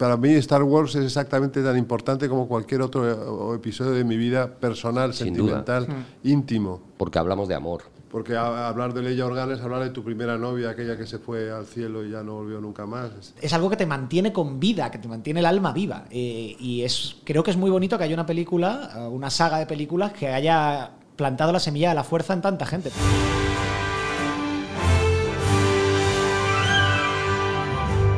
para 0.00 0.16
mí 0.16 0.30
Star 0.36 0.62
Wars 0.62 0.94
es 0.94 1.04
exactamente 1.04 1.62
tan 1.62 1.76
importante 1.76 2.26
como 2.26 2.48
cualquier 2.48 2.80
otro 2.80 3.54
episodio 3.54 3.90
de 3.90 4.02
mi 4.02 4.16
vida 4.16 4.48
personal, 4.50 5.12
sentimental, 5.12 5.86
íntimo. 6.24 6.80
Porque 6.96 7.18
hablamos 7.18 7.48
de 7.48 7.54
amor. 7.54 7.82
Porque 8.10 8.34
hablar 8.34 8.94
de 8.94 9.02
Leia 9.02 9.26
Organa 9.26 9.52
es 9.52 9.60
hablar 9.60 9.82
de 9.82 9.90
tu 9.90 10.02
primera 10.02 10.38
novia, 10.38 10.70
aquella 10.70 10.96
que 10.96 11.06
se 11.06 11.18
fue 11.18 11.52
al 11.52 11.66
cielo 11.66 12.02
y 12.02 12.12
ya 12.12 12.22
no 12.22 12.36
volvió 12.36 12.62
nunca 12.62 12.86
más. 12.86 13.34
Es 13.42 13.52
algo 13.52 13.68
que 13.68 13.76
te 13.76 13.84
mantiene 13.84 14.32
con 14.32 14.58
vida, 14.58 14.90
que 14.90 14.96
te 14.96 15.06
mantiene 15.06 15.40
el 15.40 15.46
alma 15.46 15.74
viva. 15.74 16.06
Eh, 16.10 16.56
y 16.58 16.80
es, 16.80 17.16
creo 17.24 17.42
que 17.42 17.50
es 17.50 17.58
muy 17.58 17.70
bonito 17.70 17.98
que 17.98 18.04
haya 18.04 18.14
una 18.14 18.24
película, 18.24 19.06
una 19.10 19.28
saga 19.28 19.58
de 19.58 19.66
películas 19.66 20.14
que 20.14 20.28
haya 20.28 20.92
plantado 21.14 21.52
la 21.52 21.60
semilla 21.60 21.90
de 21.90 21.96
la 21.96 22.04
fuerza 22.04 22.32
en 22.32 22.40
tanta 22.40 22.64
gente. 22.64 22.90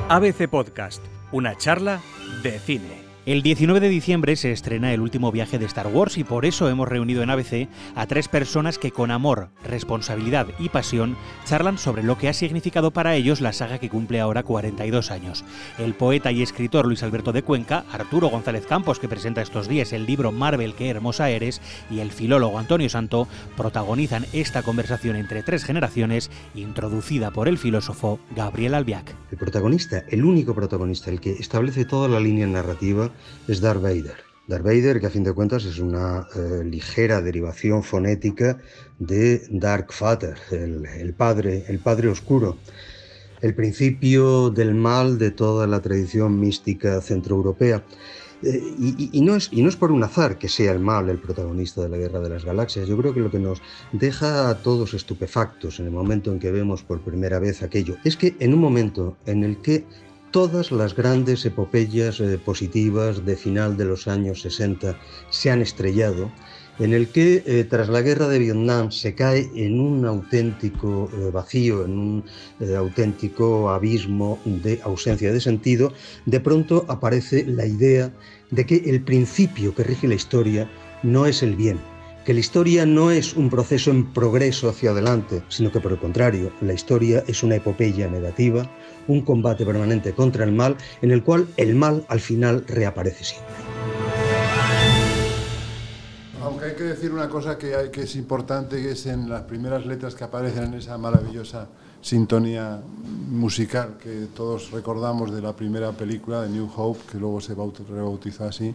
ABC 0.08 0.48
Podcast, 0.48 1.02
una 1.32 1.56
charla 1.56 2.00
de 2.42 2.58
cine. 2.58 3.11
El 3.24 3.44
19 3.44 3.78
de 3.78 3.88
diciembre 3.88 4.34
se 4.34 4.50
estrena 4.50 4.92
el 4.92 5.00
último 5.00 5.30
viaje 5.30 5.56
de 5.56 5.64
Star 5.66 5.86
Wars 5.86 6.18
y 6.18 6.24
por 6.24 6.44
eso 6.44 6.68
hemos 6.68 6.88
reunido 6.88 7.22
en 7.22 7.30
ABC 7.30 7.68
a 7.94 8.08
tres 8.08 8.26
personas 8.26 8.80
que 8.80 8.90
con 8.90 9.12
amor, 9.12 9.50
responsabilidad 9.64 10.48
y 10.58 10.70
pasión 10.70 11.16
charlan 11.44 11.78
sobre 11.78 12.02
lo 12.02 12.18
que 12.18 12.28
ha 12.28 12.32
significado 12.32 12.90
para 12.90 13.14
ellos 13.14 13.40
la 13.40 13.52
saga 13.52 13.78
que 13.78 13.88
cumple 13.88 14.18
ahora 14.18 14.42
42 14.42 15.12
años. 15.12 15.44
El 15.78 15.94
poeta 15.94 16.32
y 16.32 16.42
escritor 16.42 16.84
Luis 16.84 17.04
Alberto 17.04 17.30
de 17.30 17.44
Cuenca, 17.44 17.84
Arturo 17.92 18.28
González 18.28 18.66
Campos, 18.66 18.98
que 18.98 19.08
presenta 19.08 19.40
estos 19.40 19.68
días 19.68 19.92
el 19.92 20.04
libro 20.04 20.32
Marvel, 20.32 20.74
qué 20.74 20.90
hermosa 20.90 21.30
eres, 21.30 21.60
y 21.92 22.00
el 22.00 22.10
filólogo 22.10 22.58
Antonio 22.58 22.88
Santo 22.88 23.28
protagonizan 23.56 24.26
esta 24.32 24.64
conversación 24.64 25.14
entre 25.14 25.44
tres 25.44 25.62
generaciones 25.62 26.28
introducida 26.56 27.30
por 27.30 27.46
el 27.46 27.56
filósofo 27.56 28.18
Gabriel 28.34 28.74
Albiac. 28.74 29.14
El 29.30 29.38
protagonista, 29.38 30.02
el 30.08 30.24
único 30.24 30.56
protagonista, 30.56 31.08
el 31.12 31.20
que 31.20 31.30
establece 31.30 31.84
toda 31.84 32.08
la 32.08 32.18
línea 32.18 32.48
narrativa, 32.48 33.11
es 33.48 33.60
Darth 33.60 33.82
Vader. 33.82 34.32
Darth 34.48 34.64
Vader, 34.64 35.00
que 35.00 35.06
a 35.06 35.10
fin 35.10 35.22
de 35.22 35.32
cuentas 35.32 35.64
es 35.64 35.78
una 35.78 36.26
eh, 36.34 36.64
ligera 36.64 37.20
derivación 37.20 37.82
fonética 37.82 38.58
de 38.98 39.42
Dark 39.50 39.92
Father, 39.92 40.36
el, 40.50 41.14
padre, 41.14 41.64
el 41.68 41.78
padre 41.78 42.08
oscuro, 42.08 42.58
el 43.40 43.54
principio 43.54 44.50
del 44.50 44.74
mal 44.74 45.18
de 45.18 45.30
toda 45.30 45.66
la 45.66 45.80
tradición 45.80 46.40
mística 46.40 47.00
centroeuropea. 47.00 47.84
Eh, 48.42 49.08
y, 49.12 49.20
no 49.20 49.36
es, 49.36 49.48
y 49.52 49.62
no 49.62 49.68
es 49.68 49.76
por 49.76 49.92
un 49.92 50.02
azar 50.02 50.36
que 50.36 50.48
sea 50.48 50.72
el 50.72 50.80
mal 50.80 51.08
el 51.08 51.18
protagonista 51.18 51.80
de 51.80 51.88
la 51.88 51.96
Guerra 51.96 52.18
de 52.18 52.30
las 52.30 52.44
Galaxias. 52.44 52.88
Yo 52.88 52.96
creo 52.96 53.14
que 53.14 53.20
lo 53.20 53.30
que 53.30 53.38
nos 53.38 53.62
deja 53.92 54.50
a 54.50 54.58
todos 54.62 54.94
estupefactos 54.94 55.78
en 55.78 55.86
el 55.86 55.92
momento 55.92 56.32
en 56.32 56.40
que 56.40 56.50
vemos 56.50 56.82
por 56.82 57.00
primera 57.00 57.38
vez 57.38 57.62
aquello 57.62 57.96
es 58.02 58.16
que 58.16 58.34
en 58.40 58.52
un 58.52 58.60
momento 58.60 59.16
en 59.26 59.44
el 59.44 59.58
que 59.58 59.84
todas 60.32 60.72
las 60.72 60.96
grandes 60.96 61.44
epopeyas 61.44 62.18
eh, 62.18 62.38
positivas 62.38 63.24
de 63.24 63.36
final 63.36 63.76
de 63.76 63.84
los 63.84 64.08
años 64.08 64.40
60 64.40 64.98
se 65.30 65.50
han 65.50 65.60
estrellado, 65.60 66.32
en 66.78 66.94
el 66.94 67.08
que 67.08 67.42
eh, 67.46 67.64
tras 67.68 67.90
la 67.90 68.00
guerra 68.00 68.28
de 68.28 68.38
Vietnam 68.38 68.90
se 68.90 69.14
cae 69.14 69.50
en 69.54 69.78
un 69.78 70.06
auténtico 70.06 71.10
eh, 71.12 71.30
vacío, 71.30 71.84
en 71.84 71.98
un 71.98 72.24
auténtico 72.76 73.70
abismo 73.70 74.38
de 74.46 74.80
ausencia 74.82 75.30
de 75.32 75.40
sentido, 75.40 75.92
de 76.24 76.40
pronto 76.40 76.86
aparece 76.88 77.44
la 77.44 77.66
idea 77.66 78.10
de 78.50 78.64
que 78.64 78.76
el 78.86 79.02
principio 79.02 79.74
que 79.74 79.84
rige 79.84 80.08
la 80.08 80.14
historia 80.14 80.70
no 81.02 81.26
es 81.26 81.42
el 81.42 81.56
bien, 81.56 81.78
que 82.24 82.32
la 82.34 82.40
historia 82.40 82.86
no 82.86 83.10
es 83.10 83.34
un 83.34 83.50
proceso 83.50 83.90
en 83.90 84.12
progreso 84.12 84.68
hacia 84.68 84.92
adelante, 84.92 85.42
sino 85.48 85.72
que 85.72 85.80
por 85.80 85.92
el 85.92 85.98
contrario, 85.98 86.52
la 86.60 86.72
historia 86.72 87.22
es 87.26 87.42
una 87.42 87.56
epopeya 87.56 88.08
negativa, 88.08 88.70
un 89.08 89.22
combate 89.22 89.64
permanente 89.64 90.12
contra 90.12 90.44
el 90.44 90.52
mal, 90.52 90.76
en 91.00 91.10
el 91.10 91.22
cual 91.22 91.48
el 91.56 91.74
mal 91.74 92.04
al 92.08 92.20
final 92.20 92.64
reaparece 92.66 93.24
siempre. 93.24 93.54
Aunque 96.42 96.64
hay 96.66 96.74
que 96.74 96.84
decir 96.84 97.12
una 97.12 97.28
cosa 97.28 97.56
que, 97.56 97.90
es 97.94 98.16
importante, 98.16 98.90
es 98.90 99.06
en 99.06 99.28
las 99.28 99.42
primeras 99.42 99.86
letras 99.86 100.14
que 100.14 100.24
aparecen 100.24 100.64
en 100.64 100.74
esa 100.74 100.98
maravillosa 100.98 101.68
sintonía 102.00 102.80
musical 103.30 103.96
que 104.02 104.26
todos 104.34 104.72
recordamos 104.72 105.32
de 105.32 105.40
la 105.40 105.54
primera 105.54 105.92
película 105.92 106.42
de 106.42 106.48
New 106.48 106.68
Hope, 106.74 106.98
que 107.10 107.18
luego 107.18 107.40
se 107.40 107.54
rebautizó 107.54 108.44
así, 108.44 108.74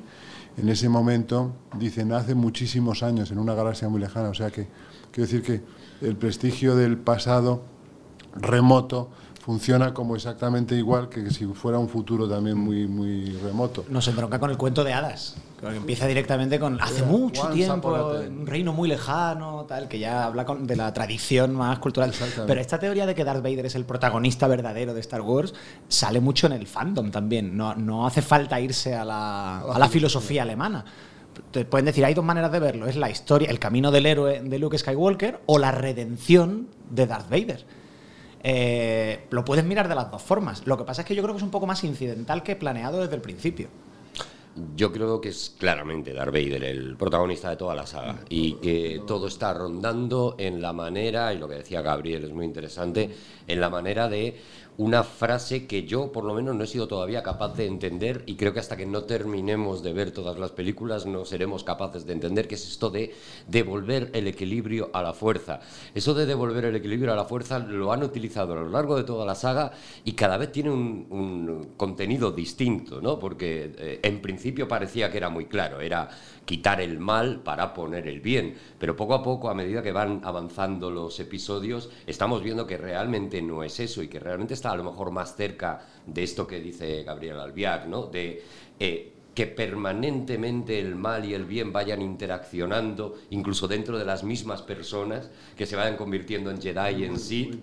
en 0.57 0.69
ese 0.69 0.90
momento, 0.90 1.52
dicen, 1.78 2.13
hace 2.13 2.34
muchísimos 2.34 3.03
años, 3.03 3.31
en 3.31 3.38
una 3.38 3.53
galaxia 3.53 3.90
muy 3.90 4.00
lejana. 4.00 4.29
O 4.29 4.34
sea 4.34 4.50
que, 4.50 4.68
quiero 5.12 5.29
decir 5.29 5.44
que 5.44 5.62
el 6.06 6.16
prestigio 6.16 6.75
del 6.75 6.97
pasado 6.97 7.62
remoto 8.35 9.09
funciona 9.47 9.94
como 9.94 10.18
exactamente 10.18 10.75
igual 10.75 11.08
que 11.08 11.31
si 11.31 11.46
fuera 11.46 11.80
un 11.80 11.88
futuro 11.88 12.28
también 12.28 12.58
muy, 12.58 12.85
muy 12.85 13.30
remoto. 13.41 13.85
Nos 13.88 14.06
entronca 14.09 14.40
con 14.40 14.50
el 14.50 14.58
cuento 14.58 14.84
de 14.84 14.91
hadas, 14.91 15.38
que 15.58 15.68
empieza 15.68 16.06
directamente 16.06 16.59
con 16.59 16.81
hace 16.81 17.03
mucho 17.03 17.47
tiempo, 17.52 17.96
un 18.28 18.46
reino 18.46 18.74
muy 18.74 18.90
lejano, 18.90 19.63
tal, 19.63 19.88
que 19.88 20.00
ya 20.00 20.25
habla 20.25 20.46
de 20.59 20.75
la 20.75 20.91
tradición 20.91 21.56
más 21.56 21.80
cultural. 21.80 22.12
Pero 22.46 22.59
esta 22.59 22.78
teoría 22.78 23.06
de 23.06 23.16
que 23.16 23.24
Darth 23.24 23.41
Vader 23.41 23.66
es 23.68 23.75
el 23.75 23.85
protagonista 23.85 24.50
verdadero 24.50 24.94
de 24.94 25.00
Star 25.00 25.22
Wars 25.22 25.53
sale 25.88 26.19
mucho 26.19 26.47
en 26.47 26.52
el 26.52 26.68
fandom 26.68 27.09
también. 27.09 27.56
No, 27.56 27.74
no 27.74 28.06
hace 28.06 28.22
falta 28.22 28.59
irse 28.59 28.96
a 28.96 29.06
la, 29.06 29.59
a 29.59 29.79
la 29.79 29.88
filosofía 29.88 30.41
alemana 30.41 30.84
te 31.52 31.64
pueden 31.64 31.85
decir, 31.85 32.03
hay 32.03 32.16
dos 32.16 32.25
maneras 32.25 32.52
de 32.52 32.59
verlo, 32.59 32.88
es 32.88 32.97
la 32.97 33.09
historia, 33.12 33.50
el 33.50 33.59
camino 33.59 33.91
del 33.91 34.08
héroe 34.08 34.41
de 34.41 34.59
Luke 34.59 34.78
Skywalker 34.78 35.40
o 35.46 35.59
la 35.59 35.72
redención 35.72 36.68
de 36.90 37.06
Darth 37.06 37.29
Vader. 37.29 37.77
Eh, 38.50 39.25
lo 39.31 39.44
puedes 39.44 39.66
mirar 39.66 39.90
de 39.90 39.96
las 39.96 40.09
dos 40.09 40.22
formas. 40.22 40.66
Lo 40.66 40.78
que 40.78 40.85
pasa 40.85 41.02
es 41.02 41.08
que 41.08 41.13
yo 41.13 41.22
creo 41.22 41.35
que 41.35 41.40
es 41.40 41.44
un 41.44 41.52
poco 41.52 41.68
más 41.68 41.84
incidental 41.84 42.44
que 42.44 42.56
planeado 42.56 43.02
desde 43.02 43.16
el 43.16 43.22
principio. 43.22 43.68
Yo 44.74 44.94
creo 44.94 45.19
que 45.19 45.30
es 45.30 45.53
claramente 45.59 46.13
Darth 46.13 46.31
Vader 46.31 46.63
el 46.63 46.96
protagonista 46.96 47.50
de 47.50 47.58
toda 47.58 47.75
la 47.75 47.85
saga 47.85 48.19
y 48.30 48.53
que 48.53 49.02
todo 49.06 49.28
está 49.28 49.53
rondando 49.53 50.35
en 50.38 50.62
la 50.62 50.72
manera, 50.72 51.34
y 51.34 51.40
lo 51.40 51.50
que 51.50 51.56
decía 51.56 51.81
Gabriel 51.81 52.24
es 52.24 52.31
muy 52.31 52.46
interesante, 52.46 53.13
en 53.46 53.59
la 53.59 53.69
manera 53.69 54.08
de 54.08 54.40
una 54.78 55.04
frase 55.04 55.66
que 55.66 55.86
yo 55.86 56.12
por 56.12 56.24
lo 56.24 56.36
menos 56.36 56.56
no 56.56 56.64
he 56.64 56.68
sido 56.68 56.88
todavía 56.88 57.24
capaz 57.24 57.56
de 57.56 57.66
entender 57.66 58.24
y 58.28 58.36
creo 58.36 58.54
que 58.54 58.60
hasta 58.60 58.78
que 58.78 58.86
no 58.86 59.04
terminemos 59.06 59.82
de 59.82 59.92
ver 59.92 60.12
todas 60.12 60.38
las 60.38 60.52
películas 60.52 61.08
no 61.08 61.26
seremos 61.26 61.64
capaces 61.64 62.06
de 62.06 62.14
entender 62.14 62.48
que 62.48 62.56
es 62.56 62.68
esto 62.68 62.92
de 62.92 63.16
devolver 63.48 64.12
el 64.14 64.28
equilibrio 64.28 64.92
a 64.94 65.02
la 65.02 65.14
fuerza. 65.14 65.62
Eso 65.96 66.14
de 66.14 66.28
devolver 66.28 66.66
el 66.66 66.76
equilibrio 66.76 67.12
a 67.14 67.16
la 67.16 67.26
fuerza 67.26 67.58
lo 67.58 67.92
han 67.92 68.04
utilizado 68.04 68.54
a 68.54 68.58
lo 68.58 68.70
largo 68.70 68.96
de 68.96 69.04
toda 69.04 69.26
la 69.26 69.34
saga 69.34 69.72
y 70.04 70.12
cada 70.14 70.38
vez 70.38 70.52
tiene 70.52 70.70
un, 70.70 71.74
contenido 71.76 72.32
distinto, 72.32 73.02
¿no? 73.02 73.18
Porque 73.18 73.74
eh, 73.78 74.00
en 74.04 74.22
principio 74.22 74.68
parecía 74.68 75.09
que 75.09 75.18
era 75.18 75.30
muy 75.30 75.46
claro, 75.46 75.82
era 75.82 76.09
quitar 76.46 76.80
el 76.82 77.00
mal 77.00 77.42
para 77.42 77.74
poner 77.74 78.08
el 78.08 78.22
bien. 78.22 78.56
Pero 78.80 78.96
poco 78.96 79.16
a 79.16 79.24
poco, 79.24 79.50
a 79.50 79.54
medida 79.54 79.82
que 79.82 79.92
van 79.92 80.22
avanzando 80.24 80.90
los 80.90 81.20
episodios, 81.20 81.90
estamos 82.06 82.44
viendo 82.44 82.66
que 82.66 82.78
realmente 82.78 83.42
no 83.42 83.64
es 83.64 83.80
eso 83.80 84.02
y 84.02 84.08
que 84.08 84.20
realmente 84.20 84.54
está 84.54 84.66
a 84.72 84.75
lo 84.75 84.83
mejor 84.83 85.11
más 85.11 85.35
cerca 85.35 85.81
de 86.05 86.23
esto 86.23 86.47
que 86.47 86.59
dice 86.59 87.03
Gabriel 87.03 87.39
Albiac, 87.39 87.85
¿no? 87.88 88.03
De 88.03 88.44
eh, 88.79 89.13
que 89.38 89.45
permanentemente 89.45 90.79
el 90.79 90.95
mal 90.95 91.23
y 91.23 91.35
el 91.35 91.45
bien 91.45 91.72
vayan 91.72 92.01
interaccionando, 92.01 93.19
incluso 93.29 93.67
dentro 93.67 94.00
de 94.00 94.03
las 94.03 94.23
mismas 94.23 94.63
personas, 94.63 95.29
que 95.55 95.67
se 95.67 95.75
vayan 95.75 95.95
convirtiendo 95.95 96.50
en 96.50 96.59
Jedi 96.59 97.03
en 97.03 97.19
sí. 97.19 97.61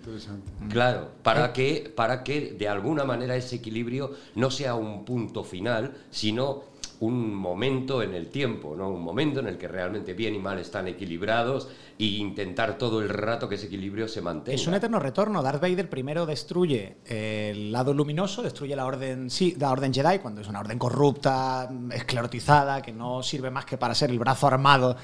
Claro, 0.69 1.09
para 1.21 1.51
que, 1.51 1.91
para 1.93 2.23
que 2.23 2.53
de 2.53 2.69
alguna 2.69 3.03
manera 3.03 3.35
ese 3.35 3.57
equilibrio 3.57 4.11
no 4.35 4.51
sea 4.51 4.75
un 4.75 5.03
punto 5.03 5.43
final, 5.43 5.97
sino 6.11 6.63
un 6.99 7.33
momento 7.33 8.01
en 8.01 8.13
el 8.13 8.27
tiempo, 8.29 8.75
¿no? 8.75 8.89
un 8.89 9.01
momento 9.01 9.39
en 9.39 9.47
el 9.47 9.57
que 9.57 9.67
realmente 9.67 10.13
bien 10.13 10.35
y 10.35 10.39
mal 10.39 10.59
están 10.59 10.87
equilibrados 10.87 11.69
e 11.97 12.05
intentar 12.05 12.77
todo 12.77 13.01
el 13.01 13.09
rato 13.09 13.47
que 13.47 13.55
ese 13.55 13.67
equilibrio 13.67 14.07
se 14.07 14.21
mantenga. 14.21 14.55
Es 14.55 14.67
un 14.67 14.73
eterno 14.73 14.99
retorno. 14.99 15.41
Darth 15.41 15.61
Vader 15.61 15.89
primero 15.89 16.25
destruye 16.25 16.97
el 17.05 17.71
lado 17.71 17.93
luminoso, 17.93 18.41
destruye 18.41 18.75
la 18.75 18.85
orden, 18.85 19.29
sí, 19.29 19.55
la 19.57 19.71
orden 19.71 19.93
Jedi, 19.93 20.19
cuando 20.19 20.41
es 20.41 20.47
una 20.47 20.59
orden 20.59 20.79
corrupta, 20.79 21.69
esclerotizada, 21.91 22.81
que 22.81 22.91
no 22.91 23.23
sirve 23.23 23.49
más 23.49 23.65
que 23.65 23.77
para 23.77 23.95
ser 23.95 24.09
el 24.09 24.19
brazo 24.19 24.47
armado 24.47 24.95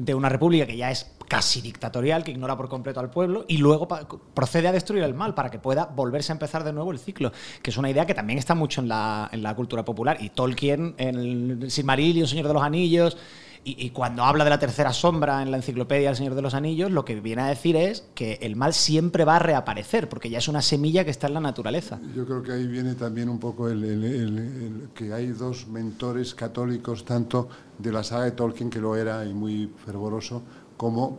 de 0.00 0.14
una 0.14 0.30
república 0.30 0.66
que 0.66 0.78
ya 0.78 0.90
es 0.90 1.12
casi 1.28 1.60
dictatorial, 1.60 2.24
que 2.24 2.30
ignora 2.30 2.56
por 2.56 2.70
completo 2.70 3.00
al 3.00 3.10
pueblo, 3.10 3.44
y 3.48 3.58
luego 3.58 3.86
procede 4.32 4.66
a 4.66 4.72
destruir 4.72 5.02
el 5.02 5.12
mal 5.12 5.34
para 5.34 5.50
que 5.50 5.58
pueda 5.58 5.84
volverse 5.84 6.32
a 6.32 6.34
empezar 6.34 6.64
de 6.64 6.72
nuevo 6.72 6.90
el 6.90 6.98
ciclo, 6.98 7.32
que 7.62 7.70
es 7.70 7.76
una 7.76 7.90
idea 7.90 8.06
que 8.06 8.14
también 8.14 8.38
está 8.38 8.54
mucho 8.54 8.80
en 8.80 8.88
la, 8.88 9.28
en 9.30 9.42
la 9.42 9.54
cultura 9.54 9.84
popular. 9.84 10.16
Y 10.20 10.30
Tolkien, 10.30 10.94
en 10.96 11.16
el 11.16 11.70
Silmarillion, 11.70 12.26
Señor 12.26 12.48
de 12.48 12.54
los 12.54 12.62
Anillos, 12.62 13.18
y, 13.62 13.90
cuando 13.90 14.24
habla 14.24 14.44
de 14.44 14.50
la 14.50 14.58
tercera 14.58 14.92
sombra 14.92 15.42
en 15.42 15.50
la 15.50 15.58
enciclopedia 15.58 16.08
del 16.08 16.16
Señor 16.16 16.34
de 16.34 16.40
los 16.40 16.54
Anillos, 16.54 16.90
lo 16.90 17.04
que 17.04 17.20
viene 17.20 17.42
a 17.42 17.46
decir 17.46 17.76
es 17.76 18.06
que 18.14 18.38
el 18.40 18.56
mal 18.56 18.72
siempre 18.72 19.26
va 19.26 19.36
a 19.36 19.38
reaparecer, 19.38 20.08
porque 20.08 20.30
ya 20.30 20.38
es 20.38 20.48
una 20.48 20.62
semilla 20.62 21.04
que 21.04 21.10
está 21.10 21.26
en 21.26 21.34
la 21.34 21.40
naturaleza. 21.40 22.00
Yo 22.14 22.24
creo 22.24 22.42
que 22.42 22.52
ahí 22.52 22.66
viene 22.66 22.94
también 22.94 23.28
un 23.28 23.38
poco 23.38 23.68
el, 23.68 24.88
que 24.94 25.12
hay 25.12 25.26
dos 25.28 25.68
mentores 25.68 26.34
católicos, 26.34 27.04
tanto 27.04 27.48
de 27.78 27.92
la 27.92 28.02
saga 28.02 28.24
de 28.24 28.30
Tolkien, 28.32 28.70
que 28.70 28.80
lo 28.80 28.96
era 28.96 29.26
y 29.26 29.34
muy 29.34 29.70
fervoroso, 29.84 30.42
como 30.78 31.18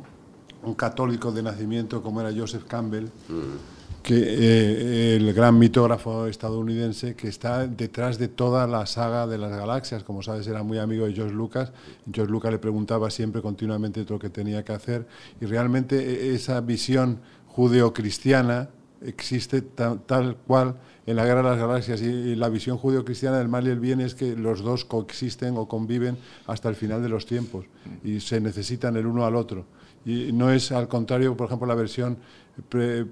un 0.63 0.73
católico 0.73 1.31
de 1.31 1.43
nacimiento, 1.43 2.01
como 2.01 2.21
era 2.21 2.31
Joseph 2.35 2.63
Campbell. 2.67 3.05
Mm 3.29 3.80
que 4.01 4.15
eh, 4.17 5.15
el 5.15 5.33
gran 5.33 5.59
mitógrafo 5.59 6.27
estadounidense 6.27 7.15
que 7.15 7.27
está 7.27 7.67
detrás 7.67 8.17
de 8.17 8.27
toda 8.27 8.67
la 8.67 8.85
saga 8.85 9.27
de 9.27 9.37
las 9.37 9.51
galaxias. 9.51 10.03
Como 10.03 10.23
sabes, 10.23 10.47
era 10.47 10.63
muy 10.63 10.79
amigo 10.79 11.05
de 11.05 11.13
George 11.13 11.33
Lucas. 11.33 11.71
George 12.11 12.31
Lucas 12.31 12.51
le 12.51 12.59
preguntaba 12.59 13.09
siempre 13.09 13.41
continuamente 13.41 14.05
lo 14.07 14.19
que 14.19 14.29
tenía 14.29 14.63
que 14.63 14.73
hacer 14.73 15.07
y 15.39 15.45
realmente 15.45 15.97
e, 15.97 16.35
esa 16.35 16.61
visión 16.61 17.19
judeo-cristiana 17.47 18.69
existe 19.01 19.61
tal 19.61 20.37
cual 20.47 20.75
en 21.05 21.15
la 21.15 21.25
Guerra 21.25 21.41
de 21.41 21.49
las 21.49 21.59
Galaxias 21.59 22.01
y, 22.01 22.35
la 22.35 22.49
visión 22.49 22.77
judeo-cristiana 22.77 23.39
del 23.39 23.49
mal 23.49 23.67
y 23.67 23.71
el 23.71 23.79
bien 23.79 23.99
es 23.99 24.15
que 24.15 24.35
los 24.35 24.61
dos 24.61 24.85
coexisten 24.85 25.57
o 25.57 25.67
conviven 25.67 26.17
hasta 26.47 26.69
el 26.69 26.75
final 26.75 27.01
de 27.01 27.09
los 27.09 27.25
tiempos 27.25 27.65
y 28.03 28.19
se 28.19 28.39
necesitan 28.39 28.95
el 28.95 29.05
uno 29.05 29.25
al 29.25 29.35
otro. 29.35 29.65
Y 30.05 30.31
no 30.31 30.51
es 30.51 30.71
al 30.71 30.87
contrario, 30.87 31.37
por 31.37 31.47
ejemplo, 31.47 31.67
la 31.67 31.75
versión 31.75 32.17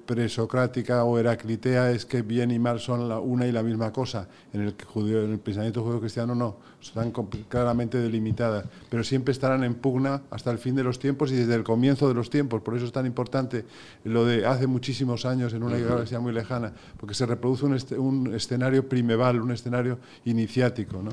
presocrática 0.06 1.03
o 1.03 1.18
heraclitea 1.18 1.91
es 1.91 2.06
que 2.06 2.21
bien 2.21 2.51
y 2.51 2.59
mal 2.59 2.80
son 2.80 3.09
la, 3.09 3.19
una 3.19 3.47
y 3.47 3.51
la 3.51 3.63
misma 3.63 3.91
cosa. 3.91 4.27
En 4.53 4.62
el, 4.62 4.75
judío, 4.86 5.24
en 5.24 5.31
el 5.31 5.39
pensamiento 5.39 5.83
judío-cristiano 5.83 6.36
no, 6.36 6.57
están 6.81 7.12
claramente 7.47 7.97
delimitadas, 7.97 8.65
pero 8.89 9.03
siempre 9.03 9.31
estarán 9.31 9.63
en 9.63 9.75
pugna 9.75 10.21
hasta 10.30 10.51
el 10.51 10.57
fin 10.57 10.75
de 10.75 10.83
los 10.83 11.00
tiempos 11.00 11.31
y 11.31 11.36
desde 11.36 11.56
el 11.56 11.63
comienzo 11.63 12.07
de 12.07 12.13
los 12.13 12.30
tiempos. 12.30 12.62
Por 12.62 12.75
eso 12.75 12.86
es 12.86 12.91
tan 12.91 13.06
importante 13.06 13.65
lo 14.03 14.25
de 14.25 14.45
hace 14.45 14.68
muchísimos 14.68 15.25
años 15.25 15.53
en 15.53 15.63
una 15.63 15.77
galaxia 15.77 16.19
muy 16.19 16.33
lejana, 16.33 16.74
porque 16.97 17.15
se 17.15 17.25
reproduce 17.25 17.65
un, 17.65 17.77
un 17.97 18.36
escenario 18.36 18.88
primeval, 18.88 19.41
un 19.41 19.51
escenario 19.51 20.00
iniciático. 20.25 21.01
¿no? 21.01 21.12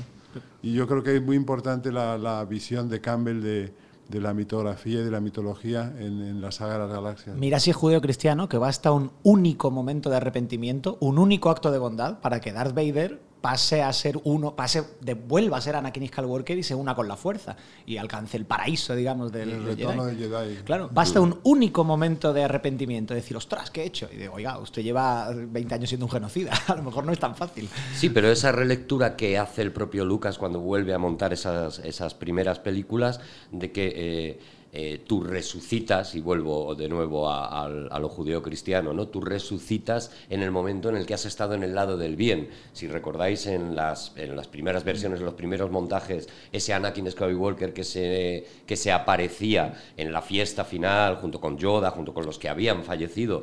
Y 0.61 0.73
yo 0.73 0.87
creo 0.87 1.03
que 1.03 1.15
es 1.15 1.21
muy 1.21 1.35
importante 1.35 1.91
la, 1.91 2.17
la 2.17 2.43
visión 2.45 2.89
de 2.89 3.01
Campbell 3.01 3.41
de 3.41 3.86
de 4.09 4.21
la 4.21 4.33
mitografía 4.33 5.01
y 5.01 5.03
de 5.03 5.11
la 5.11 5.19
mitología 5.19 5.93
en, 5.99 6.41
la 6.41 6.51
saga 6.51 6.73
de 6.73 6.79
las 6.79 6.89
galaxias. 6.89 7.35
Mira 7.37 7.59
si 7.59 7.71
judeo-cristiano 7.71 8.47
que 8.47 8.57
basta 8.57 8.91
un 8.91 9.11
único 9.23 9.71
momento 9.71 10.09
de 10.09 10.17
arrepentimiento, 10.17 10.97
un 10.99 11.17
único 11.17 11.49
acto 11.49 11.71
de 11.71 11.77
bondad 11.77 12.19
para 12.19 12.39
que 12.39 12.53
Darth 12.53 12.73
Vader 12.73 13.26
pase 13.41 13.81
a 13.81 13.93
ser 13.93 14.19
uno, 14.23 14.55
pase, 14.55 14.83
vuelva 15.27 15.57
a 15.57 15.61
ser 15.61 15.75
Anakin 15.75 16.07
Skywalker 16.07 16.57
y 16.57 16.63
se 16.63 16.75
una 16.75 16.95
con 16.95 17.07
la 17.07 17.15
fuerza 17.15 17.55
y 17.85 17.97
alcance 17.97 18.37
el 18.37 18.45
paraíso, 18.45 18.95
digamos, 18.95 19.31
del, 19.31 19.51
el 19.51 19.63
retorno 19.63 20.05
Jedi. 20.05 20.17
Jedi. 20.17 20.55
Claro, 20.63 20.89
basta 20.91 21.21
un 21.21 21.39
único 21.43 21.83
momento 21.83 22.33
de 22.33 22.43
arrepentimiento, 22.43 23.13
de 23.13 23.21
decir, 23.21 23.37
ostras, 23.37 23.71
¿qué 23.71 23.83
he 23.83 23.85
hecho? 23.85 24.09
Y 24.11 24.17
digo, 24.17 24.33
oiga, 24.33 24.57
usted 24.57 24.81
lleva 24.81 25.29
20 25.33 25.75
años 25.75 25.89
siendo 25.89 26.05
un 26.05 26.11
genocida, 26.11 26.53
a 26.67 26.75
lo 26.75 26.83
mejor 26.83 27.05
no 27.05 27.11
es 27.11 27.19
tan 27.19 27.35
fácil. 27.35 27.69
Sí, 27.95 28.09
pero 28.09 28.29
esa 28.31 28.51
relectura 28.51 29.15
que 29.15 29.37
hace 29.37 29.61
el 29.61 29.71
propio 29.71 30.05
Lucas 30.05 30.37
cuando 30.37 30.59
vuelve 30.59 30.93
a 30.93 30.99
montar 30.99 31.33
esas, 31.33 31.79
esas 31.79 32.13
primeras 32.13 32.59
películas, 32.59 33.19
de 33.51 33.71
que... 33.71 33.93
Eh, 33.95 34.56
eh, 34.79 35.01
tú 35.07 35.21
resucitas, 35.21 36.13
y 36.13 36.21
vuelvo 36.21 36.75
de 36.75 36.87
nuevo 36.87 37.27
a, 37.27 37.67
lo 37.67 38.09
judeo-cristiano, 38.09 38.93
¿no? 38.93 39.07
tú 39.07 39.21
resucitas 39.21 40.11
en 40.29 40.43
el 40.43 40.51
momento 40.51 40.89
en 40.89 40.97
el 40.97 41.07
que 41.07 41.15
has 41.15 41.25
estado 41.25 41.55
en 41.55 41.63
el 41.63 41.73
lado 41.73 41.97
del 41.97 42.15
bien. 42.15 42.49
Si 42.73 42.87
recordáis 42.87 43.47
en 43.47 43.75
las, 43.75 44.11
en 44.17 44.35
las 44.35 44.47
primeras 44.47 44.83
versiones, 44.83 45.19
en 45.19 45.25
los 45.25 45.33
primeros 45.33 45.71
montajes, 45.71 46.29
ese 46.51 46.75
Anakin 46.75 47.09
Skywalker 47.09 47.73
que 47.73 47.83
se, 47.83 48.45
que 48.67 48.75
se 48.75 48.91
aparecía 48.91 49.73
en 49.97 50.13
la 50.13 50.21
fiesta 50.21 50.63
final 50.63 51.15
junto 51.15 51.41
con 51.41 51.57
Yoda, 51.57 51.89
junto 51.89 52.13
con 52.13 52.27
los 52.27 52.37
que 52.37 52.47
habían 52.47 52.83
fallecido, 52.83 53.41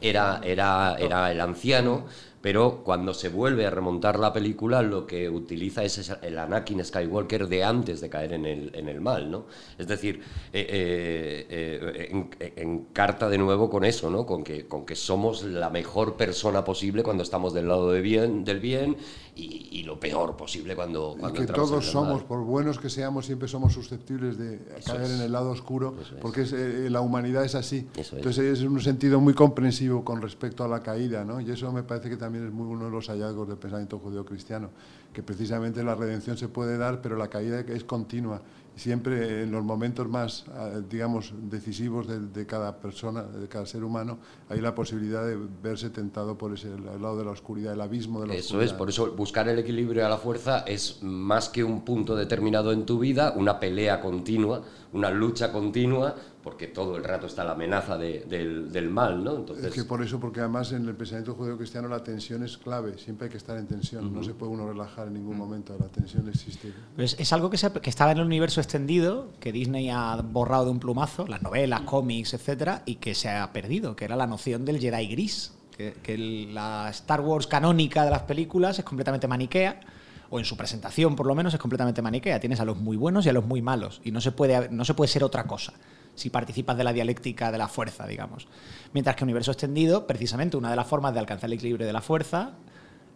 era, 0.00 0.40
era, 0.42 0.96
era 0.98 1.30
el 1.30 1.42
anciano 1.42 2.06
pero 2.40 2.82
cuando 2.82 3.12
se 3.12 3.28
vuelve 3.28 3.66
a 3.66 3.70
remontar 3.70 4.18
la 4.18 4.32
película 4.32 4.82
lo 4.82 5.06
que 5.06 5.28
utiliza 5.28 5.84
es 5.84 6.12
el 6.22 6.38
Anakin 6.38 6.84
Skywalker 6.84 7.48
de 7.48 7.64
antes 7.64 8.00
de 8.00 8.08
caer 8.08 8.32
en 8.32 8.46
el, 8.46 8.70
en 8.74 8.88
el 8.88 9.00
mal, 9.00 9.30
¿no? 9.30 9.46
Es 9.78 9.86
decir, 9.86 10.20
eh, 10.52 11.46
eh, 11.50 12.26
eh, 12.40 12.52
encarta 12.56 13.28
de 13.28 13.38
nuevo 13.38 13.68
con 13.68 13.84
eso, 13.84 14.10
¿no? 14.10 14.24
Con 14.24 14.42
que, 14.42 14.66
con 14.66 14.86
que 14.86 14.96
somos 14.96 15.42
la 15.42 15.70
mejor 15.70 16.16
persona 16.16 16.64
posible 16.64 17.02
cuando 17.02 17.22
estamos 17.22 17.52
del 17.52 17.68
lado 17.68 17.92
de 17.92 18.00
bien, 18.00 18.44
del 18.44 18.60
bien 18.60 18.96
y, 19.36 19.82
lo 19.84 19.98
peor 19.98 20.36
posible 20.36 20.76
cuando, 20.76 21.16
cuando 21.18 21.42
y 21.42 21.46
que 21.46 21.52
todos 21.52 21.86
somos, 21.86 22.22
por 22.22 22.44
buenos 22.44 22.78
que 22.78 22.90
seamos, 22.90 23.26
siempre 23.26 23.48
somos 23.48 23.72
susceptibles 23.72 24.38
de 24.38 24.60
caer 24.84 25.10
en 25.10 25.20
el 25.20 25.32
lado 25.32 25.50
oscuro, 25.50 25.94
porque 26.20 26.44
la 26.90 27.00
humanidad 27.00 27.44
es 27.44 27.54
así. 27.54 27.88
Entonces 27.96 28.58
es 28.58 28.62
un 28.62 28.80
sentido 28.80 29.20
muy 29.20 29.34
comprensivo 29.34 30.04
con 30.04 30.20
respecto 30.22 30.64
a 30.64 30.68
la 30.68 30.80
caída, 30.82 31.24
¿no? 31.24 31.40
Y 31.40 31.50
eso 31.50 31.72
me 31.72 31.82
parece 31.82 32.10
que 32.10 32.16
también 32.16 32.46
es 32.46 32.52
muy 32.52 32.66
uno 32.66 32.84
de 32.86 32.90
los 32.90 33.08
hallazgos 33.08 33.48
del 33.48 33.58
pensamiento 33.58 33.98
judío-cristiano, 33.98 34.70
que 35.12 35.22
precisamente 35.22 35.82
la 35.82 35.94
redención 35.94 36.36
se 36.36 36.48
puede 36.48 36.76
dar, 36.76 37.00
pero 37.00 37.16
la 37.16 37.28
caída 37.28 37.60
es 37.60 37.84
continua. 37.84 38.42
Siempre 38.80 39.42
en 39.42 39.52
los 39.52 39.62
momentos 39.62 40.08
más, 40.08 40.46
ah, 40.54 40.80
digamos, 40.88 41.34
decisivos 41.50 42.06
de, 42.08 42.46
cada 42.46 42.80
persona, 42.80 43.24
de 43.24 43.46
cada 43.46 43.66
ser 43.66 43.84
humano, 43.84 44.20
hay 44.48 44.62
la 44.62 44.74
posibilidad 44.74 45.22
de 45.26 45.36
verse 45.62 45.90
tentado 45.90 46.38
por 46.38 46.54
ese 46.54 46.70
lado 46.78 47.18
de 47.18 47.26
la 47.26 47.32
oscuridad, 47.32 47.74
el 47.74 47.80
abismo 47.82 48.22
de 48.22 48.28
la 48.28 48.34
eso 48.36 48.62
es, 48.62 48.72
por 48.72 48.88
eso 48.88 49.12
buscar 49.12 49.46
el 49.50 49.58
equilibrio 49.58 50.06
a 50.06 50.08
la 50.08 50.16
fuerza 50.16 50.60
es 50.60 51.02
más 51.02 51.50
que 51.50 51.62
un 51.62 51.82
punto 51.82 52.16
determinado 52.16 52.72
en 52.72 52.86
tu 52.86 52.98
vida, 52.98 53.34
una 53.36 53.60
pelea 53.60 54.00
continua, 54.00 54.62
una 54.94 55.10
lucha 55.10 55.52
continua 55.52 56.14
porque 56.42 56.66
todo 56.66 56.96
el 56.96 57.04
rato 57.04 57.26
está 57.26 57.44
la 57.44 57.52
amenaza 57.52 57.98
del, 57.98 58.70
del, 58.72 58.90
mal, 58.90 59.22
¿no? 59.22 59.36
Entonces... 59.36 59.66
Es 59.66 59.74
que 59.74 59.84
por 59.84 60.02
eso, 60.02 60.18
porque 60.18 60.40
además 60.40 60.72
en 60.72 60.86
el 60.88 60.94
pensamiento 60.94 61.34
judío-cristiano 61.34 61.88
la 61.88 62.02
tensión 62.02 62.42
es 62.42 62.56
clave, 62.56 62.96
siempre 62.98 63.26
hay 63.26 63.30
que 63.30 63.36
estar 63.36 63.58
en 63.58 63.66
tensión, 63.66 64.12
no 64.12 64.22
se 64.22 64.32
puede 64.32 64.52
uno 64.52 64.66
relajar 64.66 65.08
en 65.08 65.14
ningún 65.14 65.36
momento, 65.36 65.76
la 65.78 65.88
tensión 65.88 66.28
existe. 66.28 66.72
Pues 66.96 67.16
es 67.18 67.32
algo 67.32 67.50
que, 67.50 67.58
que 67.82 67.90
estaba 67.90 68.12
en 68.12 68.18
el 68.18 68.24
universo 68.24 68.60
extendido, 68.60 69.28
que 69.38 69.52
Disney 69.52 69.90
ha 69.90 70.16
borrado 70.22 70.64
de 70.66 70.70
un 70.70 70.80
plumazo, 70.80 71.26
las 71.26 71.42
novelas, 71.42 71.82
cómics, 71.82 72.32
etcétera, 72.32 72.82
y 72.86 72.96
que 72.96 73.14
se 73.14 73.28
ha 73.28 73.52
perdido, 73.52 73.94
que 73.94 74.06
era 74.06 74.16
la 74.16 74.26
noción 74.26 74.64
del 74.64 74.80
Jedi 74.80 75.08
gris, 75.08 75.52
que, 75.76 75.94
que 76.02 76.16
la 76.16 76.88
Star 76.90 77.20
Wars 77.20 77.46
canónica 77.46 78.04
de 78.04 78.10
las 78.10 78.22
películas 78.22 78.78
es 78.78 78.84
completamente 78.84 79.28
maniquea, 79.28 79.80
o 80.30 80.38
en 80.38 80.44
su 80.44 80.56
presentación 80.56 81.16
por 81.16 81.26
lo 81.26 81.34
menos 81.34 81.52
es 81.52 81.60
completamente 81.60 82.02
maniquea. 82.02 82.40
Tienes 82.40 82.60
a 82.60 82.64
los 82.64 82.78
muy 82.78 82.96
buenos 82.96 83.26
y 83.26 83.28
a 83.28 83.32
los 83.32 83.44
muy 83.44 83.60
malos, 83.60 84.00
y 84.04 84.10
no 84.12 84.20
se 84.20 84.32
puede, 84.32 84.68
no 84.70 84.84
se 84.84 84.94
puede 84.94 85.08
ser 85.08 85.24
otra 85.24 85.44
cosa 85.44 85.74
si 86.14 86.28
participas 86.28 86.76
de 86.76 86.84
la 86.84 86.92
dialéctica 86.92 87.50
de 87.50 87.58
la 87.58 87.68
fuerza, 87.68 88.06
digamos. 88.06 88.46
Mientras 88.92 89.16
que 89.16 89.24
universo 89.24 89.52
extendido, 89.52 90.06
precisamente 90.06 90.56
una 90.56 90.70
de 90.70 90.76
las 90.76 90.86
formas 90.86 91.14
de 91.14 91.20
alcanzar 91.20 91.48
el 91.48 91.54
equilibrio 91.54 91.86
de 91.86 91.92
la 91.92 92.02
fuerza 92.02 92.52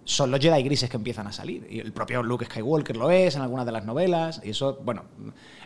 son 0.05 0.31
los 0.31 0.40
Jedi 0.40 0.62
grises 0.62 0.90
que 0.90 0.96
empiezan 0.96 1.26
a 1.26 1.32
salir. 1.32 1.66
Y 1.70 1.81
el 1.81 1.93
propio 1.93 2.22
Luke 2.22 2.44
Skywalker 2.44 2.96
lo 2.96 3.11
es 3.11 3.37
en 3.37 3.43
algunas 3.43 3.66
de 3.66 3.72
las 3.72 3.84
novelas. 3.84 4.40
Y 4.44 4.50
eso, 4.50 4.78
bueno, 4.84 5.05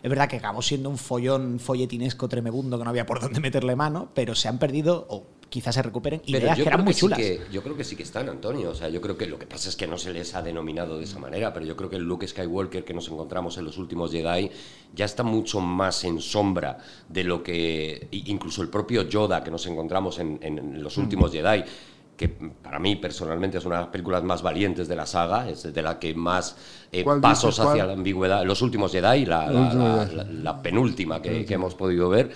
es 0.01 0.09
verdad 0.09 0.27
que 0.29 0.37
acabó 0.37 0.61
siendo 0.61 0.89
un 0.89 0.97
follón 0.97 1.59
folletinesco 1.59 2.27
tremebundo 2.29 2.77
que 2.77 2.83
no 2.83 2.89
había 2.89 3.05
por 3.05 3.19
dónde 3.19 3.39
meterle 3.41 3.75
mano, 3.75 4.09
pero 4.13 4.35
se 4.35 4.47
han 4.47 4.57
perdido, 4.57 5.25
quizás 5.49 5.75
se 5.75 5.81
recuperen 5.81 6.21
ideas 6.25 6.55
que 6.55 6.63
eran 6.63 6.83
muy 6.83 6.93
chulas. 6.93 7.19
yo 7.51 7.63
creo 7.63 7.75
que 7.75 7.83
sí 7.83 7.95
que 7.95 8.03
están, 8.03 8.29
Antonio. 8.29 8.69
O 8.71 8.75
sea, 8.75 8.89
yo 8.89 9.01
creo 9.01 9.17
que 9.17 9.25
lo 9.25 9.37
que 9.39 9.45
pasa 9.45 9.69
es 9.69 9.75
que 9.75 9.87
no 9.87 9.97
se 9.97 10.13
les 10.13 10.35
ha 10.35 10.41
denominado 10.41 10.97
de 10.97 11.03
esa 11.03 11.19
manera, 11.19 11.53
pero 11.53 11.65
yo 11.65 11.75
creo 11.75 11.89
que 11.89 11.97
el 11.97 12.03
Luke 12.03 12.27
Skywalker 12.27 12.83
que 12.83 12.93
nos 12.93 13.07
encontramos 13.09 13.57
en 13.57 13.65
los 13.65 13.77
últimos 13.77 14.11
Jedi 14.11 14.51
ya 14.93 15.05
está 15.05 15.23
mucho 15.23 15.59
más 15.59 16.03
en 16.03 16.21
sombra 16.21 16.77
de 17.07 17.23
lo 17.23 17.43
que 17.43 18.07
incluso 18.11 18.61
el 18.61 18.69
propio 18.69 19.03
Yoda 19.03 19.43
que 19.43 19.51
nos 19.51 19.65
encontramos 19.67 20.19
en, 20.19 20.39
en 20.41 20.83
los 20.83 20.97
mm. 20.97 21.01
últimos 21.01 21.31
Jedi 21.31 21.63
que 22.19 22.27
para 22.27 22.79
mí 22.79 22.97
personalmente 22.97 23.59
es 23.59 23.65
una 23.65 23.75
de 23.75 23.81
las 23.83 23.91
películas 23.91 24.21
más 24.23 24.41
valientes 24.41 24.89
de 24.89 24.95
la 24.97 25.05
saga, 25.05 25.49
es 25.49 25.63
de 25.73 25.81
la 25.81 25.99
que 25.99 26.13
más 26.13 26.57
eh, 26.91 27.05
pasos 27.21 27.57
hacia 27.61 27.85
la 27.85 27.93
ambigüedad, 27.93 28.43
Los 28.43 28.61
últimos 28.61 28.91
Jedi, 28.91 29.25
la, 29.25 29.49
la, 29.49 30.61
penúltima 30.61 31.21
que, 31.21 31.45
hemos 31.47 31.75
podido 31.75 32.09
ver, 32.09 32.29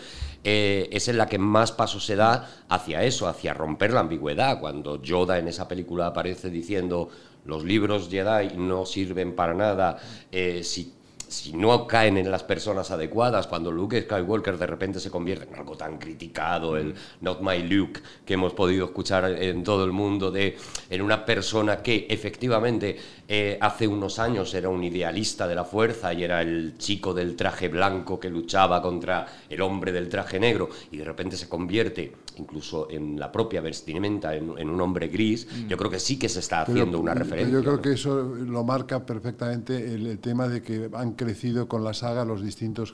eh, 0.44 0.90
es 0.92 1.08
en 1.08 1.18
la 1.18 1.28
que 1.28 1.38
más 1.38 1.72
pasos 1.72 2.06
se 2.06 2.16
da 2.16 2.50
hacia 2.70 3.04
eso, 3.04 3.28
hacia 3.28 3.54
romper 3.54 3.94
la 3.94 4.02
ambigüedad, 4.02 4.60
cuando 4.60 5.02
Yoda 5.02 5.40
en 5.40 5.48
esa 5.48 5.68
película 5.68 6.08
aparece 6.08 6.50
diciendo 6.50 7.10
los 7.46 7.64
libros 7.64 8.10
Jedi 8.10 8.56
no 8.58 8.86
sirven 8.86 9.36
para 9.36 9.54
nada 9.54 9.98
eh, 10.32 10.64
si 10.64 10.94
si 11.34 11.52
no 11.52 11.88
caen 11.88 12.18
en 12.18 12.30
las 12.30 12.44
personas 12.44 12.92
adecuadas, 12.92 13.48
cuando 13.48 13.72
Luke 13.72 14.00
Skywalker 14.04 14.58
de 14.58 14.68
repente 14.68 15.00
se 15.00 15.10
convierte 15.10 15.48
en 15.50 15.56
algo 15.56 15.76
tan 15.76 15.98
criticado, 15.98 16.78
el 16.78 16.94
Not 17.22 17.42
My 17.42 17.64
Luke, 17.64 18.02
que 18.24 18.36
hemos 18.36 18.54
podido 18.54 18.86
escuchar 18.86 19.26
en 19.26 19.64
todo 19.64 19.84
el 19.84 19.92
mundo, 19.92 20.30
de, 20.30 20.58
en 20.90 21.02
una 21.02 21.26
persona 21.26 21.82
que 21.82 22.06
efectivamente 22.10 22.98
eh, 23.28 23.58
hace 23.60 23.88
unos 23.88 24.20
años 24.20 24.54
era 24.54 24.70
un 24.70 24.84
idealista 24.84 25.48
de 25.48 25.56
la 25.56 25.66
fuerza 25.66 26.14
y 26.14 26.24
era 26.24 26.42
el 26.42 26.78
chico 26.78 27.14
del 27.14 27.36
traje 27.36 27.68
blanco 27.68 28.20
que 28.20 28.30
luchaba 28.30 28.82
contra 28.82 29.26
el 29.50 29.62
hombre 29.62 29.92
del 29.92 30.10
traje 30.10 30.40
negro, 30.40 30.70
y 30.92 30.98
de 30.98 31.04
repente 31.04 31.36
se 31.36 31.50
convierte 31.50 32.14
incluso 32.38 32.90
en 32.90 33.20
la 33.20 33.32
propia 33.32 33.62
vestimenta 33.62 34.36
en, 34.36 34.50
un 34.50 34.82
hombre 34.82 35.08
gris, 35.08 35.48
mm. 35.48 35.68
yo 35.68 35.78
creo 35.78 35.92
que 35.92 36.00
sí 36.00 36.18
que 36.18 36.30
se 36.30 36.40
está 36.40 36.62
haciendo 36.62 37.00
una 37.00 37.14
referencia. 37.14 37.54
Yo 37.54 37.64
creo 37.64 37.82
que 37.82 37.94
eso 37.94 38.24
lo 38.24 38.64
marca 38.64 39.06
perfectamente 39.06 39.94
el, 39.94 40.08
el 40.08 40.20
tema 40.20 40.48
de 40.48 40.62
que 40.62 40.90
han 40.94 41.14
crecido 41.14 41.68
con 41.68 41.84
la 41.84 41.94
saga 41.94 42.26
los 42.26 42.44
distintos 42.44 42.94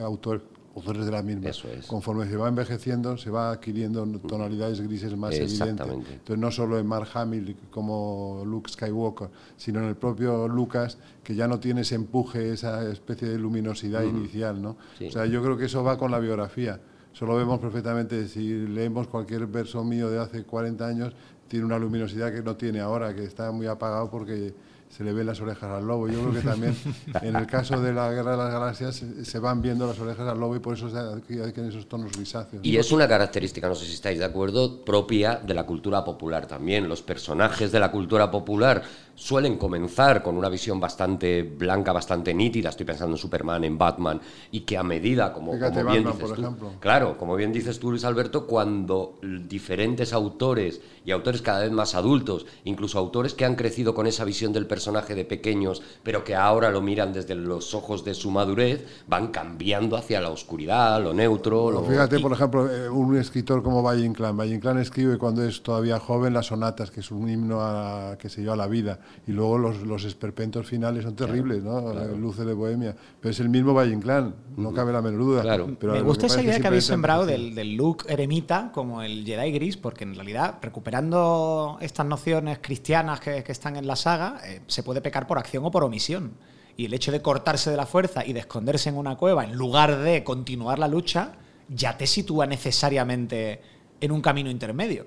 autores, 0.00 0.42
autores 0.76 1.06
de 1.06 1.10
la 1.10 1.22
misma. 1.22 1.50
Conforme 1.86 2.26
se 2.26 2.36
va 2.36 2.48
envejeciendo, 2.48 3.16
se 3.16 3.30
va 3.30 3.50
adquiriendo 3.50 4.06
tonalidades 4.20 4.80
grises 4.80 5.16
más 5.16 5.34
evidentes. 5.34 5.86
Entonces, 5.86 6.38
no 6.38 6.50
solo 6.50 6.78
en 6.78 6.86
Mark 6.86 7.08
Hamill 7.14 7.56
como 7.70 8.42
Luke 8.44 8.70
Skywalker, 8.70 9.30
sino 9.56 9.80
en 9.80 9.86
el 9.86 9.96
propio 9.96 10.46
Lucas, 10.46 10.98
que 11.24 11.34
ya 11.34 11.48
no 11.48 11.58
tiene 11.58 11.80
ese 11.80 11.94
empuje, 11.94 12.52
esa 12.52 12.88
especie 12.90 13.28
de 13.28 13.38
luminosidad 13.38 14.02
inicial. 14.02 14.60
¿no? 14.60 14.76
O 15.06 15.10
sea, 15.10 15.24
yo 15.26 15.42
creo 15.42 15.56
que 15.56 15.64
eso 15.64 15.82
va 15.82 15.96
con 15.96 16.10
la 16.10 16.18
biografía. 16.18 16.78
Eso 17.16 17.24
lo 17.24 17.34
vemos 17.34 17.58
perfectamente. 17.60 18.28
Si 18.28 18.66
leemos 18.66 19.08
cualquier 19.08 19.46
verso 19.46 19.82
mío 19.82 20.10
de 20.10 20.20
hace 20.20 20.44
40 20.44 20.86
años, 20.86 21.14
tiene 21.48 21.64
una 21.64 21.78
luminosidad 21.78 22.30
que 22.30 22.42
no 22.42 22.56
tiene 22.56 22.80
ahora, 22.80 23.14
que 23.14 23.24
está 23.24 23.50
muy 23.52 23.66
apagado 23.66 24.10
porque 24.10 24.52
se 24.88 25.04
le 25.04 25.12
ven 25.12 25.26
las 25.26 25.40
orejas 25.40 25.70
al 25.70 25.86
lobo. 25.86 26.08
Yo 26.08 26.20
creo 26.20 26.32
que 26.32 26.40
también 26.40 26.76
en 27.22 27.36
el 27.36 27.46
caso 27.46 27.80
de 27.80 27.92
la 27.92 28.10
Guerra 28.10 28.32
de 28.32 28.36
las 28.36 28.52
Galaxias 28.52 29.04
se 29.22 29.38
van 29.38 29.60
viendo 29.60 29.86
las 29.86 29.98
orejas 29.98 30.28
al 30.28 30.38
lobo 30.38 30.56
y 30.56 30.60
por 30.60 30.74
eso 30.74 30.86
hay 30.86 31.52
que 31.52 31.68
esos 31.68 31.88
tonos 31.88 32.12
grisáceos. 32.12 32.64
Y 32.64 32.76
es 32.76 32.92
una 32.92 33.06
característica, 33.08 33.68
no 33.68 33.74
sé 33.74 33.86
si 33.86 33.94
estáis 33.94 34.18
de 34.18 34.24
acuerdo, 34.24 34.84
propia 34.84 35.36
de 35.36 35.54
la 35.54 35.64
cultura 35.64 36.04
popular 36.04 36.46
también. 36.46 36.88
Los 36.88 37.02
personajes 37.02 37.72
de 37.72 37.80
la 37.80 37.90
cultura 37.90 38.30
popular 38.30 38.82
suelen 39.14 39.56
comenzar 39.56 40.22
con 40.22 40.36
una 40.36 40.48
visión 40.48 40.78
bastante 40.78 41.42
blanca, 41.42 41.92
bastante 41.92 42.34
nítida, 42.34 42.68
estoy 42.68 42.86
pensando 42.86 43.16
en 43.16 43.18
Superman, 43.18 43.64
en 43.64 43.78
Batman, 43.78 44.20
y 44.50 44.60
que 44.60 44.76
a 44.76 44.82
medida, 44.82 45.32
como, 45.32 45.52
bien 45.52 46.04
dices 46.04 46.32
tú, 46.34 46.56
claro, 46.78 47.16
como 47.16 47.34
bien 47.34 47.52
dices 47.52 47.80
tú, 47.80 47.90
Luis 47.90 48.04
Alberto, 48.04 48.46
cuando 48.46 49.18
diferentes 49.22 50.12
autores 50.12 50.80
y 51.06 51.12
autores 51.12 51.40
cada 51.40 51.60
vez 51.60 51.70
más 51.70 51.94
adultos, 51.94 52.44
incluso 52.64 52.98
autores 52.98 53.32
que 53.32 53.44
han 53.44 53.54
crecido 53.54 53.94
con 53.94 54.08
esa 54.08 54.24
visión 54.24 54.52
del 54.52 54.66
personaje 54.66 55.14
de 55.14 55.24
pequeños, 55.24 55.80
pero 56.02 56.24
que 56.24 56.34
ahora 56.34 56.70
lo 56.70 56.82
miran 56.82 57.12
desde 57.12 57.36
los 57.36 57.74
ojos 57.74 58.04
de 58.04 58.12
su 58.12 58.30
madurez, 58.32 58.84
van 59.06 59.28
cambiando 59.28 59.96
hacia 59.96 60.20
la 60.20 60.30
oscuridad, 60.30 61.00
lo 61.02 61.14
neutro. 61.14 61.70
Lo... 61.70 61.84
Fíjate, 61.84 62.18
por 62.18 62.32
ejemplo, 62.32 62.70
eh, 62.70 62.90
un 62.90 63.16
escritor 63.16 63.62
como 63.62 63.82
Valle 63.82 64.04
Inclán. 64.04 64.36
Valle 64.36 64.56
Inclán 64.56 64.78
escribe 64.78 65.16
cuando 65.16 65.44
es 65.44 65.62
todavía 65.62 66.00
joven 66.00 66.34
las 66.34 66.46
sonatas, 66.46 66.90
que 66.90 67.00
es 67.00 67.10
un 67.12 67.28
himno 67.28 67.60
a, 67.60 68.16
que 68.18 68.28
se 68.28 68.40
dio 68.40 68.52
a 68.52 68.56
la 68.56 68.66
vida 68.66 68.98
y 69.28 69.32
luego 69.32 69.58
los, 69.58 69.82
los 69.82 70.04
esperpentos 70.04 70.66
finales 70.66 71.04
son 71.04 71.14
terribles, 71.14 71.62
¿no? 71.62 71.94
Luce 72.16 72.44
de 72.44 72.52
Bohemia. 72.52 72.96
Pero 73.20 73.30
es 73.30 73.38
el 73.38 73.48
mismo 73.48 73.74
Valle 73.74 73.92
Inclán, 73.92 74.34
no 74.56 74.72
cabe 74.72 74.92
la 74.92 75.02
menor 75.02 75.20
duda. 75.20 75.58
Me 75.82 76.02
gusta 76.02 76.26
esa 76.26 76.42
idea 76.42 76.58
que, 76.58 76.66
habéis 76.66 76.84
sembrado 76.84 77.26
del, 77.26 77.54
del, 77.54 77.76
look 77.76 78.04
eremita 78.08 78.72
como 78.72 79.02
el 79.02 79.24
Jedi 79.24 79.52
gris, 79.52 79.76
porque 79.76 80.02
en 80.02 80.16
realidad, 80.16 80.58
recuperando 80.96 81.78
estas 81.80 82.06
nociones 82.06 82.58
cristianas 82.60 83.20
que, 83.20 83.42
que 83.44 83.52
están 83.52 83.76
en 83.76 83.86
la 83.86 83.96
saga, 83.96 84.38
eh, 84.44 84.60
se 84.66 84.82
puede 84.82 85.00
pecar 85.00 85.26
por 85.26 85.38
acción 85.38 85.64
o 85.64 85.70
por 85.70 85.84
omisión. 85.84 86.32
Y 86.76 86.86
el 86.86 86.94
hecho 86.94 87.12
de 87.12 87.22
cortarse 87.22 87.70
de 87.70 87.76
la 87.76 87.86
fuerza 87.86 88.24
y 88.24 88.32
de 88.32 88.40
esconderse 88.40 88.88
en 88.88 88.96
una 88.96 89.16
cueva 89.16 89.44
en 89.44 89.54
lugar 89.54 89.98
de 89.98 90.22
continuar 90.24 90.78
la 90.78 90.88
lucha, 90.88 91.32
ya 91.68 91.96
te 91.96 92.06
sitúa 92.06 92.46
necesariamente 92.46 93.60
en 94.00 94.12
un 94.12 94.20
camino 94.20 94.50
intermedio. 94.50 95.06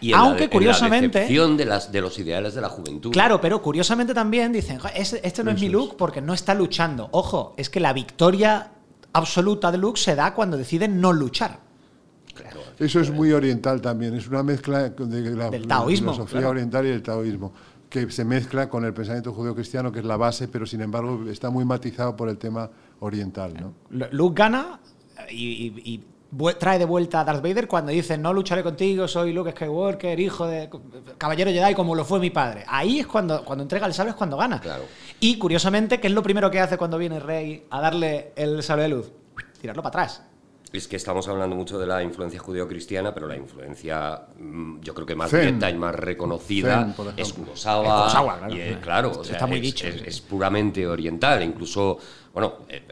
Y 0.00 0.12
Aunque 0.14 0.48
curiosamente. 0.48 1.26
En 1.26 1.56
de, 1.56 1.64
las, 1.64 1.92
de 1.92 2.00
los 2.00 2.18
ideales 2.18 2.54
de 2.54 2.60
la 2.60 2.68
juventud. 2.68 3.12
Claro, 3.12 3.40
pero 3.40 3.62
curiosamente 3.62 4.14
también 4.14 4.52
dicen: 4.52 4.78
este, 4.94 5.44
no 5.44 5.50
es 5.50 5.60
mi 5.60 5.68
Luke 5.68 5.94
porque 5.96 6.20
no 6.20 6.34
está 6.34 6.54
luchando. 6.54 7.08
Ojo, 7.12 7.54
es 7.56 7.70
que 7.70 7.78
la 7.78 7.92
victoria 7.92 8.72
absoluta 9.12 9.70
de 9.70 9.78
Luke 9.78 10.00
se 10.00 10.14
da 10.14 10.34
cuando 10.34 10.56
deciden 10.56 11.00
no 11.00 11.12
luchar. 11.12 11.60
Eso 12.82 13.00
es 13.00 13.10
muy 13.10 13.32
oriental 13.32 13.80
también, 13.80 14.14
es 14.14 14.26
una 14.28 14.42
mezcla 14.42 14.90
de 14.90 15.30
la, 15.36 15.50
Del 15.50 15.66
taoísmo, 15.66 16.12
filosofía 16.12 16.48
oriental 16.48 16.86
y 16.86 16.90
el 16.90 17.02
taoísmo, 17.02 17.52
que 17.88 18.10
se 18.10 18.24
mezcla 18.24 18.68
con 18.68 18.84
el 18.84 18.92
pensamiento 18.92 19.32
judeo-cristiano, 19.32 19.92
que 19.92 20.00
es 20.00 20.04
la 20.04 20.16
base, 20.16 20.48
pero 20.48 20.66
sin 20.66 20.80
embargo 20.80 21.28
está 21.28 21.50
muy 21.50 21.64
matizado 21.64 22.16
por 22.16 22.28
el 22.28 22.38
tema 22.38 22.70
oriental. 23.00 23.54
¿no? 23.54 23.74
Luke 24.10 24.34
gana 24.36 24.80
y 25.30 26.00
trae 26.58 26.78
de 26.78 26.84
vuelta 26.84 27.20
a 27.20 27.24
Darth 27.24 27.42
Vader 27.42 27.68
cuando 27.68 27.92
dice 27.92 28.16
no 28.16 28.32
lucharé 28.32 28.62
contigo, 28.62 29.06
soy 29.06 29.32
Luke 29.32 29.52
Skywalker, 29.52 30.18
hijo 30.18 30.46
de 30.46 30.70
caballero 31.18 31.50
Jedi 31.50 31.74
como 31.74 31.94
lo 31.94 32.04
fue 32.04 32.18
mi 32.18 32.30
padre. 32.30 32.64
Ahí 32.66 33.00
es 33.00 33.06
cuando, 33.06 33.44
cuando 33.44 33.62
entrega 33.62 33.86
el 33.86 33.94
sable 33.94 34.10
es 34.10 34.16
cuando 34.16 34.36
gana. 34.36 34.60
Claro. 34.60 34.84
Y 35.20 35.38
curiosamente, 35.38 36.00
¿qué 36.00 36.06
es 36.06 36.12
lo 36.12 36.22
primero 36.22 36.50
que 36.50 36.60
hace 36.60 36.78
cuando 36.78 36.98
viene 36.98 37.20
Rey 37.20 37.66
a 37.70 37.80
darle 37.80 38.32
el 38.36 38.62
sable 38.62 38.84
de 38.84 38.88
luz? 38.88 39.12
Tirarlo 39.60 39.82
para 39.82 40.04
atrás. 40.04 40.22
Es 40.72 40.88
que 40.88 40.96
estamos 40.96 41.28
hablando 41.28 41.54
mucho 41.54 41.78
de 41.78 41.86
la 41.86 42.02
influencia 42.02 42.40
judío-cristiana, 42.40 43.12
pero 43.12 43.26
la 43.26 43.36
influencia, 43.36 44.22
mm, 44.38 44.80
yo 44.80 44.94
creo 44.94 45.06
que 45.06 45.14
más 45.14 45.30
directa 45.30 45.70
y 45.70 45.74
más 45.74 45.94
reconocida 45.94 46.94
es 47.16 47.32
Kurosawa. 47.34 47.98
Kurosawa 47.98 48.38
claro. 48.38 48.54
Y, 48.54 48.74
claro, 48.76 49.22
está 49.22 49.46
muy 49.46 49.58
es, 49.58 49.62
dicho. 49.62 49.86
Es, 49.86 50.20
puramente 50.22 50.86
oriental. 50.86 51.42
Incluso, 51.42 51.98
bueno, 52.32 52.54
eh, 52.68 52.82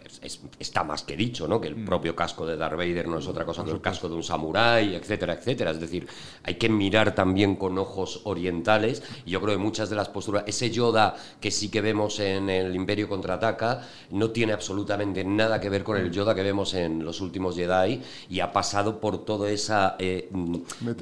está 0.59 0.85
más 0.85 1.03
que 1.03 1.17
dicho, 1.17 1.49
¿no? 1.49 1.61
Que 1.61 1.69
el 1.69 1.77
mm. 1.77 1.85
propio 1.87 2.15
casco 2.15 2.45
de 2.47 2.57
Darth 2.57 2.77
Vader 2.77 3.09
no 3.09 3.19
es 3.19 3.27
otra 3.27 3.47
cosa 3.47 3.65
que 3.65 3.71
el 3.71 3.81
casco 3.81 4.09
de 4.09 4.15
un 4.15 4.23
samurái, 4.23 4.95
etcétera, 4.95 5.35
etcétera. 5.35 5.71
Es 5.71 5.81
decir, 5.81 6.07
hay 6.43 6.57
que 6.57 6.69
mirar 6.69 7.15
también 7.15 7.57
con 7.57 7.79
ojos 7.79 8.21
orientales. 8.25 9.03
Y 9.25 9.31
yo 9.31 9.41
creo 9.41 9.55
que 9.57 9.63
muchas 9.63 9.89
de 9.89 9.97
las 9.97 10.11
posturas, 10.11 10.45
ese 10.47 10.71
Yoda 10.71 11.17
que 11.41 11.51
sí 11.51 11.71
que 11.71 11.81
vemos 11.81 12.21
en 12.21 12.51
el 12.51 12.75
Imperio 12.77 13.09
contraataca, 13.09 13.89
no 14.11 14.31
tiene 14.31 14.53
absolutamente 14.53 15.25
nada 15.25 15.59
que 15.59 15.71
ver 15.71 15.85
con 15.85 15.97
el 15.97 16.11
Yoda 16.11 16.35
que 16.35 16.43
vemos 16.43 16.75
en 16.75 17.05
los 17.05 17.21
últimos 17.23 17.57
Jedi 17.57 18.03
y 18.29 18.41
ha 18.41 18.53
pasado 18.53 19.01
por 19.01 19.25
toda 19.25 19.51
esa 19.51 19.97
eh, 19.99 20.29
mm, 20.31 20.57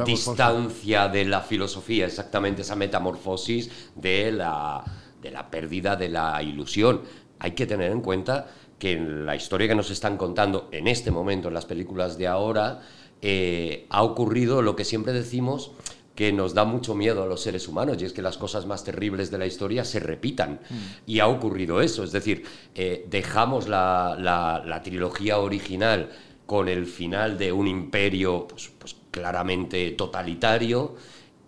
distancia 0.05 1.09
de 1.09 1.25
la 1.25 1.41
filosofía, 1.41 2.07
exactamente 2.07 2.63
esa 2.63 2.77
metamorfosis 2.77 3.71
de 3.97 4.31
la 4.31 4.85
de 5.21 5.31
la 5.33 5.51
pérdida 5.51 5.97
de 5.97 6.09
la 6.09 6.43
ilusión. 6.43 7.01
Hay 7.39 7.53
que 7.53 7.67
tener 7.67 7.93
en 7.93 8.01
cuenta 8.01 8.49
que 8.79 8.93
en 8.93 9.27
la 9.27 9.37
historia 9.37 9.69
que 9.69 9.75
nos 9.75 9.91
están 9.91 10.17
contando 10.17 10.69
en 10.73 10.87
este 10.87 11.11
momento, 11.11 11.49
en 11.49 11.55
las 11.55 11.67
películas 11.67 12.17
de 12.17 12.27
ahora, 12.27 12.81
eh, 13.21 13.87
ha 13.91 14.03
ocurrido 14.03 14.63
lo 14.63 14.77
que 14.77 14.85
siempre 14.85 15.13
decimos 15.13 15.73
que 16.15 16.33
nos 16.33 16.53
da 16.53 16.65
mucho 16.65 16.97
miedo 16.97 17.23
a 17.23 17.27
los 17.27 17.43
seres 17.43 17.69
humanos, 17.69 17.97
y 18.01 18.05
es 18.05 18.13
que 18.13 18.23
las 18.23 18.39
cosas 18.39 18.67
más 18.67 18.83
terribles 18.83 19.31
de 19.31 19.39
la 19.39 19.47
historia 19.47 19.85
se 19.85 20.01
repitan. 20.01 20.55
Mm. 20.69 20.77
Y 21.07 21.21
ha 21.21 21.29
ocurrido 21.29 21.81
eso, 21.81 22.03
es 22.03 22.11
decir, 22.11 22.45
eh, 22.75 23.07
dejamos 23.09 23.69
la, 23.69 24.81
trilogía 24.83 25.39
original 25.39 26.11
con 26.45 26.69
el 26.69 26.87
final 26.87 27.39
de 27.39 27.53
un 27.53 27.69
imperio 27.69 28.49
pues, 28.49 28.69
pues 28.79 28.97
claramente 29.13 29.93
totalitario, 29.93 30.97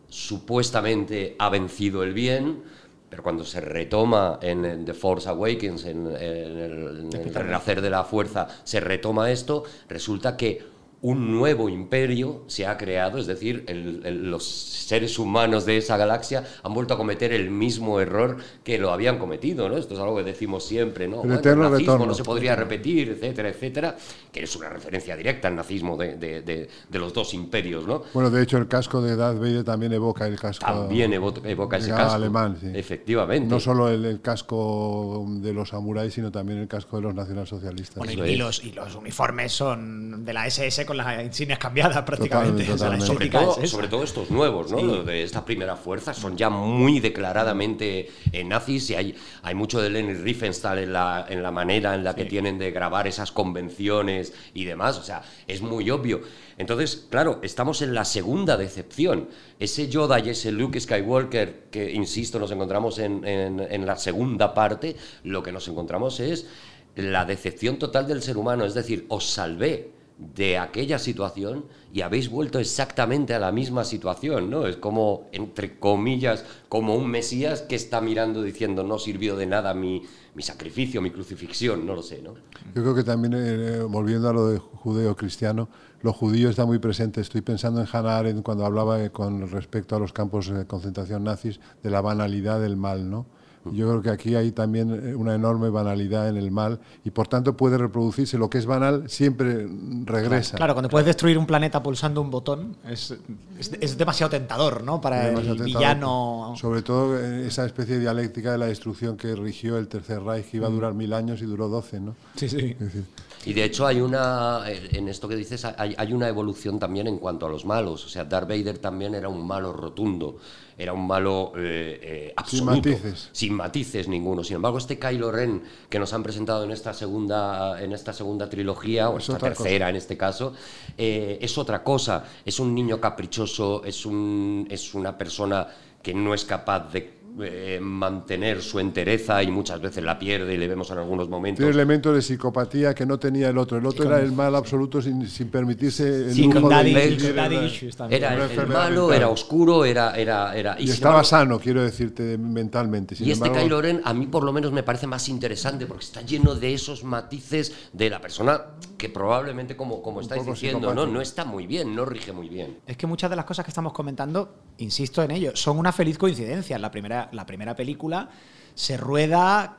supuestamente 0.09 1.35
ha 1.39 1.49
vencido 1.49 2.05
el 2.05 2.15
bien, 2.15 2.63
pero 3.11 3.25
cuando 3.25 3.45
se 3.45 3.61
retoma 3.61 4.39
en, 4.41 4.85
The 4.85 4.95
Force 4.95 5.29
Awakens, 5.29 5.85
en, 5.85 6.07
el, 6.07 7.11
en 7.13 7.13
el 7.13 7.35
renacer 7.35 7.83
de 7.83 7.91
la 7.91 8.05
fuerza, 8.05 8.47
se 8.63 8.79
retoma 8.79 9.33
esto, 9.33 9.65
resulta 9.89 10.37
que 10.37 10.70
un 11.03 11.33
nuevo 11.33 11.69
imperio 11.69 12.45
se 12.47 12.67
ha 12.67 12.77
creado, 12.77 13.19
es 13.19 13.27
decir, 13.27 13.65
los 14.05 14.45
seres 14.45 15.19
humanos 15.19 15.65
de 15.65 15.79
esa 15.79 15.97
galaxia 15.97 16.45
han 16.63 16.75
vuelto 16.75 16.93
a 16.95 16.97
cometer 16.99 17.33
el 17.33 17.51
mismo 17.51 18.01
error 18.01 18.37
que 18.63 18.79
lo 18.79 18.93
habían 18.93 19.19
cometido, 19.19 19.69
¿no? 19.69 19.79
Esto 19.79 19.95
es 19.95 20.01
algo 20.01 20.17
que 20.17 20.25
decimos 20.25 20.65
siempre, 20.65 21.09
¿no? 21.09 21.23
El, 21.23 21.59
nazismo 21.59 22.07
no 22.07 22.15
se 22.15 22.23
podría 22.23 22.55
repetir, 22.55 23.11
etcétera, 23.11 23.49
etcétera, 23.49 23.97
que 24.31 24.43
es 24.43 24.57
una 24.57 24.69
referencia 24.69 25.17
directa 25.17 25.49
al 25.49 25.57
nazismo 25.57 25.97
de, 25.97 26.69
los 26.93 27.15
dos 27.15 27.33
imperios, 27.33 27.87
¿no? 27.87 28.03
Bueno, 28.13 28.29
de 28.29 28.43
hecho 28.43 28.59
el 28.59 28.69
casco 28.69 29.01
de 29.01 29.17
Darth 29.17 29.39
Vader 29.39 29.65
también 29.65 29.93
evoca 29.95 30.27
el 30.27 30.39
casco... 30.39 30.67
También 30.67 31.15
evoca, 31.15 31.79
ese 31.79 31.91
casco. 31.91 32.13
alemán, 32.13 32.59
sí. 32.61 32.71
Efectivamente. 32.75 33.49
No 33.49 33.59
solo 33.59 33.89
el, 33.89 34.21
casco 34.21 35.25
de 35.29 35.55
los 35.55 35.71
samuráis, 35.71 36.13
sino 36.13 36.31
también 36.31 36.59
el 36.59 36.69
casco 36.69 36.97
de 36.97 37.05
los 37.05 37.15
nacionalsocialistas. 37.15 37.97
Bueno, 37.97 38.27
y, 38.27 38.37
los, 38.37 38.63
y 38.63 38.73
los 38.73 38.95
uniformes 38.95 39.53
son 39.53 40.25
de 40.25 40.33
la 40.35 40.47
SS 40.47 40.85
con 40.91 40.97
las 40.97 41.25
insignias 41.25 41.61
cambiadas 41.61 42.03
prácticamente. 42.05 42.67
Sobre, 42.67 43.29
todo, 43.29 43.65
sobre, 43.65 43.87
todo, 43.87 44.03
estos 44.03 44.29
nuevos, 44.29 44.73
¿no? 44.73 45.05
De 45.05 45.23
esta 45.23 45.45
primera 45.45 45.77
fuerza, 45.77 46.13
son 46.13 46.37
ya 46.37 46.51
muy 46.51 46.99
declaradamente 46.99 48.11
eh, 48.33 48.43
nazis 48.43 48.91
y 48.91 48.97
hay, 48.97 49.15
hay 49.43 49.55
mucho 49.55 49.81
de 49.81 49.89
Lenny 49.89 50.15
Riefenstahl 50.15 50.81
en 50.81 50.93
la, 50.93 51.27
en 51.29 51.45
la 51.45 51.53
manera 51.53 51.95
en 51.95 52.03
la 52.03 52.17
que 52.17 52.25
tienen 52.25 52.59
de 52.59 52.73
grabar 52.73 53.07
esas 53.07 53.31
convenciones 53.31 54.33
y 54.53 54.65
demás. 54.65 54.99
O 54.99 55.05
sea, 55.05 55.23
es 55.47 55.63
muy 55.63 55.89
obvio. 55.91 56.23
Entonces, 56.59 57.07
claro, 57.09 57.39
estamos 57.45 57.83
en 57.83 57.95
la 57.95 58.05
segunda 58.05 58.57
decepción. 58.57 59.29
Ese 59.61 59.89
Yoda 59.89 60.19
y 60.19 60.31
ese 60.31 60.51
Luke 60.51 60.81
Skywalker, 60.81 61.69
que 61.71 61.89
insisto, 61.93 62.41
nos 62.41 62.51
encontramos 62.51 62.99
en, 62.99 63.25
en, 63.25 63.61
en 63.61 63.87
la 63.87 63.97
segunda 63.97 64.55
parte, 64.55 64.97
lo 65.23 65.41
que 65.45 65.53
nos 65.53 65.69
encontramos 65.69 66.19
es 66.19 66.49
la 66.97 67.25
decepción 67.25 67.79
total 67.79 68.09
del 68.09 68.23
ser 68.23 68.37
humano. 68.37 68.65
Es 68.65 68.75
decir, 68.75 69.07
os 69.09 69.31
salvé 69.31 70.00
de 70.21 70.59
aquella 70.59 70.99
situación 70.99 71.65
y 71.93 72.03
habéis 72.03 72.29
vuelto 72.29 72.59
exactamente 72.59 73.35
a 73.35 73.39
la 73.39 73.53
misma 73.53 73.85
situación, 73.85 74.51
¿no? 74.51 74.67
Es 74.67 74.77
como, 74.77 75.29
entre 75.33 75.79
comillas, 75.79 76.45
como 76.69 76.95
un 76.95 77.11
Mesías 77.11 77.63
que 77.63 77.75
está 77.75 78.01
mirando 78.01 78.43
diciendo 78.43 78.85
no 78.85 78.99
sirvió 78.99 79.35
de 79.37 79.47
nada 79.47 79.73
mi, 79.73 80.03
mi 80.35 80.43
sacrificio, 80.43 81.01
mi 81.01 81.11
crucifixión, 81.11 81.87
no 81.87 81.95
lo 81.95 82.03
sé, 82.03 82.21
¿no? 82.23 82.35
Yo 82.75 82.83
creo 82.83 82.95
que 82.95 83.03
también, 83.03 83.35
eh, 83.35 83.81
volviendo 83.81 84.29
a 84.29 84.33
lo 84.33 84.47
de 84.49 84.59
judeo-cristiano, 84.59 85.69
lo 86.03 86.13
judío 86.13 86.51
está 86.51 86.67
muy 86.67 86.79
presente. 86.79 87.21
Estoy 87.21 87.41
pensando 87.41 87.81
en 87.81 87.89
Hannah 87.91 88.19
Arendt 88.19 88.43
cuando 88.43 88.67
hablaba 88.67 89.09
con 89.11 89.51
respecto 89.51 89.97
a 89.97 89.99
los 89.99 90.13
campos 90.13 90.49
de 90.49 90.67
concentración 90.67 91.25
nazis 91.25 91.61
de 91.83 91.91
la 91.91 92.03
banalidad 92.03 92.61
del 92.61 92.77
mal, 92.77 93.11
¿no? 93.11 93.27
Yo 93.67 93.89
creo 93.91 94.01
que 94.01 94.09
aquí 94.09 94.35
hay 94.35 94.53
también 94.53 94.91
eh, 95.11 95.15
una 95.15 95.35
enorme 95.35 95.69
banalidad 95.69 96.29
en 96.31 96.39
el 96.39 96.51
mal 96.51 96.81
y 97.05 97.11
por 97.11 97.29
tanto 97.29 97.57
puede 97.57 97.77
reproducirse. 97.77 98.39
Lo 98.39 98.49
que 98.49 98.57
es 98.57 98.65
banal 98.65 99.11
siempre 99.11 99.69
regresa. 100.07 100.57
Claro, 100.57 100.73
cuando 100.75 100.89
puedes 100.89 101.07
destruir 101.07 101.37
un 101.37 101.47
planeta 101.47 101.83
pulsando 101.83 102.23
un 102.23 102.31
botón 102.31 102.77
es, 102.89 103.15
es- 103.59 103.73
es 103.81 103.99
demasiado 103.99 104.31
tentador, 104.31 104.83
¿no? 104.83 105.01
Para 105.01 105.27
Demasiado 105.27 105.53
el 105.57 105.59
tentador. 105.65 105.67
villano. 105.79 106.55
Sobre 106.57 106.81
todo 106.83 107.19
eh, 107.19 107.47
esa 107.47 107.67
especie 107.67 107.97
de 107.97 108.01
dialéctica 108.01 108.53
de 108.53 108.59
la 108.59 108.67
destrucción 108.67 109.17
que 109.19 109.35
rigió 109.37 109.77
el 109.77 109.89
Tercer 109.89 110.23
Reich, 110.23 110.47
que 110.51 110.57
iba 110.57 110.67
a 110.67 110.71
durar 110.71 110.95
mil 110.95 111.13
años 111.13 111.43
y 111.43 111.45
duró 111.45 111.69
doce, 111.69 112.01
¿no? 112.01 112.15
Sí, 112.37 112.49
sí. 112.49 112.75
Decir, 112.79 113.05
Y 113.45 113.53
de 113.53 113.65
hecho 113.65 113.87
hay 113.87 114.01
una, 114.01 114.63
en 114.69 115.09
esto 115.09 115.29
que 115.29 115.37
dices, 115.37 115.65
hay, 115.65 115.95
hay 115.99 116.13
una 116.15 116.29
evolución 116.29 116.79
también 116.79 117.07
en 117.07 117.19
cuanto 117.19 117.45
a 117.47 117.51
los 117.51 117.65
malos. 117.67 118.07
O 118.07 118.09
sea, 118.09 118.25
Darth 118.25 118.49
Vader 118.49 118.79
también 118.79 119.15
era 119.15 119.29
un 119.29 119.47
malo 119.47 119.73
rotundo, 119.73 120.39
era 120.81 120.95
un 120.95 121.07
malo 121.07 121.53
eh, 121.57 122.01
eh, 122.03 122.35
Sin 122.47 122.61
absoluto. 122.61 122.89
matices. 122.89 123.29
Sin 123.33 123.55
matices 123.55 124.09
ninguno. 124.09 124.43
Sin 124.43 124.57
embargo, 124.57 124.79
este 124.79 124.99
Kylo 124.99 125.31
Ren 125.31 125.63
que 125.89 125.99
nos 125.99 126.13
han 126.15 126.23
presentado 126.23 126.65
en 126.65 126.71
esta 126.71 126.95
segunda, 126.95 127.81
en 127.83 127.93
esta 127.93 128.13
segunda 128.13 128.49
trilogía, 128.49 129.11
o 129.11 129.19
Es 129.19 129.25
esta 129.25 129.35
otra 129.35 129.49
tercera 129.51 129.91
en 129.91 129.97
este 129.97 130.17
caso, 130.17 130.55
eh, 130.97 131.39
es 131.41 131.59
otra 131.59 131.85
cosa. 131.85 132.25
Es 132.45 132.59
un 132.59 132.75
niño 132.75 132.99
caprichoso, 132.99 133.85
es, 133.85 134.07
un, 134.07 134.67
es 134.71 134.95
una 134.95 135.19
persona 135.19 135.69
que 136.03 136.15
no 136.15 136.33
es 136.33 136.47
capaz 136.47 136.91
de 136.93 137.20
eh, 137.43 137.79
mantener 137.81 138.63
su 138.63 138.79
entereza 138.81 139.43
y 139.43 139.51
muchas 139.51 139.81
veces 139.81 140.03
la 140.05 140.19
pierde 140.19 140.55
y 140.55 140.59
le 140.59 140.67
vemos 140.69 140.91
en 140.91 140.99
algunos 140.99 141.29
momentos. 141.29 141.59
Tiene 141.59 141.73
elementos 141.73 142.15
de 142.15 142.23
psicopatía 142.23 142.95
que 142.95 143.07
no 143.07 143.19
tenía 143.19 143.49
el 143.51 143.59
otro. 143.59 143.79
El 143.79 143.87
otro 143.87 144.05
era 144.07 144.21
el 144.21 144.33
mal 144.33 144.55
absoluto 144.55 145.01
sin, 145.01 145.27
sin 145.29 145.49
permitirse 145.49 146.07
el 146.27 146.35
Sí, 146.35 146.45
lujo 146.45 146.69
de 146.69 146.75
daddy, 146.75 146.95
vivir 146.95 147.27
con 147.27 147.37
daddy 147.37 147.57
la- 147.57 147.65
issues 147.65 147.97
también. 147.97 148.23
Era 148.23 148.35
el, 148.35 148.67
malo, 148.69 149.01
mental. 149.03 149.17
era 149.17 149.29
oscuro, 149.29 149.85
era... 149.85 150.15
era, 150.17 150.57
era 150.57 150.77
Y 150.81 150.91
estaba 150.91 151.15
embargo- 151.17 151.29
sano, 151.29 151.59
quiero 151.61 151.83
decirte, 151.83 152.37
mentalmente. 152.39 153.15
Sin 153.15 153.29
y 153.29 153.31
este 153.33 153.47
embargo, 153.47 153.65
Kylo 153.65 153.83
Ren 153.83 154.01
a 154.05 154.13
mí 154.15 154.27
por 154.27 154.45
lo 154.45 154.53
menos 154.53 154.73
me 154.73 154.83
parece 154.83 155.07
más 155.07 155.29
interesante 155.29 155.87
porque 155.87 156.05
está 156.05 156.23
lleno 156.23 156.55
de 156.55 156.75
esos 156.75 157.05
matices 157.05 157.73
de 157.93 158.11
la 158.11 158.21
persona 158.21 158.61
que 159.01 159.09
probablemente, 159.09 159.77
como, 159.77 160.03
como 160.03 160.21
estáis 160.21 160.45
diciendo, 160.45 160.95
¿no? 160.95 161.07
no 161.07 161.21
está 161.21 161.45
muy 161.45 161.67
bien, 161.67 161.95
no 161.97 162.05
rige 162.05 162.33
muy 162.33 162.49
bien. 162.49 162.79
Es 162.87 162.97
que 162.97 163.07
muchas 163.07 163.31
de 163.31 163.37
las 163.37 163.45
cosas 163.47 163.65
que 163.65 163.71
estamos 163.71 163.93
comentando, 163.93 164.55
insisto 164.79 165.23
en 165.23 165.31
ello, 165.31 165.53
son 165.57 165.79
una 165.79 165.91
feliz 165.93 166.19
coincidencia. 166.19 166.79
La 166.79 166.91
primera, 166.91 167.29
la 167.33 167.47
primera 167.47 167.75
película 167.75 168.29
se 168.75 168.97
rueda. 168.97 169.79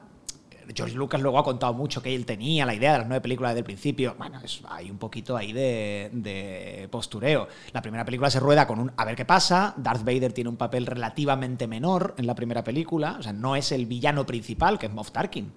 George 0.74 0.96
Lucas 0.96 1.20
luego 1.22 1.38
ha 1.38 1.44
contado 1.44 1.74
mucho 1.74 2.02
que 2.02 2.16
él 2.16 2.26
tenía 2.26 2.66
la 2.66 2.74
idea 2.74 2.94
de 2.94 2.98
las 3.00 3.08
nueve 3.08 3.20
películas 3.22 3.52
desde 3.52 3.60
el 3.60 3.66
principio. 3.66 4.16
Bueno, 4.18 4.40
es- 4.42 4.62
hay 4.70 4.90
un 4.90 4.98
poquito 4.98 5.36
ahí 5.36 5.52
de, 5.54 6.10
de 6.14 6.88
postureo. 6.90 7.48
La 7.74 7.82
primera 7.82 8.06
película 8.06 8.30
se 8.32 8.40
rueda 8.40 8.66
con 8.68 8.80
un 8.80 8.92
a 8.96 9.04
ver 9.06 9.16
qué 9.16 9.26
pasa. 9.26 9.74
Darth 9.78 10.04
Vader 10.06 10.34
tiene 10.34 10.50
un 10.50 10.58
papel 10.58 10.86
relativamente 10.86 11.68
menor 11.68 12.16
en 12.18 12.26
la 12.26 12.36
primera 12.36 12.64
película. 12.64 13.18
O 13.20 13.24
sea, 13.24 13.34
no 13.34 13.56
es 13.56 13.72
el 13.72 13.86
villano 13.86 14.26
principal, 14.26 14.80
que 14.80 14.86
es 14.86 14.92
Moff 14.94 15.12
Tarkin. 15.12 15.52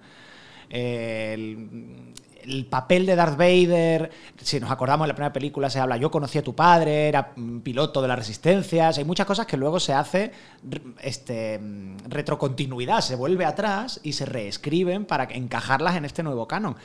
El, 0.69 2.13
el 2.47 2.65
papel 2.65 3.05
de 3.05 3.15
Darth 3.15 3.37
Vader, 3.37 4.11
si 4.41 4.59
nos 4.59 4.71
acordamos 4.71 5.05
en 5.05 5.09
la 5.09 5.15
primera 5.15 5.33
película 5.33 5.69
se 5.69 5.79
habla, 5.79 5.97
yo 5.97 6.11
conocí 6.11 6.37
a 6.37 6.43
tu 6.43 6.55
padre, 6.55 7.07
era 7.07 7.31
mm, 7.35 7.59
piloto 7.59 8.01
de 8.01 8.07
las 8.07 8.17
resistencias, 8.19 8.97
hay 8.97 9.05
muchas 9.05 9.25
cosas 9.25 9.45
que 9.45 9.57
luego 9.57 9.79
se 9.79 9.93
hace 9.93 10.31
este, 11.01 11.59
mm, 11.59 11.97
retrocontinuidad, 12.09 13.01
se 13.01 13.15
vuelve 13.15 13.45
atrás 13.45 13.99
y 14.03 14.13
se 14.13 14.25
reescriben 14.25 15.05
para 15.05 15.25
encajarlas 15.25 15.95
en 15.95 16.05
este 16.05 16.23
nuevo 16.23 16.47
canon. 16.47 16.75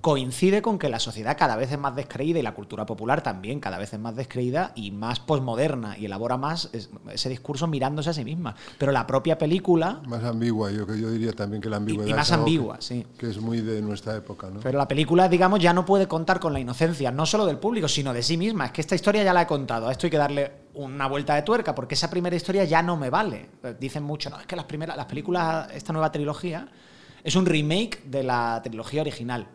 Coincide 0.00 0.62
con 0.62 0.78
que 0.78 0.88
la 0.88 1.00
sociedad 1.00 1.36
cada 1.36 1.56
vez 1.56 1.72
es 1.72 1.78
más 1.78 1.96
descreída 1.96 2.38
y 2.38 2.42
la 2.42 2.54
cultura 2.54 2.86
popular 2.86 3.20
también 3.20 3.58
cada 3.58 3.78
vez 3.78 3.92
es 3.92 3.98
más 3.98 4.14
descreída 4.14 4.70
y 4.76 4.92
más 4.92 5.18
posmoderna 5.18 5.98
y 5.98 6.04
elabora 6.04 6.36
más 6.36 6.70
es- 6.72 6.88
ese 7.12 7.28
discurso 7.28 7.66
mirándose 7.66 8.10
a 8.10 8.12
sí 8.12 8.24
misma. 8.24 8.54
Pero 8.78 8.92
la 8.92 9.08
propia 9.08 9.36
película 9.38 10.00
Más 10.06 10.22
ambigua, 10.22 10.70
yo, 10.70 10.86
que 10.86 11.00
yo 11.00 11.10
diría 11.10 11.32
también 11.32 11.60
que 11.60 11.68
la 11.68 11.78
ambigüedad. 11.78 12.14
más 12.14 12.28
es 12.28 12.32
algo 12.32 12.44
que- 12.44 12.50
ambigua, 12.52 12.76
sí. 12.80 13.04
Que 13.18 13.28
es 13.28 13.40
muy 13.40 13.60
de 13.60 13.82
nuestra 13.82 14.14
época, 14.14 14.48
¿no? 14.50 14.60
Pero 14.60 14.78
la 14.78 14.86
película, 15.08 15.28
digamos, 15.30 15.58
ya 15.60 15.72
no 15.72 15.86
puede 15.86 16.06
contar 16.06 16.38
con 16.38 16.52
la 16.52 16.60
inocencia, 16.60 17.10
no 17.10 17.24
solo 17.24 17.46
del 17.46 17.56
público, 17.56 17.88
sino 17.88 18.12
de 18.12 18.22
sí 18.22 18.36
misma. 18.36 18.66
Es 18.66 18.72
que 18.72 18.82
esta 18.82 18.94
historia 18.94 19.24
ya 19.24 19.32
la 19.32 19.40
he 19.40 19.46
contado, 19.46 19.88
a 19.88 19.92
esto 19.92 20.06
hay 20.06 20.10
que 20.10 20.18
darle 20.18 20.52
una 20.74 21.08
vuelta 21.08 21.34
de 21.34 21.40
tuerca, 21.40 21.74
porque 21.74 21.94
esa 21.94 22.10
primera 22.10 22.36
historia 22.36 22.64
ya 22.64 22.82
no 22.82 22.98
me 22.98 23.08
vale. 23.08 23.48
Eh, 23.64 23.74
Dicen 23.80 24.02
mucho, 24.02 24.28
no, 24.28 24.38
es 24.38 24.46
que 24.46 24.54
las 24.54 24.66
primeras, 24.66 24.98
las 24.98 25.06
películas, 25.06 25.70
esta 25.72 25.94
nueva 25.94 26.12
trilogía, 26.12 26.68
es 27.24 27.36
un 27.36 27.46
remake 27.46 28.02
de 28.04 28.22
la 28.22 28.60
trilogía 28.62 29.00
original. 29.00 29.46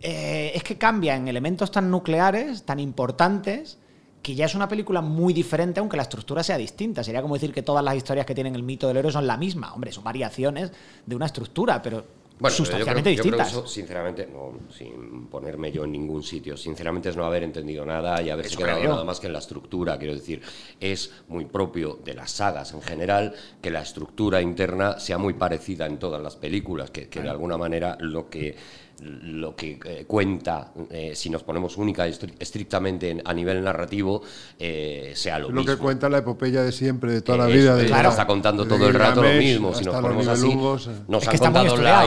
Eh, 0.00 0.52
es 0.54 0.64
que 0.64 0.78
cambia 0.78 1.16
en 1.16 1.28
elementos 1.28 1.70
tan 1.70 1.90
nucleares, 1.90 2.62
tan 2.64 2.80
importantes, 2.80 3.78
que 4.22 4.34
ya 4.34 4.46
es 4.46 4.54
una 4.54 4.68
película 4.68 5.02
muy 5.02 5.34
diferente, 5.34 5.80
aunque 5.80 5.98
la 5.98 6.04
estructura 6.04 6.42
sea 6.42 6.56
distinta. 6.56 7.04
Sería 7.04 7.20
como 7.20 7.34
decir 7.34 7.52
que 7.52 7.62
todas 7.62 7.84
las 7.84 7.94
historias 7.94 8.24
que 8.24 8.34
tienen 8.34 8.54
el 8.54 8.62
mito 8.62 8.88
del 8.88 8.96
héroe 8.96 9.12
son 9.12 9.26
la 9.26 9.36
misma. 9.36 9.74
Hombre, 9.74 9.92
son 9.92 10.02
variaciones 10.02 10.72
de 11.04 11.14
una 11.14 11.26
estructura, 11.26 11.82
pero 11.82 12.21
Bueno, 12.38 12.56
sustancialmente 12.56 13.14
yo 13.14 13.22
creo, 13.22 13.32
yo 13.32 13.36
creo 13.36 13.46
distintas. 13.46 13.64
eso, 13.64 13.66
sinceramente, 13.66 14.28
no, 14.32 14.58
sin 14.70 15.26
ponerme 15.26 15.70
yo 15.70 15.84
en 15.84 15.92
ningún 15.92 16.22
sitio, 16.22 16.56
sinceramente 16.56 17.08
es 17.08 17.16
no 17.16 17.24
haber 17.24 17.42
entendido 17.42 17.84
nada 17.84 18.20
y 18.20 18.30
haberse 18.30 18.54
Eso 18.54 18.58
quedado 18.58 18.82
nada 18.82 19.04
más 19.04 19.20
que 19.20 19.28
en 19.28 19.32
la 19.32 19.38
estructura. 19.38 19.98
Quiero 19.98 20.14
decir, 20.14 20.42
es 20.80 21.12
muy 21.28 21.44
propio 21.44 21.98
de 22.04 22.14
las 22.14 22.30
sagas 22.32 22.72
en 22.72 22.82
general 22.82 23.34
que 23.60 23.70
la 23.70 23.82
estructura 23.82 24.40
interna 24.42 24.98
sea 24.98 25.18
muy 25.18 25.34
parecida 25.34 25.86
en 25.86 25.98
todas 25.98 26.22
las 26.22 26.36
películas, 26.36 26.90
que, 26.90 27.08
que 27.08 27.20
de 27.20 27.30
alguna 27.30 27.56
manera 27.56 27.96
lo 28.00 28.28
que 28.28 28.56
lo 29.00 29.56
que 29.56 29.80
eh, 29.84 30.04
cuenta, 30.06 30.72
eh, 30.90 31.12
si 31.14 31.28
nos 31.30 31.42
ponemos 31.42 31.76
única 31.76 32.06
estrictamente 32.06 33.10
en- 33.10 33.22
a 33.24 33.34
nivel 33.34 33.62
narrativo, 33.64 34.22
eh, 34.58 35.12
sea 35.16 35.38
lo 35.38 35.48
mismo. 35.48 35.62
lo 35.62 35.66
que 35.66 35.76
cuenta 35.82 36.08
la 36.08 36.18
epopeya 36.18 36.62
de 36.62 36.70
siempre, 36.72 37.12
de 37.12 37.22
toda 37.22 37.38
la 37.38 37.46
vida. 37.46 37.72
es, 37.76 37.82
de 37.82 37.86
claro, 37.86 38.04
la- 38.04 38.08
está 38.10 38.26
contando 38.26 38.66
todo 38.66 38.86
el 38.86 38.94
rato 38.94 39.22
lo 39.22 39.28
mismo. 39.30 39.74
Si 39.74 39.84
nos 39.84 39.96
ponemos 39.96 40.28
así, 40.28 40.54
nos 40.54 40.86
Es 40.86 41.28
han 41.28 41.32
que 41.32 41.38
muy 41.38 41.38
contado 41.38 41.76
la 41.78 42.00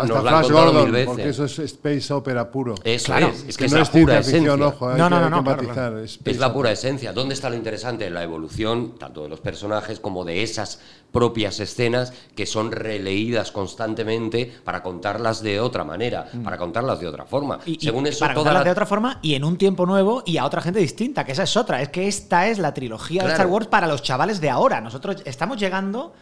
hasta 0.00 0.06
nos 0.06 0.24
la 0.24 0.30
han 0.30 0.42
contado 0.42 0.64
Gordon, 0.64 0.82
mil 0.84 0.92
veces. 0.92 1.06
porque 1.08 1.28
eso 1.30 1.44
es 1.46 1.58
space 1.58 2.12
opera 2.12 2.50
puro. 2.50 2.74
Eso 2.84 3.06
Claro, 3.06 3.28
es, 3.28 3.44
es 3.48 3.56
que, 3.56 3.62
que 3.62 3.64
es 3.66 3.72
la 3.72 3.84
pura 3.84 4.18
esencia. 4.18 4.54
ojo, 4.54 4.90
No, 4.90 5.08
no, 5.10 5.20
no, 5.20 5.30
no, 5.30 5.42
claro, 5.42 5.56
matizar. 5.62 5.74
claro. 5.74 6.00
Es 6.02 6.38
la 6.38 6.52
pura 6.52 6.72
esencia. 6.72 7.12
¿Dónde 7.12 7.34
está 7.34 7.48
lo 7.48 7.56
interesante? 7.56 8.10
La 8.10 8.22
evolución 8.22 8.98
tanto 8.98 9.22
de 9.22 9.28
los 9.28 9.40
personajes 9.40 10.00
como 10.00 10.24
de 10.24 10.42
esas 10.42 10.80
propias 11.12 11.58
escenas 11.58 12.12
que 12.36 12.46
son 12.46 12.70
releídas 12.70 13.50
constantemente 13.50 14.52
para 14.64 14.82
contarlas 14.82 15.42
de 15.42 15.58
otra 15.58 15.82
manera, 15.84 16.09
para 16.44 16.56
contarlas 16.56 17.00
de 17.00 17.06
otra 17.06 17.24
forma. 17.24 17.58
Y- 17.66 17.72
y 17.76 17.80
Según 17.80 18.06
eso, 18.06 18.20
para 18.20 18.34
contarlas 18.34 18.60
la- 18.60 18.64
de 18.64 18.70
otra 18.70 18.86
forma 18.86 19.18
y 19.22 19.34
en 19.34 19.44
un 19.44 19.56
tiempo 19.56 19.86
nuevo 19.86 20.22
y 20.26 20.36
a 20.38 20.44
otra 20.44 20.60
gente 20.60 20.80
distinta, 20.80 21.24
que 21.24 21.32
esa 21.32 21.42
es 21.44 21.56
otra. 21.56 21.80
Es 21.82 21.88
que 21.90 22.08
esta 22.08 22.46
es 22.48 22.58
la 22.58 22.72
trilogía 22.74 23.22
de. 23.24 23.30
Star 23.32 23.46
Wars 23.46 23.66
para 23.68 23.86
los 23.86 24.02
chavales 24.02 24.40
de 24.40 24.50
ahora. 24.50 24.80
Nosotros 24.80 25.22
estamos 25.24 25.56
llegando 25.58 26.12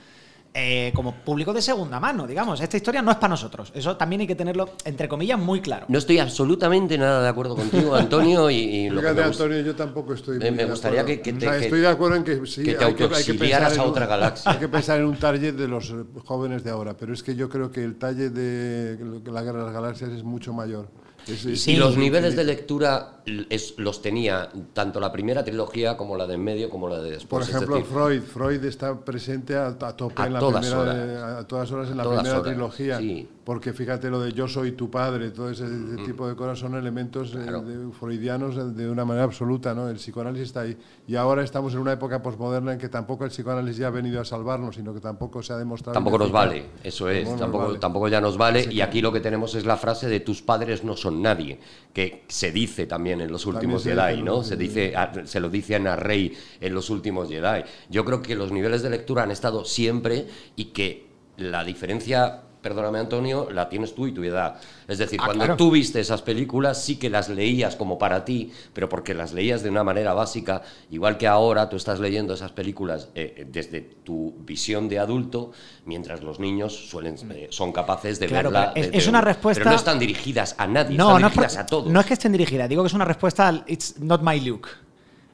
eh, 0.60 0.92
como 0.94 1.14
público 1.14 1.52
de 1.52 1.62
segunda 1.62 2.00
mano, 2.00 2.26
digamos. 2.26 2.60
Esta 2.60 2.76
historia 2.76 3.00
no 3.00 3.10
es 3.12 3.16
para 3.16 3.28
nosotros. 3.30 3.70
Eso 3.74 3.96
también 3.96 4.22
hay 4.22 4.26
que 4.26 4.34
tenerlo, 4.34 4.70
entre 4.84 5.08
comillas, 5.08 5.38
muy 5.38 5.60
claro. 5.60 5.86
No 5.88 5.98
estoy 5.98 6.18
absolutamente 6.18 6.98
nada 6.98 7.22
de 7.22 7.28
acuerdo 7.28 7.54
contigo, 7.54 7.94
Antonio, 7.94 8.50
y, 8.50 8.56
y 8.56 8.90
lo 8.90 9.00
que 9.00 9.08
Fíjate, 9.08 9.22
Antonio, 9.24 9.60
yo 9.60 9.74
tampoco 9.76 10.14
estoy. 10.14 10.38
Me- 10.38 10.50
muy 10.50 10.56
me 10.56 10.64
de 10.64 10.70
gustaría 10.70 11.00
acuerdo. 11.02 11.22
que- 11.22 11.30
que 11.30 11.36
O 11.36 11.38
te- 11.38 11.46
sea, 11.46 11.58
que- 11.58 11.64
estoy 11.66 11.80
de 11.80 11.88
acuerdo 11.88 12.16
en 12.16 12.24
que 12.24 12.46
sí. 12.46 12.62
que 12.64 12.72
te 12.74 12.84
hay 12.84 12.94
hay 12.94 13.02
autoexiliaras 13.02 13.68
pensar 13.70 13.86
a 13.86 13.88
otra 13.88 14.04
un- 14.04 14.10
galaxia. 14.10 14.50
Hay 14.52 14.58
que 14.58 14.68
pensar 14.68 14.98
en 14.98 15.06
un 15.06 15.16
target 15.16 15.54
de 15.54 15.68
los 15.68 15.90
eh, 15.90 15.94
jóvenes 16.24 16.64
de 16.64 16.70
ahora, 16.70 16.96
pero 16.96 17.12
es 17.14 17.22
que 17.22 17.36
yo 17.36 17.48
creo 17.48 17.70
que 17.70 17.84
el 17.84 17.96
target 17.96 18.30
de 18.32 18.98
la 19.30 19.42
Guerra 19.42 19.58
de 19.60 19.64
las 19.66 19.74
Galaxias 19.74 20.10
es 20.10 20.24
mucho 20.24 20.52
mayor. 20.52 20.88
Es- 21.28 21.68
y 21.68 21.76
los 21.76 21.92
es 21.92 21.98
niveles 21.98 22.36
de 22.36 22.44
lectura 22.44 23.14
es- 23.50 23.74
los 23.78 24.00
tenía 24.00 24.48
tanto 24.72 24.98
la 25.00 25.12
primera 25.12 25.44
trilogía 25.44 25.96
como 25.96 26.16
la 26.16 26.26
de 26.26 26.34
en 26.34 26.44
medio 26.44 26.70
como 26.70 26.88
la 26.88 26.98
de 27.00 27.10
después. 27.10 27.28
Por 27.28 27.42
Es 27.42 27.48
ejemplo, 27.50 27.76
decir, 27.76 27.90
Freud. 27.92 28.22
Freud 28.22 28.64
está 28.64 28.98
presente 28.98 29.54
a, 29.56 29.66
a 29.66 29.96
tope 29.96 30.22
A 30.22 30.26
en 30.26 30.32
la 30.32 30.38
todas 30.40 30.60
primera, 30.60 30.80
horas. 30.80 30.96
de- 30.96 31.16
a 31.40 31.44
todas 31.46 31.70
horas 31.72 31.90
en 31.90 31.96
la 31.98 32.04
primera 32.04 32.30
horas, 32.30 32.42
trilogía. 32.42 32.98
sí. 32.98 33.28
Porque 33.48 33.72
fíjate 33.72 34.10
lo 34.10 34.20
de 34.20 34.32
yo 34.34 34.46
soy 34.46 34.72
tu 34.72 34.90
padre, 34.90 35.30
todo 35.30 35.48
ese, 35.50 35.64
ese 35.64 36.04
tipo 36.04 36.28
de 36.28 36.36
cosas 36.36 36.58
son 36.58 36.74
elementos 36.74 37.32
eh, 37.34 37.38
Claro. 37.44 37.62
de- 37.62 37.90
freudianos 37.98 38.54
de, 38.56 38.72
de 38.72 38.90
una 38.90 39.06
manera 39.06 39.24
absoluta, 39.24 39.74
¿no? 39.74 39.88
El 39.88 39.96
psicoanálisis 39.96 40.48
está 40.48 40.60
ahí. 40.60 40.76
Y 41.06 41.16
ahora 41.16 41.42
estamos 41.42 41.72
en 41.72 41.80
una 41.80 41.92
época 41.92 42.22
posmoderna 42.22 42.74
en 42.74 42.78
que 42.78 42.90
tampoco 42.90 43.24
el 43.24 43.30
psicoanálisis 43.30 43.78
ya 43.78 43.86
ha 43.86 43.90
venido 43.90 44.20
a 44.20 44.26
salvarnos, 44.26 44.76
sino 44.76 44.92
que 44.92 45.00
tampoco 45.00 45.42
se 45.42 45.54
ha 45.54 45.56
demostrado. 45.56 45.94
Tampoco 45.94 46.18
nos 46.18 46.30
vale, 46.30 46.66
eso 46.84 47.08
es, 47.08 47.24
Tampoco 47.24 47.30
nos 47.32 47.40
tampoco, 47.40 47.64
vale. 47.68 47.78
tampoco 47.78 48.08
ya 48.08 48.20
nos 48.20 48.36
vale. 48.36 48.68
Y 48.70 48.82
aquí 48.82 49.00
lo 49.00 49.12
que 49.12 49.20
tenemos 49.20 49.54
es 49.54 49.64
la 49.64 49.78
frase 49.78 50.08
de 50.08 50.20
tus 50.20 50.42
padres 50.42 50.84
no 50.84 50.94
son 50.94 51.17
nadie, 51.22 51.58
que 51.92 52.24
se 52.28 52.52
dice 52.52 52.86
también 52.86 53.20
en 53.20 53.30
los 53.32 53.46
últimos 53.46 53.84
Jedi, 53.84 54.12
dice, 54.12 54.22
¿no? 54.24 54.42
Se, 54.44 54.56
dice, 54.56 54.96
a- 54.96 55.26
se 55.26 55.40
lo 55.40 55.48
dicen 55.50 55.86
a 55.86 55.96
Rey 55.96 56.36
en 56.60 56.74
los 56.74 56.90
últimos 56.90 57.28
Jedi. 57.28 57.64
Yo 57.90 58.04
creo 58.04 58.22
que 58.22 58.34
los 58.34 58.52
niveles 58.52 58.82
de 58.82 58.90
lectura 58.90 59.22
han 59.24 59.30
estado 59.30 59.64
siempre 59.64 60.26
y 60.56 60.66
que 60.66 61.06
la 61.36 61.64
diferencia, 61.64 62.42
perdóname 62.60 62.98
Antonio, 62.98 63.48
la 63.50 63.68
tienes 63.68 63.94
tú 63.94 64.06
y 64.06 64.12
tu 64.12 64.22
edad. 64.24 64.56
Es 64.86 64.98
decir, 64.98 65.18
Ah, 65.22 65.26
cuando 65.26 65.44
claro. 65.44 65.56
tú 65.56 65.70
viste 65.70 66.00
esas 66.00 66.22
películas 66.22 66.82
sí 66.82 66.96
que 66.96 67.08
las 67.10 67.28
leías 67.28 67.76
como 67.76 67.98
para 67.98 68.24
ti, 68.24 68.52
pero 68.72 68.88
porque 68.88 69.14
las 69.14 69.32
leías 69.32 69.62
de 69.62 69.70
una 69.70 69.84
manera 69.84 70.12
básica, 70.14 70.62
igual 70.90 71.16
que 71.18 71.26
ahora 71.26 71.68
tú 71.68 71.76
estás 71.76 72.00
leyendo 72.00 72.34
esas 72.34 72.52
películas 72.52 73.08
eh, 73.14 73.46
desde 73.50 73.80
tu 73.80 74.34
visión 74.40 74.88
de 74.88 74.98
adulto, 74.98 75.52
mientras 75.84 76.22
los 76.22 76.40
niños 76.40 76.88
suelen, 76.90 77.16
eh, 77.32 77.48
son 77.50 77.72
capaces 77.72 78.18
de 78.18 78.26
Claro, 78.26 78.50
verla. 78.50 78.72
pero 78.74 78.86
es- 78.86 78.92
de- 78.92 78.98
es 78.98 79.06
una 79.06 79.20
respuesta- 79.20 79.60
Pero 79.60 79.70
no 79.70 79.76
están 79.76 79.98
dirigidas 79.98 80.54
a 80.58 80.66
nadie, 80.66 80.96
No, 80.96 81.08
están 81.10 81.20
no 81.22 81.26
es, 81.28 81.32
por- 81.34 81.42
dirigidas 81.44 81.64
a 81.64 81.66
todos. 81.66 81.92
no 81.92 82.00
es 82.00 82.06
que 82.06 82.14
estén 82.14 82.32
dirigidas, 82.32 82.68
digo 82.68 82.82
que 82.82 82.88
es 82.88 82.94
una 82.94 83.04
respuesta 83.04 83.48
al 83.48 83.64
It's 83.66 83.98
not 84.00 84.22
my 84.22 84.40
look. 84.40 84.68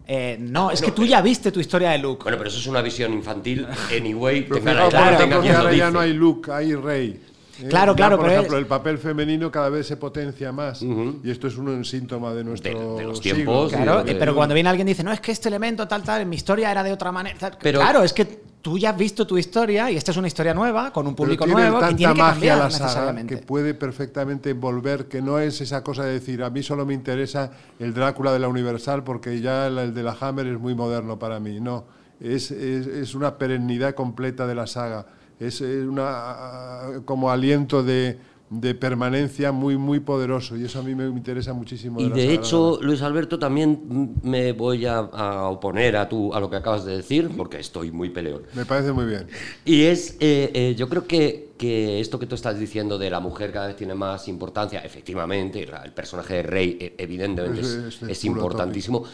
Eh, 0.06 0.36
no, 0.38 0.70
es 0.70 0.82
que 0.82 0.92
tú 0.92 1.04
ya 1.04 1.22
viste 1.22 1.50
tu 1.50 1.60
historia 1.60 1.90
de 1.90 1.98
Luke. 1.98 2.22
Bueno, 2.24 2.36
pero 2.38 2.50
eso 2.50 2.58
es 2.58 2.66
una 2.66 2.82
visión 2.82 3.12
infantil. 3.14 3.66
Anyway, 3.96 4.42
Pero 4.42 4.56
tenga 4.56 4.74
la 4.74 4.86
fijaos, 4.86 4.92
edad 4.94 5.00
por 5.00 5.08
que 5.08 5.14
ejemplo, 5.14 5.18
tenga 5.24 5.36
que 5.36 5.40
quien 5.42 5.52
lo 5.54 5.58
ahora 5.60 5.76
ya 5.76 5.90
no 5.90 6.00
hay 6.00 6.12
Luke, 6.12 6.52
hay 6.52 6.74
Rey. 6.74 7.20
¿eh? 7.62 7.68
Claro, 7.68 7.92
Ya, 7.92 7.96
claro, 7.96 8.16
Por 8.16 8.26
pero 8.26 8.36
ejemplo, 8.38 8.56
es- 8.58 8.62
el 8.62 8.66
papel 8.66 8.98
femenino 8.98 9.50
cada 9.50 9.68
vez 9.70 9.86
se 9.86 9.96
potencia 9.96 10.52
más. 10.52 10.82
Y 10.82 11.30
esto 11.30 11.46
es 11.46 11.56
un 11.56 11.84
síntoma 11.84 12.34
de 12.34 12.44
nuestro 12.44 12.96
De- 12.96 13.02
de 13.02 13.08
los 13.08 13.18
siglo. 13.18 13.34
tiempos 13.36 13.72
y 13.72 13.76
Claro, 13.76 14.02
de- 14.04 14.12
eh, 14.12 14.16
pero 14.18 14.34
cuando 14.34 14.54
viene 14.54 14.68
alguien 14.68 14.88
y 14.88 14.90
dice, 14.90 15.04
no, 15.04 15.12
es 15.12 15.20
que 15.20 15.32
este 15.32 15.48
elemento 15.48 15.88
tal, 15.88 16.02
tal, 16.02 16.20
en 16.20 16.28
mi 16.28 16.36
historia 16.36 16.70
era 16.70 16.82
de 16.82 16.92
otra 16.92 17.10
manera. 17.10 17.38
tal". 17.38 17.56
Pero- 17.62 17.80
claro, 17.80 18.02
es 18.02 18.12
que 18.12 18.40
tú 18.64 18.78
ya 18.78 18.90
has 18.90 18.96
visto 18.96 19.26
tu 19.26 19.36
historia 19.36 19.90
y 19.90 19.96
esta 19.98 20.10
es 20.10 20.16
una 20.16 20.26
historia 20.26 20.54
nueva, 20.54 20.90
con 20.90 21.06
un 21.06 21.14
público 21.14 21.44
tiene 21.44 21.60
nuevo, 21.60 21.76
que 21.76 21.82
tanta 21.82 21.96
tiene 21.98 22.14
que 22.14 22.18
magia 22.18 22.52
cambiar 22.54 22.58
la 22.58 22.88
saga 22.88 23.26
que 23.26 23.36
puede 23.36 23.74
perfectamente 23.74 24.54
volver, 24.54 25.06
que 25.06 25.20
no 25.20 25.38
es 25.38 25.60
esa 25.60 25.84
cosa 25.84 26.04
de 26.04 26.14
decir, 26.14 26.42
a 26.42 26.48
mí 26.48 26.62
solo 26.62 26.86
me 26.86 26.94
interesa 26.94 27.50
el 27.78 27.92
Drácula 27.92 28.32
de 28.32 28.38
la 28.38 28.48
Universal 28.48 29.04
porque 29.04 29.38
ya 29.42 29.66
el, 29.66 29.92
de 29.92 30.02
la 30.02 30.16
Hammer 30.18 30.46
es 30.46 30.58
muy 30.58 30.74
moderno 30.74 31.18
para 31.18 31.40
mí. 31.40 31.60
No, 31.60 31.84
es, 32.20 32.50
es, 32.52 32.86
es 32.86 33.14
una 33.14 33.36
perennidad 33.36 33.94
completa 33.94 34.46
de 34.46 34.54
la 34.54 34.66
saga. 34.66 35.04
Es 35.38 35.60
eh, 35.60 35.86
una 35.86 37.02
como 37.04 37.30
aliento 37.30 37.82
de, 37.82 38.18
de 38.60 38.74
permanencia 38.74 39.52
muy, 39.52 39.76
muy 39.76 40.00
poderoso 40.00 40.56
y 40.56 40.64
eso 40.64 40.78
a 40.80 40.82
mí 40.82 40.94
me 40.94 41.06
interesa 41.06 41.52
muchísimo. 41.52 42.00
Y 42.00 42.08
de 42.10 42.32
hecho, 42.34 42.78
Luis 42.82 43.02
Alberto, 43.02 43.38
también 43.38 44.14
me 44.22 44.52
voy 44.52 44.86
a, 44.86 44.98
a 44.98 45.48
oponer 45.48 45.96
a, 45.96 46.08
tu, 46.08 46.32
a 46.34 46.40
lo 46.40 46.48
que 46.50 46.56
acabas 46.56 46.84
de 46.84 46.96
decir, 46.96 47.30
porque 47.36 47.58
estoy 47.58 47.90
muy 47.90 48.10
peleón. 48.10 48.42
Me 48.54 48.64
parece 48.64 48.92
muy 48.92 49.04
bien. 49.06 49.26
Y 49.64 49.82
es, 49.84 50.16
eh, 50.20 50.50
eh, 50.54 50.74
yo 50.76 50.88
creo 50.88 51.06
que, 51.06 51.50
que 51.58 52.00
esto 52.00 52.18
que 52.18 52.26
tú 52.26 52.34
estás 52.34 52.58
diciendo 52.58 52.98
de 52.98 53.10
la 53.10 53.20
mujer 53.20 53.52
cada 53.52 53.66
vez 53.68 53.76
tiene 53.76 53.94
más 53.94 54.28
importancia, 54.28 54.80
efectivamente, 54.80 55.62
el 55.84 55.92
personaje 55.92 56.34
de 56.34 56.42
Rey 56.42 56.78
eh, 56.80 56.94
evidentemente 56.98 57.60
Es- 57.60 57.66
es, 57.66 57.84
es 57.96 58.02
el 58.02 58.10
es 58.10 58.20
puro 58.20 58.30
importantísimo, 58.32 59.04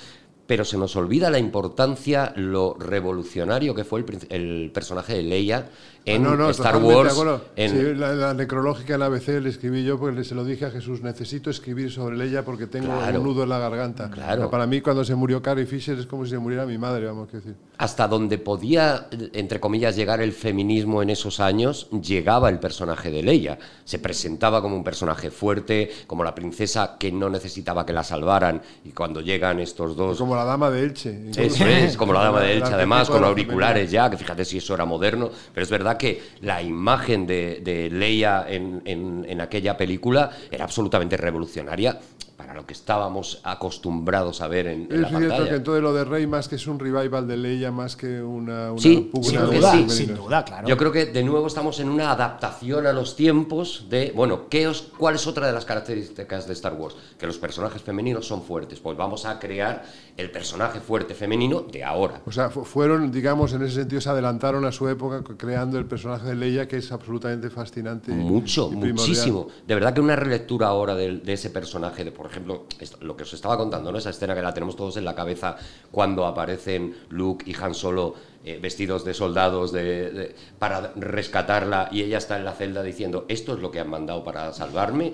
pero 0.47 0.65
se 0.65 0.77
nos 0.77 0.97
olvida 0.97 1.31
la 1.31 1.39
importancia, 1.39 2.33
lo 2.35 2.75
revolucionario 2.75 3.73
que 3.73 3.85
fue 3.85 4.01
el, 4.01 4.07
el 4.31 4.71
personaje 4.75 5.15
de 5.15 5.23
Leia 5.23 5.69
en 6.07 6.25
Ah, 6.27 6.31
no, 6.31 6.37
no, 6.37 6.51
Star 6.51 6.77
Wars. 6.79 7.15
en- 7.57 7.71
Sí, 7.71 7.95
la, 7.95 8.13
la 8.15 8.35
necrológica 8.35 8.95
en 8.95 9.03
ABC 9.03 9.41
le 9.41 9.51
escribí 9.51 9.85
yo 9.85 9.99
porque 9.99 10.25
se 10.25 10.35
lo 10.35 10.45
dije 10.45 10.65
a 10.67 10.71
Jesús, 10.71 11.03
necesito 11.03 11.51
escribir 11.51 11.91
sobre 11.93 12.23
ella 12.25 12.45
porque 12.45 12.67
tengo 12.67 12.87
Claro. 12.97 13.21
un 13.21 13.27
nudo 13.27 13.43
en 13.43 13.49
la 13.51 13.59
garganta. 13.59 14.11
Claro. 14.11 14.51
Para 14.51 14.67
mí 14.67 14.81
cuando 14.81 15.05
se 15.05 15.15
murió 15.15 15.43
Carrie 15.43 15.67
Fisher 15.67 15.99
es 15.99 16.07
como 16.07 16.25
si 16.25 16.31
se 16.33 16.39
muriera 16.39 16.65
mi 16.67 16.79
madre, 16.79 17.07
vamos 17.07 17.29
a 17.33 17.37
decir. 17.37 17.55
hasta 17.79 18.07
donde 18.09 18.37
podía, 18.37 19.07
entre 19.33 19.59
comillas, 19.59 19.97
llegar 19.97 20.21
el 20.21 20.33
feminismo 20.33 21.03
en 21.03 21.09
esos 21.09 21.41
años, 21.41 21.89
llegaba 22.03 22.51
el 22.51 22.59
personaje 22.59 23.11
de 23.11 23.23
Leia. 23.23 23.59
Se 23.85 23.99
presentaba 23.99 24.61
como 24.61 24.77
un 24.77 24.85
personaje 24.85 25.31
fuerte, 25.31 25.91
como 26.07 26.23
la 26.23 26.35
princesa 26.35 26.97
que 26.99 27.11
no 27.11 27.31
necesitaba 27.31 27.87
que 27.87 27.95
la 27.95 28.05
salvaran, 28.05 28.61
y 28.85 28.91
cuando 28.91 29.23
llegan 29.23 29.61
estos 29.61 29.97
dos... 29.97 30.19
Como 30.19 30.35
la 30.37 30.45
dama 30.45 30.71
de 30.71 30.83
Elche. 30.85 31.31
Eso 31.35 31.65
es, 31.67 31.97
como 31.97 32.13
la 32.13 32.21
dama 32.25 32.41
de 32.43 32.53
El 32.53 32.59
Elche, 32.63 32.75
además, 32.75 33.09
con 33.09 33.25
auriculares 33.25 33.91
ya, 33.91 34.11
que 34.11 34.19
fíjate 34.19 34.45
si 34.45 34.59
eso 34.59 34.75
era 34.75 34.85
moderno, 34.85 35.31
pero 35.55 35.65
es 35.65 35.71
verdad 35.71 35.90
que 35.99 36.23
la 36.43 36.63
imagen 36.63 37.27
de, 37.27 37.61
de 37.63 37.91
Leia 37.91 38.45
en, 38.49 38.83
en- 38.85 39.25
en 39.29 39.41
aquella 39.41 39.77
película 39.77 40.31
era 40.51 40.65
absolutamente 40.65 41.17
revolucionaria 41.17 41.99
para 42.37 42.55
lo 42.55 42.65
que 42.65 42.73
estábamos 42.73 43.43
acostumbrados 43.45 44.41
a 44.41 44.49
ver 44.49 44.67
en, 44.67 44.83
en 44.91 44.93
Es 44.93 45.01
la 45.01 45.09
cierto 45.11 45.29
pantalla. 45.29 45.51
que 45.51 45.57
entonces 45.57 45.83
lo 45.83 45.93
de 45.93 46.05
Rey 46.05 46.27
más 46.27 46.49
que 46.49 46.57
es 46.57 46.67
un 46.67 46.79
revival 46.79 47.29
de 47.29 47.37
Leia, 47.37 47.71
más 47.71 47.97
que 47.97 48.23
una, 48.23 48.73
una 48.73 48.81
Sí, 48.81 49.11
pugna 49.13 49.29
Sin 49.47 49.55
duda, 49.61 49.73
sí. 49.73 49.91
sin 49.91 50.15
duda, 50.17 50.43
claro. 50.45 50.67
Yo 50.67 50.77
creo 50.79 50.91
que 50.91 51.05
de 51.05 51.23
nuevo 51.23 51.47
estamos 51.47 51.79
en 51.81 51.91
una 51.91 52.13
adaptación 52.13 52.87
a 52.87 52.95
los 52.95 53.15
tiempos 53.15 53.87
de, 53.91 54.13
bueno, 54.17 54.49
¿qué 54.49 54.67
os- 54.69 54.89
¿cuál 54.97 55.17
es 55.17 55.27
otra 55.27 55.47
de 55.49 55.53
las 55.53 55.67
características 55.67 56.47
de 56.47 56.55
Star 56.55 56.73
Wars? 56.75 56.97
Que 57.19 57.27
los 57.27 57.37
personajes 57.37 57.83
femeninos 57.83 58.27
son 58.27 58.43
fuertes. 58.43 58.81
Pues 58.81 58.97
vamos 58.97 59.27
a 59.27 59.39
crear 59.39 59.85
el 60.21 60.31
personaje 60.31 60.81
fuerte 60.81 61.15
femenino 61.15 61.61
de 61.63 61.83
ahora. 61.83 62.21
O 62.27 62.33
sea, 62.33 62.51
fu- 62.51 62.65
fueron, 62.65 63.11
digamos, 63.11 63.53
en 63.53 63.63
ese 63.63 63.77
sentido 63.77 64.01
se 64.01 64.09
adelantaron 64.11 64.65
a 64.65 64.73
su 64.73 64.89
época 64.89 65.23
creando 65.37 65.79
el 65.79 65.87
personaje 65.87 66.29
de 66.29 66.35
Leia 66.35 66.69
que 66.69 66.77
es 66.77 66.93
absolutamente 66.93 67.51
fascinante. 67.51 68.13
Mucho, 68.13 68.71
y 68.73 68.77
muchísimo. 68.77 69.49
De 69.67 69.75
verdad 69.75 69.95
que 69.95 70.01
una 70.01 70.17
relectura 70.17 70.69
ahora 70.69 70.95
de, 70.95 71.19
de 71.19 71.33
ese 71.33 71.51
personaje, 71.51 72.05
de 72.05 72.13
por 72.13 72.27
ejemplo, 72.27 72.67
lo 73.01 73.17
que 73.17 73.23
os 73.23 73.33
estaba 73.33 73.57
contando, 73.57 73.91
¿no? 73.91 73.99
esa 73.99 74.11
escena 74.11 74.35
que 74.35 74.43
la 74.43 74.53
tenemos 74.55 74.77
todos 74.77 74.97
en 74.97 75.05
la 75.05 75.15
cabeza 75.15 75.57
cuando 75.91 76.27
aparecen 76.27 76.95
Luke 77.11 77.45
y 77.51 77.55
Han 77.61 77.75
Solo 77.75 78.15
eh, 78.45 78.59
vestidos 78.61 79.05
de 79.05 79.13
soldados 79.15 79.71
de- 79.73 80.11
de- 80.11 80.35
para 80.59 80.93
rescatarla 80.97 81.89
y 81.93 82.03
ella 82.03 82.19
está 82.19 82.39
en 82.39 82.45
la 82.45 82.53
celda 82.53 82.83
diciendo, 82.83 83.27
esto 83.29 83.55
es 83.55 83.61
lo 83.61 83.71
que 83.71 83.81
han 83.81 83.91
mandado 83.91 84.25
para 84.25 84.53
salvarme. 84.53 85.13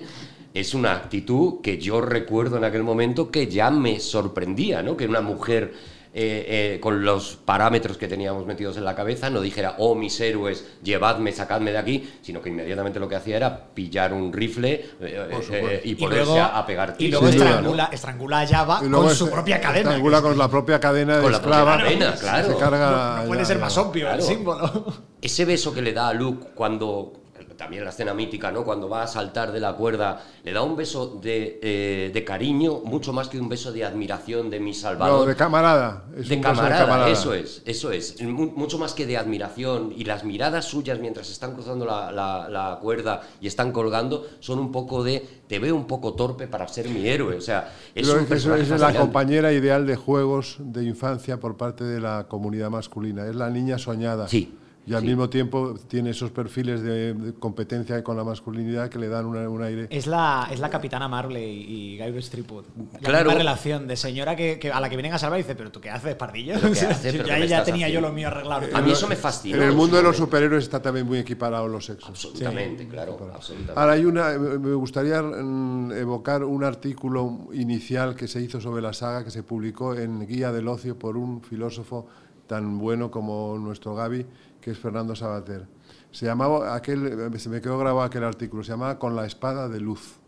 Es 0.59 0.73
una 0.73 0.93
actitud 0.93 1.61
que 1.61 1.77
yo 1.77 2.01
recuerdo 2.01 2.57
en 2.57 2.63
aquel 2.63 2.83
momento 2.83 3.29
que 3.29 3.47
ya 3.47 3.69
me 3.69 3.99
sorprendía, 3.99 4.81
¿no? 4.81 4.97
Que 4.97 5.05
una 5.05 5.21
mujer 5.21 5.73
eh, 6.19 6.73
eh, 6.75 6.79
con 6.79 7.05
los 7.05 7.35
parámetros 7.35 7.95
que 7.97 8.07
teníamos 8.07 8.47
metidos 8.47 8.75
en 8.77 8.85
la 8.85 8.95
cabeza, 8.95 9.29
no 9.29 9.39
dijera, 9.39 9.75
oh, 9.77 9.93
mis 9.93 10.19
héroes, 10.19 10.65
llevadme, 10.81 11.31
sacadme 11.31 11.71
de 11.71 11.77
aquí, 11.77 12.09
sino 12.23 12.41
que 12.41 12.49
inmediatamente 12.49 12.99
lo 12.99 13.07
que 13.07 13.17
hacía 13.17 13.37
era 13.37 13.65
pillar 13.75 14.13
un 14.13 14.33
rifle 14.33 14.83
eh, 14.99 15.81
y 15.83 15.91
Y 15.91 15.95
ponerse 15.95 16.25
luego, 16.25 16.39
a, 16.41 16.57
a 16.57 16.65
pegar 16.65 16.95
y 16.97 17.09
luego 17.09 17.27
estrangula, 17.27 17.89
estrangula 17.93 18.39
a 18.39 18.47
Java 18.47 18.79
Y 18.81 18.87
luego 18.87 19.03
con 19.03 19.11
es- 19.11 19.17
su 19.19 19.29
propia 19.29 19.61
cadena. 19.61 19.89
Estrangula 19.89 20.21
con 20.23 20.35
la 20.39 20.47
propia 20.49 20.79
cadena 20.79 21.17
de 21.17 21.21
Con 21.21 21.31
la 21.33 21.39
propia 21.41 21.59
esclava. 21.59 21.83
cadena, 21.83 22.15
Se 22.17 22.21
claro. 22.23 22.57
carga 22.57 22.89
no, 22.89 23.17
no 23.21 23.27
puede 23.27 23.41
ya- 23.41 23.45
ser 23.45 23.59
más 23.59 23.77
obvio 23.77 24.09
el 24.11 24.21
símbolo. 24.23 24.85
Ese 25.21 25.45
beso 25.45 25.71
que 25.71 25.83
le 25.83 25.93
da 25.93 26.07
a 26.07 26.13
Luke 26.13 26.47
cuando, 26.55 27.13
también 27.57 27.83
la 27.83 27.89
escena 27.89 28.13
mítica, 28.13 28.51
¿no? 28.51 28.63
Cuando 28.63 28.87
va 28.87 29.03
a 29.03 29.07
saltar 29.07 29.51
de 29.51 29.59
la 29.59 29.73
cuerda, 29.73 30.21
le 30.43 30.53
da 30.53 30.61
un 30.61 30.75
beso 30.75 31.19
de, 31.21 31.59
eh, 31.61 32.11
de 32.13 32.23
cariño, 32.23 32.81
mucho 32.85 33.11
más 33.13 33.27
que 33.27 33.39
un 33.39 33.49
beso 33.49 33.71
de 33.71 33.83
admiración 33.83 34.49
de 34.49 34.59
mi 34.59 34.71
No, 34.71 34.77
salvador. 34.77 35.27
de 35.27 35.35
camarada. 35.35 36.05
Es 36.15 36.29
de 36.29 36.39
camarada, 36.39 37.09
eso 37.09 37.33
es, 37.33 37.61
eso 37.65 37.91
es. 37.91 38.21
Mu- 38.21 38.51
Mucho 38.55 38.77
más 38.77 38.93
que 38.93 39.05
de 39.05 39.17
admiración. 39.17 39.93
Y 39.95 40.03
las 40.05 40.23
miradas 40.23 40.65
suyas 40.65 40.99
mientras 40.99 41.29
están 41.29 41.53
cruzando 41.53 41.85
la, 41.85 42.11
la- 42.11 42.47
la 42.49 42.79
cuerda 42.81 43.21
y 43.41 43.47
están 43.47 43.71
colgando 43.71 44.25
son 44.39 44.59
un 44.59 44.71
poco 44.71 45.03
de 45.03 45.27
te 45.47 45.59
veo 45.59 45.75
un 45.75 45.87
poco 45.87 46.13
torpe 46.13 46.47
para 46.47 46.67
ser 46.67 46.87
mi 46.89 47.07
héroe. 47.07 47.35
O 47.37 47.41
sea, 47.41 47.73
es 47.95 48.07
un 48.07 48.25
eso 48.31 48.55
es 48.55 48.69
la 48.69 48.93
compañera 48.93 49.51
ideal 49.51 49.87
de 49.87 49.95
juegos 49.95 50.57
de 50.59 50.83
infancia 50.83 51.39
por 51.39 51.57
parte 51.57 51.83
de 51.83 51.99
la 51.99 52.25
comunidad 52.27 52.69
masculina. 52.69 53.25
Es 53.27 53.35
la 53.35 53.49
niña 53.49 53.77
soñada. 53.77 54.27
Sí, 54.27 54.53
Y 54.87 54.93
al 54.93 55.01
sí. 55.01 55.07
mismo 55.07 55.29
tiempo 55.29 55.75
tiene 55.89 56.11
esos 56.11 56.31
perfiles 56.31 56.81
de, 56.81 57.13
de 57.13 57.33
competencia 57.33 58.01
con 58.03 58.15
la 58.15 58.23
masculinidad 58.23 58.87
que 58.89 58.97
le 58.97 59.09
dan 59.09 59.25
una- 59.25 59.49
un 59.49 59.61
aire. 59.61 59.87
Es 59.89 60.07
la, 60.07 60.47
es 60.49 60.59
la 60.61 60.69
capitana 60.69 61.09
Marley 61.09 61.43
y 61.67 61.97
Guybrush 61.97 62.29
Threepwood. 62.29 62.63
La 62.93 62.99
Claro. 62.99 63.25
misma 63.25 63.37
relación 63.39 63.85
de 63.87 63.97
señora 63.97 64.35
que, 64.37 64.57
que 64.59 64.71
a 64.71 64.79
la 64.79 64.89
que 64.89 64.95
vienen 64.95 65.11
a 65.13 65.19
salvar 65.19 65.39
y 65.39 65.43
dice, 65.43 65.55
pero 65.55 65.71
tú 65.71 65.81
qué 65.81 65.89
haces, 65.89 66.15
pardillo. 66.15 66.53
¿Pero 66.53 66.67
qué 66.67 66.71
O 66.71 66.75
sea, 66.75 66.89
haces? 66.91 67.13
yo 67.13 67.23
¿Pero 67.27 67.45
ya, 67.45 67.63
tenía 67.65 67.89
yo 67.89 67.99
lo 67.99 68.13
mío 68.13 68.29
arreglado. 68.29 68.65
A 68.73 68.81
mí 68.81 68.91
eso 68.91 69.07
me 69.09 69.17
fascinó. 69.17 69.57
En 69.57 69.63
el 69.63 69.73
mundo 69.73 69.97
de 69.97 70.03
los 70.03 70.15
superhéroes 70.15 70.63
está 70.63 70.81
también 70.81 71.05
muy 71.05 71.17
equiparado 71.17 71.67
los 71.67 71.83
sexos. 71.85 72.09
Absolutamente, 72.09 72.87
claro. 72.87 73.17
Absolutamente. 73.33 73.73
Ahora 73.79 73.91
hay 73.91 74.05
una, 74.05 74.37
me 74.37 74.73
gustaría 74.73 75.21
mm, 75.21 75.91
evocar 75.91 76.45
un 76.45 76.63
artículo 76.63 77.49
inicial 77.51 78.15
que 78.15 78.29
se 78.29 78.39
hizo 78.41 78.61
sobre 78.61 78.81
la 78.81 78.93
saga 78.93 79.25
que 79.25 79.31
se 79.31 79.43
publicó 79.43 79.95
en 79.95 80.25
Guía 80.25 80.53
del 80.53 80.67
Ocio 80.69 80.97
por 80.97 81.17
un 81.17 81.41
filósofo 81.41 82.07
tan 82.47 82.77
bueno 82.79 83.11
como 83.11 83.57
nuestro 83.59 83.93
Gaby, 83.93 84.25
que 84.67 84.71
es 84.71 84.77
Fernando 84.79 85.15
Sabater. 85.15 85.65
Se 86.11 86.25
llamaba 86.25 86.75
aquel, 86.75 87.31
se 87.39 87.47
me 87.47 87.61
quedó 87.61 87.77
grabado 87.79 88.01
aquel 88.01 88.25
artículo, 88.25 88.65
se 88.65 88.71
llamaba 88.71 88.99
Con 88.99 89.15
la 89.15 89.25
espada 89.25 89.69
de 89.69 89.79
luz. 89.79 90.19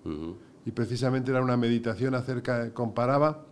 Y 0.66 0.72
precisamente 0.72 1.30
era 1.32 1.42
una 1.42 1.58
meditación 1.58 2.16
acerca, 2.16 2.74
comparaba 2.74 3.44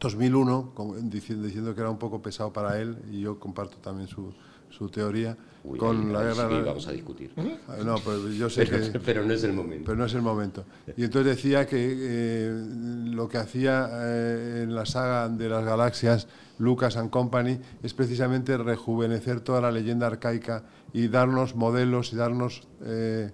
2001, 0.00 0.72
con- 0.74 1.10
diciendo, 1.10 1.44
diciendo 1.46 1.74
que 1.74 1.82
era 1.82 1.90
un 1.90 1.98
poco 1.98 2.22
pesado 2.22 2.50
para 2.50 2.80
él, 2.80 2.96
y 3.10 3.20
yo 3.20 3.38
comparto 3.38 3.76
también 3.76 4.08
su, 4.08 4.32
su 4.70 4.88
teoría, 4.88 5.36
Uy, 5.68 5.78
con 5.78 6.12
la 6.12 6.22
guerra... 6.22 6.48
sí 6.48 6.62
vamos 6.64 6.86
a 6.86 6.92
discutir. 6.92 7.32
Ah, 7.68 7.76
No, 7.84 7.96
pero 8.04 8.28
yo 8.28 8.48
sé 8.48 8.64
Pero, 8.66 8.92
que... 8.92 8.98
pero 9.04 9.24
no 9.24 9.32
es 9.32 9.42
el 9.42 9.52
momento. 9.52 9.84
Pero 9.86 9.96
no 9.98 10.04
es 10.04 10.14
el 10.14 10.22
momento. 10.22 10.64
Y 10.96 11.04
entonces 11.04 11.36
decía 11.36 11.66
que 11.66 11.76
eh, 11.98 12.64
lo 13.06 13.28
que 13.28 13.38
hacía 13.38 13.88
eh, 13.92 14.60
en 14.62 14.74
la 14.74 14.86
saga 14.86 15.28
de 15.28 15.48
las 15.48 15.64
galaxias 15.64 16.28
Lucas 16.58 16.96
and 16.96 17.10
Company 17.10 17.58
es 17.82 17.92
precisamente 17.94 18.56
rejuvenecer 18.56 19.40
toda 19.40 19.60
la 19.60 19.72
leyenda 19.72 20.06
arcaica 20.06 20.62
y 20.92 21.08
darnos 21.08 21.56
modelos 21.56 22.12
y 22.12 22.16
darnos, 22.16 22.68
eh, 22.82 23.32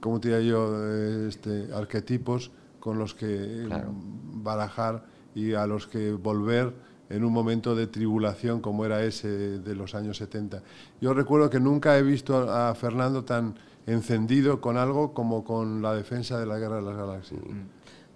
¿cómo 0.00 0.20
te 0.20 0.28
diría 0.28 0.48
yo?, 0.48 1.26
este, 1.28 1.68
arquetipos 1.74 2.52
con 2.80 2.98
los 2.98 3.14
que 3.14 3.64
Claro. 3.66 3.92
barajar 3.94 5.04
y 5.34 5.54
a 5.54 5.66
los 5.66 5.86
que 5.88 6.12
volver 6.12 6.72
en 7.14 7.24
un 7.24 7.32
momento 7.32 7.76
de 7.76 7.86
tribulación 7.86 8.60
como 8.60 8.84
era 8.84 9.04
ese 9.04 9.28
de 9.28 9.74
los 9.76 9.94
años 9.94 10.16
70. 10.16 10.62
Yo 11.00 11.14
recuerdo 11.14 11.48
que 11.48 11.60
nunca 11.60 11.96
he 11.96 12.02
visto 12.02 12.50
a 12.50 12.74
Fernando 12.74 13.24
tan 13.24 13.54
encendido 13.86 14.60
con 14.60 14.76
algo 14.76 15.14
como 15.14 15.44
con 15.44 15.80
la 15.80 15.94
defensa 15.94 16.40
de 16.40 16.46
la 16.46 16.58
guerra 16.58 16.76
de 16.76 16.82
las 16.82 16.96
galaxias. 16.96 17.40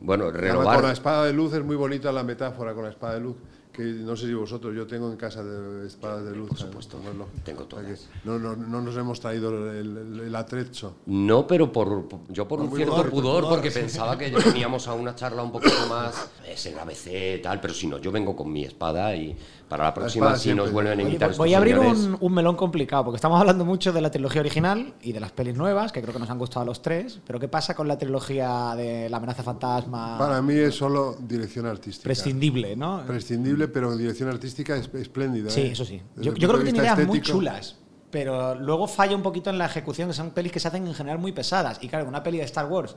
Bueno, 0.01 0.25
Además, 0.25 0.41
renovar. 0.41 0.77
Con 0.77 0.87
la 0.87 0.93
espada 0.93 1.25
de 1.27 1.33
luz 1.33 1.53
es 1.55 1.65
muy 1.65 1.77
bonita 1.77 2.11
la 2.11 2.25
metáfora 2.25 2.75
con 2.75 2.85
la 2.85 2.91
espada 2.91 3.15
de 3.15 3.21
luz, 3.21 3.37
que 3.79 3.85
no 3.85 4.17
sé 4.17 4.27
si 4.27 4.35
vosotros, 4.35 4.75
yo 4.75 4.89
tengo 4.89 5.09
en 5.09 5.17
casa 5.17 5.45
de 5.45 5.87
espadas 5.87 6.25
de 6.25 6.35
luz. 6.35 6.49
Por 6.49 6.59
supuesto, 6.59 6.99
tengo 7.45 7.65
todas. 7.65 8.09
No, 8.25 8.37
no, 8.37 8.57
no, 8.57 8.83
nos 8.83 8.97
hemos 8.97 9.21
traído 9.21 9.71
el, 9.71 9.97
el, 9.97 10.21
el 10.21 10.35
atrecho. 10.35 10.97
No, 11.07 11.47
pero 11.47 11.71
por, 11.71 12.09
yo 12.29 12.49
por 12.49 12.59
Por 12.59 12.69
un 12.69 12.77
cierto 12.77 13.09
pudor, 13.09 13.49
porque 13.49 13.71
pensaba 13.71 14.19
que 14.19 14.31
veníamos 14.31 14.89
a 14.89 14.95
una 14.95 15.15
charla 15.15 15.45
un 15.45 15.53
poquito 15.53 15.87
más, 15.89 16.29
es 16.45 16.67
el 16.67 16.77
ABC, 16.77 17.41
tal, 17.41 17.61
pero 17.61 17.73
si 17.73 17.87
no, 17.87 17.99
yo 17.99 18.11
vengo 18.11 18.35
con 18.35 18.51
mi 18.51 18.65
espada 18.65 19.15
y 19.15 19.37
para 19.69 19.85
la 19.85 19.95
próxima, 19.95 20.37
si 20.37 20.55
nos 20.55 20.73
vuelven 20.73 20.99
a 20.99 21.03
invitar 21.03 21.29
pues 21.29 21.39
voy 21.39 21.55
a 21.55 21.59
abrir 21.59 21.79
un, 21.79 22.17
un 22.19 22.35
melón 22.35 22.57
complicado, 22.57 23.05
porque 23.05 23.17
estamos 23.17 23.39
hablando 23.41 23.65
mucho 23.65 23.93
de 23.93 24.01
la 24.01 24.11
trilogía 24.11 24.41
original 24.41 24.95
y 25.03 25.13
de 25.13 25.21
las 25.21 25.33
pelis 25.33 25.57
nuevas, 25.57 25.93
que 25.93 26.01
creo 26.01 26.15
que 26.15 26.21
nos 26.21 26.31
han 26.31 26.39
gustado 26.39 26.63
a 26.63 26.65
los 26.65 26.81
tres, 26.81 27.21
pero 27.27 27.39
¿qué 27.39 27.49
pasa 27.49 27.75
con 27.75 27.87
la 27.87 27.99
trilogía 27.99 28.75
de 28.77 29.09
La 29.11 29.19
amenaza 29.19 29.43
fantasma? 29.43 30.19
Para 30.19 30.41
mí 30.41 30.55
es 30.55 30.75
solo 30.75 31.17
dirección 31.21 31.67
artística. 31.67 32.05
prescindible, 32.05 32.77
¿no? 32.77 33.03
Prescindible, 33.07 33.69
pero 33.69 33.97
dirección 33.97 34.29
artística 34.29 34.77
es 34.77 34.89
espléndida. 34.95 35.51
Sí, 35.51 35.61
¿eh? 35.61 35.71
eso 35.73 35.85
sí. 35.85 36.01
Desde 36.17 36.31
Yo, 36.31 36.35
yo 36.35 36.49
creo 36.49 36.59
que 36.61 36.65
tiene 36.65 36.79
ideas 36.79 37.07
muy 37.07 37.21
chulas, 37.21 37.77
pero 38.11 38.55
luego 38.55 38.87
falla 38.89 39.15
un 39.15 39.23
poquito 39.23 39.51
en 39.51 39.59
la 39.59 39.67
ejecución, 39.67 40.09
que 40.09 40.15
son 40.15 40.31
pelis 40.31 40.53
que 40.53 40.61
se 40.61 40.69
hacen 40.69 40.87
en 40.87 40.95
general 40.95 41.19
muy 41.19 41.33
pesadas. 41.33 41.79
Y 41.83 41.89
claro, 41.89 42.09
una 42.09 42.23
peli 42.23 42.39
de 42.39 42.45
Star 42.45 42.67
Wars, 42.67 42.97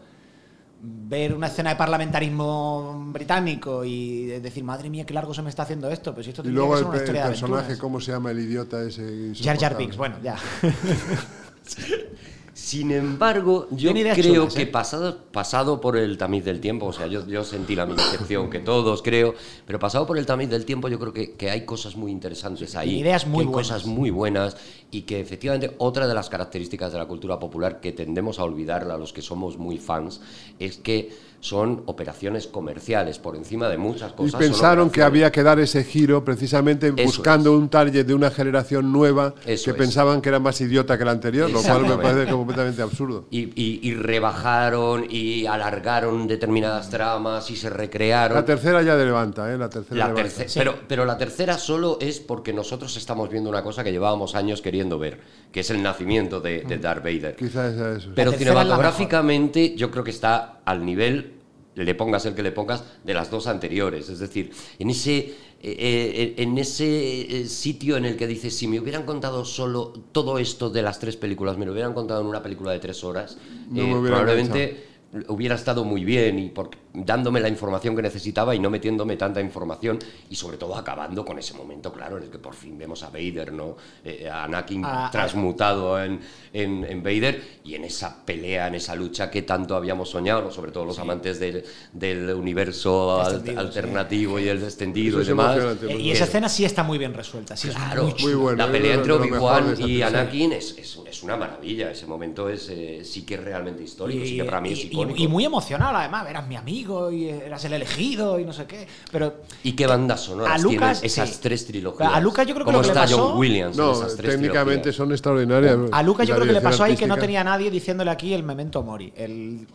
ver 0.84 1.34
una 1.36 1.48
escena 1.48 1.70
de 1.72 1.76
parlamentarismo 1.76 3.06
británico 3.14 3.84
y 3.86 4.26
decir, 4.40 4.64
madre 4.64 4.90
mía, 4.90 5.06
qué 5.06 5.14
largo 5.14 5.34
se 5.34 5.42
me 5.42 5.50
está 5.50 5.64
haciendo 5.64 5.90
esto, 5.92 6.12
pero 6.14 6.24
si 6.24 6.30
esto 6.32 6.42
Y 6.44 6.50
luego 6.50 6.70
que 6.74 6.74
el, 6.74 6.80
ser 6.80 6.88
una 6.88 6.92
pe- 6.94 6.98
historia 7.04 7.22
el 7.22 7.28
de 7.28 7.32
personaje. 7.32 7.78
¿cómo 7.78 8.00
se 8.02 8.12
llama 8.12 8.32
el 8.32 8.40
idiota 8.40 8.82
ese? 8.84 9.34
Jar 9.36 9.58
Jar? 9.60 9.78
Binks, 9.78 9.98
bueno, 9.98 10.16
ya. 10.24 10.36
Sin 12.72 12.90
embargo, 12.94 13.68
yo 13.72 13.92
creo 13.92 14.16
chulas, 14.16 14.54
que 14.54 14.62
¿eh? 14.62 14.66
pasado, 14.66 15.18
pasado 15.34 15.82
por 15.82 15.98
el 15.98 16.18
tamiz 16.18 16.46
del 16.46 16.62
tiempo, 16.62 16.86
o 16.86 16.94
sea, 16.94 17.06
yo, 17.06 17.28
yo 17.28 17.44
sentí 17.44 17.76
la 17.76 17.86
misma 17.86 18.10
decepción 18.10 18.50
que 18.50 18.60
todos, 18.60 19.02
creo, 19.02 19.36
pero 19.66 19.78
pasado 19.78 20.08
por 20.08 20.18
el 20.18 20.26
tamiz 20.26 20.50
del 20.50 20.64
tiempo, 20.64 20.88
yo 20.88 20.98
creo 20.98 21.12
que, 21.12 21.34
que 21.34 21.52
hay 21.52 21.66
cosas 21.66 21.98
muy 21.98 22.14
interesantes 22.14 22.78
ahí. 22.78 23.00
ideas 23.00 23.28
muy 23.28 23.44
buenas. 23.44 23.68
cosas 23.68 23.86
muy 23.86 24.10
buenas 24.10 24.56
y 24.90 25.02
que 25.02 25.20
efectivamente 25.20 25.76
otra 25.80 26.08
de 26.08 26.14
las 26.14 26.30
características 26.30 26.94
de 26.94 27.00
la 27.00 27.10
cultura 27.10 27.38
popular 27.40 27.82
que 27.82 27.92
tendemos 27.92 28.40
a 28.40 28.46
olvidar 28.46 28.90
a 28.90 28.98
los 28.98 29.12
que 29.12 29.22
somos 29.22 29.58
muy 29.58 29.78
fans 29.78 30.22
es 30.58 30.78
que 30.78 31.12
son 31.42 31.84
operaciones 31.88 32.48
comerciales 32.48 33.20
por 33.20 33.36
encima 33.36 33.68
de 33.68 33.78
muchas 33.78 34.12
Y 34.12 34.16
cosas. 34.16 34.32
son 34.32 34.40
pensaron 34.40 34.90
que 34.90 35.02
había 35.04 35.32
que 35.32 35.44
dar 35.44 35.60
ese 35.60 35.84
giro 35.84 36.24
precisamente 36.24 36.88
Eso 36.96 37.04
buscando 37.04 37.58
un 37.58 37.68
target 37.68 38.06
de 38.06 38.14
una 38.14 38.32
generación 38.32 38.92
nueva 38.92 39.34
Eso 39.46 39.66
que 39.66 39.72
es. 39.72 39.78
pensaban 39.78 40.22
que 40.22 40.30
era 40.30 40.40
más 40.40 40.62
idiota 40.62 40.98
que 40.98 41.04
la 41.04 41.12
anterior, 41.12 41.50
lo 41.50 41.62
cual 41.62 41.82
me 41.88 41.98
parece 41.98 42.32
completamente 42.32 42.82
absurdo. 42.82 43.26
Y, 43.32 43.40
y- 43.62 43.80
y 43.82 43.94
rebajaron 43.96 45.06
y 45.10 45.48
alargaron 45.48 46.28
determinadas 46.28 46.90
tramas 46.90 47.50
y 47.52 47.56
se 47.56 47.70
recrearon. 47.70 48.36
La 48.38 48.46
tercera 48.46 48.82
ya 48.84 48.96
levanta, 48.96 49.52
¿eh? 49.52 49.58
La 49.58 49.70
tercera 49.70 49.98
La 49.98 50.08
levanta. 50.14 50.30
terce- 50.44 50.60
pero, 50.60 50.76
pero 50.88 51.06
la 51.06 51.18
tercera 51.18 51.58
solo 51.58 51.98
es 52.00 52.20
porque 52.20 52.54
nosotros 52.54 52.96
estamos 52.98 53.30
viendo 53.30 53.50
una 53.50 53.64
cosa 53.64 53.84
que 53.84 53.92
llevábamos 53.92 54.36
años 54.36 54.62
queriendo 54.62 55.00
ver, 55.00 55.20
que 55.52 55.62
es 55.62 55.70
el 55.72 55.82
nacimiento 55.82 56.40
de, 56.40 56.62
de 56.62 56.78
Darth 56.78 57.04
Vader. 57.04 57.36
Quizás 57.36 57.76
sea 57.76 57.94
eso. 57.94 58.10
Pero 58.16 58.30
es 58.32 58.38
cinematográficamente 58.38 59.76
yo 59.76 59.90
creo 59.92 60.04
que 60.04 60.12
está 60.12 60.60
al 60.66 60.86
nivel, 60.86 61.31
le 61.76 61.96
pongas 61.96 62.26
el 62.26 62.36
que 62.36 62.44
le 62.44 62.52
pongas, 62.52 62.84
de 63.04 63.14
las 63.14 63.30
dos 63.32 63.48
anteriores. 63.48 64.10
Es 64.10 64.20
decir, 64.20 64.52
en 64.80 64.90
ese, 64.90 65.18
eh, 65.18 65.34
eh, 65.62 66.34
en 66.38 66.58
ese 66.58 67.42
eh, 67.42 67.46
sitio 67.46 67.98
en 67.98 68.06
el 68.06 68.18
que 68.18 68.28
dices, 68.28 68.56
si 68.56 68.68
me 68.68 68.80
hubieran 68.80 69.04
contado 69.06 69.46
solo 69.46 69.94
todo 70.12 70.38
esto 70.38 70.70
de 70.70 70.82
las 70.82 71.00
tres 71.00 71.18
películas, 71.18 71.58
me 71.58 71.66
lo 71.66 71.72
hubieran 71.72 71.94
contado 71.94 72.22
en 72.22 72.28
una 72.28 72.44
película 72.44 72.72
de 72.72 72.80
tres 72.80 73.04
horas, 73.04 73.38
No 73.70 73.84
eh, 73.84 73.92
probablemente 74.08 74.86
hubiera 75.28 75.56
estado 75.56 75.84
muy 75.84 76.06
bien 76.06 76.40
y 76.40 76.50
por- 76.50 76.72
dándome 76.94 77.40
la 77.40 77.48
información 77.48 77.96
que 77.96 78.02
necesitaba 78.02 78.54
y 78.54 78.60
no 78.60 78.70
metiéndome 78.70 79.16
tanta 79.16 79.40
información 79.40 79.98
y 80.30 80.36
sobre 80.36 80.58
todo 80.58 80.76
acabando 80.76 81.24
con 81.24 81.40
ese 81.40 81.54
momento, 81.54 81.92
claro, 81.94 82.18
en 82.18 82.24
el 82.24 82.30
que 82.30 82.38
por 82.40 82.54
fin 82.54 82.78
vemos 82.78 83.02
a 83.04 83.10
Vader, 83.10 83.54
¿no? 83.54 83.78
Eh, 84.04 84.30
a 84.30 84.44
Anakin 84.44 84.84
A- 84.84 85.08
a- 85.08 85.12
transmutado 85.12 86.02
en, 86.04 86.20
en, 86.52 86.84
en 86.84 87.02
Vader 87.02 87.60
y 87.64 87.76
en 87.76 87.86
esa 87.86 88.26
pelea, 88.26 88.68
en 88.68 88.76
esa 88.76 88.94
lucha 88.96 89.32
que 89.32 89.44
tanto 89.44 89.76
habíamos 89.76 90.10
soñado, 90.10 90.42
¿no? 90.42 90.52
sobre 90.52 90.72
todo 90.72 90.84
los 90.86 91.00
amantes 91.00 91.40
del, 91.40 91.64
del 91.94 92.34
universo 92.34 93.22
al- 93.22 93.58
alternativo 93.58 94.38
y 94.40 94.48
el 94.50 94.62
extendido 94.64 95.20
Eso 95.20 95.20
y 95.20 95.22
es 95.22 95.28
demás. 95.28 95.58
Eh, 95.84 95.98
y 95.98 96.12
esa 96.12 96.26
escena 96.26 96.50
sí 96.50 96.66
está 96.66 96.84
muy 96.84 96.98
bien 96.98 97.14
resuelta. 97.14 97.56
Sí, 97.56 97.70
es 97.70 97.76
Claro, 97.76 98.14
muy 98.20 98.34
bueno, 98.34 98.58
la 98.58 98.66
es 98.66 98.72
pelea 98.72 98.96
entre 98.96 99.14
Obi-Wan 99.14 99.76
y. 99.80 100.02
Anakin 100.02 100.54
es, 100.54 100.78
es, 100.78 101.00
es 101.10 101.24
una 101.24 101.38
maravilla. 101.38 101.90
Ese 101.92 102.06
momento 102.06 102.50
es, 102.50 102.68
eh, 102.70 103.02
sí 103.06 103.22
que 103.26 103.36
es 103.36 103.44
realmente 103.44 103.84
histórico, 103.84 104.26
sí 104.26 104.36
que 104.38 104.44
para 104.44 104.60
mí 104.62 104.72
es 104.74 104.80
y- 104.84 104.88
icónico. 104.88 105.20
y 105.22 105.28
muy 105.28 105.46
emocional, 105.46 105.96
además. 105.96 106.30
Eras 106.30 106.48
mi 106.48 106.56
amigo 106.56 106.81
y 107.12 107.30
eras 107.30 107.64
el 107.66 107.74
elegido 107.74 108.40
y 108.40 108.46
no 108.46 108.54
sé 108.54 108.66
qué. 108.66 108.88
Pero 109.12 109.42
¿Y 109.64 109.74
qué 109.74 109.88
bandas 109.88 110.22
sonoras 110.22 110.54
A 110.56 110.58
Lucas, 110.58 111.00
tienen 111.02 111.06
esas 111.06 111.30
sí. 111.30 111.40
tres 111.42 111.66
trilogías? 111.68 112.12
A 112.14 112.20
Lucas 112.20 112.48
yo 112.48 112.54
creo 112.54 112.66
que 112.66 112.72
¿Cómo 112.72 112.78
lo 112.78 112.82
que 112.82 112.88
le 112.88 112.92
está 113.00 113.02
pasó- 113.16 113.30
John 113.30 113.38
Williams 113.40 113.78
en 113.78 113.84
No, 113.86 113.92
esas 113.92 114.16
tres 114.16 114.32
técnicamente 114.32 114.82
trilogías? 114.82 114.96
son 114.96 115.12
extraordinarias. 115.12 115.78
a 115.92 116.04
Lucas 116.04 116.28
yo 116.28 116.36
creo 116.36 116.48
que 116.48 116.54
le 116.54 116.62
pasó 116.62 116.84
ahí 116.84 116.96
que 116.96 117.08
no 117.08 117.18
tenía 117.18 117.44
nadie 117.44 117.70
diciéndole 117.72 118.12
aquí 118.12 118.34
el 118.34 118.44
memento 118.44 118.82
mori. 118.84 119.12
El. 119.16 119.68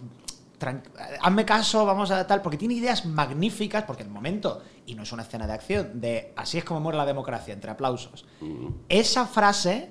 tran- 0.58 0.82
Hazme 1.20 1.44
caso, 1.44 1.84
vamos 1.84 2.10
a 2.10 2.26
tal, 2.26 2.40
porque 2.42 2.56
tiene 2.56 2.74
ideas 2.74 3.04
magníficas, 3.04 3.84
porque 3.84 4.02
el 4.02 4.08
momento, 4.08 4.62
y 4.86 4.94
no 4.94 5.02
es 5.02 5.12
una 5.12 5.22
escena 5.22 5.46
de 5.46 5.52
acción, 5.52 5.90
de 6.00 6.32
así 6.36 6.56
es 6.58 6.64
como 6.64 6.80
muere 6.80 6.96
la 6.98 7.04
democracia, 7.06 7.52
entre 7.52 7.70
aplausos. 7.70 8.24
Mm. 8.40 8.68
Esa 8.88 9.26
frase 9.26 9.90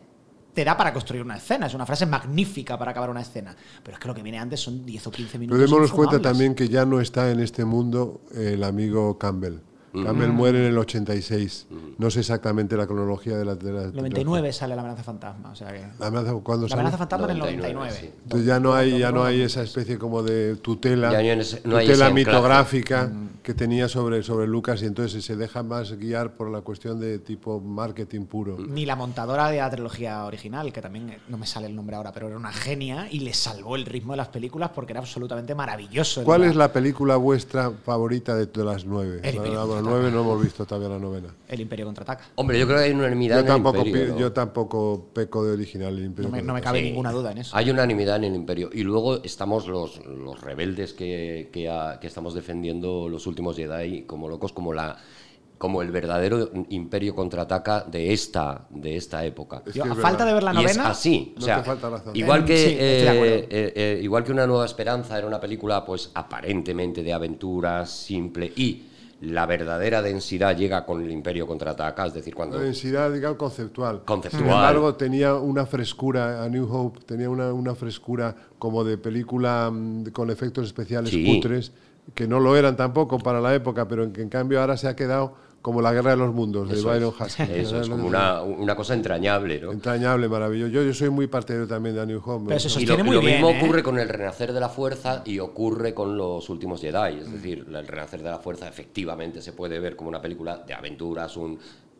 te 0.55 0.63
da 0.63 0.75
para 0.75 0.93
construir 0.93 1.21
una 1.21 1.35
escena, 1.35 1.67
es 1.67 1.73
una 1.73 1.85
frase 1.85 2.05
magnífica 2.05 2.79
para 2.79 2.91
acabar 2.91 3.09
una 3.09 3.21
escena. 3.21 3.55
Pero 3.83 3.95
es 3.95 3.99
que 4.01 4.07
lo 4.07 4.15
que 4.15 4.23
viene 4.23 4.39
antes 4.39 4.61
son 4.61 4.85
10 4.85 5.07
o 5.07 5.11
15 5.11 5.37
minutos. 5.37 5.59
Pero 5.59 5.67
démonos 5.69 5.91
cuenta 5.91 6.19
también 6.19 6.55
que 6.55 6.69
ya 6.69 6.85
no 6.85 7.01
está 7.01 7.29
en 7.29 7.41
este 7.41 7.65
mundo 7.65 8.21
el 8.33 8.63
amigo 8.63 9.19
Campbell. 9.19 9.59
Campbell 10.03 10.31
muere 10.31 10.59
en 10.59 10.65
el 10.65 10.77
86. 10.77 11.67
No 11.97 12.09
sé 12.11 12.19
exactamente 12.21 12.75
la 12.75 12.87
cronología 12.87 13.37
de 13.37 13.45
la. 13.45 13.55
De 13.55 13.71
la 13.71 13.83
99 13.87 14.51
sale 14.53 14.75
la 14.75 14.81
amenaza 14.81 15.03
fantasma. 15.03 15.51
O 15.51 15.55
sea 15.55 15.71
que. 15.71 15.85
La 15.99 16.07
amenaza, 16.07 16.33
¿cuándo 16.43 16.63
La 16.65 16.69
sale? 16.69 16.81
amenaza 16.81 16.97
fantasma 16.97 17.25
en 17.25 17.31
el 17.31 17.37
99, 17.39 17.73
99. 17.73 18.11
sí. 18.13 18.19
Entonces 18.23 18.47
ya 18.47 18.59
no 18.59 18.73
hay, 18.73 18.99
ya 18.99 19.11
no 19.11 19.23
hay 19.23 19.41
esa 19.41 19.61
especie 19.63 19.97
como 19.97 20.23
de 20.23 20.55
tutela, 20.57 21.11
Ya 21.11 21.17
no 21.17 21.19
hay 21.23 21.29
ese- 21.39 21.61
no 21.63 21.77
hay 21.77 21.87
tutela 21.87 22.09
mitográfica 22.09 23.11
que 23.43 23.53
tenía 23.53 23.87
sobre, 23.87 24.23
sobre 24.23 24.47
Lucas 24.47 24.81
y 24.81 24.85
entonces 24.85 25.23
se 25.23 25.35
deja 25.35 25.61
más 25.61 25.91
guiar 25.99 26.33
por 26.35 26.49
la 26.49 26.61
cuestión 26.61 26.99
de 26.99 27.19
tipo 27.19 27.59
marketing 27.61 28.25
puro. 28.25 28.57
Ni 28.57 28.85
la 28.87 28.95
montadora 28.95 29.49
de 29.51 29.57
la 29.57 29.69
trilogía 29.69 30.25
original, 30.25 30.73
que 30.73 30.81
también 30.81 31.09
eh, 31.11 31.19
no 31.29 31.37
me 31.37 31.45
sale 31.45 31.67
el 31.67 31.75
nombre 31.75 31.95
ahora, 31.95 32.11
pero 32.11 32.27
era 32.27 32.37
una 32.37 32.51
genia 32.51 33.07
y 33.11 33.19
le 33.19 33.33
salvó 33.33 33.75
el 33.75 33.85
ritmo 33.85 34.13
de 34.13 34.17
las 34.17 34.29
películas 34.29 34.71
porque 34.73 34.93
era 34.93 34.99
absolutamente 35.01 35.53
maravilloso. 35.53 36.23
¿Cuál 36.23 36.43
es 36.43 36.55
la 36.55 36.73
película 36.73 37.17
vuestra 37.17 37.69
favorita 37.69 38.35
de, 38.35 38.47
de 38.47 38.63
las 38.63 38.83
nueve? 38.85 39.19
El 39.23 39.35
La- 39.35 39.41
Imperio 39.85 40.09
nueve 40.09 40.11
no 40.15 40.21
hemos 40.21 40.43
visto 40.43 40.65
todavía 40.65 40.89
la 40.89 40.99
novena. 40.99 41.27
El 41.47 41.61
Imperio 41.61 41.85
contraataca. 41.85 42.25
Hombre, 42.35 42.59
yo 42.59 42.65
creo 42.67 42.79
que 42.79 42.83
hay 42.85 42.91
unanimidad 42.91 43.35
Yo 43.35 43.39
en 43.41 43.45
el 43.47 43.51
tampoco, 43.53 43.77
Imperio, 43.85 44.05
pi- 44.05 44.11
¿no? 44.11 44.19
yo 44.19 44.31
tampoco 44.31 45.09
peco 45.13 45.45
de 45.45 45.53
original. 45.53 45.97
el 45.97 46.05
Imperio 46.05 46.29
No 46.29 46.35
me, 46.37 46.41
no 46.41 46.53
me 46.53 46.61
cabe 46.61 46.79
Sí. 46.79 46.85
ninguna 46.85 47.11
duda 47.11 47.31
en 47.31 47.37
eso. 47.39 47.55
Hay 47.55 47.69
unanimidad 47.69 48.17
en 48.17 48.23
el 48.25 48.35
imperio. 48.35 48.69
Y 48.73 48.83
luego 48.83 49.23
estamos 49.23 49.67
los, 49.67 50.05
los 50.05 50.41
rebeldes 50.41 50.93
que, 50.93 51.49
que, 51.51 51.69
ha- 51.69 51.99
que 51.99 52.07
estamos 52.07 52.33
defendiendo 52.33 53.07
los 53.09 53.27
últimos 53.27 53.55
Jedi 53.55 54.03
como 54.03 54.27
locos, 54.29 54.51
como 54.53 54.73
la 54.73 54.97
como 55.57 55.81
el 55.81 55.89
verdadero 55.89 56.51
imperio 56.67 57.15
contraataca 57.15 57.79
de 57.89 58.11
esta, 58.11 58.67
de 58.69 58.97
esta 58.97 59.23
época. 59.23 59.63
Es 59.65 59.71
que 59.73 59.81
a 59.81 59.85
es 59.85 59.89
falta 59.99 60.25
verdad. 60.25 60.25
de 60.25 60.33
ver 60.33 60.43
la 60.43 60.53
y 60.53 60.65
es 60.65 60.75
novena, 60.77 60.89
así. 60.89 61.33
O 61.37 61.39
No 61.39 61.45
sea, 61.45 61.57
te 61.59 61.63
falta 61.63 61.89
razón. 61.89 62.13
Igual 62.13 62.41
Em, 62.41 62.45
que, 62.45 62.57
sí, 62.57 62.75
eh, 62.77 63.47
eh, 63.49 63.73
eh, 63.73 63.99
igual 64.03 64.25
que 64.25 64.33
Una 64.33 64.45
Nueva 64.45 64.65
Esperanza 64.65 65.17
era 65.17 65.25
una 65.25 65.39
película, 65.39 65.85
pues 65.85 66.11
aparentemente 66.13 67.03
de 67.03 67.13
aventuras, 67.13 67.89
simple, 67.89 68.51
y 68.53 68.83
la 69.21 69.45
verdadera 69.45 70.01
densidad 70.01 70.55
llega 70.57 70.85
con 70.85 71.01
el 71.01 71.09
Imperio 71.09 71.47
contraataca, 71.47 72.05
es 72.05 72.13
decir, 72.13 72.35
cuando 72.35 72.57
La 72.57 72.63
densidad, 72.65 73.11
digamos, 73.11 73.37
conceptual. 73.37 74.03
Conceptual. 74.03 74.43
Sin 74.43 74.51
embargo, 74.51 74.95
tenía 74.95 75.35
una 75.35 75.65
frescura, 75.65 76.43
a 76.43 76.49
New 76.49 76.67
Hope 76.69 76.99
tenía 77.05 77.29
una, 77.29 77.53
una 77.53 77.75
frescura 77.75 78.35
como 78.59 78.83
de 78.83 78.97
película 78.97 79.71
mm, 79.71 80.07
con 80.07 80.29
efectos 80.29 80.65
especiales 80.67 81.09
Sí. 81.11 81.25
cutres, 81.25 81.71
que 82.13 82.27
no 82.27 82.39
lo 82.39 82.55
eran 82.55 82.75
tampoco 82.75 83.17
para 83.17 83.39
la 83.39 83.55
época, 83.55 83.87
pero 83.87 84.03
en 84.03 84.11
que 84.11 84.21
en 84.21 84.29
cambio 84.29 84.59
ahora 84.61 84.77
se 84.77 84.87
ha 84.87 84.95
quedado 84.95 85.33
como 85.65 85.81
la 85.81 85.91
guerra 85.91 86.11
de 86.11 86.17
los 86.17 86.31
mundos, 86.31 86.69
de 86.69 86.75
Eso 86.75 86.89
Byron 86.89 87.11
es, 87.11 87.21
Husky. 87.21 87.43
eso 87.55 87.81
es 87.81 87.89
como 87.89 88.05
una, 88.05 88.43
una 88.43 88.75
cosa 88.75 88.93
entrañable, 88.93 89.59
¿no? 89.59 89.71
Entrañable, 89.71 90.29
maravilloso. 90.29 90.71
Yo, 90.71 90.83
yo 90.83 90.93
soy 90.93 91.09
muy 91.09 91.25
partidario 91.25 91.67
también 91.67 91.95
de 91.95 92.01
A 92.01 92.05
New 92.05 92.21
Hope. 92.23 92.43
Pero 92.45 92.57
eso 92.57 92.67
Y 92.67 92.85
lo, 92.85 92.93
sostiene 92.93 93.03
muy 93.03 93.15
lo 93.15 93.21
bien, 93.21 93.41
mismo 93.41 93.49
¿eh? 93.49 93.57
ocurre 93.59 93.81
con 93.81 93.97
el 93.97 94.07
renacer 94.07 94.53
de 94.53 94.59
la 94.59 94.69
fuerza 94.69 95.23
y 95.25 95.39
ocurre 95.39 95.95
con 95.95 96.15
los 96.19 96.47
últimos 96.51 96.81
Jedi. 96.81 97.17
Es 97.19 97.31
decir, 97.31 97.65
el 97.67 97.87
renacer 97.87 98.21
de 98.21 98.29
la 98.29 98.37
fuerza 98.37 98.67
efectivamente 98.67 99.41
se 99.41 99.53
puede 99.53 99.79
ver 99.79 99.95
como 99.95 100.07
una 100.09 100.21
película 100.21 100.57
de 100.57 100.75
aventuras, 100.75 101.35
un 101.35 101.57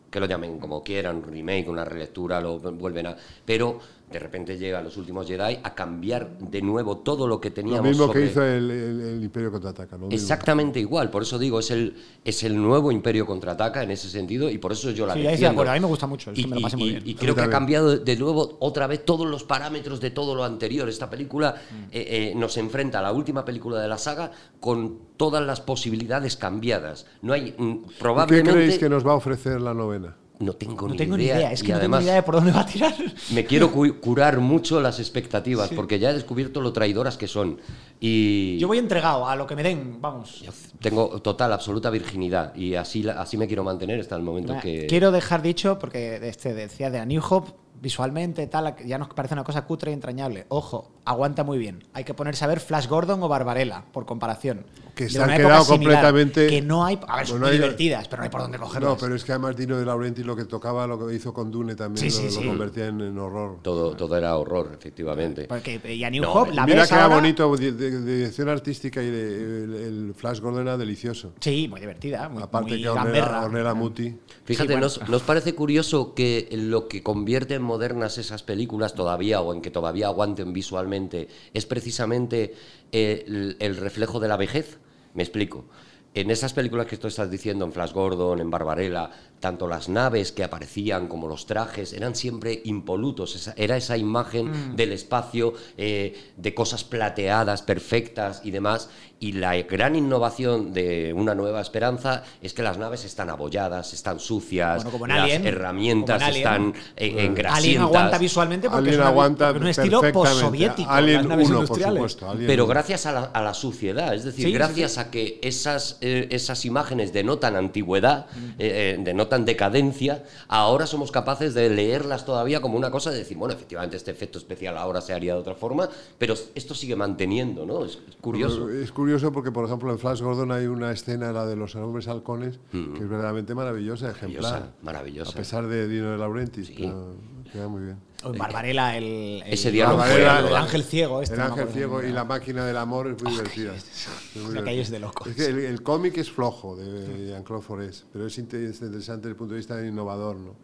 que 0.08 0.20
lo 0.20 0.26
llamen 0.26 0.60
como 0.60 0.84
quieran, 0.84 1.16
un 1.16 1.24
remake, 1.24 1.68
una 1.68 1.84
relectura, 1.84 2.40
lo 2.40 2.60
vuelven 2.60 3.08
a. 3.08 3.16
Pero 3.44 3.80
de 4.10 4.18
repente 4.20 4.56
llega 4.56 4.78
a 4.78 4.82
los 4.82 4.96
últimos 4.96 5.26
Jedi 5.26 5.58
a 5.62 5.74
cambiar 5.74 6.38
de 6.38 6.62
nuevo 6.62 6.98
todo 6.98 7.26
lo 7.26 7.40
que 7.40 7.48
Lo 7.48 7.54
teníamos. 7.56 7.88
mismo 7.88 8.06
sobre- 8.06 8.20
que 8.20 8.26
hizo 8.30 8.42
el, 8.44 8.70
el- 8.70 9.00
el 9.00 9.24
Imperio 9.24 9.50
Contraataca. 9.50 9.96
lo 9.96 10.06
mismo. 10.06 10.14
Exactamente 10.14 10.78
igual, 10.78 11.10
por 11.10 11.22
eso 11.22 11.38
digo, 11.38 11.58
es 11.58 11.70
el, 11.72 11.94
es 12.24 12.44
el 12.44 12.56
nuevo 12.56 12.92
Imperio 12.92 13.26
contraataca 13.26 13.82
en 13.82 13.90
ese 13.90 14.08
sentido 14.08 14.48
y 14.48 14.58
por 14.58 14.70
eso 14.72 14.90
yo 14.92 15.06
la 15.06 15.14
Sí, 15.14 15.22
defiendo. 15.22 15.62
a 15.62 15.74
mí 15.74 15.80
me 15.80 15.86
gusta 15.86 16.06
mucho, 16.06 16.30
Y, 16.34 16.46
me 16.46 16.60
lo 16.60 16.68
y- 16.68 16.76
muy 16.76 16.88
bien. 16.90 17.02
y 17.04 17.14
creo 17.14 17.34
que 17.34 17.40
ha 17.40 17.50
cambiado 17.50 17.96
de, 17.98 18.16
nuevo 18.16 18.56
otra 18.60 18.86
vez 18.86 19.04
todos 19.04 19.26
los 19.26 19.42
parámetros 19.42 20.00
de 20.00 20.10
todo 20.10 20.34
lo 20.36 20.44
anterior. 20.44 20.88
Esta 20.88 21.10
película 21.10 21.56
Mm. 21.70 21.74
eh, 21.84 21.88
eh, 21.92 22.32
nos 22.36 22.56
enfrenta 22.58 23.00
a 23.00 23.02
la 23.02 23.12
última 23.12 23.44
película 23.44 23.80
de 23.80 23.88
la 23.88 23.98
saga 23.98 24.30
con 24.60 24.98
todas 25.16 25.44
las 25.44 25.60
posibilidades 25.60 26.36
cambiadas. 26.36 27.06
No 27.22 27.32
hay 27.32 27.54
mm, 27.58 27.70
¿Y 27.70 27.88
¿Qué 27.88 27.94
probablemente 27.98 28.52
creéis 28.52 28.78
que 28.78 28.88
nos 28.88 29.04
va 29.06 29.12
a 29.12 29.16
ofrecer 29.16 29.60
la 29.60 29.74
novena? 29.74 30.16
No 30.38 30.52
tengo 30.52 30.86
No 30.86 30.92
ni 30.92 30.98
tengo 30.98 31.16
ni 31.16 31.24
idea, 31.24 31.36
idea, 31.36 31.52
es 31.52 31.62
y 31.62 31.66
que 31.66 31.72
no 31.72 31.78
tengo 31.78 31.96
además 31.96 32.00
ni 32.00 32.04
idea 32.06 32.14
de 32.16 32.22
por 32.22 32.34
dónde 32.34 32.52
va 32.52 32.60
a 32.60 32.66
tirar. 32.66 32.94
me 33.32 33.44
quiero 33.46 33.72
cu- 33.72 34.00
curar 34.00 34.38
mucho 34.40 34.80
las 34.80 34.98
expectativas 35.00 35.70
porque 35.70 35.98
ya 35.98 36.10
he 36.10 36.14
descubierto 36.14 36.60
lo 36.60 36.72
traidoras 36.72 37.16
que 37.16 37.26
son 37.26 37.58
y 38.00 38.58
Yo 38.58 38.68
voy 38.68 38.78
entregado 38.78 39.26
a 39.26 39.34
lo 39.36 39.46
que 39.46 39.56
me 39.56 39.62
den, 39.62 39.98
vamos. 40.00 40.44
tengo 40.80 41.20
total 41.22 41.52
absoluta 41.52 41.88
virginidad 41.90 42.54
y 42.54 42.74
así 42.74 43.02
la- 43.02 43.20
así 43.20 43.36
me 43.38 43.46
quiero 43.46 43.64
mantener 43.64 43.98
hasta 44.00 44.16
el 44.16 44.22
momento 44.22 44.52
Mira, 44.52 44.62
que 44.62 44.86
Quiero 44.86 45.10
dejar 45.10 45.40
dicho, 45.42 45.78
porque 45.78 46.20
este 46.28 46.52
decía 46.54 46.90
de 46.90 46.98
A 46.98 47.06
New 47.06 47.22
Hope, 47.28 47.52
visualmente 47.80 48.46
tal, 48.46 48.74
ya 48.84 48.98
nos 48.98 49.08
parece 49.08 49.34
una 49.34 49.44
cosa 49.44 49.62
cutre 49.64 49.90
y 49.90 49.94
entrañable. 49.94 50.46
Ojo, 50.48 50.92
aguanta 51.04 51.44
muy 51.44 51.58
bien. 51.58 51.84
Hay 51.92 52.04
que 52.04 52.14
ponerse 52.14 52.44
a 52.44 52.48
ver 52.48 52.60
Flash 52.60 52.86
Gordon 52.88 53.22
o 53.22 53.28
Barbarella, 53.28 53.84
por 53.92 54.06
comparación. 54.06 54.64
Que 54.94 55.10
se 55.10 55.22
han 55.22 55.28
quedado 55.36 55.62
similar, 55.64 55.96
completamente- 56.02 56.46
Que 56.46 56.62
no 56.62 56.82
hay. 56.84 56.98
A 57.06 57.16
ver, 57.18 57.26
son 57.26 57.44
hay- 57.44 57.52
divertidas, 57.52 58.08
pero 58.08 58.20
no 58.20 58.24
hay 58.24 58.30
por 58.30 58.40
dónde 58.40 58.58
cogerlas. 58.58 58.90
No, 58.92 58.96
pero 58.96 59.14
es 59.14 59.24
que 59.24 59.32
además 59.32 59.54
Dino 59.54 59.76
de 59.78 59.84
Laurenti 59.84 60.22
lo 60.24 60.34
que 60.34 60.46
tocaba, 60.46 60.86
lo 60.86 61.06
que 61.06 61.14
hizo 61.14 61.34
con 61.34 61.50
Dune 61.50 61.74
también, 61.74 62.10
Sí, 62.10 62.22
lo, 62.22 62.30
sí, 62.30 62.34
lo 62.36 62.42
sí. 62.42 62.48
convertía 62.48 62.86
en, 62.86 63.00
en 63.02 63.18
horror. 63.18 63.58
todo 63.62 63.94
todo 63.94 64.16
era 64.16 64.34
horror 64.36 64.70
efectivamente 64.78 65.44
Porque, 65.48 65.80
y 65.94 66.02
A 66.02 66.08
New 66.10 66.22
No, 66.22 66.32
Hope, 66.32 66.54
la 66.54 66.64
Mira 66.64 66.80
ves 66.80 66.88
que 66.88 66.94
era 66.94 67.08
bonito, 67.08 67.54
de, 67.56 67.72
de- 67.72 67.90
de 68.00 68.16
dirección 68.16 68.48
artística 68.48 69.02
y 69.02 69.10
de, 69.10 69.64
el, 69.64 69.74
el 69.74 70.14
Flash 70.14 70.40
Gordon 70.40 70.62
era 70.62 70.78
delicioso. 70.78 71.32
Sí, 71.40 71.68
muy 71.68 71.80
divertida. 71.80 72.28
Muy, 72.30 72.42
Aparte 72.42 72.70
muy 72.70 72.82
que 72.82 72.88
Ornella, 72.88 73.74
Muti. 73.74 74.16
Fíjate, 74.44 74.66
Sí, 74.68 74.72
bueno. 74.74 74.80
¿nos, 74.80 75.08
nos 75.08 75.22
parece 75.22 75.54
curioso 75.54 76.14
que 76.14 76.48
lo 76.52 76.88
que 76.88 77.02
convierte 77.02 77.54
en 77.54 77.62
modernas 77.66 78.16
esas 78.16 78.42
películas 78.42 78.94
todavía 78.94 79.40
o 79.42 79.52
en 79.52 79.60
que 79.60 79.70
todavía 79.70 80.06
aguanten 80.06 80.52
visualmente 80.52 81.28
es 81.52 81.66
precisamente 81.66 82.54
eh, 82.92 83.56
el, 83.58 83.76
reflejo 83.76 84.20
de 84.20 84.28
la 84.28 84.36
vejez? 84.36 84.78
Me 85.14 85.22
explico. 85.22 85.66
En 86.14 86.30
esas 86.30 86.54
películas 86.54 86.86
que 86.86 86.96
tú 86.96 87.08
estás 87.08 87.30
diciendo, 87.30 87.66
en 87.66 87.72
Flash 87.72 87.92
Gordon, 87.92 88.40
en 88.40 88.50
Barbarella, 88.50 89.10
tanto 89.46 89.68
las 89.68 89.88
naves 89.88 90.32
que 90.32 90.42
aparecían 90.42 91.06
como 91.06 91.28
los 91.28 91.46
trajes 91.46 91.92
eran 91.92 92.16
siempre 92.16 92.62
impolutos. 92.64 93.36
Esa- 93.36 93.54
era 93.56 93.76
esa 93.76 93.96
imagen 93.96 94.46
Mm. 94.72 94.74
del 94.76 94.90
espacio, 94.90 95.52
eh, 95.78 96.32
de 96.36 96.52
cosas 96.52 96.82
plateadas, 96.82 97.62
perfectas 97.62 98.40
y 98.42 98.50
demás. 98.50 98.88
Y 99.18 99.32
la 99.32 99.54
gran 99.62 99.96
innovación 99.96 100.74
de 100.74 101.14
Una 101.14 101.34
Nueva 101.34 101.60
Esperanza 101.62 102.22
es 102.42 102.52
que 102.52 102.62
las 102.62 102.76
naves 102.76 103.04
están 103.04 103.30
abolladas, 103.30 103.94
están 103.94 104.18
sucias, 104.20 104.76
Bueno, 104.84 104.90
como 104.90 105.06
en 105.06 105.12
las 105.12 105.20
Alien, 105.22 105.46
herramientas 105.46 106.18
como 106.22 106.30
en 106.32 106.36
están 106.36 106.74
eh, 106.96 107.24
engrasientas. 107.24 107.56
Alien 107.58 107.80
aguanta 107.82 108.18
visualmente 108.18 108.68
porque 108.68 108.78
Alien 108.80 108.94
es, 108.94 108.98
una- 109.00 109.08
aguanta 109.08 109.52
un 109.52 109.66
estilo 109.68 110.02
postsoviético. 110.12 110.90
Alien 110.90 111.16
las 111.18 111.26
naves 111.28 111.48
1, 111.48 111.64
por 111.64 111.80
supuesto. 111.80 112.28
Alien 112.30 112.46
Pero 112.46 112.64
1. 112.64 112.70
gracias 112.70 113.06
a 113.06 113.12
la, 113.12 113.20
a 113.32 113.40
la 113.42 113.54
suciedad, 113.54 114.12
es 114.14 114.24
decir, 114.24 114.44
Sí, 114.46 114.50
sí, 114.50 114.54
gracias 114.54 114.98
a 114.98 115.10
que 115.10 115.38
esas, 115.42 115.98
eh, 116.00 116.26
esas 116.30 116.64
imágenes 116.64 117.12
denotan 117.12 117.56
antigüedad, 117.56 118.26
eh, 118.58 118.96
eh, 118.98 119.00
denotan 119.02 119.35
decadencia, 119.44 120.24
ahora 120.48 120.86
somos 120.86 121.10
capaces 121.12 121.54
de 121.54 121.68
leerlas 121.70 122.24
todavía 122.24 122.60
como 122.60 122.76
una 122.76 122.90
cosa 122.90 123.10
de 123.10 123.18
decir, 123.18 123.36
bueno, 123.36 123.54
efectivamente 123.54 123.96
este 123.96 124.10
efecto 124.10 124.38
especial 124.38 124.76
ahora 124.78 125.00
se 125.00 125.12
haría 125.12 125.34
de 125.34 125.40
otra 125.40 125.54
forma, 125.54 125.88
pero 126.18 126.34
esto 126.54 126.74
sigue 126.74 126.96
manteniendo, 126.96 127.66
¿no? 127.66 127.84
Es, 127.84 127.98
es 128.08 128.16
curioso. 128.20 128.68
Es 128.70 128.92
curioso 128.92 129.32
porque, 129.32 129.52
por 129.52 129.64
ejemplo, 129.64 129.90
en 129.92 129.98
Flash 129.98 130.20
Gordon 130.22 130.52
hay 130.52 130.66
una 130.66 130.90
escena, 130.92 131.32
la 131.32 131.44
de 131.46 131.56
los 131.56 131.74
hombres 131.76 132.08
halcones, 132.08 132.58
Mm. 132.72 132.92
que 132.94 133.00
es 133.02 133.08
verdaderamente 133.08 133.54
maravillosa, 133.54 134.10
ejemplar. 134.10 134.42
Maravillosa, 134.42 134.72
maravillosa. 134.82 135.30
A 135.32 135.34
pesar 135.34 135.66
de 135.66 135.88
Dino 135.88 136.10
de 136.12 136.18
Laurentiis, 136.18 136.68
Sí. 136.68 136.74
pero 136.78 137.14
queda 137.52 137.68
muy 137.68 137.82
bien. 137.84 137.98
O 138.24 138.32
en 138.32 138.38
Barbarella, 138.38 138.96
el, 138.96 139.42
el, 139.44 139.52
Ese 139.52 139.70
diálogo 139.70 140.02
el- 140.04 140.10
fue 140.10 140.22
el 140.22 140.28
algo. 140.28 140.56
ángel 140.56 140.82
ciego. 140.84 141.22
Este, 141.22 141.34
el 141.36 141.40
ángel 141.42 141.68
ciego 141.68 142.02
y 142.02 142.10
la 142.12 142.24
máquina 142.24 142.64
del 142.64 142.76
amor 142.76 143.08
es 143.08 143.22
muy 143.22 143.32
divertida. 143.32 143.74
Es 143.74 144.08
muy 144.36 144.54
de 144.90 144.98
locos. 144.98 145.26
Es 145.28 145.36
que 145.36 145.46
el, 145.46 145.58
el 145.58 145.82
cómic 145.82 146.16
es 146.18 146.30
flojo 146.30 146.76
de 146.76 147.28
Jean-Claude 147.28 147.62
Forest, 147.62 148.04
pero 148.12 148.26
es 148.26 148.36
interesante 148.38 148.96
desde 148.96 149.28
el 149.28 149.36
punto 149.36 149.52
de 149.54 149.58
vista 149.58 149.84
innovador, 149.86 150.36
¿no? 150.36 150.54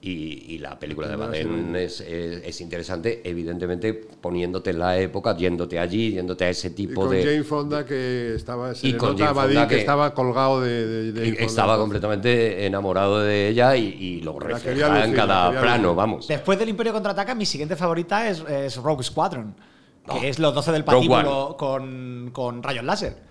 Y, 0.00 0.54
y 0.54 0.58
la 0.58 0.78
película 0.78 1.08
de 1.08 1.16
Baden 1.16 1.74
es, 1.74 2.00
es- 2.00 2.42
es 2.44 2.60
interesante, 2.60 3.20
evidentemente 3.24 3.92
poniéndote 3.94 4.70
en 4.70 4.78
la 4.78 4.96
época, 4.96 5.36
yéndote 5.36 5.76
allí, 5.80 6.12
yéndote 6.12 6.44
a 6.44 6.50
ese 6.50 6.68
Y 6.68 6.70
tipo 6.70 7.00
con 7.00 7.10
de... 7.10 7.24
Jane 7.24 7.42
Fonda 7.42 7.84
que 7.84 8.34
estaba, 8.36 8.76
se 8.76 8.86
Y 8.86 8.92
le 8.92 8.98
con 8.98 9.18
Jane 9.18 9.34
Fonda 9.34 9.66
que, 9.66 9.74
que- 9.74 9.80
estaba 9.80 10.14
colgado 10.14 10.60
de, 10.60 10.86
de- 10.86 11.12
de 11.12 11.26
Y 11.26 11.30
Fonda, 11.32 11.44
estaba 11.46 11.78
completamente 11.78 12.64
enamorado 12.64 13.18
de 13.20 13.48
ella 13.48 13.74
y, 13.74 13.86
y 13.88 14.20
lo 14.20 14.38
La 14.38 14.60
quería 14.60 14.86
refleja 14.86 15.04
en 15.04 15.14
cada 15.14 15.50
plano, 15.60 15.96
vamos. 15.96 16.28
Después 16.28 16.60
del 16.60 16.68
Imperio 16.68 16.92
Contraataca, 16.92 17.34
mi 17.34 17.44
siguiente 17.44 17.74
favorita 17.74 18.28
es, 18.28 18.40
es 18.48 18.76
Rogue 18.76 19.02
Squadron. 19.02 19.54
Que 20.04 20.12
Oh. 20.12 20.22
es 20.22 20.38
los 20.38 20.54
12 20.54 20.72
del 20.72 20.84
patíbulo 20.84 21.56
con, 21.58 22.30
con 22.32 22.62
rayos 22.62 22.84
láser. 22.84 23.27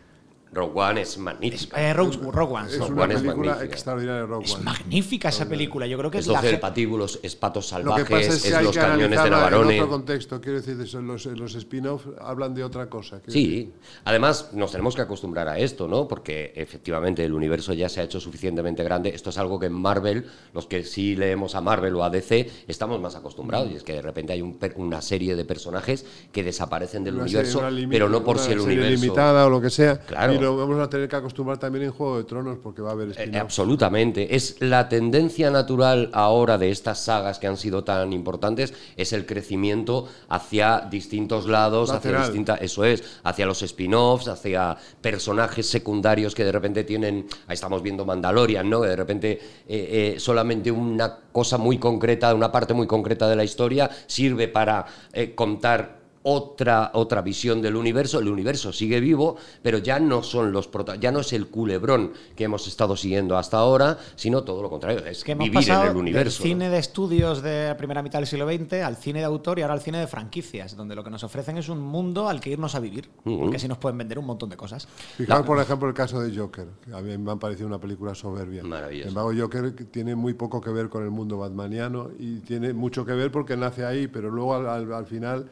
Rogue 0.51 0.79
One 0.81 1.01
es 1.01 1.17
magnífica. 1.17 1.81
Eh, 1.89 1.93
Rogue, 1.93 2.17
Rogue 2.31 2.53
One. 2.53 2.67
Es. 2.69 2.79
Rogue 2.79 2.91
una 2.93 3.03
One 3.03 3.13
es 3.15 3.21
película 3.21 3.63
extraordinaria 3.63 4.21
de 4.21 4.27
Rogue 4.27 4.45
Es 4.45 4.55
One. 4.55 4.63
magnífica 4.63 5.29
esa 5.29 5.47
película. 5.47 5.87
Yo 5.87 5.97
creo 5.97 6.09
que 6.11 6.17
Es 6.19 6.25
es 6.25 6.27
la 6.31 6.35
12 6.39 6.45
del 6.47 6.55
ge- 6.55 6.61
patíbulos, 6.61 7.19
es 7.23 7.35
patos 7.35 7.71
Lo 7.71 7.77
que 7.77 7.83
salvajes, 7.83 8.09
pasa 8.09 8.19
es 8.27 8.35
es, 8.45 8.51
que 8.51 8.55
hay 8.55 8.65
los 8.65 8.75
cañones 8.77 9.19
de 9.19 9.25
en 9.25 9.31
Navarone. 9.31 9.75
otro 9.81 9.89
contexto. 9.89 10.41
Quiero 10.41 10.59
decir, 10.61 10.79
eso, 10.81 11.01
los, 11.01 11.25
los 11.25 11.55
spin-off 11.55 12.05
hablan 12.21 12.53
de 12.53 12.63
otra 12.63 12.89
cosa. 12.89 13.17
Decir, 13.17 13.31
Sí, 13.33 13.73
además 14.05 14.49
nos 14.53 14.71
tenemos 14.71 14.95
que 14.95 15.01
acostumbrar 15.01 15.47
a 15.49 15.59
esto, 15.59 15.87
¿no? 15.87 16.07
Porque 16.07 16.53
efectivamente 16.55 17.23
el 17.25 17.33
universo 17.33 17.73
ya 17.73 17.89
se 17.89 18.01
ha 18.01 18.03
hecho 18.03 18.19
suficientemente 18.19 18.83
grande. 18.83 19.09
Esto 19.09 19.29
es 19.31 19.37
algo 19.37 19.59
que 19.59 19.65
en 19.67 19.73
Marvel, 19.73 20.25
los 20.53 20.65
que 20.67 20.83
sí 20.83 21.15
leemos 21.15 21.55
a 21.55 21.61
Marvel 21.61 21.95
o 21.95 22.03
a 22.03 22.09
DC, 22.09 22.49
estamos 22.67 22.99
más 23.01 23.15
acostumbrados. 23.15 23.69
Y 23.71 23.75
es 23.75 23.83
que 23.83 23.93
de 23.93 24.01
repente 24.01 24.33
hay 24.33 24.41
un 24.41 24.57
una 24.77 25.01
serie 25.01 25.35
de 25.35 25.45
personajes 25.45 26.05
que 26.31 26.43
desaparecen 26.43 27.03
del 27.03 27.15
una 27.15 27.23
universo, 27.23 27.61
pero 27.89 28.09
no 28.09 28.23
por 28.23 28.37
si 28.39 28.51
el 28.51 28.59
serie 28.59 28.77
universo. 28.79 29.03
limitada 29.03 29.45
o 29.45 29.49
lo 29.49 29.61
que 29.61 29.69
sea. 29.69 29.99
Claro. 29.99 30.36
Y 30.37 30.43
lo 30.43 30.57
vamos 30.57 30.79
a 30.79 30.89
tener 30.89 31.07
que 31.09 31.15
acostumbrar 31.15 31.57
también 31.57 31.85
en 31.85 31.91
Juego 31.91 32.17
de 32.17 32.23
Tronos 32.23 32.57
porque 32.61 32.81
va 32.81 32.89
a 32.89 32.93
haber 32.93 33.13
Eh, 33.17 33.37
absolutamente. 33.37 34.35
Es 34.35 34.57
la 34.59 34.89
tendencia 34.89 35.49
natural 35.51 36.09
ahora 36.13 36.57
de 36.57 36.69
estas 36.69 37.03
sagas 37.03 37.39
que 37.39 37.47
han 37.47 37.57
sido 37.57 37.83
tan 37.83 38.13
importantes, 38.13 38.73
es 38.95 39.13
el 39.13 39.25
crecimiento 39.25 40.07
hacia 40.29 40.87
distintos 40.89 41.47
lados, 41.47 41.91
hacia 41.91 42.19
distintas, 42.19 42.61
eso 42.61 42.85
es, 42.85 43.03
hacia 43.23 43.45
los 43.45 43.61
spin-offs, 43.61 44.27
hacia 44.27 44.77
personajes 45.01 45.67
secundarios 45.67 46.35
que 46.35 46.43
de 46.43 46.51
repente 46.51 46.83
tienen, 46.83 47.27
ahí 47.47 47.55
estamos 47.55 47.81
viendo 47.81 48.05
Mandalorian, 48.05 48.69
¿no? 48.69 48.81
Que 48.81 48.87
de 48.87 48.95
repente 48.95 49.31
eh, 49.31 49.39
eh, 49.67 50.19
solamente 50.19 50.71
una 50.71 51.17
cosa 51.31 51.57
muy 51.57 51.77
concreta, 51.77 52.33
una 52.33 52.51
parte 52.51 52.73
muy 52.73 52.87
concreta 52.87 53.27
de 53.29 53.35
la 53.35 53.43
historia 53.43 53.89
sirve 54.07 54.47
para 54.47 54.85
eh, 55.13 55.35
contar 55.35 55.96
otra, 56.29 56.91
otra 56.93 57.21
visión 57.21 57.61
del 57.61 57.77
universo. 57.77 58.19
El 58.19 58.27
universo 58.27 58.73
sigue 58.73 58.99
vivo, 58.99 59.37
pero 59.63 59.77
ya 59.77 59.97
no 59.99 60.23
son 60.23 60.51
los 60.51 60.69
ya 60.99 61.11
no 61.11 61.21
es 61.21 61.31
el 61.31 61.47
culebrón 61.47 62.11
que 62.35 62.43
hemos 62.43 62.67
estado 62.67 62.97
siguiendo 62.97 63.37
hasta 63.37 63.57
ahora, 63.57 63.97
sino 64.15 64.43
todo 64.43 64.61
lo 64.61 64.69
contrario, 64.69 65.05
es 65.05 65.23
que 65.23 65.31
hemos 65.31 65.45
vivir 65.45 65.55
pasado 65.59 65.85
en 65.85 65.91
el 65.91 65.97
universo. 65.97 66.43
del 66.43 66.51
¿no? 66.51 66.55
cine 66.55 66.69
de 66.69 66.77
estudios 66.79 67.41
de 67.41 67.67
la 67.69 67.77
primera 67.77 68.03
mitad 68.03 68.19
del 68.19 68.27
siglo 68.27 68.45
XX 68.45 68.73
al 68.83 68.97
cine 68.97 69.19
de 69.19 69.25
autor 69.25 69.57
y 69.59 69.61
ahora 69.61 69.73
al 69.75 69.81
cine 69.81 69.99
de 69.99 70.07
franquicias, 70.07 70.75
donde 70.75 70.95
lo 70.95 71.03
que 71.03 71.09
nos 71.09 71.23
ofrecen 71.23 71.57
es 71.57 71.69
un 71.69 71.79
mundo 71.79 72.27
al 72.27 72.41
que 72.41 72.49
irnos 72.49 72.75
a 72.75 72.79
vivir, 72.81 73.09
Ujú. 73.23 73.39
porque 73.39 73.55
así 73.55 73.67
nos 73.69 73.77
pueden 73.77 73.97
vender 73.97 74.19
un 74.19 74.25
montón 74.25 74.49
de 74.49 74.57
cosas. 74.57 74.85
Fijaos, 75.15 75.45
por 75.45 75.59
ejemplo, 75.61 75.87
el 75.87 75.93
caso 75.93 76.19
de 76.19 76.35
Joker. 76.37 76.67
que 76.83 76.93
A 76.93 77.01
mí 77.01 77.17
me 77.17 77.31
ha 77.31 77.35
parecido 77.37 77.67
una 77.67 77.79
película 77.79 78.13
soberbia. 78.13 78.63
Maravilloso. 78.63 79.09
Sin 79.09 79.17
embargo, 79.17 79.31
Joker 79.39 79.73
tiene 79.91 80.13
muy 80.15 80.33
poco 80.33 80.59
que 80.59 80.71
ver 80.71 80.89
con 80.89 81.03
el 81.03 81.09
mundo 81.11 81.37
batmaniano 81.37 82.09
y 82.19 82.39
tiene 82.39 82.73
mucho 82.73 83.05
que 83.05 83.13
ver 83.13 83.31
porque 83.31 83.55
nace 83.55 83.85
ahí, 83.85 84.07
pero 84.07 84.29
luego 84.29 84.55
al, 84.55 84.67
al- 84.67 84.93
al 84.93 85.05
final 85.05 85.49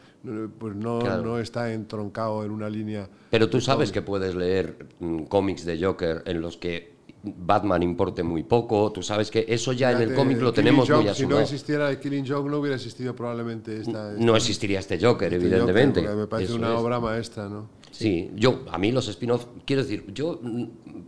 pues 0.58 0.76
no, 0.76 1.00
Claro. 1.00 1.24
no 1.24 1.40
está 1.40 1.72
entroncado 1.74 2.44
en 2.44 2.52
una 2.52 2.70
línea. 2.70 3.08
Pero 3.30 3.50
tú 3.50 3.62
sabes 3.62 3.92
que 3.92 4.02
puedes 4.02 4.36
leer 4.36 4.88
mm, 5.00 5.24
cómics 5.24 5.66
de 5.66 5.84
Joker 5.84 6.24
en 6.26 6.42
los 6.42 6.58
que 6.58 6.96
Batman 7.24 7.82
importe 7.82 8.22
muy 8.22 8.44
poco, 8.44 8.92
tú 8.92 9.02
sabes 9.02 9.32
que 9.32 9.46
eso 9.48 9.74
ya 9.74 9.92
en 9.92 10.02
el 10.02 10.14
cómic 10.14 10.40
lo 10.40 10.54
tenemos 10.54 10.88
muy 10.88 10.98
Joke, 10.98 11.16
Si 11.16 11.24
no 11.24 11.30
asumido. 11.30 11.40
existiera 11.42 11.90
el 11.90 12.00
Killing 12.00 12.28
Joke, 12.28 12.48
no 12.50 12.60
hubiera 12.60 12.76
existido 12.76 13.16
probablemente 13.16 13.78
esta. 13.82 14.12
No 14.12 14.36
esta- 14.36 14.38
existiría 14.38 14.78
este 14.80 15.00
Joker, 15.04 15.34
este 15.34 15.44
evidentemente. 15.48 16.02
Joker, 16.02 16.16
me 16.18 16.28
parece 16.28 16.52
Eso 16.54 16.60
una 16.60 16.74
es. 16.76 16.80
obra 16.80 17.00
maestra, 17.00 17.50
¿no? 17.50 17.68
Sí, 17.90 18.30
yo, 18.36 18.64
a 18.72 18.78
mí 18.78 18.92
los 18.92 19.08
spin-off, 19.08 19.48
quiero 19.66 19.82
decir, 19.82 20.06
yo, 20.14 20.40
mm, 20.40 20.64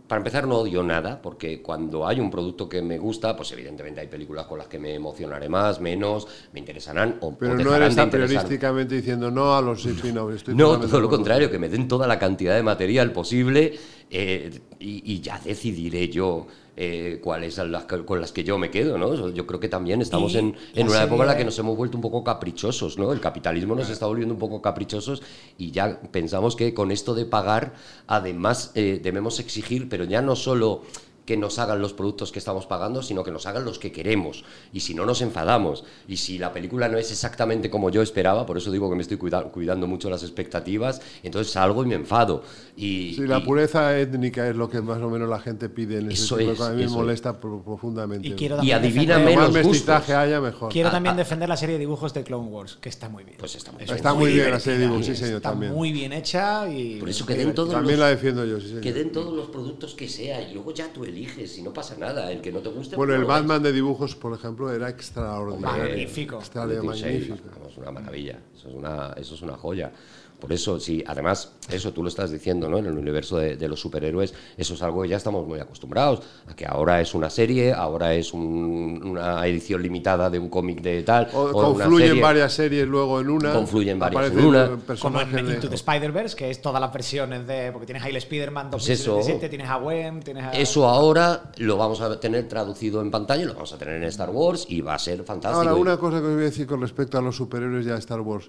para 0.08 0.18
empezar, 0.20 0.46
no 0.46 0.56
odio 0.58 0.82
nada, 0.82 1.20
porque 1.20 1.62
cuando 1.62 2.06
hay 2.06 2.18
un 2.18 2.30
producto 2.30 2.68
que 2.68 2.82
me 2.82 2.98
gusta, 2.98 3.36
pues 3.36 3.52
evidentemente 3.52 4.00
hay 4.00 4.08
películas 4.08 4.46
con 4.46 4.58
las 4.58 4.66
que 4.66 4.78
me 4.78 4.94
emocionaré 4.94 5.48
más, 5.48 5.80
menos, 5.80 6.26
me 6.52 6.60
interesarán 6.60 7.18
o, 7.20 7.36
Pero 7.36 7.52
o 7.52 7.56
no 7.56 7.74
eres 7.74 7.94
de 7.94 8.00
a 8.00 8.04
interesar. 8.04 8.28
priorísticamente 8.28 8.94
diciendo 8.96 9.30
no 9.30 9.54
a 9.54 9.60
los 9.62 9.84
spin-offs. 9.84 10.36
estoy 10.36 10.54
No, 10.54 10.80
todo 10.80 11.00
lo 11.00 11.08
contrario, 11.10 11.50
que 11.50 11.58
me 11.58 11.68
den 11.68 11.88
toda 11.88 12.06
la 12.06 12.18
cantidad 12.18 12.54
de 12.56 12.62
material 12.62 13.12
posible 13.12 13.78
eh, 14.10 14.60
y, 14.80 15.12
y 15.12 15.20
ya 15.20 15.38
decidiré 15.44 16.08
yo 16.08 16.46
eh, 16.80 17.18
cuáles 17.20 17.54
son 17.56 17.72
las 17.72 17.84
que- 17.86 18.04
con 18.04 18.20
las 18.20 18.30
que 18.30 18.44
yo 18.44 18.56
me 18.56 18.70
quedo, 18.70 18.96
¿no? 18.98 19.30
Yo 19.30 19.46
creo 19.48 19.58
que 19.58 19.68
también 19.68 20.00
estamos 20.00 20.32
Y 20.34 20.38
en, 20.38 20.54
en 20.74 20.88
una 20.88 21.02
época 21.02 21.22
en 21.24 21.26
la 21.26 21.36
que 21.36 21.44
nos 21.44 21.58
hemos 21.58 21.76
vuelto 21.76 21.98
un 21.98 22.02
poco 22.02 22.22
caprichosos, 22.22 22.96
¿no? 22.98 23.12
El 23.12 23.18
capitalismo 23.20 23.74
nos 23.74 23.90
está 23.90 24.06
volviendo 24.06 24.32
un 24.32 24.38
poco 24.38 24.62
caprichosos 24.62 25.20
y 25.58 25.72
ya 25.72 26.00
pensamos 26.12 26.54
que 26.54 26.74
con 26.74 26.92
esto 26.92 27.14
de 27.16 27.24
pagar, 27.26 27.74
además 28.06 28.70
eh, 28.76 29.00
debemos 29.02 29.40
exigir, 29.40 29.88
pero 29.98 30.08
ya 30.08 30.22
no 30.22 30.36
solo 30.36 30.82
que 31.28 31.36
nos 31.36 31.58
hagan 31.58 31.82
los 31.82 31.92
productos 31.92 32.32
que 32.32 32.38
estamos 32.38 32.64
pagando, 32.64 33.02
sino 33.02 33.22
que 33.22 33.30
nos 33.30 33.44
hagan 33.44 33.62
los 33.62 33.78
que 33.78 33.92
queremos. 33.92 34.44
Y 34.72 34.80
si 34.80 34.94
no, 34.94 35.04
nos 35.04 35.20
enfadamos. 35.20 35.84
Y 36.08 36.16
si 36.16 36.38
la 36.38 36.54
película 36.54 36.88
no 36.88 36.96
es 36.96 37.10
exactamente 37.10 37.68
como 37.68 37.90
yo 37.90 38.00
esperaba, 38.00 38.46
por 38.46 38.56
eso 38.56 38.72
digo 38.72 38.88
que 38.88 38.96
me 38.96 39.02
estoy 39.02 39.18
cuida- 39.18 39.42
cuidando 39.44 39.86
mucho 39.86 40.08
las 40.08 40.22
expectativas, 40.22 41.02
entonces 41.22 41.52
salgo 41.52 41.84
y 41.84 41.86
me 41.86 41.96
enfado. 41.96 42.42
Y, 42.78 43.12
Sí, 43.16 43.26
la 43.26 43.38
y- 43.38 43.42
pureza 43.42 43.98
étnica 43.98 44.48
es 44.48 44.56
lo 44.56 44.70
que 44.70 44.80
más 44.80 45.02
o 45.02 45.10
menos 45.10 45.28
la 45.28 45.38
gente 45.38 45.68
pide 45.68 45.98
en 45.98 46.10
ese 46.10 46.22
Eso 46.24 46.36
de 46.36 46.50
es. 46.52 46.60
A 46.62 46.70
mí 46.70 46.76
me 46.76 46.84
es. 46.84 46.90
molesta 46.92 47.38
pro- 47.38 47.62
profundamente. 47.62 48.26
Y 48.26 48.32
quiero 48.32 48.54
Y 48.56 48.70
también 48.70 48.76
adivina 48.78 49.18
más 49.18 49.26
menos 49.26 49.52
mestizaje 49.52 49.98
gustos. 49.98 50.16
haya, 50.16 50.40
mejor. 50.40 50.72
Quiero 50.72 50.88
Ah, 50.88 50.92
también 50.92 51.14
ah. 51.14 51.18
defender 51.18 51.46
la 51.50 51.58
serie 51.58 51.74
de 51.74 51.80
dibujos 51.80 52.14
de 52.14 52.24
Clone 52.24 52.48
Wars, 52.48 52.78
que 52.80 52.88
está 52.88 53.10
muy 53.10 53.24
bien. 53.24 53.36
Pues 53.38 53.54
está 53.54 53.70
muy 53.70 53.82
Es 53.82 53.88
bien. 53.88 53.96
Está 53.96 54.14
muy 54.14 54.32
bien 54.32 54.50
la 54.50 54.60
serie 54.60 54.78
de 54.78 54.84
dibujos, 54.86 55.04
sí, 55.04 55.14
señor, 55.14 55.36
Está 55.36 55.50
también. 55.50 55.74
muy 55.74 55.92
bien 55.92 56.14
hecha 56.14 56.66
y. 56.72 56.96
Por 57.00 57.10
eso 57.10 57.26
que 57.26 57.34
den 57.34 57.52
todos 57.52 57.72
También 57.74 57.98
los- 57.98 58.06
la 58.06 58.08
defiendo 58.14 58.46
yo, 58.46 58.58
sí, 58.60 58.68
señor. 58.68 58.80
Que 58.80 58.94
den 58.94 59.12
todos 59.12 59.34
los 59.34 59.48
productos 59.50 59.94
que 59.94 60.08
sea 60.08 60.40
y 60.40 60.54
luego 60.54 60.72
ya 60.72 60.90
tú 60.90 61.04
eliges 61.04 61.17
y 61.18 61.62
no 61.62 61.72
pasa 61.72 61.96
nada. 61.96 62.30
El 62.30 62.40
que 62.40 62.52
no 62.52 62.60
te 62.60 62.68
guste. 62.68 62.96
Bueno, 62.96 63.12
pues 63.12 63.20
el. 63.20 63.26
Batman 63.26 63.62
de 63.62 63.72
dibujos, 63.72 64.14
por 64.14 64.32
ejemplo, 64.34 64.72
era 64.72 64.88
extraordinario. 64.88 65.84
Magnífico. 65.84 66.38
Extraordinario, 66.38 66.90
magnífico. 66.90 67.36
vamos, 67.58 67.76
una 67.76 67.90
maravilla. 67.90 68.38
Eso 68.56 68.68
es 68.68 68.74
una, 68.74 69.12
eso 69.16 69.34
es 69.34 69.42
una 69.42 69.56
joya. 69.56 69.92
Por 70.40 70.52
eso, 70.52 70.78
sí, 70.78 71.02
además, 71.04 71.50
eso 71.68 71.92
tú 71.92 72.00
lo 72.02 72.08
estás 72.08 72.30
diciendo, 72.30 72.68
¿no? 72.68 72.78
En 72.78 72.86
el 72.86 72.96
universo 72.96 73.38
de, 73.38 73.56
de 73.56 73.66
los 73.68 73.80
superhéroes, 73.80 74.32
eso 74.56 74.74
es 74.74 74.82
algo 74.82 75.02
que 75.02 75.08
ya 75.08 75.16
estamos 75.16 75.44
muy 75.46 75.58
acostumbrados, 75.58 76.22
a 76.46 76.54
que 76.54 76.64
ahora 76.64 77.00
es 77.00 77.12
una 77.12 77.28
serie, 77.28 77.72
ahora 77.72 78.14
es 78.14 78.32
un- 78.32 79.02
una 79.04 79.44
edición 79.48 79.82
limitada 79.82 80.30
de 80.30 80.38
un 80.38 80.48
cómic 80.48 80.80
de 80.80 81.02
tal. 81.02 81.28
O, 81.34 81.42
o 81.46 81.52
confluyen 81.52 82.08
serie. 82.08 82.22
varias 82.22 82.52
series 82.52 82.86
luego 82.86 83.20
en 83.20 83.30
una. 83.30 83.52
Confluyen 83.52 83.98
varias 83.98 84.30
en 84.30 84.38
una. 84.44 84.70
Como 85.00 85.20
en 85.20 85.32
de- 85.32 85.54
Into 85.54 85.68
the 85.68 85.74
Spider-Verse, 85.74 86.36
que 86.36 86.50
es 86.50 86.62
todas 86.62 86.80
las 86.80 86.92
versiones 86.92 87.44
de. 87.44 87.72
Porque 87.72 87.86
tienes 87.86 88.04
a 88.04 88.08
el 88.08 88.16
Spider-Man 88.16 88.70
Pues 88.70 88.88
eso. 88.88 89.14
2077, 89.14 89.48
tienes 89.48 89.68
a 89.68 89.76
Gwen, 89.78 90.20
tienes 90.20 90.44
a. 90.44 90.52
Eso 90.52 90.86
ahora 90.88 91.50
lo 91.56 91.76
vamos 91.76 92.00
a 92.00 92.20
tener 92.20 92.46
traducido 92.46 93.00
en 93.02 93.10
pantalla, 93.10 93.44
lo 93.44 93.54
vamos 93.54 93.72
a 93.72 93.78
tener 93.78 93.96
en 93.96 94.04
Star 94.04 94.30
Wars 94.30 94.66
y 94.68 94.82
va 94.82 94.94
a 94.94 94.98
ser 95.00 95.24
fantástico. 95.24 95.58
Ahora, 95.68 95.74
una 95.74 95.96
cosa 95.96 96.20
que 96.20 96.26
os 96.26 96.32
voy 96.34 96.42
a 96.42 96.44
decir 96.44 96.66
con 96.68 96.80
respecto 96.80 97.18
a 97.18 97.22
los 97.22 97.34
superhéroes 97.36 97.84
y 97.86 97.90
a 97.90 97.96
Star 97.96 98.20
Wars. 98.20 98.48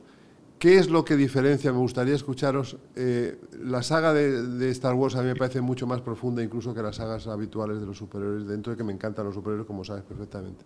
¿Qué 0.59 0.77
es 0.77 0.89
lo 0.89 1.05
que 1.05 1.15
diferencia? 1.15 1.71
Me 1.71 1.79
gustaría 1.79 2.13
escucharos. 2.13 2.75
eh, 2.97 3.39
la 3.63 3.81
saga 3.81 4.13
de, 4.13 4.69
Star 4.71 4.93
Wars 4.93 5.15
a 5.15 5.21
mí 5.21 5.27
me 5.27 5.35
parece 5.35 5.61
mucho 5.61 5.87
más 5.87 6.01
profunda 6.01 6.43
incluso 6.43 6.73
que 6.73 6.81
las 6.81 6.97
sagas 6.97 7.27
habituales 7.27 7.79
de 7.79 7.85
los 7.85 7.97
superhéroes, 7.97 8.45
dentro 8.45 8.71
de 8.71 8.77
que 8.77 8.83
me 8.83 8.91
encantan 8.91 9.23
los 9.23 9.35
superhéroes, 9.35 9.65
como 9.65 9.85
sabes 9.85 10.03
perfectamente. 10.03 10.65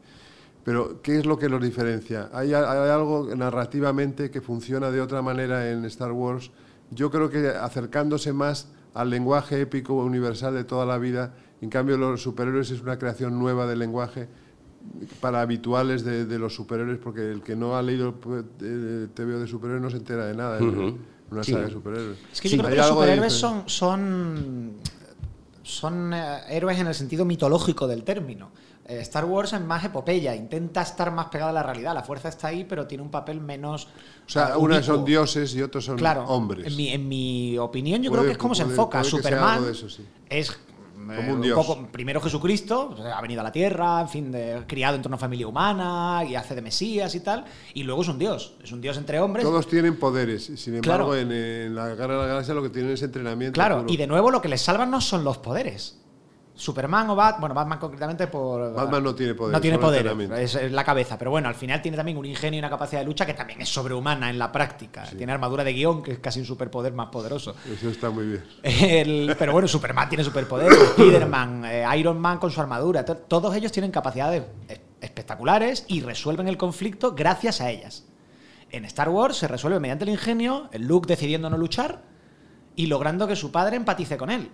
Pero, 0.64 1.00
¿qué 1.04 1.20
es 1.20 1.28
lo 1.28 1.38
que 1.38 1.48
los 1.48 1.62
diferencia? 1.62 2.32
¿Hay, 2.34 2.56
hay 2.56 2.90
algo 2.90 3.36
narrativamente 3.36 4.32
que 4.32 4.42
funciona 4.42 4.90
de 4.90 5.00
otra 5.00 5.22
manera 5.22 5.70
en 5.70 5.86
Star 5.86 6.12
Wars? 6.12 6.50
Yo 6.90 7.12
creo 7.12 7.30
que 7.30 7.50
acercándose 7.50 8.34
más 8.34 8.70
al 8.96 9.12
lenguaje 9.12 9.62
épico 9.62 9.94
universal 9.94 10.56
de 10.56 10.64
toda 10.64 10.88
la 10.88 10.98
vida, 10.98 11.36
en 11.62 11.70
cambio 11.70 11.98
los 11.98 12.24
superhéroes 12.24 12.72
es 12.72 12.82
una 12.82 12.98
creación 12.98 13.38
nueva 13.38 13.68
del 13.68 13.78
lenguaje 13.78 14.28
para 15.20 15.42
habituales 15.42 16.04
de, 16.04 16.26
de 16.26 16.40
los 16.40 16.54
superhéroes, 16.56 17.00
porque 17.00 17.32
el 17.32 17.42
que 17.42 17.56
no 17.56 17.76
ha 17.76 17.82
leído 17.82 18.16
el 18.62 19.10
TVO 19.14 19.40
de 19.40 19.48
superhéroes 19.48 19.82
no 19.82 19.90
se 19.90 19.98
entera 19.98 20.26
de 20.26 20.36
nada 20.36 20.60
en 20.60 20.70
Ujú. 20.70 20.98
una 21.32 21.44
Sí. 21.44 21.52
saga 21.54 21.66
de 21.66 21.72
superhéroes. 21.72 22.18
Es 22.32 22.42
que 22.42 22.50
yo 22.50 22.58
creo 22.58 22.70
que 22.70 22.76
los 22.78 22.88
superhéroes 22.88 23.34
son, 23.34 23.64
son, 23.68 24.74
son 25.62 26.14
eh, 26.14 26.40
héroes 26.50 26.80
en 26.80 26.88
el 26.88 26.94
sentido 26.96 27.26
mitológico 27.26 27.88
del 27.88 28.04
término. 28.04 28.52
Eh, 28.86 29.00
Star 29.00 29.24
Wars 29.26 29.54
es 29.54 29.62
más 29.62 29.84
epopeya, 29.86 30.36
intenta 30.36 30.82
estar 30.82 31.10
más 31.12 31.28
pegada 31.28 31.52
a 31.52 31.54
la 31.54 31.64
realidad. 31.64 31.94
La 31.94 32.04
fuerza 32.04 32.28
está 32.28 32.50
ahí, 32.50 32.66
pero 32.66 32.86
tiene 32.86 33.02
un 33.02 33.10
papel 33.10 33.40
menos. 33.40 33.86
O 34.26 34.30
sea, 34.30 34.50
eh, 34.50 34.58
unas 34.58 34.86
son 34.86 35.06
dioses 35.06 35.56
y 35.56 35.62
otros 35.62 35.86
son 35.86 35.96
Claro, 35.98 36.26
hombres. 36.26 36.68
En 36.68 36.76
mi, 36.76 36.90
en 36.90 37.08
mi 37.08 37.58
opinión, 37.58 38.02
yo 38.04 38.10
Puede- 38.10 38.24
creo 38.24 38.30
que 38.30 38.34
es 38.34 38.38
como 38.38 38.56
se 38.56 38.64
enfoca. 38.64 39.02
Superman 39.04 39.64
eso, 39.72 39.90
sí. 39.90 40.04
es 40.30 40.50
eh, 40.50 40.54
Como 41.08 41.34
un 41.34 41.42
dios. 41.42 41.56
poco- 41.66 41.88
primero 41.92 42.20
Jesucristo, 42.22 42.96
ha 43.14 43.22
venido 43.22 43.42
a 43.42 43.44
la 43.44 43.52
tierra, 43.52 44.02
en 44.02 44.10
fin, 44.10 44.32
de- 44.32 44.64
criado 44.68 44.96
entre 44.96 45.08
una 45.10 45.18
familia 45.18 45.48
humana 45.48 46.24
y 46.28 46.36
hace 46.36 46.56
de 46.56 46.62
Mesías 46.62 47.14
y 47.16 47.20
tal, 47.20 47.46
y 47.74 47.84
luego 47.84 48.02
es 48.02 48.08
un 48.08 48.18
dios, 48.20 48.54
es 48.64 48.72
un 48.72 48.82
dios 48.82 48.98
entre 48.98 49.20
hombres. 49.20 49.44
Todos 49.46 49.68
tienen 49.68 49.98
poderes, 49.98 50.46
sin 50.56 50.76
embargo, 50.76 51.10
Claro. 51.12 51.16
en, 51.16 51.32
en 51.32 51.76
la 51.76 51.90
Guerra 51.96 52.14
de 52.16 52.20
la 52.22 52.28
Galaxia 52.28 52.54
lo 52.54 52.64
que 52.64 52.70
tienen 52.70 52.92
es 52.92 53.02
entrenamiento. 53.02 53.54
Claro, 53.54 53.82
puro. 53.82 53.94
y 53.94 53.98
de 53.98 54.08
nuevo 54.08 54.32
lo 54.32 54.42
que 54.42 54.48
les 54.50 54.62
salvan 54.62 54.90
no 54.92 55.02
son 55.02 55.24
los 55.24 55.38
poderes. 55.40 56.00
Superman 56.56 57.10
o 57.10 57.16
Batman, 57.16 57.42
bueno, 57.42 57.56
Batman 57.56 57.80
concretamente 57.80 58.28
por... 58.28 58.74
Batman 58.74 59.04
no 59.04 59.16
tiene 59.16 59.34
poderes, 59.34 59.54
No 59.58 59.62
tiene 59.62 59.80
poderes, 59.80 60.54
es, 60.56 60.72
la 60.72 60.84
cabeza, 60.84 61.18
pero 61.18 61.32
bueno, 61.32 61.48
al 61.50 61.56
final 61.56 61.82
tiene 61.82 61.98
también 61.98 62.16
un 62.18 62.26
ingenio 62.26 62.58
y 62.58 62.60
una 62.60 62.70
capacidad 62.70 63.02
de 63.02 63.06
lucha 63.06 63.26
que 63.26 63.34
también 63.34 63.60
es 63.62 63.70
sobrehumana 63.70 64.30
en 64.30 64.38
la 64.38 64.52
práctica. 64.52 65.04
Tiene 65.18 65.32
armadura 65.34 65.64
de 65.64 65.74
guion, 65.74 66.04
que 66.04 66.12
es 66.12 66.20
casi 66.20 66.40
un 66.40 66.46
superpoder 66.46 66.94
más 66.94 67.08
poderoso. 67.08 67.56
Eso 67.74 67.90
está 67.90 68.12
muy 68.12 68.28
bien. 68.28 68.44
El- 68.62 69.36
pero 69.40 69.52
bueno, 69.52 69.68
Superman 69.68 70.08
tiene 70.10 70.24
superpoderes, 70.24 70.78
Spiderman, 70.92 71.66
eh, 71.66 71.86
Iron 71.98 72.20
Man 72.20 72.38
con 72.38 72.52
su 72.52 72.62
armadura, 72.62 73.04
to- 73.04 73.18
todos 73.18 73.56
ellos 73.56 73.72
tienen 73.72 73.90
capacidades 73.92 74.44
es- 74.68 74.80
espectaculares 75.02 75.86
y 75.88 76.02
resuelven 76.02 76.48
el 76.48 76.58
conflicto 76.58 77.14
gracias 77.16 77.62
a 77.62 77.72
ellas. 77.72 78.06
En 78.70 78.86
Star 78.86 79.10
Wars 79.10 79.38
se 79.38 79.48
resuelve 79.48 79.80
mediante 79.80 80.04
el 80.04 80.12
ingenio, 80.12 80.70
el 80.72 80.84
Luke 80.88 81.08
decidiendo 81.08 81.50
no 81.50 81.58
luchar 81.58 82.04
y 82.76 82.86
logrando 82.88 83.28
que 83.28 83.36
su 83.36 83.52
padre 83.52 83.76
empatice 83.76 84.18
con 84.18 84.30
él. 84.30 84.50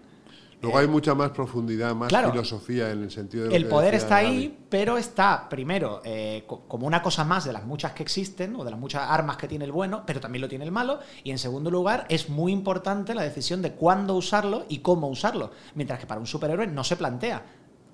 Luego 0.62 0.78
hay 0.78 0.88
mucha 0.88 1.16
más 1.16 1.32
profundidad, 1.32 1.95
más 1.95 2.10
claro. 2.10 2.32
filosofía 2.32 2.91
en 2.91 3.03
el 3.03 3.12
sentido 3.12 3.45
de. 3.45 3.49
lo 3.51 3.55
El 3.55 3.64
que 3.64 3.70
poder 3.70 3.95
está 3.95 4.18
ahí, 4.18 4.57
pero 4.70 4.97
está 4.97 5.47
primero 5.47 6.01
eh, 6.03 6.43
co- 6.45 6.62
como 6.68 6.86
una 6.86 7.01
cosa 7.01 7.24
más 7.24 7.45
de 7.45 7.53
las 7.53 7.66
muchas 7.66 7.93
que 7.93 8.03
existen 8.03 8.55
o 8.57 8.66
de 8.66 8.72
las 8.72 8.80
muchas 8.80 9.03
armas 9.10 9.38
que 9.38 9.47
tiene 9.47 9.64
el 9.64 9.72
bueno, 9.72 10.03
pero 10.05 10.20
también 10.20 10.41
lo 10.41 10.49
tiene 10.49 10.66
el 10.66 10.72
malo. 10.72 10.99
Y 11.24 11.32
en 11.32 11.38
segundo 11.38 11.72
lugar, 11.72 12.05
es 12.10 12.30
muy 12.30 12.51
importante 12.51 13.16
la 13.16 13.22
decisión 13.24 13.62
de 13.62 13.72
cuándo 13.72 14.16
usarlo 14.16 14.66
y 14.68 14.80
cómo 14.80 15.07
usarlo. 15.07 15.51
Mientras 15.76 15.97
que 15.99 16.05
para 16.07 16.20
un 16.20 16.28
superhéroe 16.28 16.68
no 16.68 16.84
se 16.84 16.97
plantea 16.97 17.45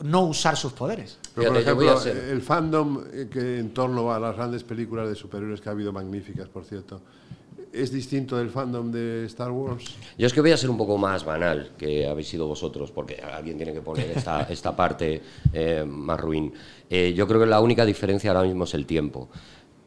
no 0.03 0.23
usar 0.23 0.57
sus 0.57 0.73
poderes. 0.73 1.19
Pero, 1.35 1.53
por 1.53 1.61
ejemplo, 1.61 2.01
el 2.03 2.41
fandom 2.41 3.03
eh, 3.13 3.29
que 3.31 3.59
en 3.59 3.73
torno 3.73 4.11
a 4.11 4.19
las 4.19 4.35
grandes 4.35 4.63
películas 4.63 5.07
de 5.07 5.15
superhéroes 5.15 5.61
que 5.61 5.69
ha 5.69 5.71
habido 5.71 5.93
magníficas, 5.93 6.49
por 6.49 6.65
cierto, 6.65 7.01
es 7.75 7.91
distinto 7.91 8.37
del 8.37 8.49
fandom 8.49 8.91
de 8.91 9.25
Star 9.25 9.51
Wars. 9.51 9.95
Yo 10.17 10.27
es 10.27 10.33
que 10.33 10.41
voy 10.41 10.51
a 10.51 10.57
ser 10.57 10.69
un 10.69 10.77
poco 10.77 10.97
más 10.97 11.23
banal 11.25 11.71
que 11.77 12.07
habéis 12.07 12.27
sido 12.29 12.47
vosotros, 12.47 12.91
porque 12.91 13.15
alguien 13.21 13.57
tiene 13.57 13.73
que 13.73 13.81
poner 13.81 14.11
esta, 14.15 14.41
esta 14.49 14.75
parte 14.75 15.21
eh, 15.53 15.83
más 15.87 16.19
ruin. 16.19 16.53
Eh, 16.89 17.13
yo 17.15 17.27
creo 17.27 17.39
que 17.39 17.45
la 17.45 17.59
única 17.61 17.85
diferencia 17.85 18.31
ahora 18.31 18.43
mismo 18.43 18.63
es 18.63 18.73
el 18.73 18.85
tiempo. 18.85 19.29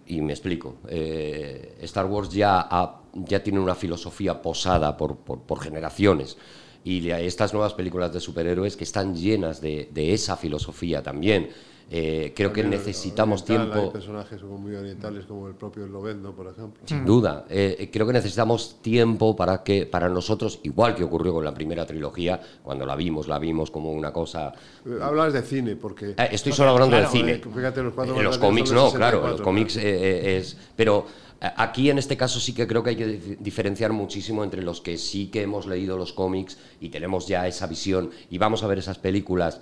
Y 0.06 0.20
me 0.22 0.32
explico. 0.32 0.76
Eh, 0.88 1.76
Star 1.82 2.06
Wars 2.06 2.30
ya, 2.30 2.60
ha- 2.60 3.02
ya 3.14 3.42
tiene 3.42 3.60
una 3.60 3.74
filosofía 3.74 4.40
posada 4.40 4.96
por, 4.96 5.16
por- 5.16 5.40
por 5.42 5.60
generaciones. 5.60 6.36
Y 6.84 7.10
estas 7.10 7.52
nuevas 7.52 7.74
películas 7.74 8.12
de 8.12 8.20
superhéroes 8.20 8.76
que 8.76 8.84
están 8.84 9.14
llenas 9.14 9.60
de, 9.60 9.88
de 9.92 10.12
esa 10.14 10.36
filosofía 10.36 11.02
también. 11.02 11.50
Eh, 11.90 12.34
creo 12.36 12.52
que 12.52 12.60
También 12.60 12.80
necesitamos 12.80 13.42
oriental, 13.44 13.66
Hay 13.68 13.72
tiempo. 13.78 13.92
personajes 13.94 14.42
muy 14.42 14.74
orientales, 14.74 15.24
como 15.24 15.48
el 15.48 15.54
propio 15.54 15.86
Lovendo, 15.86 16.32
por 16.34 16.46
ejemplo. 16.48 16.82
Sin 16.84 17.02
duda. 17.06 17.46
Eh, 17.48 17.88
creo 17.90 18.06
que 18.06 18.12
necesitamos 18.12 18.76
tiempo 18.82 19.34
para 19.34 19.62
que 19.62 19.86
para 19.86 20.10
nosotros, 20.10 20.60
igual 20.64 20.94
que 20.94 21.02
ocurrió 21.04 21.32
con 21.32 21.44
la 21.46 21.54
primera 21.54 21.86
trilogía, 21.86 22.38
cuando 22.62 22.84
la 22.84 22.94
vimos, 22.94 23.26
la 23.26 23.38
vimos 23.38 23.70
como 23.70 23.90
una 23.90 24.12
cosa. 24.12 24.52
Eh, 24.84 24.98
Hablas 25.00 25.32
de 25.32 25.40
cine, 25.40 25.76
porque. 25.76 26.10
Eh, 26.10 26.28
estoy 26.30 26.52
solo 26.52 26.72
hablando 26.72 26.94
claro, 26.98 27.10
del 27.10 27.20
cine. 27.20 27.32
eh, 27.32 27.42
fíjate, 27.54 27.82
los 27.82 27.94
cuatro 27.94 28.20
Eh, 28.20 28.22
los 28.22 28.36
cómics 28.36 28.70
no, 28.70 28.90
del 28.90 28.96
claro. 28.98 29.16
64, 29.22 29.30
Los 29.30 29.40
cómics 29.40 29.76
eh, 29.78 29.82
eh, 29.84 30.36
es. 30.36 30.56
Pero 30.76 31.06
eh, 31.08 31.27
aquí 31.40 31.90
en 31.90 31.98
este 31.98 32.16
caso 32.16 32.40
sí 32.40 32.52
que 32.52 32.66
creo 32.66 32.82
que 32.82 32.90
hay 32.90 32.96
que 32.96 33.06
dif- 33.20 33.36
diferenciar 33.38 33.92
muchísimo 33.92 34.42
entre 34.44 34.62
los 34.62 34.80
que 34.80 34.98
sí 34.98 35.28
que 35.28 35.42
hemos 35.42 35.66
leído 35.66 35.96
los 35.96 36.12
cómics 36.12 36.58
y 36.80 36.88
tenemos 36.88 37.28
ya 37.28 37.46
esa 37.46 37.66
visión 37.66 38.10
y 38.30 38.38
vamos 38.38 38.62
a 38.62 38.66
ver 38.66 38.78
esas 38.78 38.98
películas 38.98 39.60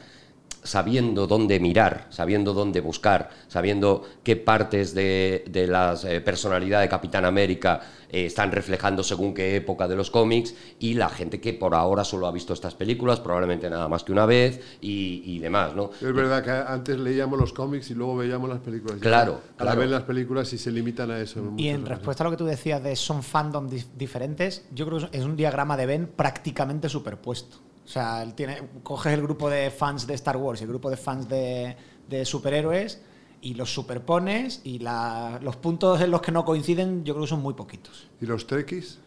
sabiendo 0.67 1.27
dónde 1.27 1.59
mirar, 1.61 2.07
sabiendo 2.11 2.53
dónde 2.53 2.81
buscar, 2.81 3.31
sabiendo 3.49 4.03
qué 4.23 4.37
partes 4.37 4.95
de, 4.95 5.45
de 5.49 5.67
la 5.67 5.97
eh, 6.05 6.21
personalidad 6.21 6.81
de 6.81 6.89
Capitán 6.89 7.25
América 7.25 7.81
eh, 8.11 8.27
están 8.27 8.53
reflejando 8.53 9.03
según 9.03 9.35
qué 9.35 9.57
época 9.57 9.89
de 9.89 9.97
los 9.97 10.11
cómics 10.11 10.55
y 10.79 10.95
la 10.95 11.09
gente 11.09 11.41
que 11.41 11.55
por 11.55 11.75
ahora 11.75 12.05
solo 12.05 12.27
ha 12.27 12.33
visto 12.33 12.53
estas 12.53 12.75
películas, 12.75 13.21
probablemente 13.21 13.69
nada 13.71 13.89
más 13.89 14.05
que 14.05 14.13
una 14.13 14.27
vez 14.27 14.61
y, 14.81 15.23
y 15.25 15.39
demás, 15.39 15.75
¿no? 15.75 15.91
Es 16.01 16.13
verdad 16.13 16.43
que 16.45 16.51
antes 16.51 16.99
leíamos 16.99 17.39
los 17.39 17.53
cómics 17.53 17.91
y 17.91 17.95
luego 17.95 18.17
veíamos 18.17 18.49
las 18.49 18.61
películas. 18.61 18.99
Claro, 19.01 19.41
Ahora 19.59 19.73
claro. 19.73 19.81
ven 19.81 19.91
las 19.91 20.03
películas 20.03 20.53
y 20.53 20.59
se 20.59 20.71
limitan 20.71 21.11
a 21.11 21.19
eso. 21.21 21.41
Y 21.41 21.43
muchas 21.43 21.67
en 21.67 21.87
respuesta 21.87 22.23
a 22.23 22.27
lo 22.27 22.31
que 22.31 22.37
tú 22.37 22.45
decías 22.47 22.83
de 22.83 22.95
son 22.97 23.23
fandom 23.23 23.69
dif- 23.69 23.87
diferentes, 23.97 24.65
yo 24.73 24.87
creo 24.87 25.11
que 25.11 25.19
es 25.19 25.25
un 25.25 25.37
diagrama 25.37 25.77
de 25.77 25.87
Ben 25.87 26.07
prácticamente 26.07 26.89
superpuesto. 26.89 27.59
O 27.87 27.89
sea, 27.89 28.23
él 28.23 28.35
tiene, 28.35 28.61
coges 28.83 29.13
el 29.15 29.23
grupo 29.23 29.49
de 29.49 29.71
fans 29.71 30.07
de 30.09 30.15
Star 30.15 30.37
Wars 30.37 30.61
y 30.61 30.65
el 30.65 30.69
grupo 30.71 30.91
de 30.91 30.97
fans 30.97 31.29
de, 31.29 31.77
de 32.09 32.25
superhéroes 32.25 33.01
y 33.41 33.55
los 33.55 33.73
superpones 33.73 34.61
y 34.65 34.81
la- 34.81 35.39
los 35.41 35.55
puntos 35.57 36.01
en 36.01 36.11
los 36.11 36.21
que 36.21 36.33
no 36.33 36.45
coinciden 36.45 37.05
yo 37.05 37.15
creo 37.15 37.25
que 37.25 37.31
son 37.31 37.43
muy 37.43 37.55
poquitos. 37.55 38.09
¿Y 38.21 38.27
los 38.27 38.47
trekkies? 38.47 38.99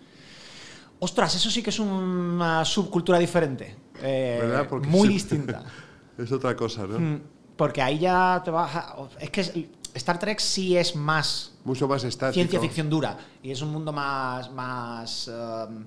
Ostras, 1.00 1.36
eso 1.36 1.50
sí 1.50 1.62
que 1.64 1.70
es 1.72 1.80
una 1.80 2.64
subcultura 2.66 3.20
diferente. 3.20 3.76
eh, 4.02 4.66
muy 4.88 5.08
distinta. 5.10 5.64
Es 6.18 6.32
otra 6.34 6.54
cosa, 6.56 6.86
¿no? 6.86 7.00
Mm, 7.00 7.22
Porque 7.56 7.82
ahí 7.82 8.00
ya 8.00 8.42
te 8.44 8.52
vas 8.52 8.76
a- 8.76 8.96
Es 9.22 9.30
que 9.30 9.70
Star 9.94 10.20
Trek 10.20 10.38
sí 10.40 10.76
es 10.78 10.94
más 10.96 11.54
Mucho 11.64 11.88
más 11.88 12.04
estático. 12.04 12.34
ciencia 12.34 12.60
ficción 12.60 12.90
dura 12.90 13.18
y 13.42 13.52
es 13.52 13.62
un 13.62 13.72
mundo 13.72 13.92
más. 13.94 14.52
más 14.52 15.28
um, 15.30 15.86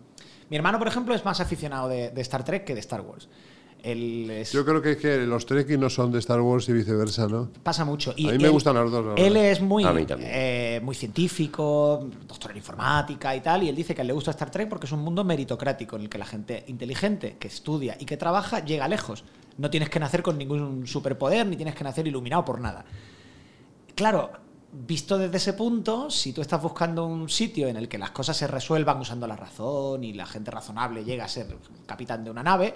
mi 0.53 0.57
hermano, 0.57 0.79
por 0.79 0.87
ejemplo, 0.87 1.15
es 1.15 1.25
más 1.25 1.41
aficionado 1.41 1.89
de, 1.89 2.11
de 2.11 2.21
Star 2.21 2.45
Trek 2.45 2.65
que 2.65 2.75
de 2.75 2.81
Star 2.81 3.01
Wars. 3.01 3.27
Él 3.83 4.29
es- 4.31 4.53
Yo 4.53 4.67
creo 4.67 4.83
que, 4.83 4.91
es 4.93 4.97
que 4.99 5.17
los 5.27 5.47
Trekkies 5.47 5.79
no 5.79 5.89
son 5.89 6.13
de 6.13 6.19
Star 6.19 6.43
Wars 6.43 6.69
y 6.69 6.75
viceversa, 6.75 7.27
¿no? 7.27 7.49
pasa 7.63 7.87
mucho. 7.87 8.13
Y 8.19 8.29
A 8.29 8.33
mí 8.33 8.39
me 8.39 8.45
él- 8.45 8.51
gustan 8.51 8.75
los 8.75 8.93
dos, 8.93 9.03
la 9.05 9.15
Él 9.15 9.33
verdad. 9.33 9.51
es 9.51 9.61
muy, 9.63 9.83
eh, 10.21 10.79
muy 10.85 10.95
científico, 10.95 12.07
doctor 12.29 12.51
en 12.51 12.59
informática 12.59 13.35
y 13.35 13.41
tal, 13.41 13.63
y 13.63 13.71
él 13.71 13.75
dice 13.75 13.95
que 13.95 14.01
a 14.01 14.03
él 14.03 14.09
le 14.09 14.13
gusta 14.13 14.31
Star 14.33 14.51
Trek 14.51 14.69
porque 14.69 14.85
es 14.85 14.93
un 14.93 15.01
mundo 15.01 15.25
meritocrático 15.25 15.97
en 15.97 16.03
el 16.03 16.09
que 16.11 16.19
la 16.19 16.27
gente 16.27 16.65
inteligente 16.69 17.39
que 17.41 17.49
estudia 17.49 17.97
y 17.99 18.05
que 18.05 18.19
trabaja 18.19 18.63
llega 18.63 18.87
lejos. 18.89 19.25
No 19.57 19.71
tienes 19.71 19.89
que 19.89 19.99
nacer 20.01 20.23
con 20.23 20.37
ningún 20.37 20.87
superpoder 20.87 21.47
ni 21.47 21.57
tienes 21.57 21.75
que 21.75 21.83
nacer 21.83 22.07
iluminado 22.07 22.45
por 22.45 22.61
nada. 22.61 22.85
Claro, 23.95 24.31
visto 24.73 25.19
desde 25.19 25.37
ese 25.37 25.53
punto, 25.53 26.11
si 26.11 26.33
tú 26.33 26.41
estás 26.41 26.61
buscando 26.61 27.05
un 27.05 27.29
sitio 27.29 27.69
en 27.69 27.77
el 27.77 27.89
que 27.89 27.99
las 27.99 28.11
cosas 28.11 28.37
se 28.37 28.47
resuelvan 28.47 28.99
usando 28.99 29.27
la 29.27 29.37
razón 29.37 30.03
y 30.03 30.15
la 30.15 30.27
gente 30.27 30.51
razonable 30.51 31.05
llega 31.05 31.25
a 31.25 31.29
ser 31.29 31.57
capitán 31.87 32.25
de 32.25 32.31
una 32.31 32.43
nave, 32.43 32.75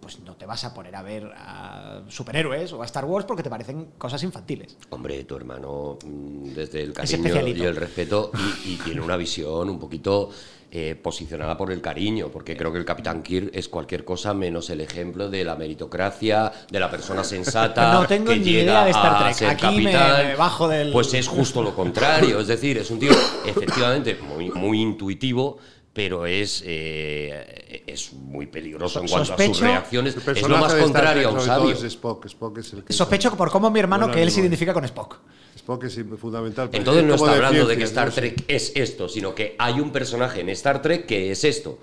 pues 0.00 0.20
no 0.20 0.36
te 0.36 0.46
vas 0.46 0.64
a 0.64 0.72
poner 0.74 0.94
a 0.94 1.02
ver 1.02 1.32
a 1.36 2.02
superhéroes 2.08 2.72
o 2.72 2.82
a 2.82 2.86
Star 2.86 3.04
Wars 3.04 3.24
porque 3.26 3.42
te 3.42 3.50
parecen 3.50 3.88
cosas 3.98 4.22
infantiles. 4.22 4.76
Hombre, 4.90 5.24
tu 5.24 5.36
hermano, 5.36 5.98
mm, 6.04 6.52
desde 6.54 6.82
el 6.82 6.92
cariño 6.92 7.46
y 7.48 7.62
el 7.62 7.76
respeto, 7.76 8.30
y, 8.64 8.74
y 8.74 8.76
tiene 8.76 9.00
una 9.00 9.16
visión 9.16 9.68
un 9.68 9.78
poquito 9.80 10.30
eh, 10.70 10.94
posicionada 11.00 11.56
por 11.56 11.70
el 11.72 11.80
cariño, 11.80 12.28
porque 12.28 12.56
creo 12.56 12.70
que 12.72 12.78
el 12.78 12.84
Capitán 12.84 13.22
Kirk 13.22 13.50
es 13.54 13.68
cualquier 13.68 14.04
cosa 14.04 14.34
menos 14.34 14.68
el 14.70 14.80
ejemplo 14.80 15.30
de 15.30 15.44
la 15.44 15.54
meritocracia, 15.56 16.52
de 16.70 16.80
la 16.80 16.90
persona 16.90 17.24
sensata. 17.24 17.92
No 17.94 18.06
tengo 18.06 18.30
que 18.32 18.38
ni 18.38 18.44
llega 18.44 18.62
idea 18.62 18.84
de 18.84 18.90
Star 18.90 19.32
Trek. 19.36 19.48
Aquí 19.50 19.66
me- 19.78 19.92
capitán. 19.92 20.26
me 20.26 20.36
bajo 20.36 20.68
del- 20.68 20.92
Pues 20.92 21.14
es 21.14 21.26
justo 21.28 21.62
lo 21.62 21.74
contrario, 21.74 22.40
es 22.40 22.48
decir, 22.48 22.78
es 22.78 22.90
un 22.90 22.98
tío 22.98 23.12
efectivamente 23.46 24.16
muy, 24.22 24.50
muy 24.50 24.80
intuitivo. 24.82 25.58
Pero 25.96 26.26
es, 26.26 26.62
eh, 26.66 27.82
es 27.86 28.12
muy 28.12 28.46
peligroso 28.46 29.00
en 29.00 29.08
cuanto 29.08 29.32
a 29.32 29.38
sus 29.38 29.60
reacciones. 29.60 30.14
Es 30.14 30.46
lo 30.46 30.58
más 30.58 30.74
contrario 30.74 31.30
a 31.30 31.32
un 31.32 31.40
sabio. 31.40 31.70
es 31.70 31.82
Spock. 31.82 32.26
Spock 32.26 32.58
es 32.58 32.72
el 32.74 32.84
que 32.84 32.92
Sospecho 32.92 33.34
por 33.34 33.50
cómo 33.50 33.70
mi 33.70 33.80
hermano 33.80 34.10
que 34.10 34.22
él 34.22 34.30
se 34.30 34.40
amigo. 34.40 34.48
identifica 34.48 34.74
con 34.74 34.84
Spock. 34.84 35.16
Spock 35.56 35.84
es 35.84 35.98
fundamental. 36.20 36.68
Entonces 36.70 37.02
es 37.02 37.08
no 37.08 37.14
está 37.14 37.32
hablando 37.32 37.66
de 37.66 37.78
que 37.78 37.84
Star 37.84 38.08
¿no? 38.08 38.14
Trek 38.14 38.44
es 38.46 38.72
esto, 38.74 39.08
sino 39.08 39.34
que 39.34 39.56
hay 39.58 39.80
un 39.80 39.90
personaje 39.90 40.42
en 40.42 40.50
Star 40.50 40.82
Trek 40.82 41.06
que 41.06 41.32
es 41.32 41.42
esto. 41.44 41.78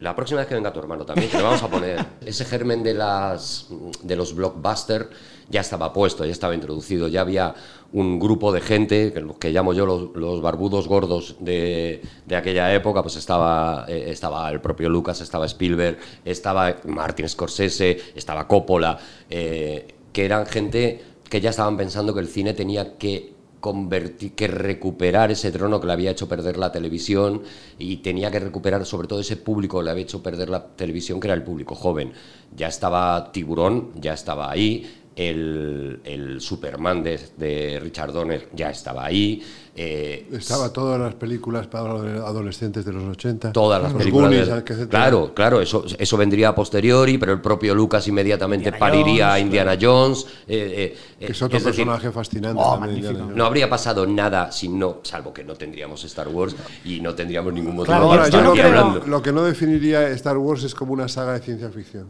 La 0.00 0.16
próxima 0.16 0.40
vez 0.40 0.48
que 0.48 0.54
venga 0.54 0.72
tu 0.72 0.80
hermano 0.80 1.04
también, 1.04 1.28
que 1.28 1.36
le 1.36 1.42
vamos 1.42 1.62
a 1.62 1.68
poner 1.68 2.04
ese 2.24 2.46
germen 2.46 2.82
de 2.82 2.94
las 2.94 3.68
de 4.02 4.16
los 4.16 4.34
blockbusters 4.34 5.08
ya 5.50 5.60
estaba 5.60 5.92
puesto, 5.92 6.24
ya 6.24 6.32
estaba 6.32 6.54
introducido, 6.54 7.08
ya 7.08 7.20
había 7.20 7.54
un 7.92 8.18
grupo 8.18 8.52
de 8.52 8.60
gente, 8.60 9.12
que 9.12 9.24
que 9.38 9.50
llamo 9.50 9.72
yo 9.72 9.86
los, 9.86 10.14
los 10.14 10.40
barbudos 10.40 10.86
gordos 10.86 11.36
de, 11.40 12.02
de 12.26 12.36
aquella 12.36 12.72
época, 12.74 13.02
pues 13.02 13.16
estaba, 13.16 13.84
eh, 13.88 14.06
estaba 14.08 14.50
el 14.50 14.60
propio 14.60 14.88
Lucas, 14.88 15.20
estaba 15.20 15.46
Spielberg, 15.46 15.98
estaba 16.24 16.76
Martin 16.84 17.28
Scorsese, 17.28 17.98
estaba 18.14 18.46
Coppola, 18.46 18.98
eh, 19.28 19.94
que 20.12 20.24
eran 20.24 20.46
gente 20.46 21.02
que 21.28 21.40
ya 21.40 21.50
estaban 21.50 21.76
pensando 21.76 22.14
que 22.14 22.20
el 22.20 22.28
cine 22.28 22.54
tenía 22.54 22.96
que 22.96 23.40
convertir, 23.60 24.34
que 24.34 24.48
recuperar 24.48 25.30
ese 25.30 25.52
trono 25.52 25.80
que 25.80 25.86
le 25.86 25.92
había 25.92 26.10
hecho 26.10 26.28
perder 26.28 26.56
la 26.56 26.72
televisión 26.72 27.42
y 27.78 27.98
tenía 27.98 28.30
que 28.30 28.40
recuperar 28.40 28.84
sobre 28.86 29.06
todo 29.06 29.20
ese 29.20 29.36
público 29.36 29.78
que 29.78 29.84
le 29.84 29.90
había 29.90 30.02
hecho 30.02 30.22
perder 30.22 30.48
la 30.48 30.66
televisión, 30.66 31.20
que 31.20 31.28
era 31.28 31.34
el 31.34 31.42
público 31.42 31.74
joven. 31.74 32.12
Ya 32.56 32.68
estaba 32.68 33.30
Tiburón, 33.32 33.92
ya 33.94 34.14
estaba 34.14 34.50
ahí, 34.50 34.99
el, 35.28 36.00
el 36.04 36.40
Superman 36.40 37.02
de, 37.02 37.20
de 37.36 37.78
Richard 37.82 38.12
Donner 38.12 38.48
ya 38.54 38.70
estaba 38.70 39.04
ahí. 39.04 39.42
eh, 39.76 40.26
Estaba 40.32 40.72
todas 40.72 40.98
las 40.98 41.14
películas 41.14 41.66
para 41.66 41.92
los 41.92 42.02
adolescentes 42.24 42.84
de 42.84 42.92
los 42.92 43.04
80. 43.04 43.52
todas 43.52 43.82
las 43.82 43.92
Los 43.92 44.00
películas. 44.02 44.30
Goonies, 44.48 44.78
de- 44.78 44.88
claro, 44.88 45.32
claro, 45.34 45.60
eso, 45.60 45.84
eso 45.98 46.16
vendría 46.16 46.48
a 46.48 46.54
posteriori, 46.54 47.18
pero 47.18 47.32
el 47.32 47.40
propio 47.42 47.74
Lucas 47.74 48.08
inmediatamente 48.08 48.68
Indiana 48.70 48.78
pariría 48.78 49.32
a 49.34 49.38
Indiana 49.38 49.76
Jones. 49.80 50.26
eh, 50.48 50.96
eh, 51.20 51.26
Que 51.26 51.32
es 51.32 51.42
otro 51.42 51.58
es 51.58 51.64
decir, 51.64 51.84
personaje 51.84 52.10
fascinante. 52.10 52.62
Oh, 52.64 52.78
también, 52.78 53.34
no 53.36 53.44
habría 53.44 53.68
pasado 53.68 54.06
nada 54.06 54.50
si 54.52 54.68
no, 54.68 55.00
salvo 55.02 55.34
que 55.34 55.44
no 55.44 55.54
tendríamos 55.54 56.02
Star 56.04 56.28
Wars 56.28 56.56
y 56.84 57.00
no 57.00 57.14
tendríamos 57.14 57.52
ningún 57.52 57.76
motivo 57.76 57.86
Claro, 57.94 58.08
para 58.08 58.22
Ahora, 58.22 58.30
yo 58.30 58.38
estar 58.38 58.40
yo 58.40 58.44
no 58.46 58.50
aquí 58.52 58.60
creo- 58.60 58.70
creo- 58.72 58.84
hablando. 58.86 59.06
lo 59.06 59.22
que 59.22 59.32
no 59.32 59.42
definiría 59.44 60.08
Star 60.10 60.38
Wars 60.38 60.64
es 60.64 60.74
como 60.74 60.92
una 60.94 61.08
saga 61.08 61.34
de 61.34 61.40
ciencia 61.40 61.68
ficción. 61.70 62.06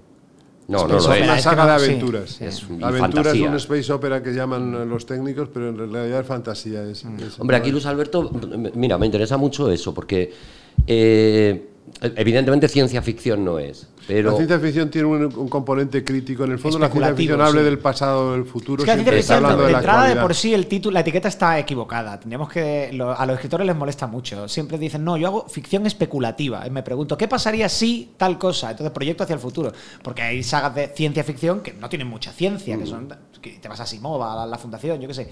No, 0.70 0.86
no 0.86 0.98
opera, 0.98 1.16
es. 1.16 1.24
una 1.24 1.38
saga 1.38 1.62
no- 1.64 1.68
de 1.68 1.74
aventuras. 1.84 2.30
sí. 2.30 2.44
Es 2.44 2.68
un- 2.68 2.80
y 2.80 2.84
Aventuras 2.84 3.34
es 3.34 3.40
un 3.42 3.54
space 3.56 3.92
opera 3.92 4.22
que 4.22 4.32
llaman 4.32 4.88
los 4.88 5.04
técnicos, 5.04 5.48
pero 5.52 5.68
en 5.70 5.76
realidad 5.78 6.20
es 6.20 6.26
fantasía. 6.26 6.82
Es, 6.84 7.04
es- 7.04 7.38
Hombre, 7.40 7.56
aquí 7.56 7.70
Luis 7.70 7.86
Alberto, 7.86 8.30
mira, 8.74 8.96
me 8.98 9.06
interesa 9.06 9.36
mucho 9.36 9.70
eso, 9.70 9.92
porque 9.92 10.32
eh, 10.86 11.66
evidentemente 12.02 12.68
ciencia 12.68 13.02
ficción 13.02 13.44
no 13.44 13.58
es, 13.58 13.88
pero 14.06 14.30
La 14.30 14.36
ciencia 14.36 14.58
ficción 14.58 14.90
tiene 14.90 15.06
un, 15.08 15.24
un 15.36 15.48
componente 15.48 16.02
crítico. 16.04 16.44
En 16.44 16.52
el 16.52 16.58
fondo, 16.58 16.78
la 16.78 16.86
ciencia 16.86 17.08
Especulativo, 17.10 17.16
ficción 17.34 17.40
habla 17.40 17.60
sí. 17.60 17.64
del 17.64 17.78
pasado, 17.78 18.32
del 18.32 18.44
futuro. 18.44 18.82
Es 18.82 18.84
que 18.84 18.90
la 18.90 18.94
siempre 18.94 19.14
ciencia 19.22 19.34
está 19.34 19.34
ficción, 19.34 19.44
hablando 19.44 19.62
de, 19.62 19.66
de 19.68 19.72
la 19.72 19.78
entrada 19.78 20.08
de 20.14 20.20
por 20.20 20.34
sí 20.34 20.54
el 20.54 20.66
título, 20.66 20.94
la 20.94 21.00
etiqueta 21.00 21.28
está 21.28 21.58
equivocada. 21.58 22.18
Tendríamos 22.18 22.48
que 22.48 22.90
lo- 22.92 23.18
a 23.18 23.26
los 23.26 23.34
escritores 23.36 23.66
les 23.66 23.76
molesta 23.76 24.06
mucho. 24.06 24.48
Siempre 24.48 24.78
dicen, 24.78 25.04
no, 25.04 25.16
yo 25.16 25.26
hago 25.28 25.48
ficción 25.48 25.86
especulativa. 25.86 26.66
Y 26.66 26.70
me 26.70 26.82
pregunto, 26.82 27.16
¿qué 27.18 27.28
pasaría 27.28 27.68
si 27.68 28.12
tal 28.16 28.38
cosa? 28.38 28.70
Entonces 28.70 28.92
proyecto 28.92 29.24
hacia 29.24 29.34
el 29.34 29.40
futuro. 29.40 29.72
Porque 30.02 30.22
hay 30.22 30.42
sagas 30.42 30.74
de 30.74 30.88
ciencia 30.88 31.22
ficción 31.24 31.60
que 31.60 31.72
no 31.74 31.88
tienen 31.88 32.08
mucha 32.08 32.32
ciencia, 32.32 32.76
Mm. 32.76 32.80
que 32.80 32.86
son 32.86 33.08
que 33.40 33.50
te 33.58 33.68
vas 33.68 33.80
a 33.80 33.86
Simova, 33.86 34.32
a 34.32 34.36
la, 34.36 34.46
la 34.46 34.58
fundación, 34.58 35.00
yo 35.00 35.08
qué 35.08 35.14
sé. 35.14 35.30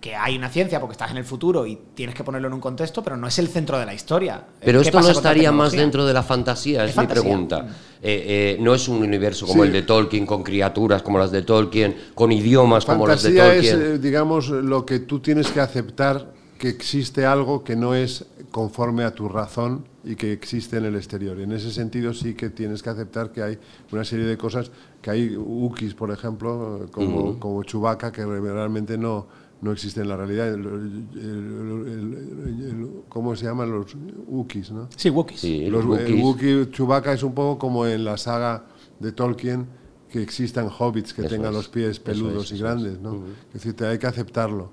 Que 0.00 0.14
hay 0.16 0.36
una 0.38 0.48
ciencia 0.48 0.80
porque 0.80 0.92
estás 0.92 1.10
en 1.10 1.18
el 1.18 1.24
futuro 1.24 1.66
y 1.66 1.78
tienes 1.94 2.14
que 2.14 2.24
ponerlo 2.24 2.48
en 2.48 2.54
un 2.54 2.60
contexto, 2.60 3.02
pero 3.02 3.16
no 3.18 3.26
es 3.26 3.38
el 3.38 3.48
centro 3.48 3.78
de 3.78 3.84
la 3.84 3.92
historia. 3.92 4.42
Pero 4.64 4.80
¿Qué 4.80 4.88
esto 4.88 5.00
no 5.02 5.10
estaría 5.10 5.52
más 5.52 5.72
dentro 5.72 6.06
de 6.06 6.14
la 6.14 6.22
fantasía, 6.22 6.84
es, 6.84 6.90
Es 6.90 6.96
mi 6.96 7.02
fantasía. 7.02 7.22
pregunta. 7.22 7.66
Eh, 8.02 8.56
eh, 8.56 8.58
no 8.62 8.74
es 8.74 8.88
un 8.88 9.02
universo 9.02 9.46
como 9.46 9.62
Sí. 9.62 9.66
el 9.68 9.72
de 9.74 9.82
Tolkien, 9.82 10.24
con 10.24 10.42
criaturas 10.42 11.02
como 11.02 11.18
las 11.18 11.30
de 11.30 11.42
Tolkien, 11.42 11.94
con 12.14 12.32
idiomas 12.32 12.86
como 12.86 13.06
las 13.06 13.22
de 13.22 13.30
Fantasía 13.32 13.54
es, 13.56 13.70
Tolkien. 13.72 13.94
eh, 13.94 13.98
digamos, 13.98 14.48
lo 14.48 14.86
que 14.86 15.00
tú 15.00 15.20
tienes 15.20 15.48
que 15.48 15.60
aceptar 15.60 16.32
que 16.58 16.68
existe 16.68 17.26
algo 17.26 17.62
que 17.62 17.76
no 17.76 17.94
es 17.94 18.24
conforme 18.50 19.04
a 19.04 19.12
tu 19.14 19.28
razón 19.28 19.84
y 20.02 20.16
que 20.16 20.32
existe 20.32 20.78
en 20.78 20.86
el 20.86 20.96
exterior. 20.96 21.38
En 21.40 21.52
ese 21.52 21.70
sentido 21.70 22.14
sí 22.14 22.32
que 22.34 22.48
tienes 22.48 22.82
que 22.82 22.88
aceptar 22.90 23.32
que 23.32 23.42
hay 23.42 23.58
una 23.92 24.04
serie 24.04 24.24
de 24.24 24.38
cosas, 24.38 24.70
que 25.02 25.10
hay 25.10 25.36
Ukis, 25.36 25.92
por 25.94 26.10
ejemplo, 26.10 26.86
como, 26.90 27.38
como 27.38 27.62
Chewbacca, 27.64 28.10
que 28.12 28.24
realmente 28.24 28.96
no, 28.98 29.26
no 29.62 29.72
existen 29.72 30.04
en 30.04 30.08
la 30.08 30.16
realidad. 30.16 30.48
El- 30.54 30.64
el- 30.64 31.84
el- 31.86 32.62
el- 32.64 32.90
¿Cómo 33.08 33.36
se 33.36 33.46
llaman 33.46 33.70
los 33.70 33.96
Ukis? 34.26 34.70
¿no? 34.70 34.88
Sí, 34.96 35.10
Wookiees. 35.10 35.40
Sí, 35.40 35.66
Los, 35.68 35.84
los 35.84 35.98
el 35.98 36.14
Wookiees. 36.14 36.24
Wookiee 36.24 36.70
Chewbacca 36.70 37.12
es 37.12 37.22
un 37.22 37.34
poco 37.34 37.58
como 37.58 37.86
en 37.86 38.04
la 38.04 38.16
saga 38.16 38.64
de 38.98 39.12
Tolkien 39.12 39.66
que 40.08 40.22
existan 40.22 40.68
hobbits 40.76 41.14
que 41.14 41.22
Eso 41.22 41.30
tengan 41.30 41.50
es, 41.50 41.56
los 41.56 41.68
pies 41.68 42.00
peludos 42.00 42.50
es, 42.50 42.58
y 42.58 42.62
grandes, 42.62 42.94
es. 42.94 43.00
¿no? 43.00 43.24
Es 43.48 43.54
decir, 43.54 43.74
te 43.74 43.86
hay 43.86 43.98
que 43.98 44.06
aceptarlo. 44.06 44.72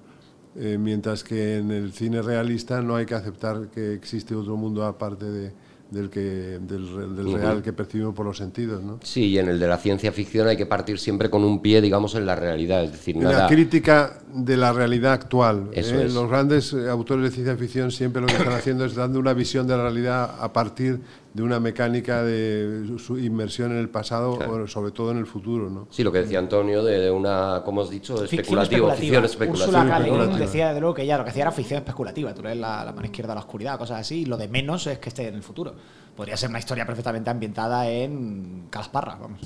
Eh, 0.56 0.78
mientras 0.80 1.24
que 1.24 1.58
en 1.58 1.70
el 1.70 1.92
cine 1.94 2.22
realista 2.24 2.82
no 2.82 2.96
hay 2.96 3.06
que 3.06 3.14
aceptar 3.14 3.70
que 3.70 3.94
existe 3.94 4.34
otro 4.34 4.58
mundo 4.58 4.84
aparte 4.84 5.26
de, 5.26 5.54
del, 5.90 6.10
que, 6.10 6.60
del, 6.62 7.34
real 7.34 7.62
que 7.62 7.74
percibimos 7.74 8.14
por 8.14 8.26
los 8.26 8.38
sentidos, 8.38 8.84
¿no? 8.84 9.00
Sí, 9.04 9.26
y 9.26 9.40
en 9.40 9.50
el 9.50 9.60
de 9.60 9.68
la 9.68 9.78
ciencia 9.78 10.12
ficción 10.12 10.48
hay 10.48 10.58
que 10.58 10.66
partir 10.66 11.00
siempre 11.00 11.30
con 11.30 11.44
un 11.44 11.62
pie, 11.62 11.82
digamos, 11.82 12.16
en 12.16 12.26
la 12.26 12.36
realidad. 12.36 12.84
Es 12.84 12.92
decir, 12.92 13.16
nada. 13.16 13.48
crítica 13.48 14.20
de 14.34 14.58
la 14.58 14.74
realidad 14.74 15.14
actual. 15.14 15.70
Eso 15.74 15.96
¿eh? 15.96 16.06
es. 16.06 16.14
Los 16.14 16.30
grandes 16.30 16.74
eh, 16.74 16.90
autores 16.90 17.24
de 17.24 17.32
ciencia 17.32 17.56
ficción 17.56 17.92
siempre 17.92 18.22
lo 18.22 18.28
que 18.28 18.36
están 18.36 18.54
haciendo 18.54 18.86
es 18.86 18.96
dando 18.96 19.20
una 19.20 19.34
visión 19.34 19.68
de 19.68 19.78
la 19.78 19.84
realidad 19.84 20.36
a 20.40 20.52
partir 20.52 21.00
de 21.38 21.44
una 21.44 21.60
mecánica 21.60 22.24
de 22.24 22.96
su 22.98 23.20
inmersión 23.20 23.72
en 23.72 23.78
el 23.78 23.90
pasado 23.90 24.38
Claro. 24.38 24.64
o 24.64 24.68
sobre 24.68 24.92
todo 24.92 25.12
en 25.12 25.20
el 25.20 25.28
futuro. 25.28 25.70
¿no? 25.70 25.88
Sí, 25.92 26.04
lo 26.04 26.12
que 26.12 26.18
decía 26.24 26.40
Antonio, 26.40 26.84
de, 26.84 26.98
de 27.00 27.12
una, 27.12 27.62
¿cómo 27.64 27.82
has 27.82 27.92
dicho? 27.92 28.18
Ficción 28.18 28.40
Especulativo, 28.42 28.90
ficción 28.94 29.24
Úrsula 29.24 29.26
especulativa. 29.46 29.88
K. 29.88 29.98
Especulativa. 30.00 30.38
decía 30.40 30.74
de 30.74 30.80
luego 30.80 30.96
que 30.96 31.06
ya 31.06 31.16
lo 31.16 31.24
que 31.24 31.30
hacía 31.30 31.44
era 31.44 31.52
ficción 31.52 31.78
especulativa. 31.78 32.34
Tú 32.34 32.42
lees 32.42 32.58
la, 32.58 32.84
la 32.84 32.92
mano 32.92 33.06
izquierda 33.06 33.34
a 33.34 33.36
la 33.36 33.42
oscuridad, 33.42 33.78
cosas 33.78 34.00
así, 34.00 34.22
y 34.22 34.26
lo 34.26 34.36
de 34.36 34.48
menos 34.48 34.88
es 34.88 34.98
que 34.98 35.10
esté 35.10 35.28
en 35.28 35.36
el 35.36 35.44
futuro. 35.44 35.76
Podría 36.16 36.36
ser 36.36 36.50
una 36.50 36.58
historia 36.58 36.88
perfectamente 36.88 37.30
ambientada 37.30 37.88
en 37.88 38.64
Calasparra, 38.72 39.16
vamos. 39.22 39.40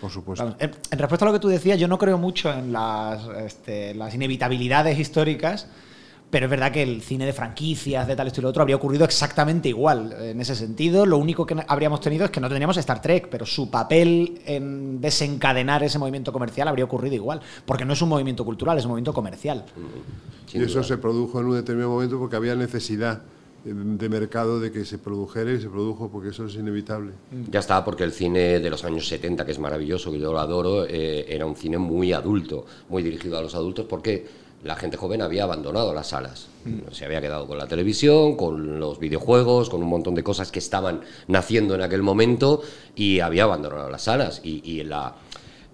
Por 0.00 0.12
supuesto. 0.12 0.44
Vamos, 0.44 0.56
En, 0.60 0.70
en 0.88 0.98
respuesta 1.00 1.24
a 1.24 1.28
lo 1.30 1.32
que 1.32 1.40
tú 1.40 1.48
decías, 1.48 1.80
yo 1.80 1.88
no 1.88 1.98
creo 1.98 2.16
mucho 2.16 2.52
en 2.52 2.72
las, 2.72 3.26
este, 3.44 3.92
las 3.94 4.14
inevitabilidades 4.14 5.00
históricas, 5.00 5.66
pero 6.34 6.46
es 6.46 6.50
verdad 6.50 6.72
que 6.72 6.82
el 6.82 7.00
cine 7.00 7.26
de 7.26 7.32
franquicias, 7.32 8.08
de 8.08 8.16
tal 8.16 8.26
esto 8.26 8.40
y 8.40 8.42
lo 8.42 8.48
otro, 8.48 8.60
habría 8.60 8.74
ocurrido 8.74 9.04
exactamente 9.04 9.68
igual. 9.68 10.12
En 10.18 10.40
ese 10.40 10.56
sentido, 10.56 11.06
lo 11.06 11.16
único 11.16 11.46
que 11.46 11.54
habríamos 11.68 12.00
tenido 12.00 12.24
es 12.24 12.32
que 12.32 12.40
no 12.40 12.48
tendríamos 12.48 12.76
Star 12.76 13.00
Trek, 13.00 13.28
pero 13.30 13.46
su 13.46 13.70
papel 13.70 14.40
en 14.44 15.00
desencadenar 15.00 15.84
ese 15.84 15.96
movimiento 15.96 16.32
comercial 16.32 16.66
habría 16.66 16.86
ocurrido 16.86 17.14
igual, 17.14 17.40
porque 17.64 17.84
no 17.84 17.92
es 17.92 18.02
un 18.02 18.08
movimiento 18.08 18.44
cultural, 18.44 18.76
es 18.76 18.84
un 18.84 18.90
movimiento 18.90 19.12
comercial. 19.12 19.64
Sin 20.46 20.60
y 20.60 20.64
eso 20.64 20.82
se 20.82 20.98
produjo 20.98 21.38
en 21.38 21.46
un 21.46 21.54
determinado 21.54 21.92
momento 21.92 22.18
porque 22.18 22.34
había 22.34 22.56
necesidad 22.56 23.22
de 23.64 24.08
mercado 24.08 24.58
de 24.58 24.72
que 24.72 24.84
se 24.84 24.98
produjera 24.98 25.52
y 25.52 25.60
se 25.60 25.68
produjo, 25.68 26.10
porque 26.10 26.30
eso 26.30 26.46
es 26.46 26.56
inevitable. 26.56 27.12
Ya 27.48 27.60
está, 27.60 27.84
porque 27.84 28.02
el 28.02 28.10
cine 28.10 28.58
de 28.58 28.70
los 28.70 28.84
años 28.84 29.06
70, 29.06 29.46
que 29.46 29.52
es 29.52 29.60
maravilloso, 29.60 30.10
que 30.10 30.18
yo 30.18 30.32
lo 30.32 30.40
adoro, 30.40 30.84
eh, 30.84 31.26
era 31.28 31.46
un 31.46 31.54
cine 31.54 31.78
muy 31.78 32.12
adulto, 32.12 32.66
muy 32.88 33.04
dirigido 33.04 33.38
a 33.38 33.42
los 33.42 33.54
adultos, 33.54 33.86
porque 33.88 34.43
la 34.64 34.76
gente 34.76 34.96
joven 34.96 35.20
había 35.20 35.44
abandonado 35.44 35.92
las 35.92 36.08
salas. 36.08 36.48
Se 36.90 37.04
había 37.04 37.20
quedado 37.20 37.46
con 37.46 37.58
la 37.58 37.66
televisión, 37.66 38.36
con 38.36 38.80
los 38.80 38.98
videojuegos, 38.98 39.68
con 39.68 39.82
un 39.82 39.88
montón 39.90 40.14
de 40.14 40.24
cosas 40.24 40.50
que 40.50 40.58
estaban 40.58 41.02
naciendo 41.28 41.74
en 41.74 41.82
aquel 41.82 42.02
momento 42.02 42.62
y 42.96 43.20
había 43.20 43.44
abandonado 43.44 43.90
las 43.90 44.02
salas. 44.02 44.40
Y, 44.42 44.62
y 44.64 44.82
la 44.82 45.14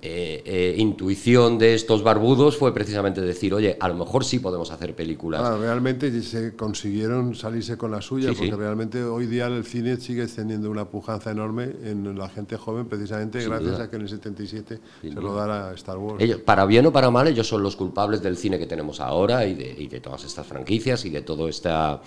eh, 0.02 0.42
eh, 0.46 0.74
intuición 0.78 1.58
de 1.58 1.74
estos 1.74 2.02
barbudos 2.02 2.56
fue 2.56 2.72
precisamente 2.72 3.20
decir, 3.20 3.52
oye, 3.52 3.76
a 3.78 3.88
lo 3.88 3.94
mejor 3.94 4.24
sí 4.24 4.38
podemos 4.38 4.70
hacer 4.70 4.94
películas. 4.94 5.40
Claro, 5.42 5.58
realmente 5.60 6.22
se 6.22 6.56
consiguieron 6.56 7.34
salirse 7.34 7.76
con 7.76 7.90
la 7.90 8.00
suya, 8.00 8.30
Sí, 8.30 8.34
porque 8.36 8.50
sí. 8.52 8.56
realmente 8.56 9.02
hoy 9.04 9.26
día 9.26 9.46
el 9.46 9.64
cine 9.64 9.96
sigue 9.98 10.26
teniendo 10.26 10.70
una 10.70 10.86
pujanza 10.88 11.30
enorme 11.30 11.70
en 11.84 12.16
la 12.18 12.28
gente 12.30 12.56
joven, 12.56 12.86
precisamente 12.86 13.40
Sin 13.40 13.50
gracias 13.50 13.72
duda. 13.72 13.84
a 13.84 13.90
que 13.90 13.96
en 13.96 14.02
el 14.02 14.08
77 14.08 14.80
Sin 15.02 15.12
se 15.14 15.20
rodara 15.20 15.72
Star 15.74 15.98
Wars. 15.98 16.22
Ellos, 16.22 16.40
para 16.40 16.64
bien 16.64 16.86
o 16.86 16.92
para 16.92 17.10
mal, 17.10 17.28
ellos 17.28 17.46
son 17.46 17.62
los 17.62 17.76
culpables 17.76 18.22
del 18.22 18.36
cine 18.36 18.58
que 18.58 18.66
tenemos 18.66 19.00
ahora 19.00 19.44
y 19.46 19.54
de, 19.54 19.74
y 19.78 19.86
de 19.88 20.00
todas 20.00 20.24
estas 20.24 20.46
franquicias 20.46 21.04
y 21.04 21.10
de 21.10 21.20
todo 21.22 21.46
esta, 21.48 22.00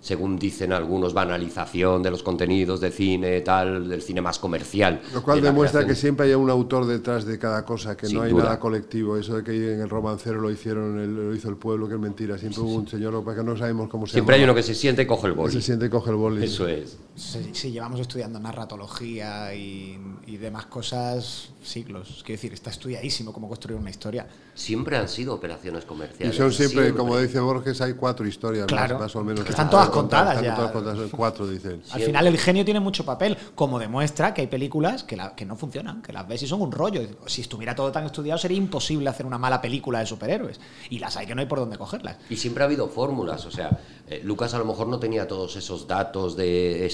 según 0.00 0.38
dicen 0.38 0.72
algunos, 0.72 1.12
banalización 1.14 2.02
de 2.02 2.10
los 2.10 2.22
contenidos 2.22 2.80
de 2.80 2.90
cine, 2.90 3.40
tal, 3.42 3.88
del 3.88 4.02
cine 4.02 4.20
más 4.20 4.38
comercial. 4.38 5.00
Lo 5.12 5.22
cual 5.22 5.40
de 5.40 5.48
demuestra 5.48 5.86
que 5.86 5.94
siempre 5.94 6.26
hay 6.26 6.34
un 6.34 6.48
autor 6.50 6.86
detrás 6.86 7.24
de 7.24 7.38
cada 7.38 7.64
cosa, 7.64 7.96
que 7.96 8.06
Sin 8.06 8.16
no 8.16 8.22
hay 8.22 8.32
duda. 8.32 8.44
nada 8.44 8.58
colectivo. 8.60 9.16
Eso 9.16 9.36
de 9.36 9.44
que 9.44 9.74
en 9.74 9.80
el 9.80 9.88
romancero 9.90 10.40
lo 10.40 10.50
hicieron, 10.50 10.98
el- 10.98 11.14
lo 11.14 11.34
hizo 11.34 11.48
el 11.48 11.56
pueblo, 11.56 11.86
que 11.88 11.94
es 11.94 12.00
mentira. 12.00 12.38
Siempre 12.38 12.60
hubo 12.62 12.74
un 12.74 12.88
señor, 12.88 13.24
que 13.24 13.34
que 13.34 13.42
no 13.44 13.56
sabemos 13.56 13.88
cómo 13.88 14.06
se 14.06 14.14
Siempre 14.14 14.36
hay 14.36 14.44
uno 14.44 14.54
que 14.54 14.62
se 14.62 14.74
siente 14.74 15.02
y 15.02 15.06
coge 15.06 15.26
el 15.28 15.34
que 15.34 15.38
boli. 15.40 15.52
se 15.52 15.60
siente 15.62 15.86
y 15.86 15.88
coge 15.88 16.10
el 16.10 16.16
boli. 16.16 16.44
Eso 16.44 16.66
es. 16.66 16.96
Si, 17.20 17.54
si 17.54 17.70
llevamos 17.70 18.00
estudiando 18.00 18.40
narratología 18.40 19.54
y, 19.54 19.98
y 20.26 20.36
demás 20.38 20.66
cosas 20.66 21.50
siglos. 21.62 22.22
Quiero 22.24 22.38
decir, 22.38 22.54
está 22.54 22.70
estudiadísimo 22.70 23.32
cómo 23.32 23.46
construir 23.48 23.78
una 23.78 23.90
historia. 23.90 24.26
Siempre 24.54 24.96
han 24.96 25.08
sido 25.08 25.34
operaciones 25.34 25.84
Y 25.84 25.86
comerciales. 25.86 26.36
son 26.36 26.52
siempre, 26.52 26.94
como 26.94 27.18
dice 27.18 27.38
Borges, 27.40 27.80
hay 27.82 27.92
cuatro 27.94 28.26
historias, 28.26 28.62
más- 28.62 28.68
Claro. 28.68 28.98
más, 28.98 29.14
o 29.16 29.22
menos. 29.24 29.44
Que 29.44 29.50
están 29.50 29.68
todas 29.68 29.90
contadas 29.90 30.36
están 30.36 30.44
ya. 30.44 30.54
todas 30.56 30.72
contadas, 30.72 31.10
cuatro, 31.14 31.46
dice 31.46 31.68
él. 31.68 31.74
Al 31.74 31.84
Siempre. 31.84 32.06
final 32.06 32.26
el 32.26 32.38
genio 32.38 32.64
tiene 32.64 32.80
mucho 32.80 33.04
papel, 33.04 33.36
como 33.54 33.78
demuestra 33.78 34.32
que 34.32 34.40
hay 34.42 34.46
películas 34.46 35.04
que, 35.04 35.16
la- 35.16 35.34
que 35.34 35.44
no 35.44 35.56
funcionan, 35.56 36.00
que 36.02 36.12
las 36.14 36.26
ves 36.26 36.42
y 36.42 36.46
son 36.46 36.62
un 36.62 36.72
rollo. 36.72 37.02
Si 37.26 37.42
estuviera 37.42 37.74
todo 37.74 37.92
tan 37.92 38.06
estudiado 38.06 38.38
sería 38.38 38.56
imposible 38.56 39.08
hacer 39.10 39.26
una 39.26 39.38
mala 39.38 39.60
película 39.60 39.98
de 40.00 40.06
superhéroes. 40.06 40.58
Y 40.88 40.98
las 40.98 41.16
hay 41.18 41.26
que 41.26 41.34
no 41.34 41.40
hay 41.42 41.46
por 41.46 41.58
dónde 41.58 41.76
cogerlas. 41.76 42.16
Y 42.30 42.36
siempre 42.36 42.62
ha 42.62 42.66
habido 42.66 42.88
fórmulas, 42.88 43.44
o 43.46 43.50
sea, 43.50 43.78
eh, 44.08 44.20
Lucas 44.24 44.52
a 44.54 44.58
lo 44.58 44.64
mejor 44.64 44.88
no 44.88 44.98
tenía 44.98 45.28
todos 45.28 45.56
esos 45.56 45.86
datos 45.86 46.36
de 46.36 46.84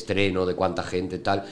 de 0.46 0.54
cuánta 0.54 0.82
gente, 0.82 1.18
tal, 1.18 1.44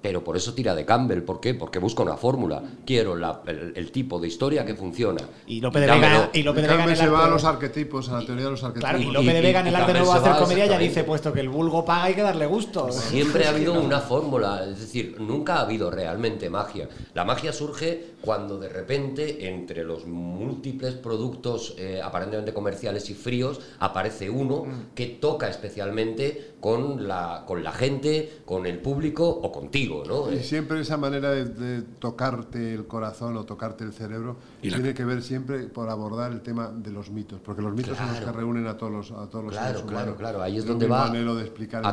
pero 0.00 0.22
por 0.22 0.36
eso 0.36 0.54
tira 0.54 0.74
de 0.74 0.84
Campbell. 0.84 1.22
¿Por 1.22 1.40
qué? 1.40 1.54
Porque 1.54 1.78
busca 1.78 2.02
una 2.02 2.16
fórmula. 2.16 2.62
Quiero 2.86 3.16
la- 3.16 3.42
el, 3.46 3.72
el 3.74 3.90
tipo 3.90 4.20
de 4.20 4.28
historia 4.28 4.64
que 4.64 4.74
funciona. 4.74 5.20
Y 5.46 5.60
López 5.60 5.82
de. 5.82 5.90
Vega, 5.92 6.30
y 6.32 6.42
López 6.42 6.62
de 6.62 6.68
Vega 6.68 6.84
en 6.84 6.90
el 6.90 6.96
se 6.96 7.08
va 7.08 7.24
a 7.26 7.28
los 7.28 7.44
arquetipos, 7.44 8.08
a 8.08 8.20
la 8.20 8.26
teoría 8.26 8.44
de 8.44 8.50
los 8.52 8.62
arquetipos. 8.62 8.88
Claro, 8.90 9.02
y 9.04 9.08
Y- 9.08 9.12
López 9.12 9.34
de 9.34 9.40
Vega 9.40 9.60
en 9.60 9.66
el 9.66 9.76
arte 9.76 9.92
nuevo 9.92 10.12
se 10.12 10.18
hacer 10.18 10.36
comedia 10.42 10.66
ya 10.66 10.78
dice, 10.78 11.04
puesto 11.04 11.32
que 11.32 11.40
el 11.40 11.48
vulgo 11.48 11.84
paga 11.84 12.04
hay 12.04 12.14
que 12.14 12.22
darle 12.22 12.46
gusto. 12.46 12.92
Siempre 12.92 13.46
ha 13.46 13.50
habido 13.50 13.80
una 13.80 14.00
fórmula, 14.00 14.64
es 14.70 14.78
decir, 14.78 15.16
nunca 15.20 15.56
ha 15.56 15.60
habido 15.62 15.90
realmente 15.90 16.48
magia. 16.48 16.88
La 17.14 17.24
magia 17.24 17.52
surge 17.52 18.12
cuando 18.20 18.58
de 18.58 18.68
repente 18.68 19.48
entre 19.48 19.84
los 19.84 20.06
múltiples 20.06 20.94
productos 20.94 21.74
eh, 21.78 22.00
aparentemente 22.02 22.52
comerciales 22.52 23.08
y 23.10 23.14
fríos 23.14 23.60
aparece 23.80 24.28
uno 24.30 24.64
que 24.94 25.06
toca 25.06 25.48
especialmente 25.48 26.52
con 26.60 27.06
la, 27.06 27.44
con 27.46 27.62
la 27.62 27.72
gente, 27.72 28.40
con 28.44 28.66
el 28.66 28.78
público 28.80 29.28
o 29.28 29.52
contigo, 29.52 29.87
¿no? 30.06 30.32
Y 30.32 30.42
siempre 30.42 30.80
esa 30.80 30.96
manera 30.96 31.30
de, 31.30 31.44
de 31.46 31.82
tocarte 31.82 32.74
el 32.74 32.86
corazón 32.86 33.36
o 33.36 33.44
tocarte 33.44 33.84
el 33.84 33.92
cerebro 33.92 34.36
tiene 34.60 34.94
que 34.94 35.04
ver 35.04 35.22
siempre 35.22 35.64
por 35.68 35.88
abordar 35.88 36.32
el 36.32 36.40
tema 36.42 36.68
de 36.68 36.90
los 36.90 37.10
mitos, 37.10 37.40
porque 37.44 37.62
los 37.62 37.72
mitos 37.74 37.96
son 37.96 38.06
los 38.08 38.16
Claro. 38.18 38.32
que 38.32 38.38
reúnen 38.38 38.66
a 38.66 38.76
todos 38.76 38.92
los, 38.92 39.10
a 39.12 39.28
todos 39.28 39.44
los 39.46 39.52
Claro, 39.54 39.78
seres 39.78 39.90
claro, 39.90 40.16
claro. 40.16 40.42
Ahí 40.42 40.58
es 40.58 40.66
donde 40.66 40.86
va 40.86 41.06
a 41.06 41.10
tu 41.12 41.16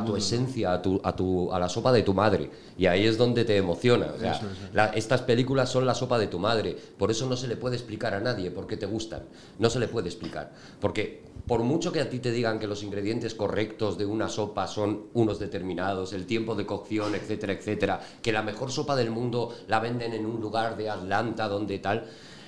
mundo. 0.03 0.17
esencia, 0.17 0.73
a, 0.73 0.81
tu, 0.81 0.99
a, 1.03 1.15
tu, 1.15 1.51
a 1.51 1.59
la 1.59 1.69
sopa 1.69 1.91
de 1.91 2.03
tu 2.03 2.13
madre. 2.13 2.49
Y 2.77 2.85
ahí 2.85 3.05
es 3.05 3.17
donde 3.17 3.45
te 3.45 3.57
emociona. 3.57 4.07
O 4.15 4.19
sea, 4.19 4.33
Eso 4.33 4.45
es. 4.47 4.73
la- 4.73 4.87
estas 4.87 5.21
películas 5.21 5.69
son 5.69 5.85
la 5.85 5.93
sopa 5.95 6.17
de 6.17 6.27
tu 6.27 6.39
madre. 6.39 6.75
Por 6.97 7.11
eso 7.11 7.27
no 7.27 7.35
se 7.37 7.47
le 7.47 7.55
puede 7.57 7.75
explicar 7.75 8.13
a 8.13 8.19
nadie 8.19 8.51
por 8.51 8.67
qué 8.67 8.77
te 8.77 8.85
gustan. 8.85 9.23
No 9.59 9.69
se 9.69 9.79
le 9.79 9.87
puede 9.87 10.07
explicar. 10.09 10.51
Porque 10.81 11.23
por 11.47 11.61
mucho 11.61 11.91
que 11.91 12.01
a 12.01 12.09
ti 12.09 12.19
te 12.19 12.31
digan 12.31 12.57
que 12.57 12.65
los 12.65 12.81
ingredientes 12.81 13.35
correctos 13.35 13.97
de 13.99 14.05
una 14.05 14.29
sopa 14.29 14.65
son 14.67 15.03
unos 15.13 15.37
determinados, 15.39 16.11
el 16.13 16.25
tiempo 16.25 16.55
de 16.55 16.65
cocción, 16.65 17.13
etcétera, 17.13 17.53
etcétera, 17.53 17.84
que 18.21 18.31
la 18.31 18.41
mejor 18.41 18.71
sopa 18.71 18.95
del 18.95 19.11
mundo 19.11 19.55
la 19.67 19.79
venden 19.79 20.13
en 20.13 20.25
un 20.25 20.41
lugar 20.41 20.75
de 20.77 20.89
Atlanta 20.89 21.47
donde 21.47 21.79
tal... 21.79 22.05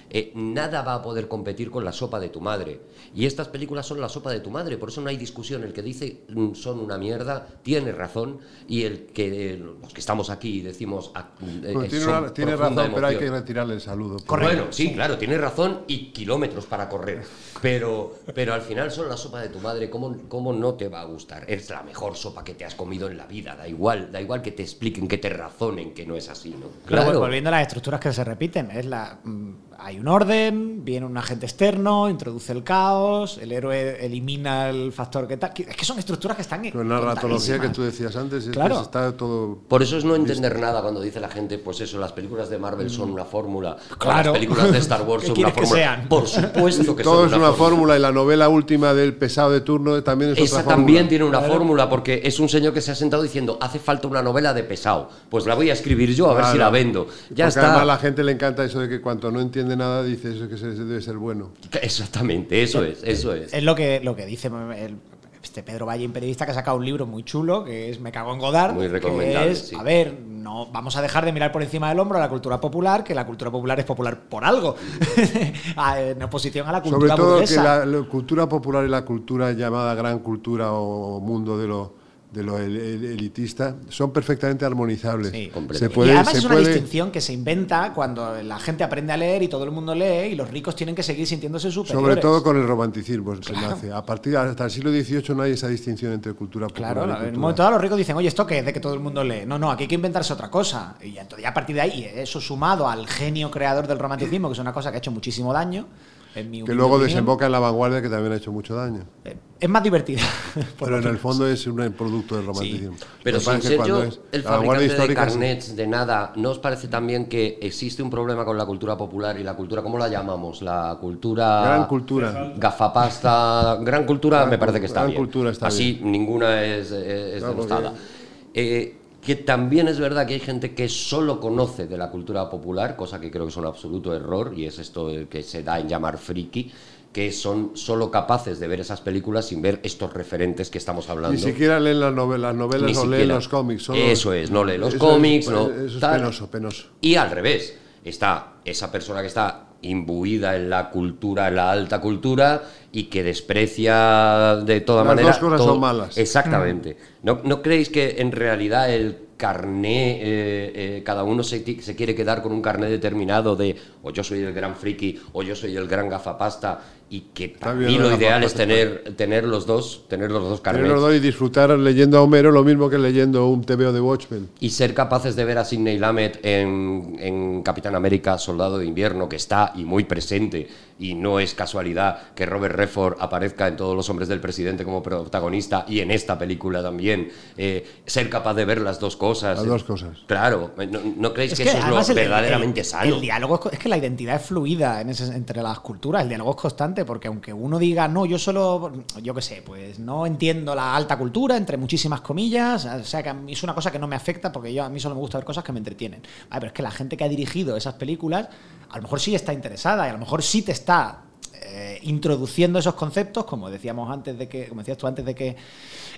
eh, 0.10 0.32
nada 0.36 0.82
va 0.82 0.96
a 0.96 1.02
poder 1.02 1.28
competir 1.28 1.70
con 1.72 1.84
la 1.86 1.92
sopa 1.92 2.20
de 2.20 2.30
tu 2.30 2.42
madre. 2.42 2.80
Y 3.16 3.26
estas 3.26 3.48
películas 3.48 3.86
son 3.86 4.00
la 4.02 4.10
sopa 4.10 4.32
de 4.32 4.40
tu 4.40 4.50
madre, 4.50 4.78
por 4.78 4.90
eso 4.90 5.02
no 5.02 5.10
hay 5.10 5.18
discusión. 5.18 5.64
El 5.64 5.74
que 5.74 5.82
dice 5.82 6.22
mm, 6.30 6.54
son 6.54 6.80
una 6.80 6.98
mierda 6.98 7.48
tiene 7.64 7.92
razón 7.92 8.40
y 8.68 8.84
el 8.84 9.08
que 9.08 9.54
eh, 9.54 9.58
los 9.58 9.94
que 9.94 10.00
estamos 10.00 10.30
aquí 10.30 10.62
decimos 10.62 11.12
ah, 11.16 11.30
eh, 11.42 11.72
Bueno, 11.74 11.90
tiene 11.90 12.06
son 12.06 12.18
una- 12.24 12.34
tiene 12.34 12.56
razón, 12.56 12.92
pero 12.94 13.08
hay 13.08 13.18
que 13.18 13.30
retirarle 13.30 13.74
el 13.76 13.82
saludo. 13.82 14.18
Bueno, 14.28 14.66
sí, 14.72 14.94
claro, 14.94 15.18
tienes 15.18 15.40
razón 15.40 15.82
y 15.88 16.12
kilómetros 16.12 16.66
para 16.66 16.90
correr. 16.90 17.24
Pero, 17.62 18.16
pero 18.36 18.54
al 18.54 18.62
final 18.62 18.92
son 18.92 19.10
la 19.10 19.18
sopa 19.18 19.42
de 19.42 19.50
tu 19.50 19.60
madre. 19.60 19.90
¿Cómo, 19.90 20.16
¿Cómo 20.28 20.54
no 20.54 20.76
te 20.76 20.88
va 20.90 21.02
a 21.02 21.06
gustar? 21.06 21.50
Es 21.50 21.70
la 21.70 21.82
mejor 21.84 22.16
sopa 22.16 22.44
que 22.44 22.54
te 22.54 22.66
has 22.66 22.76
comido 22.76 23.08
en 23.10 23.18
la 23.18 23.26
vida. 23.26 23.56
Da 23.56 23.68
igual, 23.68 24.12
da 24.12 24.22
igual 24.22 24.42
que 24.42 24.52
te 24.52 24.64
expliquen, 24.64 25.08
que 25.08 25.18
te 25.18 25.30
razonen 25.30 25.94
que 25.94 26.06
no 26.06 26.16
es 26.16 26.30
así, 26.30 26.52
¿no? 26.52 26.68
Pero 26.86 27.04
bueno, 27.04 27.20
volviendo 27.20 27.50
a 27.50 27.52
las 27.52 27.62
estructuras 27.64 28.00
que 28.00 28.14
se 28.14 28.24
repiten, 28.24 28.70
es 28.72 28.86
la 28.86 29.20
mm, 29.24 29.52
hay 29.80 30.00
un 30.00 30.08
orden, 30.08 30.84
viene 30.84 31.06
un 31.06 31.18
agente 31.18 31.46
externo, 31.46 32.10
introduce 32.10 32.52
el 32.52 32.64
caos, 32.64 33.38
el 33.42 33.52
héroe 33.52 34.04
elimina 34.06 34.70
el 34.70 34.92
factor 34.92 35.28
que 35.28 35.38
tal. 35.38 35.52
Es 35.56 35.76
que 35.76 35.86
son 35.86 36.00
estructuras 36.00 36.36
que 36.36 36.42
están 36.42 36.70
Con 36.72 36.90
la 36.90 37.00
ratología 37.00 37.60
que 37.60 37.70
tú 37.70 37.84
decías 37.84 38.16
antes, 38.16 38.44
es 38.44 38.50
que 38.50 38.52
Claro. 38.56 38.82
está 38.82 39.16
todo... 39.16 39.60
Por 39.68 39.84
eso 39.84 39.98
es 39.98 40.04
no 40.06 40.16
entender 40.16 40.60
nada 40.60 40.82
cuando 40.82 41.00
dice 41.02 41.20
la 41.20 41.30
gente, 41.30 41.58
pues 41.58 41.80
eso, 41.82 41.98
las 42.00 42.12
películas 42.12 42.50
de 42.50 42.58
Marvel 42.58 42.90
son 42.90 43.12
una 43.12 43.26
fórmula. 43.26 43.78
Claro. 43.98 44.32
Las 44.32 44.34
películas 44.40 44.72
de 44.72 44.78
Star 44.80 45.02
Wars 45.04 45.24
¿Qué 45.26 45.28
son 45.30 45.38
una 45.40 45.52
quieres 45.52 45.54
que 45.54 45.68
fórmula. 45.76 45.96
sean? 45.98 46.10
Por 46.10 46.28
supuesto 46.28 46.96
que 46.96 47.04
Todo 47.08 47.24
son 47.26 47.32
es 47.34 47.38
una 47.38 47.52
fórmula 47.54 47.96
y 47.96 48.00
la 48.00 48.12
novela 48.12 48.50
última 48.50 48.94
del 48.94 49.16
pesado 49.16 49.52
de 49.52 49.62
turno 49.62 50.02
también 50.04 50.32
es 50.32 50.38
Esa 50.40 50.44
otra 50.58 50.64
fórmula. 50.64 50.76
también 50.78 51.08
tiene 51.08 51.26
una 51.26 51.42
fórmula, 51.42 51.90
porque 51.90 52.22
es 52.24 52.40
un 52.40 52.50
señor 52.50 52.74
que 52.74 52.82
se 52.82 52.92
ha 52.92 52.96
sentado 52.96 53.22
diciendo, 53.24 53.58
hace 53.62 53.80
falta 53.80 54.08
una 54.08 54.22
novela 54.22 54.54
de 54.54 54.64
pesado. 54.64 55.10
Pues 55.30 55.46
la 55.46 55.56
voy 55.56 55.70
a 55.70 55.74
escribir 55.74 56.14
yo 56.14 56.26
a 56.30 56.34
ver 56.34 56.38
Claro. 56.42 56.54
si 56.54 56.58
la 56.60 56.70
vendo. 56.70 57.08
Ya 57.30 57.46
Porque 57.46 57.48
está. 57.48 57.62
además 57.62 57.82
a 57.82 57.86
la 57.86 57.98
gente 57.98 58.24
le 58.24 58.32
encanta 58.32 58.64
eso 58.64 58.80
de 58.80 58.90
que 58.90 59.02
cuanto 59.02 59.32
no 59.32 59.40
entiende 59.40 59.67
nada 59.76 60.04
dice 60.04 60.36
eso 60.36 60.48
que 60.48 60.58
se- 60.58 60.68
debe 60.76 61.02
ser 61.02 61.18
bueno. 61.18 61.50
Exactamente, 61.82 62.62
eso 62.64 62.84
es, 62.84 63.04
eso 63.04 63.34
es. 63.34 63.54
Es 63.54 63.64
lo 63.64 63.76
que, 63.76 64.00
lo 64.02 64.16
que 64.16 64.26
dice 64.26 64.48
el- 64.48 64.98
este 65.44 65.64
Pedro 65.64 65.86
Valle, 65.86 66.06
un 66.06 66.12
periodista 66.12 66.46
que 66.46 66.52
ha 66.52 66.56
sacado 66.56 66.78
un 66.78 66.86
libro 66.86 67.06
muy 67.06 67.24
chulo, 67.24 67.64
que 67.64 67.90
es 67.90 68.00
Me 68.02 68.12
cago 68.12 68.34
en 68.34 68.40
Godard. 68.40 68.74
Muy 68.74 68.88
que 68.88 68.90
recomendable, 68.94 69.52
es, 69.52 69.60
sí. 69.70 69.76
A 69.80 69.84
ver, 69.84 70.20
no 70.28 70.66
vamos 70.68 70.98
a 70.98 71.02
dejar 71.02 71.24
de 71.26 71.32
mirar 71.32 71.52
por 71.52 71.64
encima 71.64 71.88
del 71.90 72.00
hombro 72.00 72.18
a 72.18 72.22
la 72.22 72.28
cultura 72.30 72.60
popular, 72.60 73.04
que 73.04 73.16
la 73.16 73.26
cultura 73.26 73.50
popular 73.50 73.80
es 73.80 73.86
popular 73.86 74.20
por 74.28 74.44
algo, 74.44 74.76
en 75.98 76.22
oposición 76.24 76.68
a 76.68 76.72
la 76.74 76.80
Sobre 76.80 76.92
cultura 76.92 77.16
todo 77.16 77.32
burguesa. 77.34 77.62
que 77.62 77.68
la, 77.68 77.86
la 77.86 78.04
cultura 78.08 78.50
popular 78.50 78.86
y 78.86 78.90
la 78.90 79.06
cultura 79.06 79.52
llamada 79.54 79.96
gran 79.96 80.20
cultura 80.20 80.72
o 80.74 81.20
mundo 81.20 81.58
de 81.58 81.68
lo, 81.68 81.94
de 82.32 82.44
lo 82.44 82.58
el- 82.58 82.76
el- 82.76 83.06
elitista 83.06 83.76
son 83.90 84.12
perfectamente 84.12 84.66
armonizables. 84.66 85.32
Sí. 85.32 85.46
Se 85.46 85.50
Completamente. 85.52 85.96
puede, 85.96 86.10
y 86.10 86.12
además 86.14 86.32
se 86.34 86.38
es 86.40 86.46
una 86.46 86.56
puede- 86.56 86.70
distinción 86.70 87.10
que 87.12 87.22
se 87.22 87.32
inventa 87.34 87.94
cuando 87.94 88.42
la 88.44 88.60
gente 88.60 88.84
aprende 88.84 89.14
a 89.14 89.18
leer 89.18 89.44
y 89.44 89.48
todo 89.48 89.64
el 89.64 89.72
mundo 89.72 89.96
lee 89.96 90.32
y 90.32 90.36
los 90.36 90.50
ricos 90.52 90.76
tienen 90.76 90.94
que 90.94 91.04
seguir 91.04 91.26
sintiéndose 91.26 91.72
superiores. 91.72 92.02
Sobre 92.02 92.22
todo 92.22 92.44
con 92.44 92.58
el 92.58 92.68
romanticismo 92.68 93.34
se 93.42 93.54
nace. 93.54 93.92
A 93.94 94.06
partir 94.06 94.36
hasta 94.36 94.66
el 94.66 94.72
siglo 94.72 94.92
XVIII 94.92 95.36
no 95.36 95.44
hay 95.44 95.54
esa 95.54 95.70
distinción 95.70 96.12
entre 96.12 96.34
cultura 96.34 96.68
popular 96.68 96.94
Claro, 96.94 97.08
y 97.08 97.10
en 97.12 97.16
cultura. 97.16 97.34
un 97.36 97.40
momento 97.42 97.62
dado 97.64 97.72
los 97.76 97.82
ricos 97.82 97.98
dicen, 97.98 98.16
oye, 98.18 98.28
¿esto 98.28 98.46
qué 98.46 98.60
es 98.60 98.66
de 98.66 98.74
que 98.74 98.80
todo 98.82 98.94
el 98.94 99.00
mundo 99.00 99.24
lee? 99.24 99.44
No, 99.48 99.58
no, 99.58 99.72
aquí 99.72 99.84
hay 99.84 99.88
que 99.88 99.96
inventarse 99.96 100.34
otra 100.34 100.52
cosa. 100.52 100.96
Y 101.02 101.18
entonces 101.18 101.44
ya 101.44 101.50
a 101.50 101.54
partir 101.54 101.76
de 101.78 101.82
ahí, 101.82 102.12
eso 102.14 102.42
sumado 102.42 102.90
al 102.90 103.08
genio 103.08 103.50
creador 103.50 103.88
del 103.88 104.00
romanticismo, 104.00 104.50
que 104.50 104.54
es 104.54 104.60
una 104.60 104.74
cosa 104.74 104.92
que 104.92 104.98
ha 104.98 105.00
hecho 105.00 105.12
muchísimo 105.12 105.54
daño, 105.54 105.88
que 106.34 106.74
luego 106.74 106.94
opinión, 106.96 107.02
desemboca 107.10 107.46
en 107.48 107.52
la 107.52 107.60
vanguardia 107.60 108.02
que 108.02 108.10
también 108.10 108.34
ha 108.34 108.36
hecho 108.36 108.52
mucho 108.52 108.76
daño. 108.76 109.06
eh, 109.26 109.38
es 109.60 109.68
más 109.70 109.82
divertida. 109.82 110.22
Pero 110.80 111.00
en 111.00 111.08
el 111.08 111.18
fondo 111.18 111.48
es 111.48 111.66
un 111.66 111.78
producto 111.94 112.36
del 112.38 112.46
romanticismo. 112.46 112.96
Pero 113.24 113.40
sin 113.40 113.60
ser 113.60 113.78
cuando 113.78 114.04
yo 114.04 114.08
es 114.08 114.20
el 114.32 114.44
fabricante 114.44 115.08
de 115.08 115.16
carnets 115.16 115.76
de 115.76 115.88
nada, 115.88 116.32
¿no 116.36 116.52
os 116.52 116.60
parece 116.60 116.88
también 116.88 117.26
que 117.26 117.58
existe 117.62 118.04
un 118.04 118.12
problema 118.12 118.46
con 118.46 118.56
la 118.56 118.68
cultura 118.68 118.96
popular 118.96 119.40
y 119.40 119.44
la 119.44 119.56
cultura, 119.56 119.82
¿cómo 119.82 119.98
la 119.98 120.10
llamamos? 120.10 120.62
La 120.62 120.98
cultura... 121.02 121.62
Gran 121.64 121.88
cultura. 121.88 122.54
Gafapasta, 122.56 123.78
gran 123.82 124.06
cultura 124.06 124.38
Gran 124.40 124.50
me 124.52 124.58
parece 124.60 124.80
que 124.80 124.86
está 124.86 125.00
gran 125.02 125.12
bien. 125.12 125.22
cultura 125.24 125.50
está 125.50 125.68
Así 125.68 126.00
ninguna 126.04 126.64
es, 126.64 126.92
es, 126.92 126.92
es 126.92 127.38
Claro, 127.40 127.54
denostada. 127.54 127.90
porque- 127.92 128.18
Eh, 128.54 128.96
que 129.28 129.36
también 129.36 129.90
es 129.90 130.00
verdad 130.00 130.26
que 130.26 130.36
hay 130.36 130.40
gente 130.40 130.74
que 130.74 130.88
solo 130.88 131.42
conoce 131.42 131.86
de 131.86 131.98
la 131.98 132.10
cultura 132.10 132.50
popular, 132.50 132.96
cosa 132.96 133.20
que 133.20 133.30
creo 133.30 133.44
que 133.44 133.50
es 133.50 133.58
un 133.58 133.66
absoluto 133.66 134.16
error, 134.16 134.54
y 134.56 134.66
es 134.66 134.80
esto 134.80 135.12
que 135.30 135.44
se 135.44 135.64
da 135.64 135.78
en 135.82 135.90
llamar 135.90 136.18
friki, 136.18 136.72
que 137.12 137.34
son 137.34 137.72
solo 137.76 138.10
capaces 138.10 138.58
de 138.58 138.68
ver 138.70 138.80
esas 138.80 139.02
películas 139.02 139.48
sin 139.48 139.62
ver 139.62 139.82
estos 139.84 140.14
referentes 140.14 140.70
que 140.70 140.78
estamos 140.78 141.10
hablando. 141.10 141.36
Ni 141.36 141.42
siquiera 141.44 141.78
leen 141.78 142.00
las 142.00 142.14
novelas, 142.14 142.52
las 142.54 142.56
novelas 142.56 142.88
Ni 142.90 142.94
no 142.94 143.06
leen 143.06 143.28
los 143.28 143.50
cómics. 143.50 143.84
solo- 143.84 144.00
Eso 144.00 144.32
es, 144.32 144.50
no 144.50 144.64
lee 144.64 144.78
los 144.78 144.96
cómics, 144.96 145.48
es- 145.48 145.52
no. 145.52 145.68
Eso 145.70 145.98
es 145.98 146.06
penoso, 146.06 146.50
penoso. 146.50 146.88
Y 147.02 147.16
al 147.16 147.30
revés, 147.30 147.78
está 148.06 148.54
esa 148.64 148.90
persona 148.90 149.20
que 149.20 149.28
está 149.28 149.67
imbuida 149.82 150.56
en 150.56 150.70
la 150.70 150.90
cultura, 150.90 151.48
en 151.48 151.56
la 151.56 151.72
alta 151.72 152.00
cultura, 152.02 152.64
y 152.92 153.04
que 153.06 153.24
desprecia 153.24 154.58
de 154.66 154.82
toda 154.82 155.04
Las 155.04 155.08
manera. 155.16 155.28
dos 155.30 155.38
cosas 155.40 155.58
todo- 155.58 155.68
son 155.70 155.80
malas. 155.80 156.18
Exactamente. 156.18 156.98
¿No, 157.24 157.42
¿No 157.44 157.62
creéis 157.62 157.90
que 157.90 158.16
en 158.20 158.32
realidad 158.32 158.92
el 158.94 159.18
carné, 159.38 160.14
eh, 160.14 160.72
eh, 160.74 161.02
cada 161.06 161.24
uno 161.24 161.44
se, 161.44 161.64
se 161.82 161.96
quiere 161.96 162.16
quedar 162.16 162.42
con 162.42 162.52
un 162.52 162.62
carné 162.62 162.88
determinado 162.90 163.56
de 163.56 163.76
o 164.02 164.10
yo 164.10 164.24
soy 164.24 164.40
el 164.40 164.52
gran 164.52 164.76
friki 164.76 165.20
o 165.34 165.44
yo 165.44 165.56
soy 165.56 165.76
el 165.78 165.88
gran 165.88 166.10
gafapasta 166.10 166.80
y 167.10 167.22
que 167.34 167.50
para 167.50 167.74
mí 167.74 167.96
lo 167.98 168.04
lo 168.04 168.10
de 168.10 168.16
ideal 168.18 168.44
es 168.44 168.54
tener, 168.54 169.14
tener 169.16 169.46
los 169.46 169.66
dos, 169.66 170.04
tener 170.10 170.30
los 170.30 170.44
dos 170.44 170.60
carnés. 170.62 170.82
Tener 170.84 170.94
los 170.98 171.02
dos 171.02 171.16
y 171.16 171.20
disfrutar 171.20 171.70
leyendo 171.72 172.18
a 172.18 172.22
Homero 172.22 172.52
lo 172.52 172.64
mismo 172.64 172.90
que 172.90 172.98
leyendo 172.98 173.48
un 173.48 173.64
TVO 173.64 173.94
de 173.94 174.02
Watchmen. 174.02 174.50
y 174.60 174.70
ser 174.72 174.94
capaces 174.94 175.36
de 175.36 175.46
ver 175.46 175.58
a 175.58 175.64
Sidney 175.66 175.98
Lamet 176.00 176.40
en, 176.44 177.16
en 177.20 177.62
Capitán 177.64 177.96
América, 177.96 178.38
Soldado 178.38 178.78
de 178.78 178.86
Invierno, 178.86 179.30
que 179.30 179.38
está 179.38 179.72
y 179.76 179.86
muy 179.86 180.04
presente, 180.04 180.68
y 181.00 181.14
no 181.14 181.40
es 181.40 181.54
casualidad 181.54 182.34
que 182.34 182.46
Robert 182.46 182.76
Redford 182.76 183.18
aparezca 183.20 183.68
en 183.68 183.78
Todos 183.78 183.96
los 183.96 184.10
Hombres 184.10 184.28
del 184.28 184.40
Presidente 184.42 184.84
como 184.84 185.02
protagonista 185.04 185.86
y 185.88 186.00
en 186.00 186.10
esta 186.12 186.38
película 186.38 186.82
también, 186.82 187.30
eh, 187.56 187.86
ser 188.06 188.30
capaz 188.30 188.56
de 188.56 188.66
ver 188.66 188.82
las 188.82 189.00
dos 189.00 189.16
cosas. 189.16 189.60
Las 189.60 189.68
dos 189.68 189.84
cosas. 189.84 190.18
Claro, 190.26 190.72
¿no, 190.90 191.00
no 191.18 191.34
creéis 191.34 191.54
que, 191.54 191.64
eso 191.64 191.78
es 191.78 191.88
lo 191.88 192.00
el- 192.02 192.16
verdaderamente 192.16 192.80
el- 192.82 192.86
sano? 192.86 193.16
El 193.16 193.22
diálogo 193.22 193.62
es, 193.68 193.74
es 193.74 193.80
que 193.80 193.90
la 193.90 193.98
identidad 193.98 194.36
es 194.38 194.42
fluida 194.48 195.00
en 195.02 195.10
ese- 195.10 195.36
entre 195.36 195.62
las 195.62 195.80
culturas, 195.82 196.24
el 196.24 196.30
diálogo 196.30 196.52
es 196.52 196.58
constante, 196.58 196.97
porque 197.06 197.28
aunque 197.28 197.54
uno 197.54 197.80
diga, 197.80 198.08
no, 198.08 198.26
yo 198.26 198.40
solo, 198.40 199.04
yo 199.22 199.34
qué 199.34 199.42
sé, 199.42 199.64
pues 199.66 200.00
no 200.00 200.26
entiendo 200.26 200.76
la 200.76 200.96
alta 200.96 201.18
cultura, 201.18 201.58
entre 201.58 201.78
muchísimas 201.78 202.22
comillas, 202.22 202.86
o 202.86 203.04
sea, 203.04 203.24
que 203.24 203.30
a 203.30 203.34
mí 203.34 203.54
es 203.54 203.64
una 203.64 203.74
cosa 203.74 203.92
que 203.92 204.00
no 204.00 204.08
me 204.08 204.16
afecta 204.16 204.52
porque 204.52 204.74
yo 204.74 204.84
a 204.84 204.90
mí 204.90 205.00
solo 205.00 205.16
me 205.16 205.22
gusta 205.22 205.38
ver 205.38 205.46
cosas 205.46 205.64
que 205.64 205.72
me 205.72 205.80
entretienen. 205.80 206.22
Vale, 206.50 206.60
pero 206.62 206.68
es 206.68 206.74
que 206.74 206.84
la 206.84 206.92
gente 206.92 207.18
que 207.18 207.24
ha 207.24 207.30
dirigido 207.30 207.76
esas 207.76 207.96
películas, 207.96 208.50
a 208.90 208.98
lo 208.98 209.04
mejor 209.04 209.20
sí 209.20 209.36
está 209.36 209.54
interesada 209.54 210.08
y 210.08 210.10
a 210.10 210.14
lo 210.14 210.20
mejor 210.20 210.44
sí 210.44 210.62
te 210.62 210.72
está 210.72 211.27
eh, 211.60 212.00
introduciendo 212.04 212.80
esos 212.80 212.94
conceptos, 212.94 213.46
como 213.46 213.70
decíamos 213.70 214.10
antes 214.12 214.38
de 214.38 214.48
que, 214.48 214.68
como 214.68 214.82
decías 214.82 214.98
tú 214.98 215.08
antes 215.08 215.26
de 215.26 215.36
que 215.36 215.56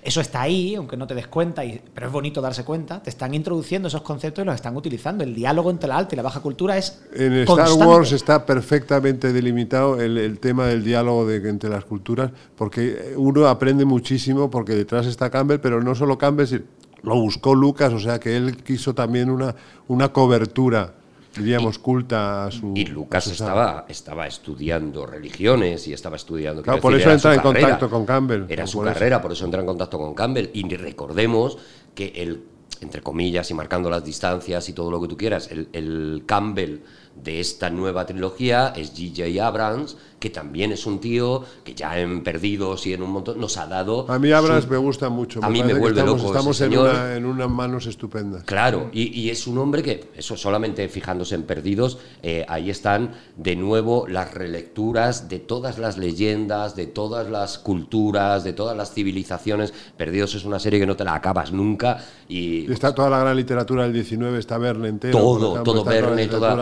eso 0.02 0.20
está 0.20 0.42
ahí, 0.42 0.74
aunque 0.74 0.96
no 0.96 1.06
te 1.06 1.14
des 1.14 1.26
cuenta, 1.26 1.64
y, 1.64 1.80
pero 1.92 2.06
es 2.06 2.12
bonito 2.12 2.40
darse 2.40 2.64
cuenta, 2.64 3.02
te 3.02 3.10
están 3.10 3.34
introduciendo 3.34 3.88
esos 3.88 4.02
conceptos 4.02 4.42
y 4.42 4.46
los 4.46 4.54
están 4.54 4.76
utilizando. 4.76 5.24
El 5.24 5.34
diálogo 5.34 5.70
entre 5.70 5.88
la 5.88 5.96
alta 5.96 6.14
y 6.14 6.16
la 6.16 6.22
baja 6.22 6.40
cultura 6.40 6.78
es 6.78 7.02
En 7.14 7.32
Star 7.40 7.56
constante. 7.56 7.86
Wars 7.86 8.12
está 8.12 8.46
perfectamente 8.46 9.32
delimitado 9.32 10.00
el, 10.00 10.18
el 10.18 10.38
tema 10.38 10.66
del 10.66 10.84
diálogo 10.84 11.26
de, 11.26 11.36
entre 11.48 11.68
las 11.68 11.84
culturas, 11.84 12.30
porque 12.56 13.14
uno 13.16 13.48
aprende 13.48 13.84
muchísimo, 13.84 14.50
porque 14.50 14.74
detrás 14.74 15.06
está 15.06 15.30
Campbell, 15.30 15.58
pero 15.58 15.82
no 15.82 15.94
solo 15.94 16.16
Campbell, 16.16 16.62
lo 17.02 17.14
buscó 17.20 17.54
Lucas, 17.54 17.92
o 17.92 17.98
sea 17.98 18.20
que 18.20 18.36
él 18.36 18.58
quiso 18.62 18.94
también 18.94 19.30
una, 19.30 19.56
una 19.88 20.12
cobertura, 20.12 20.94
diríamos, 21.36 21.78
culta 21.78 22.46
a 22.46 22.50
su. 22.50 22.72
Y 22.76 22.86
Lucas 22.86 23.24
a 23.26 23.28
su 23.28 23.32
estaba, 23.32 23.86
estaba 23.88 24.26
estudiando 24.26 25.06
religiones 25.06 25.86
y 25.88 25.92
estaba 25.92 26.16
estudiando. 26.16 26.62
Claro, 26.62 26.80
por 26.80 26.92
decir, 26.92 27.08
eso 27.08 27.14
entra 27.14 27.34
en 27.34 27.40
carrera. 27.40 27.60
contacto 27.60 27.90
con 27.90 28.06
Campbell, 28.06 28.44
Era 28.48 28.64
por 28.64 28.68
su 28.70 28.82
eso. 28.82 28.92
carrera, 28.92 29.22
por 29.22 29.32
eso 29.32 29.44
entra 29.44 29.60
en 29.60 29.66
contacto 29.66 29.98
con 29.98 30.14
Campbell. 30.14 30.48
Y 30.52 30.62
recordemos 30.76 31.58
que 31.94 32.12
el, 32.16 32.42
entre 32.80 33.02
comillas 33.02 33.50
y 33.50 33.54
marcando 33.54 33.90
las 33.90 34.04
distancias 34.04 34.68
y 34.68 34.72
todo 34.72 34.90
lo 34.90 35.00
que 35.00 35.08
tú 35.08 35.16
quieras, 35.16 35.50
el, 35.50 35.68
el 35.72 36.22
Campbell 36.26 36.78
de 37.22 37.40
esta 37.40 37.70
nueva 37.70 38.06
trilogía 38.06 38.72
es 38.76 38.94
G.J. 38.94 39.46
Abrams, 39.46 39.96
que 40.18 40.28
también 40.30 40.70
es 40.72 40.84
un 40.86 41.00
tío 41.00 41.42
que 41.64 41.74
ya 41.74 41.98
en 41.98 42.22
Perdidos 42.22 42.86
y 42.86 42.92
en 42.92 43.02
un 43.02 43.10
montón 43.10 43.40
nos 43.40 43.56
ha 43.56 43.66
dado. 43.66 44.04
A 44.10 44.18
mí 44.18 44.30
Abrams 44.32 44.64
su- 44.64 44.70
me 44.70 44.76
gusta 44.76 45.08
mucho. 45.08 45.40
A 45.42 45.48
mí 45.48 45.62
me 45.62 45.70
parece 45.70 45.74
que 45.74 45.80
vuelve 45.80 46.00
estamos, 46.00 46.20
loco 46.22 46.32
Estamos 46.34 46.60
en, 46.60 46.78
una, 46.78 47.16
en 47.16 47.24
unas 47.26 47.48
manos 47.50 47.86
estupendas. 47.86 48.44
Claro, 48.44 48.90
y, 48.92 49.18
y 49.18 49.30
es 49.30 49.46
un 49.46 49.56
hombre 49.58 49.82
que, 49.82 50.10
eso 50.14 50.36
solamente 50.36 50.86
fijándose 50.88 51.34
en 51.34 51.44
Perdidos, 51.44 51.98
eh, 52.22 52.44
ahí 52.48 52.68
están 52.68 53.12
de 53.36 53.56
nuevo 53.56 54.06
las 54.08 54.34
relecturas 54.34 55.28
de 55.30 55.38
todas 55.38 55.78
las 55.78 55.96
leyendas, 55.96 56.76
de 56.76 56.86
todas 56.86 57.30
las 57.30 57.58
culturas, 57.58 58.44
de 58.44 58.52
todas 58.52 58.76
las 58.76 58.92
civilizaciones. 58.92 59.72
Perdidos 59.96 60.34
es 60.34 60.44
una 60.44 60.58
serie 60.58 60.78
que 60.80 60.86
no 60.86 60.96
te 60.96 61.04
la 61.04 61.14
acabas 61.14 61.50
nunca 61.52 61.98
y 62.28 62.66
Y 62.68 62.72
está 62.72 62.94
toda 62.94 63.08
la 63.10 63.20
gran 63.20 63.36
literatura 63.36 63.84
del 63.84 63.92
19, 63.94 64.38
está 64.38 64.58
Verne 64.58 64.88
entero. 64.88 65.18
Todo, 65.18 65.52
ejemplo, 65.52 65.72
todo 65.72 65.84
Verne, 65.84 66.26
toda- 66.26 66.54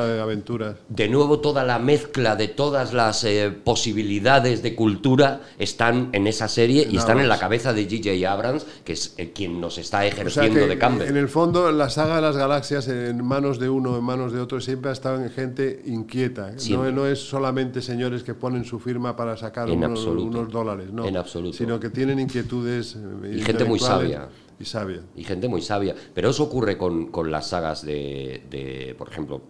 de 0.88 1.09
nuevo 1.09 1.40
toda 1.40 1.64
la 1.64 1.78
mezcla 1.78 2.36
de 2.36 2.49
todas 2.49 2.94
las 2.94 3.24
eh, 3.24 3.51
posibilidades 3.51 4.62
de 4.62 4.74
cultura 4.74 5.42
están 5.59 6.11
en 6.12 6.26
esa 6.26 6.49
serie 6.49 6.86
y 6.90 6.96
están 6.96 7.20
en 7.20 7.28
la 7.28 7.38
cabeza 7.38 7.72
de 7.72 7.88
G.J. 7.88 8.30
Abrams, 8.30 8.66
que 8.84 8.94
es 8.94 9.14
el 9.18 9.32
quien 9.32 9.61
nos 9.61 9.78
está 9.78 9.99
O 9.99 10.01
sea 10.01 10.09
ejerciendo 10.09 10.66
de 10.66 10.78
Campbell. 10.78 11.09
en 11.09 11.16
el 11.16 11.28
fondo 11.28 11.70
la 11.72 11.90
saga 11.90 12.16
de 12.16 12.22
las 12.22 12.36
galaxias 12.36 12.88
en 12.88 13.24
manos 13.24 13.59
de 13.59 13.68
uno, 13.68 13.96
en 13.96 14.05
manos 14.05 14.32
de 14.32 14.40
otro, 14.40 14.61
siempre 14.61 14.90
ha 14.90 14.92
estado 14.92 15.22
en 15.22 15.30
gente 15.30 15.82
inquieta. 15.86 16.53
No, 16.70 16.90
no 16.90 17.07
es 17.07 17.18
solamente 17.18 17.82
señores 17.82 18.22
que 18.22 18.34
ponen 18.34 18.64
su 18.64 18.78
firma 18.78 19.16
para 19.16 19.36
sacar 19.36 19.70
unos, 19.70 20.51
dólares, 20.51 20.92
no. 20.92 21.07
En 21.07 21.16
absoluto. 21.16 21.57
Sino 21.57 21.78
que 21.78 21.90
tienen 21.90 22.18
inquietudes 22.18 22.96
eh, 22.96 23.36
Y 23.36 23.40
gente 23.42 23.64
muy 23.64 23.78
sabia. 23.78 24.28
Y 24.61 24.64
sabia. 24.64 25.03
y 25.14 25.22
gente 25.22 25.46
muy 25.46 25.62
sabia. 25.62 25.94
Pero 26.14 26.30
eso 26.30 26.42
ocurre 26.42 26.76
con, 26.76 27.12
con 27.12 27.30
las 27.30 27.49
sagas 27.51 27.84
de, 27.84 28.42
de, 28.51 28.96
por 28.99 29.09
ejemplo, 29.09 29.40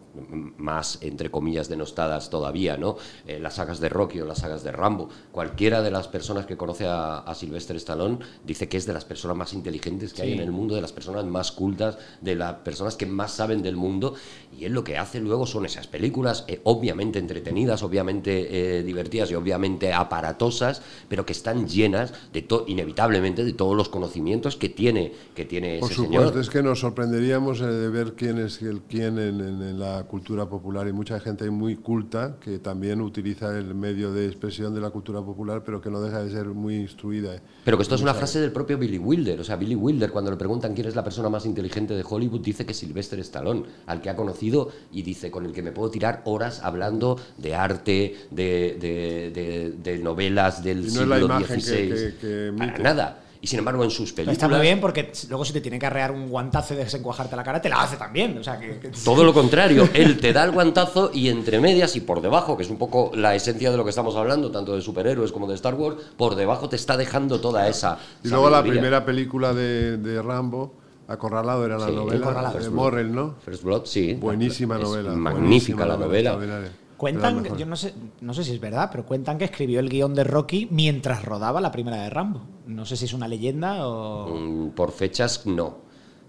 más 0.56 0.98
entre 1.02 1.30
comillas 1.30 1.68
denostadas 1.68 2.30
todavía, 2.30 2.76
¿no? 2.76 2.96
Eh, 3.26 3.38
las 3.40 3.54
sagas 3.56 3.80
de 3.80 3.88
Rocky 3.88 4.20
o 4.20 4.26
las 4.26 4.38
sagas 4.38 4.62
de 4.64 4.72
Rambo. 4.72 5.08
Cualquiera 5.32 5.82
de 5.82 5.90
las 5.90 6.08
personas 6.08 6.46
que 6.46 6.56
conoce 6.56 6.86
a, 6.86 7.18
a 7.18 7.34
Sylvester 7.34 7.76
Stallone 7.76 8.18
dice 8.44 8.68
que 8.68 8.76
es 8.76 8.86
de 8.86 8.92
las 8.92 9.04
personas 9.04 9.36
más 9.36 9.52
inteligentes 9.52 10.12
que 10.12 10.22
hay 10.22 10.32
en 10.32 10.40
el 10.40 10.50
mundo, 10.52 10.74
de 10.74 10.80
las 10.82 10.92
personas 10.92 11.24
más 11.24 11.52
cultas, 11.52 11.98
de 12.20 12.34
las 12.34 12.54
personas 12.56 12.96
que 12.96 13.06
más 13.06 13.32
saben 13.32 13.62
del 13.62 13.76
mundo. 13.76 14.14
Y 14.58 14.64
él 14.64 14.72
lo 14.72 14.84
que 14.84 14.96
hace 14.98 15.20
luego 15.20 15.46
son 15.46 15.66
esas 15.66 15.86
películas, 15.86 16.44
eh, 16.48 16.60
obviamente 16.64 17.18
entretenidas, 17.18 17.82
obviamente 17.82 18.78
eh, 18.78 18.82
divertidas 18.82 19.30
y 19.30 19.34
obviamente 19.34 19.92
aparatosas, 19.92 20.82
pero 21.08 21.24
que 21.24 21.32
están 21.32 21.68
llenas 21.68 22.12
de 22.32 22.46
inevitablemente 22.66 23.44
de 23.44 23.52
todos 23.52 23.76
los 23.76 23.88
conocimientos 23.88 24.56
que 24.56 24.68
tiene, 24.68 25.12
que 25.34 25.44
tiene 25.44 25.78
Por 25.78 25.90
ese 25.90 25.96
supuesto, 26.02 26.28
señor. 26.28 26.40
es 26.40 26.50
que 26.50 26.62
nos 26.62 26.80
sorprenderíamos 26.80 27.60
eh, 27.60 27.66
de 27.66 27.88
ver 27.88 28.14
quién 28.14 28.38
es 28.38 28.62
el 28.62 28.80
quién 28.82 29.18
en, 29.18 29.40
en- 29.40 29.62
en 29.62 29.78
la 29.78 30.04
cultura 30.08 30.48
popular 30.48 30.88
y 30.88 30.92
mucha 30.92 31.20
gente 31.20 31.48
muy 31.50 31.76
culta 31.76 32.36
que 32.40 32.58
también 32.58 33.00
utiliza 33.00 33.56
el 33.56 33.74
medio 33.74 34.12
de 34.12 34.26
expresión 34.26 34.74
de 34.74 34.80
la 34.80 34.90
cultura 34.90 35.20
popular, 35.22 35.62
pero 35.64 35.80
que 35.80 35.90
no 35.90 36.00
deja 36.00 36.24
de 36.24 36.30
ser 36.30 36.46
muy 36.48 36.76
instruida. 36.76 37.40
Pero 37.64 37.76
que 37.76 37.82
esto 37.82 37.94
es 37.94 38.02
una 38.02 38.14
frase 38.14 38.40
del 38.40 38.50
propio 38.50 38.78
Billy 38.78 38.98
Wilder. 38.98 39.38
O 39.40 39.44
sea, 39.44 39.56
Billy 39.56 39.74
Wilder, 39.76 40.10
cuando 40.10 40.30
le 40.30 40.36
preguntan 40.36 40.74
quién 40.74 40.88
es 40.88 40.96
la 40.96 41.04
persona 41.04 41.28
más 41.28 41.46
inteligente 41.46 41.94
de 41.94 42.04
Hollywood, 42.08 42.40
dice 42.40 42.64
que 42.66 42.72
es 42.72 42.78
Sylvester 42.78 43.20
Stallone, 43.20 43.64
al 43.86 44.00
que 44.00 44.10
ha 44.10 44.16
conocido 44.16 44.70
y 44.90 45.02
dice 45.02 45.30
con 45.30 45.46
el 45.46 45.52
que 45.52 45.62
me 45.62 45.72
puedo 45.72 45.90
tirar 45.90 46.22
horas 46.24 46.60
hablando 46.64 47.18
de 47.36 47.54
arte, 47.54 48.16
de, 48.30 48.76
de- 48.80 49.30
de- 49.30 49.72
de 49.82 49.98
novelas 50.02 50.64
del 50.64 50.78
Y 50.78 50.82
no 50.82 50.86
es 50.88 50.92
siglo 50.94 51.06
la 51.16 51.20
imagen 51.20 51.56
que- 51.56 51.62
XVI. 51.62 51.88
que- 51.88 52.14
que 52.18 52.52
Para 52.56 52.68
emite. 52.70 52.82
nada. 52.82 53.24
Y 53.40 53.46
sin 53.46 53.60
embargo, 53.60 53.84
en 53.84 53.90
sus 53.90 54.12
Pero 54.12 54.26
películas. 54.26 54.32
está 54.36 54.48
muy 54.48 54.60
bien 54.60 54.80
porque 54.80 55.12
luego 55.28 55.44
si 55.44 55.52
te 55.52 55.60
tiene 55.60 55.78
que 55.78 55.86
arrear 55.86 56.10
un 56.10 56.28
guantazo 56.28 56.74
y 56.74 56.78
desencuajarte 56.78 57.36
la 57.36 57.44
cara, 57.44 57.62
te 57.62 57.68
la 57.68 57.82
hace 57.82 57.96
también. 57.96 58.36
O 58.38 58.42
sea, 58.42 58.58
que, 58.58 58.78
que- 58.80 58.88
Todo 59.04 59.22
lo 59.22 59.32
contrario, 59.34 59.88
él 59.94 60.18
te 60.18 60.32
da 60.32 60.42
el 60.44 60.50
guantazo 60.50 61.10
y 61.14 61.28
entre 61.28 61.60
medias 61.60 61.94
y 61.94 62.00
por 62.00 62.20
debajo, 62.20 62.56
que 62.56 62.64
es 62.64 62.70
un 62.70 62.78
poco 62.78 63.12
la 63.14 63.34
esencia 63.36 63.70
de 63.70 63.76
lo 63.76 63.84
que 63.84 63.90
estamos 63.90 64.16
hablando, 64.16 64.50
tanto 64.50 64.74
de 64.74 64.82
superhéroes 64.82 65.30
como 65.30 65.46
de 65.46 65.54
Star 65.54 65.74
Wars, 65.76 65.96
por 66.16 66.34
debajo 66.34 66.68
te 66.68 66.76
está 66.76 66.96
dejando 66.96 67.40
toda 67.40 67.68
esa. 67.68 67.98
Y 68.24 68.28
luego 68.28 68.50
la 68.50 68.56
sabiduría. 68.58 68.80
primera 68.80 69.04
película 69.04 69.54
de, 69.54 69.96
de 69.98 70.20
Rambo, 70.20 70.74
Acorralado, 71.06 71.64
era 71.64 71.78
la 71.78 71.86
Sí, 71.86 71.92
novela 71.92 72.52
de 72.52 72.68
Morrell, 72.70 73.14
¿no? 73.14 73.36
First 73.44 73.62
Blood, 73.62 73.82
sí. 73.86 74.14
Buenísima 74.14 74.76
novela. 74.78 75.12
Magnífica 75.12 75.40
buenísima 75.40 75.86
la 75.86 75.96
novela. 75.96 76.30
extraordinaria. 76.32 76.70
Cuentan, 76.98 77.56
yo 77.56 77.64
no 77.64 77.76
sé, 77.76 77.94
no 78.20 78.34
sé 78.34 78.42
si 78.42 78.52
es 78.52 78.60
verdad, 78.60 78.88
pero 78.90 79.06
cuentan 79.06 79.38
que 79.38 79.44
escribió 79.44 79.78
el 79.78 79.88
guion 79.88 80.14
de 80.14 80.24
Rocky 80.24 80.66
mientras 80.70 81.24
rodaba 81.24 81.60
la 81.60 81.70
primera 81.70 82.02
de 82.02 82.10
Rambo. 82.10 82.42
No 82.66 82.84
sé 82.84 82.96
si 82.96 83.04
es 83.04 83.12
una 83.12 83.28
leyenda 83.28 83.86
o. 83.86 84.34
Mm, 84.34 84.70
Por 84.70 84.90
fechas, 84.90 85.46
no. 85.46 85.78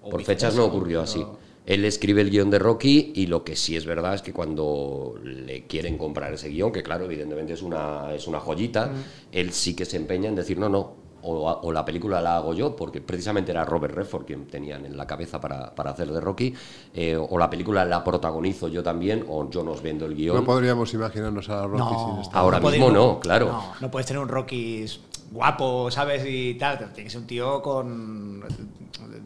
O 0.03 0.09
Por 0.11 0.23
fechas 0.23 0.55
no 0.55 0.65
ocurrió 0.65 1.01
así. 1.01 1.25
Él 1.65 1.85
escribe 1.85 2.21
el 2.21 2.29
guion 2.29 2.51
de 2.51 2.59
Rocky 2.59 3.13
y 3.15 3.25
lo 3.25 3.43
que 3.43 3.55
sí 3.55 3.75
es 3.75 3.85
verdad 3.85 4.13
es 4.13 4.21
que 4.21 4.31
cuando 4.31 5.19
le 5.23 5.65
quieren 5.65 5.97
comprar 5.97 6.33
ese 6.33 6.49
guion, 6.49 6.71
que 6.71 6.83
claro, 6.83 7.05
evidentemente 7.05 7.53
es 7.53 7.61
una, 7.63 8.13
es 8.13 8.27
una 8.27 8.39
joyita, 8.39 8.91
él 9.31 9.51
sí 9.51 9.75
que 9.75 9.85
se 9.85 9.97
empeña 9.97 10.29
en 10.29 10.35
decir, 10.35 10.57
no, 10.57 10.69
no, 10.69 10.93
o, 11.23 11.49
o 11.63 11.71
la 11.71 11.83
película 11.85 12.21
la 12.21 12.37
hago 12.37 12.53
yo, 12.53 12.75
porque 12.75 13.01
precisamente 13.01 13.51
era 13.51 13.65
Robert 13.65 13.93
Redford 13.95 14.25
quien 14.25 14.47
tenían 14.47 14.85
en 14.85 14.95
la 14.97 15.05
cabeza 15.07 15.39
para, 15.41 15.73
para 15.75 15.91
hacer 15.91 16.11
de 16.11 16.19
Rocky, 16.21 16.53
eh, 16.93 17.15
o 17.17 17.37
la 17.37 17.49
película 17.49 17.85
la 17.85 18.03
protagonizo 18.03 18.67
yo 18.67 18.83
también, 18.83 19.25
o 19.27 19.49
yo 19.49 19.63
nos 19.63 19.81
vendo 19.81 20.05
el 20.05 20.15
guion. 20.15 20.35
No 20.37 20.43
podríamos 20.45 20.93
imaginarnos 20.93 21.49
a 21.49 21.63
Rocky 21.67 21.77
No. 21.79 22.09
sin 22.13 22.21
estar. 22.21 22.37
Ahora 22.37 22.59
No 22.59 22.69
mismo 22.69 22.87
podemos- 22.87 23.13
no, 23.15 23.19
claro. 23.19 23.45
No, 23.47 23.63
no 23.81 23.91
puedes 23.91 24.05
tener 24.07 24.21
un 24.21 24.29
Rocky 24.29 24.85
guapo, 25.31 25.91
¿sabes? 25.91 26.23
Y 26.27 26.55
tal. 26.55 26.77
Tiene 26.77 27.03
que 27.03 27.09
ser 27.09 27.21
un 27.21 27.27
tío 27.27 27.61
con. 27.61 28.43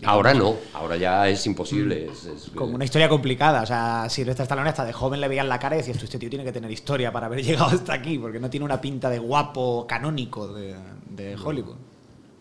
Ahora 0.05 0.33
no, 0.33 0.55
ahora 0.73 0.97
ya 0.97 1.29
es 1.29 1.45
imposible. 1.45 2.07
es- 2.11 2.25
es- 2.25 2.49
Con 2.53 2.73
una 2.73 2.83
historia 2.83 3.07
complicada. 3.07 3.61
O 3.61 3.65
sea, 3.65 4.05
si 4.09 4.15
Sylvester 4.17 4.43
Stallone 4.43 4.69
hasta 4.69 4.83
de 4.85 4.91
joven 4.93 5.21
le 5.21 5.27
veían 5.27 5.47
la 5.47 5.59
cara 5.59 5.75
y 5.75 5.79
decías, 5.79 5.97
"Tú, 5.97 6.05
este 6.05 6.19
tío 6.19 6.29
tiene 6.29 6.43
que 6.43 6.51
tener 6.51 6.69
historia 6.71 7.11
para 7.11 7.27
haber 7.27 7.41
llegado 7.43 7.69
hasta 7.69 7.93
aquí, 7.93 8.17
porque 8.19 8.39
no 8.39 8.49
tiene 8.49 8.65
una 8.65 8.81
pinta 8.81 9.09
de 9.09 9.19
guapo 9.19 9.85
canónico 9.87 10.47
de, 10.53 10.75
de 11.15 11.35
Hollywood. 11.35 11.75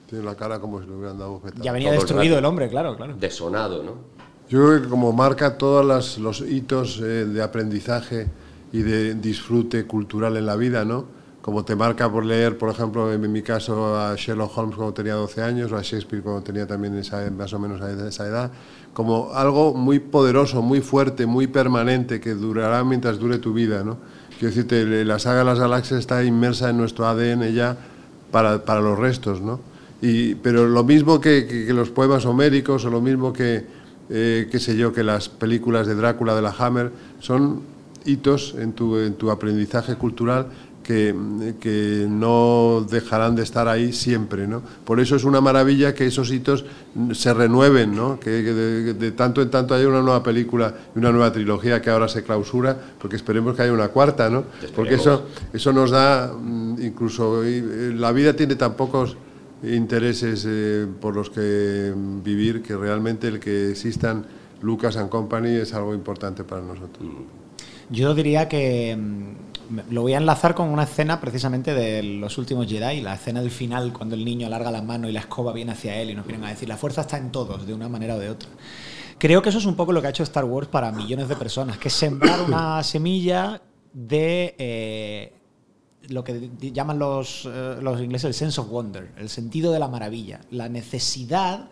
Tiene 0.09 0.25
la 0.25 0.35
cara 0.35 0.61
como 0.61 0.81
si 0.81 0.87
le 0.87 0.93
hubieran 0.95 1.19
dado 1.19 1.33
bofetada. 1.33 1.65
Ya 1.65 1.73
venía 1.73 1.89
Todo 1.91 2.01
destruido 2.01 2.35
rato. 2.35 2.39
el 2.39 2.45
hombre, 2.45 2.69
claro, 2.69 2.97
claro. 2.97 3.15
desonado, 3.19 3.83
¿no? 3.83 3.93
Yo 4.49 4.67
creo 4.67 4.83
que 4.83 4.89
como 4.89 5.13
marca 5.13 5.57
todos 5.57 5.85
las- 5.85 6.19
los 6.19 6.41
hitos 6.43 6.99
eh, 7.01 7.25
de 7.25 7.43
aprendizaje 7.43 8.29
y 8.73 8.83
de 8.83 9.15
disfrute 9.15 9.87
cultural 9.87 10.37
en 10.37 10.47
la 10.47 10.57
vida, 10.57 10.85
¿no? 10.85 11.07
Como 11.41 11.65
te 11.65 11.75
marca 11.75 12.11
por 12.11 12.25
leer, 12.25 12.57
por 12.57 12.69
ejemplo, 12.71 13.13
en 13.13 13.33
mi 13.33 13.43
caso, 13.43 13.97
a 13.99 14.15
Sherlock 14.15 14.57
Holmes 14.57 14.77
cuando 14.77 14.95
tenía 14.95 15.15
12 15.15 15.43
años, 15.43 15.73
o 15.73 15.77
a 15.77 15.83
Shakespeare 15.83 16.23
cuando 16.23 16.43
tenía 16.43 16.67
también 16.67 16.95
esa, 16.97 17.29
más 17.31 17.53
o 17.53 17.59
menos 17.59 17.81
a 17.81 17.91
esa 18.07 18.27
edad, 18.27 18.53
como 18.93 19.33
algo 19.33 19.75
muy 19.75 19.99
poderoso, 19.99 20.63
muy 20.63 20.81
fuerte, 20.83 21.27
muy 21.27 21.49
permanente, 21.49 22.21
que 22.21 22.35
durará 22.35 22.85
mientras 22.85 23.19
dure 23.19 23.39
tu 23.39 23.53
vida, 23.53 23.83
¿no? 23.83 23.97
Quiero 24.39 24.55
decirte, 24.55 25.05
la 25.05 25.19
saga 25.19 25.41
de 25.41 25.45
las 25.47 25.59
galaxias 25.59 25.99
está 26.01 26.23
inmersa 26.23 26.71
en 26.71 26.77
nuestro 26.77 27.07
ADN 27.07 27.53
ya 27.53 27.77
para, 28.33 28.65
para 28.65 28.81
los 28.81 28.99
restos, 28.99 29.41
¿no? 29.41 29.61
Y, 30.01 30.35
pero 30.35 30.67
lo 30.67 30.83
mismo 30.83 31.21
que, 31.21 31.67
los 31.69 31.91
poemas 31.91 32.27
homéricos 32.27 32.85
o 32.85 32.91
lo 32.91 33.01
mismo 33.01 33.33
que, 33.33 33.65
eh, 34.11 34.49
qué 34.51 34.59
sé 34.59 34.77
yo, 34.77 34.93
que 34.93 35.05
las 35.05 35.29
películas 35.29 35.87
de 35.87 35.95
Drácula 35.95 36.35
de 36.35 36.43
la 36.43 36.51
Hammer, 36.59 36.91
son 37.21 37.61
hitos 38.05 38.57
en 38.59 38.73
tu, 38.73 38.99
en 38.99 39.15
tu 39.15 39.31
aprendizaje 39.31 39.95
cultural 39.95 40.49
que, 40.83 41.15
que 41.61 42.07
no 42.09 42.87
dejarán 42.89 43.35
de 43.35 43.43
estar 43.43 43.69
ahí 43.69 43.93
siempre, 43.93 44.47
¿no? 44.47 44.63
Por 44.85 45.01
eso 45.01 45.17
es 45.17 45.25
una 45.25 45.41
maravilla 45.41 45.95
que 45.95 46.07
esos 46.07 46.31
hitos 46.31 46.65
se 47.13 47.33
renueven, 47.33 47.95
¿no? 47.95 48.19
Que, 48.19 48.43
que 48.43 48.53
de, 48.53 48.95
de 48.95 49.13
tanto 49.13 49.43
en 49.43 49.51
tanto 49.51 49.75
haya 49.75 49.89
una 49.89 50.03
nueva 50.03 50.23
película 50.23 50.75
y 50.95 50.99
una 50.99 51.13
nueva 51.13 51.33
trilogía 51.33 51.81
que 51.81 51.91
ahora 51.91 52.09
se 52.09 52.23
clausura, 52.23 52.77
porque 53.01 53.17
esperemos 53.17 53.57
que 53.57 53.63
haya 53.63 53.73
una 53.73 53.89
cuarta, 53.89 54.29
¿no? 54.29 54.45
Porque 54.75 54.95
eso, 54.95 55.27
eso 55.53 55.73
nos 55.73 55.91
da, 55.91 56.33
mm, 56.33 56.83
incluso, 56.83 57.45
eh, 57.45 57.93
la 57.95 58.13
vida 58.13 58.35
tiene 58.35 58.57
tan 58.57 58.75
pocos 58.75 59.17
intereses 59.63 60.45
eh, 60.49 60.87
por 61.01 61.15
los 61.15 61.31
que 61.31 61.93
vivir 62.23 62.63
que 62.63 62.77
realmente 62.77 63.29
el 63.29 63.39
que 63.39 63.71
existan 63.71 64.25
Lucas 64.61 64.97
and 64.97 65.09
Company 65.09 65.57
es 65.57 65.75
algo 65.75 65.95
importante 65.95 66.45
para 66.45 66.63
nosotros. 66.63 67.09
Yo 67.91 68.15
diría 68.15 68.49
que 68.49 68.97
mm, 68.97 69.52
lo 69.91 70.03
voy 70.03 70.15
a 70.15 70.19
enlazar 70.19 70.55
con 70.55 70.69
una 70.69 70.85
escena 70.85 71.21
precisamente 71.21 71.75
de 71.75 72.03
los 72.03 72.39
últimos 72.39 72.67
Jedi, 72.67 73.01
la 73.01 73.15
escena 73.15 73.41
del 73.41 73.51
final 73.51 73.93
cuando 73.93 74.15
el 74.15 74.25
niño 74.25 74.47
alarga 74.47 74.71
la 74.71 74.83
mano 74.83 75.09
y 75.09 75.13
la 75.13 75.21
escoba 75.21 75.53
viene 75.53 75.73
hacia 75.73 75.97
él 75.97 76.11
y 76.11 76.15
nos 76.15 76.27
vienen 76.27 76.45
a 76.45 76.51
decir 76.51 76.69
la 76.69 76.77
fuerza 76.77 77.03
está 77.03 77.17
en 77.17 77.33
todos, 77.33 77.67
de 77.67 77.75
una 77.75 77.89
manera 77.89 78.17
o 78.17 78.19
de 78.19 78.31
otra. 78.31 78.49
Creo 79.19 79.41
que 79.41 79.51
eso 79.51 79.59
es 79.59 79.67
un 79.67 79.77
poco 79.77 79.93
lo 79.93 80.01
que 80.01 80.09
ha 80.09 80.11
hecho 80.11 80.25
Star 80.25 80.45
Wars 80.45 80.69
para 80.69 80.91
millones 80.93 81.29
de 81.29 81.37
personas, 81.37 81.79
que 81.79 81.89
es 81.89 81.95
sembrar 81.95 82.43
una 82.43 82.83
semilla 82.83 83.63
de 83.93 84.55
eh, 84.59 85.33
lo 86.09 86.25
que 86.25 86.51
llaman 86.61 86.99
los, 86.99 87.49
eh, 87.51 87.77
los 87.81 88.01
ingleses 88.01 88.25
el 88.25 88.35
sense 88.35 88.61
of 88.61 88.69
wonder, 88.69 89.13
el 89.17 89.29
sentido 89.29 89.73
de 89.73 89.79
la 89.79 89.89
maravilla, 89.89 90.41
la 90.51 90.69
necesidad 90.69 91.69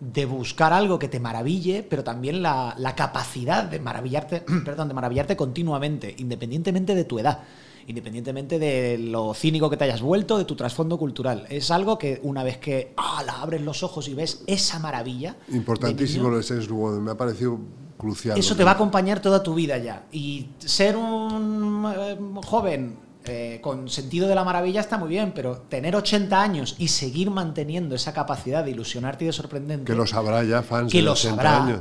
de 0.00 0.24
buscar 0.24 0.72
algo 0.72 0.98
que 0.98 1.08
te 1.08 1.20
maraville, 1.20 1.82
pero 1.88 2.02
también 2.02 2.42
la, 2.42 2.74
la 2.78 2.94
capacidad 2.94 3.64
de 3.64 3.78
maravillarte, 3.78 4.40
perdón, 4.64 4.88
de 4.88 4.94
maravillarte 4.94 5.36
continuamente, 5.36 6.14
independientemente 6.18 6.94
de 6.94 7.04
tu 7.04 7.18
edad, 7.18 7.40
independientemente 7.86 8.58
de 8.58 8.98
lo 8.98 9.34
cínico 9.34 9.68
que 9.68 9.76
te 9.76 9.84
hayas 9.84 10.00
vuelto, 10.00 10.38
de 10.38 10.46
tu 10.46 10.56
trasfondo 10.56 10.98
cultural. 10.98 11.46
Es 11.50 11.70
algo 11.70 11.98
que 11.98 12.18
una 12.22 12.42
vez 12.42 12.58
que 12.58 12.94
ah, 12.96 13.22
la 13.24 13.42
abres 13.42 13.60
los 13.60 13.82
ojos 13.82 14.08
y 14.08 14.14
ves 14.14 14.42
esa 14.46 14.78
maravilla, 14.78 15.36
de 15.46 15.56
Importantísimo 15.56 16.24
niño, 16.24 16.30
lo 16.30 16.36
de 16.38 16.42
Sense 16.42 16.72
me 16.72 17.10
ha 17.10 17.16
parecido 17.16 17.58
crucial. 17.98 18.38
eso 18.38 18.56
te 18.56 18.64
va 18.64 18.70
a 18.70 18.74
acompañar 18.74 19.20
toda 19.20 19.42
tu 19.42 19.54
vida 19.54 19.76
ya. 19.76 20.06
Y 20.10 20.48
ser 20.58 20.96
un 20.96 21.84
eh, 21.94 22.18
joven 22.46 23.09
eh, 23.26 23.58
con 23.62 23.88
sentido 23.88 24.28
de 24.28 24.34
la 24.34 24.44
maravilla 24.44 24.80
está 24.80 24.96
muy 24.98 25.08
bien, 25.08 25.32
pero 25.34 25.56
tener 25.58 25.94
80 25.96 26.40
años 26.42 26.76
y 26.78 26.88
seguir 26.88 27.30
manteniendo 27.30 27.94
esa 27.94 28.12
capacidad 28.12 28.64
de 28.64 28.70
ilusionarte 28.70 29.24
y 29.24 29.26
de 29.26 29.32
sorprendente. 29.32 29.84
Que 29.92 29.96
lo 29.96 30.06
sabrá 30.06 30.42
ya, 30.44 30.62
fans 30.62 30.90
que 30.90 30.98
de 30.98 31.04
lo 31.04 31.12
80 31.12 31.36
sabrá. 31.42 31.64
años. 31.64 31.80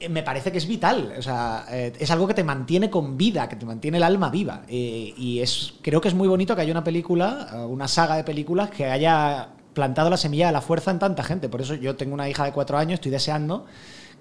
eh, 0.00 0.08
Me 0.08 0.22
parece 0.22 0.52
que 0.52 0.58
es 0.58 0.66
vital, 0.66 1.14
o 1.18 1.22
sea, 1.22 1.64
eh, 1.70 1.92
es 1.98 2.10
algo 2.10 2.26
que 2.26 2.34
te 2.34 2.44
mantiene 2.44 2.90
con 2.90 3.16
vida, 3.16 3.48
que 3.48 3.56
te 3.56 3.64
mantiene 3.66 3.96
el 3.96 4.02
alma 4.02 4.30
viva. 4.30 4.62
y 4.68 5.40
es, 5.40 5.74
creo 5.82 6.00
que 6.00 6.08
es 6.08 6.14
muy 6.14 6.28
bonito 6.28 6.54
que 6.54 6.62
haya 6.62 6.72
una 6.72 6.84
película, 6.84 7.64
una 7.68 7.88
saga 7.88 8.16
de 8.16 8.24
películas 8.24 8.70
que 8.70 8.84
haya 8.86 9.48
plantado 9.74 10.10
la 10.10 10.16
semilla 10.16 10.46
de 10.48 10.52
la 10.52 10.60
fuerza 10.60 10.90
en 10.90 10.98
tanta 10.98 11.22
gente. 11.22 11.48
Por 11.48 11.60
eso 11.60 11.74
yo 11.74 11.96
tengo 11.96 12.12
una 12.14 12.28
hija 12.28 12.44
de 12.44 12.52
cuatro 12.52 12.76
años, 12.78 12.94
estoy 12.94 13.12
deseando 13.12 13.64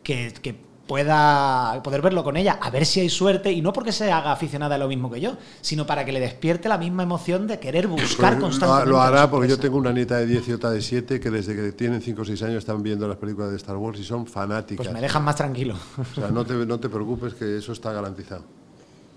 que, 0.03 0.31
que 0.41 0.55
pueda 0.88 1.81
poder 1.83 2.01
verlo 2.01 2.23
con 2.23 2.38
ella, 2.38 2.57
a 2.61 2.69
ver 2.69 2.85
si 2.85 2.99
hay 3.01 3.09
suerte, 3.09 3.51
y 3.51 3.61
no 3.61 3.73
porque 3.73 3.91
se 3.91 4.11
haga 4.11 4.31
aficionada 4.31 4.75
a 4.75 4.77
lo 4.77 4.88
mismo 4.88 5.11
que 5.11 5.19
yo, 5.21 5.38
sino 5.61 5.85
para 5.85 6.05
que 6.05 6.11
le 6.11 6.19
despierte 6.19 6.69
la 6.69 6.77
misma 6.77 7.03
emoción 7.03 7.45
de 7.47 7.59
querer 7.59 7.88
buscar 7.88 8.33
Pues 8.33 8.43
constantemente. 8.43 8.89
lo 8.89 9.01
hará 9.01 9.29
porque 9.29 9.47
yo 9.49 9.59
tengo 9.59 9.77
una 9.77 9.91
nieta 9.91 10.17
de 10.17 10.25
10 10.25 10.47
y 10.47 10.53
otra 10.53 10.71
de 10.71 10.81
7 10.81 11.19
que 11.19 11.29
desde 11.29 11.55
que 11.55 11.71
tienen 11.73 12.01
5 12.01 12.21
o 12.21 12.25
6 12.25 12.41
años 12.43 12.57
están 12.57 12.81
viendo 12.81 13.07
las 13.07 13.17
películas 13.17 13.51
de 13.51 13.57
Star 13.57 13.75
Wars 13.77 13.99
y 13.99 14.03
son 14.03 14.25
fanáticas. 14.25 14.85
Pues 14.85 14.93
me 14.93 15.01
dejan 15.01 15.23
más 15.23 15.35
tranquilo. 15.35 15.75
O 15.97 16.15
sea, 16.19 16.29
no 16.29 16.45
te, 16.45 16.53
no 16.53 16.79
te 16.79 16.89
preocupes 16.89 17.33
que 17.33 17.57
eso 17.57 17.71
está 17.73 17.91
garantizado. 17.91 18.43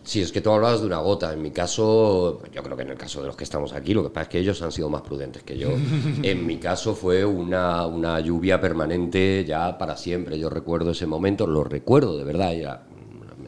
Sí, 0.02 0.22
es 0.22 0.32
que 0.32 0.40
tú 0.40 0.50
hablabas 0.50 0.80
de 0.80 0.86
una 0.86 0.98
gota. 0.98 1.32
En 1.32 1.42
mi 1.42 1.50
caso, 1.50 2.42
yo 2.52 2.62
creo 2.62 2.76
que 2.76 2.82
en 2.82 2.90
el 2.90 2.96
caso 2.96 3.20
de 3.20 3.26
los 3.26 3.36
que 3.36 3.44
estamos 3.44 3.72
aquí, 3.72 3.92
lo 3.92 4.02
que 4.02 4.10
pasa 4.10 4.22
es 4.22 4.28
que 4.28 4.38
ellos 4.38 4.60
han 4.62 4.72
sido 4.72 4.88
más 4.88 5.02
prudentes 5.02 5.42
que 5.42 5.58
yo. 5.58 5.68
En 6.22 6.46
mi 6.46 6.58
caso 6.58 6.94
fue 6.94 7.24
una, 7.24 7.86
una 7.86 8.18
lluvia 8.20 8.60
permanente 8.60 9.44
ya 9.46 9.76
para 9.76 9.96
siempre. 9.96 10.38
Yo 10.38 10.48
recuerdo 10.48 10.90
ese 10.92 11.06
momento, 11.06 11.46
lo 11.46 11.64
recuerdo 11.64 12.16
de 12.16 12.24
verdad, 12.24 12.54
era, 12.54 12.82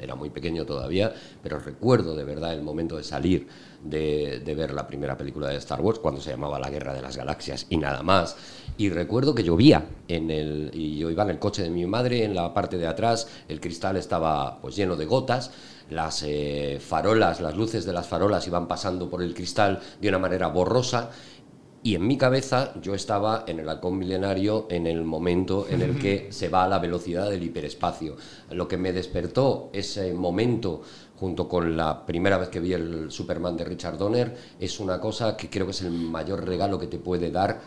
era 0.00 0.14
muy 0.14 0.30
pequeño 0.30 0.66
todavía, 0.66 1.12
pero 1.42 1.58
recuerdo 1.58 2.14
de 2.14 2.24
verdad 2.24 2.52
el 2.52 2.62
momento 2.62 2.96
de 2.96 3.04
salir 3.04 3.48
de, 3.82 4.40
de 4.44 4.54
ver 4.54 4.72
la 4.74 4.86
primera 4.86 5.16
película 5.16 5.48
de 5.48 5.56
Star 5.56 5.80
Wars 5.80 5.98
cuando 5.98 6.20
se 6.20 6.30
llamaba 6.30 6.58
La 6.58 6.70
Guerra 6.70 6.92
de 6.92 7.02
las 7.02 7.16
Galaxias 7.16 7.66
y 7.70 7.78
nada 7.78 8.02
más. 8.02 8.36
Y 8.76 8.90
recuerdo 8.90 9.34
que 9.34 9.42
llovía 9.42 9.86
en 10.08 10.30
el, 10.30 10.70
y 10.72 10.98
yo 10.98 11.10
iba 11.10 11.22
en 11.24 11.30
el 11.30 11.38
coche 11.38 11.62
de 11.62 11.70
mi 11.70 11.86
madre, 11.86 12.24
en 12.24 12.34
la 12.34 12.52
parte 12.54 12.78
de 12.78 12.86
atrás, 12.86 13.28
el 13.48 13.60
cristal 13.60 13.96
estaba 13.96 14.60
pues 14.60 14.76
lleno 14.76 14.96
de 14.96 15.06
gotas 15.06 15.50
las 15.90 16.22
eh, 16.26 16.80
farolas, 16.80 17.40
las 17.40 17.56
luces 17.56 17.84
de 17.84 17.92
las 17.92 18.06
farolas 18.06 18.46
iban 18.46 18.68
pasando 18.68 19.08
por 19.08 19.22
el 19.22 19.34
cristal 19.34 19.80
de 20.00 20.08
una 20.08 20.18
manera 20.18 20.48
borrosa 20.48 21.10
y 21.84 21.96
en 21.96 22.06
mi 22.06 22.16
cabeza 22.16 22.74
yo 22.80 22.94
estaba 22.94 23.44
en 23.48 23.58
el 23.58 23.68
halcón 23.68 23.98
milenario 23.98 24.66
en 24.70 24.86
el 24.86 25.02
momento 25.02 25.66
en 25.68 25.82
el 25.82 25.98
que 25.98 26.28
se 26.30 26.48
va 26.48 26.64
a 26.64 26.68
la 26.68 26.78
velocidad 26.78 27.28
del 27.28 27.42
hiperespacio. 27.42 28.16
Lo 28.50 28.68
que 28.68 28.76
me 28.76 28.92
despertó 28.92 29.68
ese 29.72 30.14
momento 30.14 30.82
junto 31.16 31.48
con 31.48 31.76
la 31.76 32.06
primera 32.06 32.38
vez 32.38 32.50
que 32.50 32.60
vi 32.60 32.72
el 32.72 33.10
Superman 33.10 33.56
de 33.56 33.64
Richard 33.64 33.98
Donner 33.98 34.32
es 34.60 34.78
una 34.78 35.00
cosa 35.00 35.36
que 35.36 35.50
creo 35.50 35.66
que 35.66 35.72
es 35.72 35.82
el 35.82 35.90
mayor 35.90 36.46
regalo 36.46 36.78
que 36.78 36.86
te 36.86 36.98
puede 36.98 37.32
dar 37.32 37.60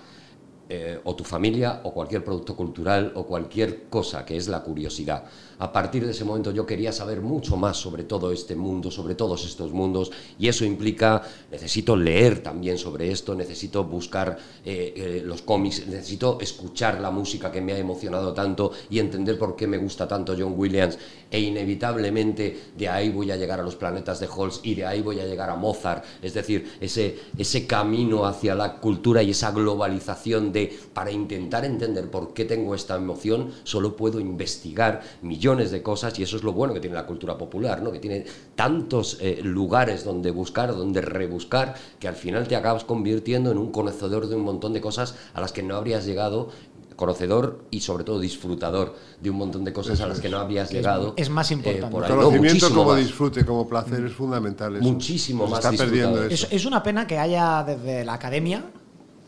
eh, 0.68 1.00
o 1.04 1.16
tu 1.16 1.24
familia 1.24 1.82
o 1.84 1.94
cualquier 1.94 2.24
producto 2.24 2.56
cultural 2.56 3.12
o 3.16 3.26
cualquier 3.26 3.84
cosa 3.84 4.26
que 4.26 4.36
es 4.36 4.48
la 4.48 4.64
curiosidad. 4.64 5.26
A 5.60 5.72
partir 5.72 6.04
de 6.04 6.12
ese 6.12 6.26
momento 6.26 6.52
yo 6.52 6.66
quería 6.66 6.92
saber 6.92 7.22
mucho 7.22 7.56
más 7.56 7.78
sobre 7.78 8.04
todo 8.04 8.32
este 8.32 8.56
mundo, 8.56 8.90
sobre 8.92 9.16
todos 9.16 9.46
estos 9.46 9.72
mundos 9.72 10.12
y 10.40 10.48
eso 10.48 10.66
implica, 10.66 11.22
necesito 11.52 11.96
leer 11.96 12.42
también 12.42 12.78
sobre 12.78 13.12
esto, 13.12 13.36
necesito 13.36 13.84
buscar 13.84 14.38
eh, 14.66 14.94
eh, 14.96 15.22
los 15.24 15.44
cómics, 15.44 15.86
necesito 15.88 16.40
escuchar 16.42 17.00
la 17.00 17.12
música 17.12 17.52
que 17.52 17.62
me 17.62 17.74
ha 17.74 17.78
emocionado 17.78 18.34
tanto 18.34 18.72
y 18.90 19.00
entender 19.00 19.38
por 19.38 19.56
qué 19.56 19.68
me 19.68 19.78
gusta 19.78 20.08
tanto 20.08 20.36
John 20.38 20.56
Williams 20.58 20.98
e 21.30 21.40
inevitablemente 21.40 22.72
de 22.76 22.90
ahí 22.90 23.10
voy 23.10 23.32
a 23.32 23.38
llegar 23.38 23.60
a 23.60 23.64
los 23.64 23.76
planetas 23.76 24.20
de 24.20 24.28
Halls 24.28 24.62
y 24.64 24.76
de 24.76 24.86
ahí 24.86 25.02
voy 25.02 25.20
a 25.20 25.26
llegar 25.26 25.50
a 25.50 25.56
Mozart, 25.56 26.04
es 26.22 26.34
decir, 26.34 26.78
ese, 26.82 27.20
ese 27.38 27.68
camino 27.68 28.26
hacia 28.26 28.56
la 28.56 28.78
cultura 28.78 29.22
y 29.22 29.32
esa 29.32 29.52
globalización 29.52 30.52
para 30.94 31.12
intentar 31.12 31.66
entender 31.66 32.10
por 32.10 32.34
qué 32.34 32.46
tengo 32.46 32.76
esta 32.76 32.96
emoción, 32.96 33.52
solo 33.64 33.96
puedo 33.96 34.20
investigar 34.20 35.02
millones 35.22 35.72
de 35.72 35.82
cosas 35.82 36.18
y 36.20 36.24
eso 36.24 36.38
es 36.38 36.44
lo 36.44 36.54
bueno 36.54 36.74
que 36.74 36.80
tiene 36.80 36.96
la 36.96 37.06
cultura 37.06 37.38
popular, 37.38 37.82
¿no? 37.82 37.92
que 37.92 38.00
tiene 38.00 38.26
tantos 38.56 39.18
eh, 39.22 39.40
lugares 39.44 40.04
donde 40.04 40.32
buscar, 40.32 40.76
donde 40.76 41.02
rebuscar, 41.02 41.76
que 42.00 42.08
al 42.08 42.16
final 42.16 42.48
te 42.48 42.56
acabas 42.56 42.84
convirtiendo 42.84 43.52
en 43.52 43.58
un 43.58 43.72
conocedor 43.72 44.28
de 44.28 44.36
un 44.36 44.44
montón 44.44 44.74
de 44.74 44.82
cosas 44.82 45.16
a 45.34 45.42
las 45.42 45.52
que 45.52 45.64
no 45.64 45.76
habrías 45.76 46.06
llegado 46.06 46.50
conocedor 46.96 47.66
y 47.72 47.82
sobre 47.82 48.04
todo 48.04 48.20
disfrutador 48.20 48.96
de 49.22 49.30
un 49.30 49.38
montón 49.38 49.64
de 49.64 49.74
cosas 49.74 50.00
a 50.02 50.08
las 50.08 50.20
que 50.20 50.30
no 50.30 50.38
habrías 50.38 50.72
llegado. 50.72 51.14
es 51.18 51.30
más 51.30 51.52
eh, 51.52 51.56
importante. 51.56 51.92
por 51.92 52.04
ahí. 52.04 52.10
No, 52.10 52.16
Conocimiento 52.16 52.70
como 52.70 52.86
más. 52.86 52.98
disfrute, 52.98 53.46
como 53.46 53.68
placer 53.68 54.06
es 54.06 54.14
fundamental. 54.14 54.76
Eso. 54.78 54.84
Muchísimo 54.84 55.46
Se 55.46 55.52
más 55.52 55.66
está 55.66 55.84
perdiendo 55.84 56.24
eso. 56.24 56.48
Es, 56.48 56.54
es 56.54 56.66
una 56.66 56.82
pena 56.82 57.06
que 57.06 57.18
haya 57.18 57.64
desde 57.64 58.06
la 58.06 58.14
academia, 58.14 58.64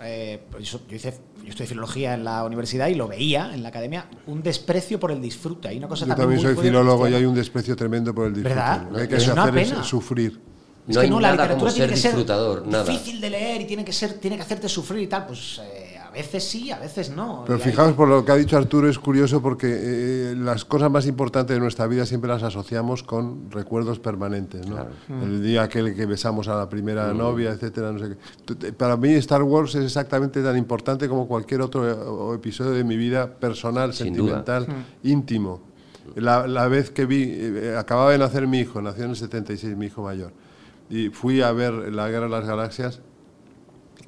eh, 0.01 0.41
pues 0.51 0.71
yo, 0.71 0.79
yo 0.87 0.95
hice, 0.95 1.13
yo 1.43 1.49
estudié 1.49 1.67
filología 1.67 2.13
en 2.13 2.23
la 2.23 2.43
universidad 2.43 2.87
y 2.87 2.95
lo 2.95 3.07
veía 3.07 3.53
en 3.53 3.63
la 3.63 3.69
academia, 3.69 4.07
un 4.27 4.43
desprecio 4.43 4.99
por 4.99 5.11
el 5.11 5.21
disfrute. 5.21 5.67
Hay 5.67 5.77
una 5.77 5.87
cosa 5.87 6.05
Yo 6.05 6.15
también 6.15 6.41
muy 6.41 6.53
soy 6.55 6.63
filólogo 6.63 7.07
y 7.07 7.13
hay 7.13 7.25
un 7.25 7.35
desprecio 7.35 7.75
tremendo 7.75 8.13
por 8.13 8.27
el 8.27 8.33
disfrute. 8.33 8.55
¿Verdad? 8.55 8.83
Lo 8.89 8.95
que 8.95 9.01
hay 9.03 9.07
que 9.07 9.15
Es 9.15 9.27
hacer 9.27 9.53
pena. 9.53 9.81
es 9.81 9.87
sufrir. 9.87 10.39
No 10.87 10.91
es 10.91 10.97
que 10.97 11.03
hay 11.03 11.09
no, 11.09 11.19
la 11.19 11.31
nada 11.31 11.43
literatura 11.43 11.71
como 11.71 11.73
tiene 11.73 11.89
que 11.93 11.97
ser 11.99 12.11
disfrutador, 12.11 12.65
nada. 12.67 12.83
difícil 12.85 13.19
de 13.19 13.29
leer 13.29 13.61
y 13.61 13.65
tiene 13.65 13.83
que 13.83 13.91
ser, 13.91 14.13
tiene 14.19 14.37
que 14.37 14.43
hacerte 14.43 14.69
sufrir 14.69 15.03
y 15.03 15.07
tal. 15.07 15.25
Pues 15.25 15.59
eh, 15.63 15.86
veces 16.17 16.43
sí, 16.43 16.71
a 16.71 16.79
veces 16.79 17.09
no. 17.09 17.43
Pero 17.45 17.59
fijaos 17.59 17.93
por 17.93 18.07
lo 18.07 18.23
que 18.25 18.31
ha 18.31 18.35
dicho 18.35 18.57
Arturo, 18.57 18.89
es 18.89 18.99
curioso 18.99 19.41
porque 19.41 19.67
eh, 19.69 20.35
las 20.37 20.65
cosas 20.65 20.91
más 20.91 21.05
importantes 21.07 21.55
de 21.55 21.59
nuestra 21.59 21.87
vida 21.87 22.05
siempre 22.05 22.29
las 22.29 22.43
asociamos 22.43 23.03
con 23.03 23.49
recuerdos 23.51 23.99
permanentes. 23.99 24.67
¿no? 24.67 24.77
El 25.09 25.41
día 25.41 25.63
aquel 25.63 25.95
que 25.95 26.05
besamos 26.05 26.47
a 26.47 26.55
la 26.55 26.67
primera 26.69 27.13
Mm. 27.13 27.17
novia, 27.17 27.51
etcétera, 27.51 27.91
no 27.91 27.99
sé 27.99 28.17
qué. 28.59 28.73
Para 28.73 28.97
mí 28.97 29.13
Star 29.13 29.43
Wars 29.43 29.75
es 29.75 29.85
exactamente 29.85 30.41
tan 30.43 30.57
importante 30.57 31.07
como 31.07 31.27
cualquier 31.27 31.61
otro 31.61 32.31
eh, 32.33 32.35
episodio 32.35 32.71
de 32.71 32.83
mi 32.83 32.97
vida 32.97 33.27
personal, 33.35 33.93
Sin 33.93 34.13
duda. 34.15 34.43
sentimental, 34.43 34.85
íntimo. 35.03 35.61
La, 36.15 36.47
la 36.47 36.67
vez 36.67 36.89
que 36.91 37.05
vi, 37.05 37.23
eh, 37.29 37.75
acababa 37.77 38.11
de 38.11 38.17
nacer 38.17 38.47
mi 38.47 38.59
hijo, 38.59 38.81
nació 38.81 39.03
en 39.03 39.09
el 39.11 39.15
76, 39.15 39.75
mi 39.75 39.87
hijo 39.87 40.03
mayor, 40.03 40.31
y 40.89 41.09
fui 41.09 41.41
a 41.41 41.51
ver 41.51 41.73
La 41.93 42.07
Guerra 42.09 42.25
de 42.25 42.31
las 42.31 42.45
Galaxias 42.45 43.01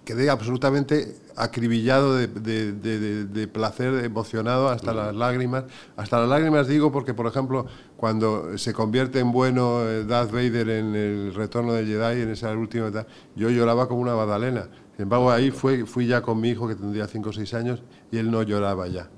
quedé 0.06 0.30
absolutamente 0.30 1.16
acribillado 1.40 2.16
de, 2.16 2.28
de- 2.28 2.74
de- 2.74 3.00
de- 3.00 3.26
de 3.26 3.48
placer, 3.48 4.04
emocionado 4.06 4.70
hasta 4.70 4.94
las 4.94 5.16
lágrimas. 5.16 5.64
Hasta 5.98 6.20
las 6.20 6.30
lágrimas 6.30 6.68
digo 6.68 6.92
porque, 6.92 7.14
por 7.14 7.28
ejemplo, 7.28 7.66
cuando 7.98 8.58
se 8.58 8.74
convierte 8.74 9.20
en 9.20 9.32
bueno 9.32 9.82
eh, 9.88 10.04
Darth 10.06 10.32
Vader 10.32 10.70
en 10.70 10.96
el 10.96 11.34
retorno 11.34 11.74
del 11.74 11.88
Jedi, 11.88 12.22
en 12.22 12.30
esa 12.32 12.52
última 12.52 12.88
etapa, 12.88 13.10
yo 13.36 13.50
lloraba 13.50 13.88
como 13.88 14.02
una 14.02 14.14
badalena. 14.14 14.64
Sin 14.96 15.04
embargo, 15.04 15.32
ahí 15.32 15.50
fue, 15.52 15.86
fui 15.86 16.08
ya 16.08 16.22
con 16.22 16.40
mi 16.42 16.50
hijo, 16.50 16.68
que 16.68 16.76
tendría 16.76 17.08
5 17.08 17.30
o 17.30 17.34
6 17.34 17.54
años, 17.54 17.82
y 18.12 18.18
él 18.18 18.30
no 18.30 18.44
lloraba 18.44 18.88
ya. 18.88 19.10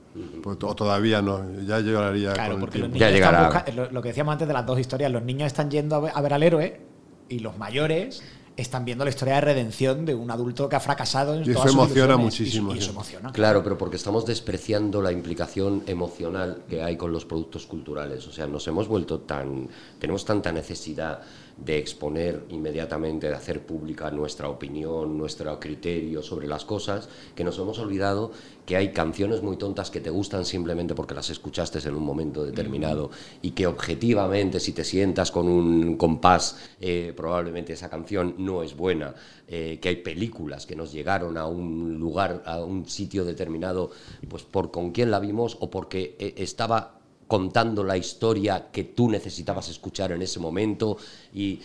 Pues, 0.43 0.57
o 0.61 0.75
todavía 0.75 1.21
no, 1.21 1.41
ya 1.61 1.79
lloraría 1.79 2.33
Claro, 2.33 2.51
con 2.51 2.55
el 2.55 2.59
porque 2.61 2.79
los 2.79 2.89
niños 2.89 2.99
Ya 2.99 3.09
están 3.09 3.31
llegará. 3.33 3.47
busca- 3.49 3.71
lo, 3.73 3.91
lo 3.91 4.01
que 4.01 4.09
decíamos 4.09 4.33
antes 4.33 4.47
de 4.47 4.53
las 4.53 4.65
dos 4.65 4.77
historias, 4.77 5.09
los 5.11 5.23
niños 5.23 5.47
están 5.47 5.71
yendo 5.71 5.95
a 5.95 5.99
ver, 6.01 6.11
a 6.13 6.21
ver 6.21 6.33
al 6.33 6.43
héroe 6.43 6.81
y 7.29 7.39
los 7.39 7.57
mayores 7.57 8.21
están 8.57 8.85
viendo 8.85 9.03
la 9.03 9.09
historia 9.09 9.35
de 9.35 9.41
redención 9.41 10.05
de 10.05 10.15
un 10.15 10.29
adulto 10.29 10.67
que 10.67 10.75
ha 10.75 10.79
fracasado 10.79 11.33
en 11.33 11.39
Y 11.39 11.43
eso 11.43 11.53
todas 11.53 11.71
sus 11.71 11.81
emociona 11.81 12.17
muchísimo, 12.17 12.75
Y, 12.75 12.79
eso 12.79 12.91
emociona. 12.91 13.31
Claro, 13.31 13.63
pero 13.63 13.77
porque 13.77 13.95
estamos 13.95 14.25
despreciando 14.25 15.01
la 15.01 15.11
implicación 15.11 15.83
emocional 15.87 16.63
que 16.69 16.83
hay 16.83 16.97
con 16.97 17.11
los 17.11 17.25
productos 17.25 17.65
culturales. 17.65 18.27
O 18.27 18.31
sea, 18.31 18.47
nos 18.47 18.67
hemos 18.67 18.87
vuelto 18.87 19.19
tan. 19.21 19.69
tenemos 19.99 20.25
tanta 20.25 20.51
necesidad 20.51 21.21
de 21.63 21.77
exponer 21.77 22.45
inmediatamente, 22.49 23.27
de 23.27 23.35
hacer 23.35 23.65
pública 23.65 24.09
nuestra 24.11 24.49
opinión, 24.49 25.17
nuestro 25.17 25.59
criterio 25.59 26.21
sobre 26.23 26.47
las 26.47 26.65
cosas, 26.65 27.07
que 27.35 27.43
nos 27.43 27.57
hemos 27.59 27.77
olvidado 27.79 28.31
que 28.65 28.77
hay 28.77 28.91
canciones 28.91 29.41
muy 29.41 29.57
tontas 29.57 29.91
que 29.91 29.99
te 29.99 30.09
gustan 30.09 30.45
simplemente 30.45 30.95
porque 30.95 31.13
las 31.13 31.29
escuchaste 31.29 31.79
en 31.87 31.95
un 31.95 32.03
momento 32.03 32.43
determinado 32.43 33.11
y 33.41 33.51
que 33.51 33.67
objetivamente, 33.67 34.59
si 34.59 34.71
te 34.71 34.83
sientas 34.83 35.31
con 35.31 35.47
un 35.47 35.97
compás, 35.97 36.57
eh, 36.79 37.13
probablemente 37.15 37.73
esa 37.73 37.89
canción 37.89 38.35
no 38.37 38.63
es 38.63 38.75
buena. 38.75 39.13
Eh, 39.47 39.79
que 39.81 39.89
hay 39.89 39.97
películas 39.97 40.65
que 40.65 40.77
nos 40.77 40.93
llegaron 40.93 41.37
a 41.37 41.45
un 41.45 41.99
lugar, 41.99 42.41
a 42.45 42.63
un 42.63 42.87
sitio 42.87 43.25
determinado, 43.25 43.91
pues 44.29 44.43
por 44.43 44.71
con 44.71 44.91
quién 44.91 45.11
la 45.11 45.19
vimos 45.19 45.57
o 45.59 45.69
porque 45.69 46.15
eh, 46.19 46.35
estaba 46.37 47.00
contando 47.35 47.81
la 47.83 47.95
historia 47.95 48.53
que 48.73 48.83
tú 48.83 49.09
necesitabas 49.09 49.69
escuchar 49.69 50.11
en 50.11 50.21
ese 50.21 50.39
momento 50.39 50.97
y, 51.33 51.61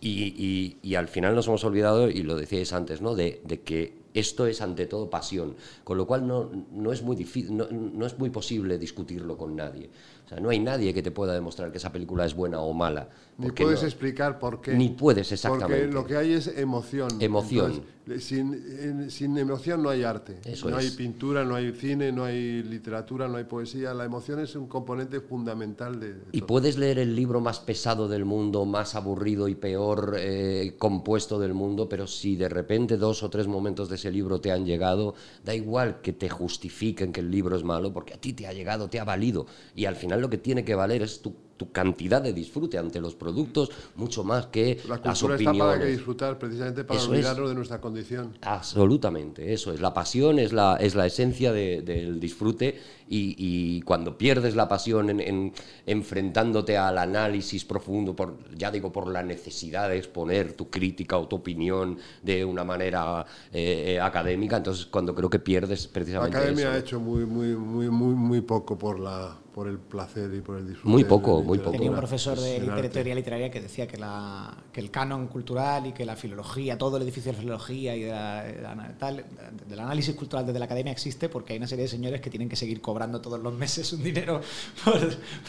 y, 0.00 0.76
y- 0.82 0.94
al 0.96 1.08
final 1.08 1.34
nos 1.34 1.46
hemos 1.46 1.64
olvidado, 1.64 2.10
y 2.10 2.22
lo 2.22 2.34
decíais 2.36 2.72
antes, 2.72 3.00
¿no? 3.00 3.14
de, 3.14 3.40
de 3.44 3.62
que 3.62 3.78
esto 4.12 4.46
es 4.46 4.60
ante 4.60 4.86
todo 4.86 5.08
pasión, 5.10 5.56
con 5.84 5.96
lo 5.98 6.06
cual 6.06 6.26
no, 6.26 6.50
no 6.72 6.92
es 6.92 7.02
muy 7.02 7.16
difícil, 7.16 7.56
no, 7.56 7.66
no 7.70 8.06
es 8.06 8.18
muy 8.18 8.30
posible 8.30 8.78
discutirlo 8.78 9.36
con 9.36 9.56
nadie. 9.56 9.88
O 10.26 10.28
sea, 10.28 10.40
no 10.40 10.50
hay 10.50 10.58
nadie 10.58 10.92
que 10.94 11.02
te 11.02 11.10
pueda 11.10 11.32
demostrar 11.34 11.70
que 11.72 11.78
esa 11.78 11.92
película 11.92 12.24
es 12.26 12.34
buena 12.34 12.60
o 12.60 12.72
mala. 12.72 13.08
Ni 13.36 13.50
puedes 13.50 13.82
no- 13.82 13.88
explicar 13.88 14.38
por 14.38 14.60
qué. 14.60 14.74
Ni 14.74 14.90
puedes, 14.90 15.32
exactamente. 15.32 15.82
Porque 15.82 15.92
lo 15.92 16.06
que 16.06 16.16
hay 16.16 16.32
es 16.34 16.46
emoción. 16.46 17.10
Emoción. 17.20 17.82
Entonces, 18.06 18.24
sin, 18.26 19.10
sin 19.10 19.38
emoción 19.38 19.82
no 19.82 19.88
hay 19.88 20.04
arte. 20.04 20.38
Eso 20.44 20.68
no 20.68 20.78
es. 20.78 20.84
hay 20.90 20.96
pintura, 20.96 21.42
no 21.42 21.54
hay 21.54 21.72
cine, 21.72 22.12
no 22.12 22.24
hay 22.24 22.62
literatura, 22.62 23.26
no 23.28 23.38
hay 23.38 23.44
poesía. 23.44 23.94
La 23.94 24.04
emoción 24.04 24.40
es 24.40 24.54
un 24.56 24.66
componente 24.68 25.20
fundamental 25.20 25.98
de. 25.98 26.12
de 26.14 26.20
Y 26.32 26.40
todo. 26.40 26.46
puedes 26.48 26.76
leer 26.76 26.98
el 26.98 27.16
libro 27.16 27.40
más 27.40 27.60
pesado 27.60 28.06
del 28.06 28.24
mundo, 28.26 28.66
más 28.66 28.94
aburrido 28.94 29.48
y 29.48 29.54
peor 29.54 30.16
eh, 30.18 30.74
compuesto 30.78 31.38
del 31.38 31.54
mundo, 31.54 31.88
pero 31.88 32.06
si 32.06 32.36
de 32.36 32.48
repente 32.50 32.98
dos 32.98 33.22
o 33.22 33.30
tres 33.30 33.48
momentos 33.48 33.88
de 33.88 33.96
ese 33.96 34.12
libro 34.12 34.40
te 34.40 34.52
han 34.52 34.64
llegado, 34.66 35.14
da 35.42 35.54
igual 35.54 36.02
que 36.02 36.12
te 36.12 36.28
justifiquen 36.28 37.10
que 37.10 37.20
el 37.20 37.30
libro 37.30 37.56
es 37.56 37.64
malo, 37.64 37.92
porque 37.92 38.14
a 38.14 38.20
ti 38.20 38.32
te 38.34 38.46
ha 38.46 38.52
llegado, 38.52 38.88
te 38.88 39.00
ha 39.00 39.04
valido. 39.04 39.46
Y 39.74 39.86
al 39.86 39.96
final 39.96 40.20
lo 40.20 40.28
que 40.30 40.38
tiene 40.38 40.64
que 40.64 40.74
valer 40.74 41.02
es 41.02 41.22
tu, 41.22 41.34
tu 41.56 41.70
cantidad 41.72 42.22
de 42.22 42.32
disfrute 42.32 42.78
ante 42.78 43.00
los 43.00 43.14
productos, 43.14 43.70
mucho 43.96 44.24
más 44.24 44.46
que 44.46 44.78
La 44.84 45.00
las 45.02 45.20
cultura 45.20 45.36
está 45.36 45.54
para 45.56 45.78
que 45.78 45.84
opiniones. 45.84 45.96
disfrutar, 45.96 46.38
precisamente 46.38 46.84
para 46.84 47.00
Eso 47.00 47.12
es. 47.14 47.18
olvidarnos 47.18 47.48
de 47.48 47.54
nuestra 47.54 47.80
condición. 47.80 48.32
Absolutamente, 48.42 49.52
eso 49.54 49.72
es. 49.72 49.80
La 49.80 49.94
pasión 49.94 50.38
es 50.38 50.52
la, 50.52 50.76
es 50.76 50.94
la 50.94 51.06
esencia 51.06 51.50
de- 51.52 51.80
del 51.82 52.20
disfrute 52.20 52.78
y, 53.08 53.34
y 53.38 53.80
cuando 53.82 54.18
pierdes 54.18 54.54
la 54.54 54.68
pasión 54.68 55.08
en, 55.10 55.20
en- 55.20 55.52
enfrentándote 55.86 56.76
al 56.76 56.98
análisis 56.98 57.64
profundo, 57.64 58.14
por, 58.14 58.36
ya 58.54 58.70
digo, 58.70 58.92
por 58.92 59.08
la 59.10 59.22
necesidad 59.22 59.88
de 59.88 59.96
exponer 59.98 60.52
tu 60.52 60.68
crítica 60.70 61.16
o 61.18 61.26
tu 61.28 61.36
opinión 61.36 61.98
de 62.22 62.44
una 62.44 62.64
manera 62.64 63.24
eh, 63.52 63.94
eh, 63.96 64.00
académica, 64.00 64.58
entonces 64.58 64.86
cuando 64.86 65.14
creo 65.14 65.30
que 65.30 65.38
pierdes 65.38 65.86
La 65.86 65.92
precisamente 65.92 66.36
academia 66.38 66.64
eso. 66.64 66.70
ha 66.72 66.78
hecho 66.78 67.00
muy, 67.00 67.24
muy, 67.26 67.54
muy, 67.56 67.88
muy, 67.90 68.14
muy 68.14 68.40
poco 68.40 68.76
por 68.78 69.00
la, 69.00 69.36
por 69.54 69.68
el 69.68 69.78
placer 69.78 70.34
y 70.34 70.40
por 70.40 70.58
el 70.58 70.66
disfrute. 70.66 70.88
Muy 70.90 71.04
poco, 71.04 71.40
muy 71.40 71.58
poco. 71.58 71.70
Tenía 71.70 71.90
un 71.90 71.96
profesor 71.96 72.36
de 72.40 72.58
literatura 72.58 73.14
literaria 73.14 73.50
que 73.52 73.60
decía 73.60 73.86
que, 73.86 73.96
la, 73.96 74.52
que 74.72 74.80
el 74.80 74.90
canon 74.90 75.28
cultural 75.28 75.86
y 75.86 75.92
que 75.92 76.04
la 76.04 76.16
filología, 76.16 76.76
todo 76.76 76.96
el 76.96 77.04
edificio 77.04 77.30
de 77.30 77.38
filología 77.38 77.94
y 77.94 78.02
de 78.02 78.10
la- 78.10 78.42
de 78.42 78.60
la- 78.62 78.94
tal, 78.98 79.24
del 79.68 79.78
análisis 79.78 80.14
cultural 80.16 80.44
desde 80.44 80.58
la 80.58 80.64
academia 80.64 80.90
existe 80.92 81.28
porque 81.28 81.52
hay 81.52 81.58
una 81.58 81.68
serie 81.68 81.84
de 81.84 81.88
señores 81.88 82.20
que 82.20 82.30
tienen 82.30 82.48
que 82.48 82.56
seguir 82.56 82.80
cobrando 82.80 83.20
todos 83.20 83.38
los 83.40 83.54
meses 83.54 83.92
un 83.92 84.02
dinero 84.02 84.40
por, 84.84 84.98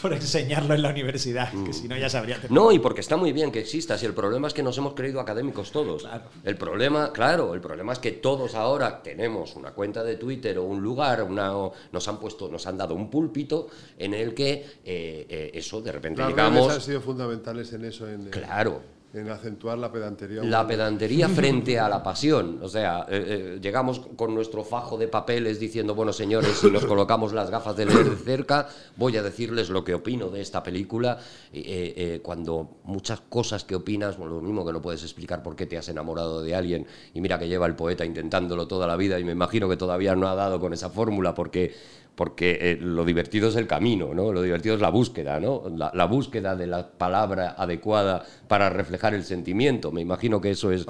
por 0.00 0.12
enseñarlo 0.12 0.74
en 0.74 0.82
la 0.82 0.90
universidad, 0.90 1.50
que 1.64 1.72
si 1.72 1.88
no 1.88 1.96
ya 1.96 2.08
sabría. 2.08 2.38
No, 2.48 2.70
y 2.70 2.78
porque 2.78 3.00
está 3.00 3.16
muy 3.16 3.32
bien 3.32 3.50
que 3.50 3.58
exista. 3.58 3.98
Si 3.98 4.06
el 4.06 4.14
problema 4.14 4.46
es 4.46 4.54
que 4.54 4.62
nos 4.62 4.78
hemos 4.78 4.94
creído 4.94 5.18
académicos 5.20 5.72
todos. 5.72 6.06
El 6.44 6.56
problema, 6.56 7.12
claro, 7.12 7.54
el 7.54 7.60
problema 7.60 7.92
es 7.92 7.98
que 7.98 8.12
todos 8.12 8.54
ahora 8.54 9.02
tenemos 9.02 9.56
una 9.56 9.72
cuenta 9.72 10.04
de 10.04 10.14
Twitter 10.16 10.58
o 10.58 10.64
un 10.64 10.80
lugar, 10.80 11.24
una, 11.24 11.56
o 11.56 11.72
nos 11.90 12.06
han 12.06 12.20
puesto, 12.20 12.48
nos 12.48 12.66
han 12.68 12.76
dado 12.78 12.94
un 12.94 13.10
púlpito 13.10 13.66
en 13.98 14.14
el 14.14 14.34
que 14.34 14.52
eh, 14.84 15.26
eh, 15.28 15.50
eso 15.54 15.80
de 15.80 15.92
repente 15.92 16.20
Las 16.20 16.32
redes 16.32 16.44
han 16.44 16.54
llegamos. 16.54 16.84
sido 16.84 17.00
fundamentales 17.00 17.72
en 17.72 17.84
eso, 17.84 18.08
en, 18.08 18.26
Claro. 18.26 18.82
en 19.14 19.30
acentuar 19.30 19.78
la 19.78 19.90
pedantería. 19.90 20.42
La 20.42 20.66
pedantería 20.66 21.26
frente 21.30 21.78
a 21.78 21.88
la 21.88 22.02
pasión. 22.02 22.58
O 22.62 22.68
sea, 22.68 23.06
eh, 23.08 23.54
eh, 23.56 23.58
llegamos 23.62 24.00
con 24.16 24.34
nuestro 24.34 24.62
fajo 24.62 24.98
de 24.98 25.08
papeles 25.08 25.58
diciendo, 25.58 25.94
bueno, 25.94 26.12
señores, 26.12 26.58
si 26.58 26.70
nos 26.70 26.84
colocamos 26.86 27.32
las 27.32 27.48
gafas 27.48 27.74
de 27.76 27.86
leer 27.86 28.10
de 28.10 28.16
cerca, 28.16 28.68
voy 28.96 29.16
a 29.16 29.22
decirles 29.22 29.70
lo 29.70 29.82
que 29.84 29.94
opino 29.94 30.28
de 30.28 30.42
esta 30.42 30.62
película. 30.62 31.18
Eh, 31.54 32.20
cuando 32.22 32.76
muchas 32.84 33.22
cosas 33.22 33.64
que 33.64 33.74
opinas, 33.74 34.18
bueno, 34.18 34.34
lo 34.34 34.42
mismo 34.42 34.66
que 34.66 34.72
no 34.74 34.82
puedes 34.82 35.02
explicar 35.02 35.42
por 35.42 35.56
qué 35.56 35.64
te 35.64 35.78
has 35.78 35.88
enamorado 35.88 36.42
de 36.42 36.54
alguien. 36.54 36.86
Y 37.14 37.22
mira 37.22 37.38
que 37.38 37.48
lleva 37.48 37.64
el 37.66 37.74
poeta 37.74 38.04
intentándolo 38.04 38.66
toda 38.68 38.86
la 38.86 38.96
vida 38.96 39.18
y 39.18 39.24
me 39.24 39.32
imagino 39.32 39.66
que 39.70 39.78
todavía 39.78 40.14
no 40.14 40.28
ha 40.28 40.34
dado 40.34 40.60
con 40.60 40.74
esa 40.74 40.90
fórmula 40.90 41.34
porque 41.34 41.74
porque 42.16 42.58
eh, 42.60 42.78
lo 42.80 43.04
divertido 43.04 43.48
es 43.50 43.56
el 43.56 43.66
camino, 43.66 44.14
¿no? 44.14 44.32
Lo 44.32 44.40
divertido 44.42 44.74
es 44.74 44.80
la 44.80 44.88
búsqueda, 44.90 45.38
¿no? 45.38 45.64
La, 45.76 45.92
la 45.94 46.06
búsqueda 46.06 46.56
de 46.56 46.66
la 46.66 46.88
palabra 46.88 47.54
adecuada 47.58 48.24
para 48.48 48.70
reflejar 48.70 49.12
el 49.14 49.22
sentimiento. 49.22 49.92
Me 49.92 50.00
imagino 50.00 50.40
que 50.40 50.50
eso 50.50 50.72
es 50.72 50.86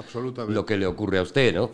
lo 0.47 0.65
que 0.65 0.77
le 0.77 0.85
ocurre 0.87 1.19
a 1.19 1.21
usted, 1.23 1.53
¿no? 1.53 1.69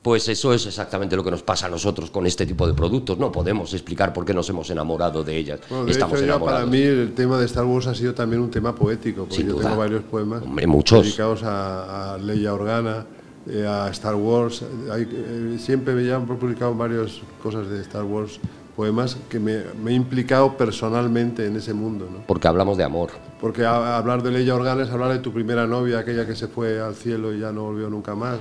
Pues 0.00 0.28
eso 0.28 0.52
es 0.52 0.66
exactamente 0.66 1.16
lo 1.16 1.24
que 1.24 1.30
nos 1.30 1.42
pasa 1.42 1.66
a 1.66 1.70
nosotros 1.70 2.10
con 2.10 2.26
este 2.26 2.44
tipo 2.46 2.66
de 2.66 2.74
productos. 2.74 3.18
No 3.18 3.32
podemos 3.32 3.72
explicar 3.72 4.12
por 4.12 4.24
qué 4.26 4.34
nos 4.34 4.48
hemos 4.50 4.68
enamorado 4.70 5.24
de 5.24 5.34
ellas. 5.34 5.60
Bueno, 5.68 5.86
de 5.86 5.92
Estamos 5.92 6.16
hecho, 6.18 6.24
enamorados. 6.26 6.60
para 6.60 6.70
mí 6.70 6.82
el 6.82 7.14
tema 7.14 7.38
de 7.38 7.46
Star 7.46 7.64
Wars 7.64 7.86
ha 7.86 7.94
sido 7.94 8.14
también 8.14 8.42
un 8.42 8.50
tema 8.50 8.74
poético, 8.74 9.22
porque 9.22 9.36
Sin 9.36 9.46
yo 9.46 9.54
duda. 9.54 9.62
tengo 9.64 9.76
varios 9.78 10.04
poemas 10.04 10.42
Hombre, 10.42 10.66
muchos. 10.66 11.02
dedicados 11.04 11.42
a, 11.42 12.14
a 12.14 12.18
Leia 12.18 12.52
Organa, 12.52 13.06
eh, 13.48 13.66
a 13.66 13.88
Star 13.92 14.14
Wars. 14.14 14.62
Hay- 14.92 15.08
eh, 15.10 15.56
siempre 15.58 15.94
me 15.94 16.12
han 16.12 16.26
publicado 16.26 16.74
varias 16.74 17.20
cosas 17.42 17.66
de 17.70 17.80
Star 17.80 18.04
Wars, 18.04 18.38
poemas 18.76 19.16
que 19.28 19.38
me, 19.38 19.62
me 19.82 19.92
he 19.92 19.94
implicado 19.94 20.56
personalmente 20.56 21.46
en 21.46 21.56
ese 21.56 21.72
mundo. 21.74 22.08
¿no? 22.10 22.18
Porque 22.26 22.48
hablamos 22.48 22.76
de 22.76 22.84
amor. 22.84 23.10
Porque 23.40 23.64
a- 23.64 23.96
hablar 23.96 24.22
de 24.22 24.30
Leia 24.32 24.54
Organa 24.54 24.82
es 24.82 24.90
hablar 24.90 25.12
de 25.12 25.18
tu 25.18 25.32
primera 25.32 25.66
novia, 25.66 25.98
aquella 26.00 26.26
que 26.26 26.34
se 26.36 26.48
fue 26.48 26.80
al 26.80 26.94
cielo 26.94 27.34
y 27.34 27.40
ya 27.40 27.52
no 27.52 27.62
volvió 27.64 27.88
nunca 27.90 28.14
más. 28.14 28.38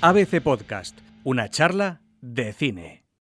ABC 0.00 0.40
Podcast, 0.42 0.96
una 1.24 1.48
charla 1.48 2.00
de 2.20 2.52
cine. 2.52 2.97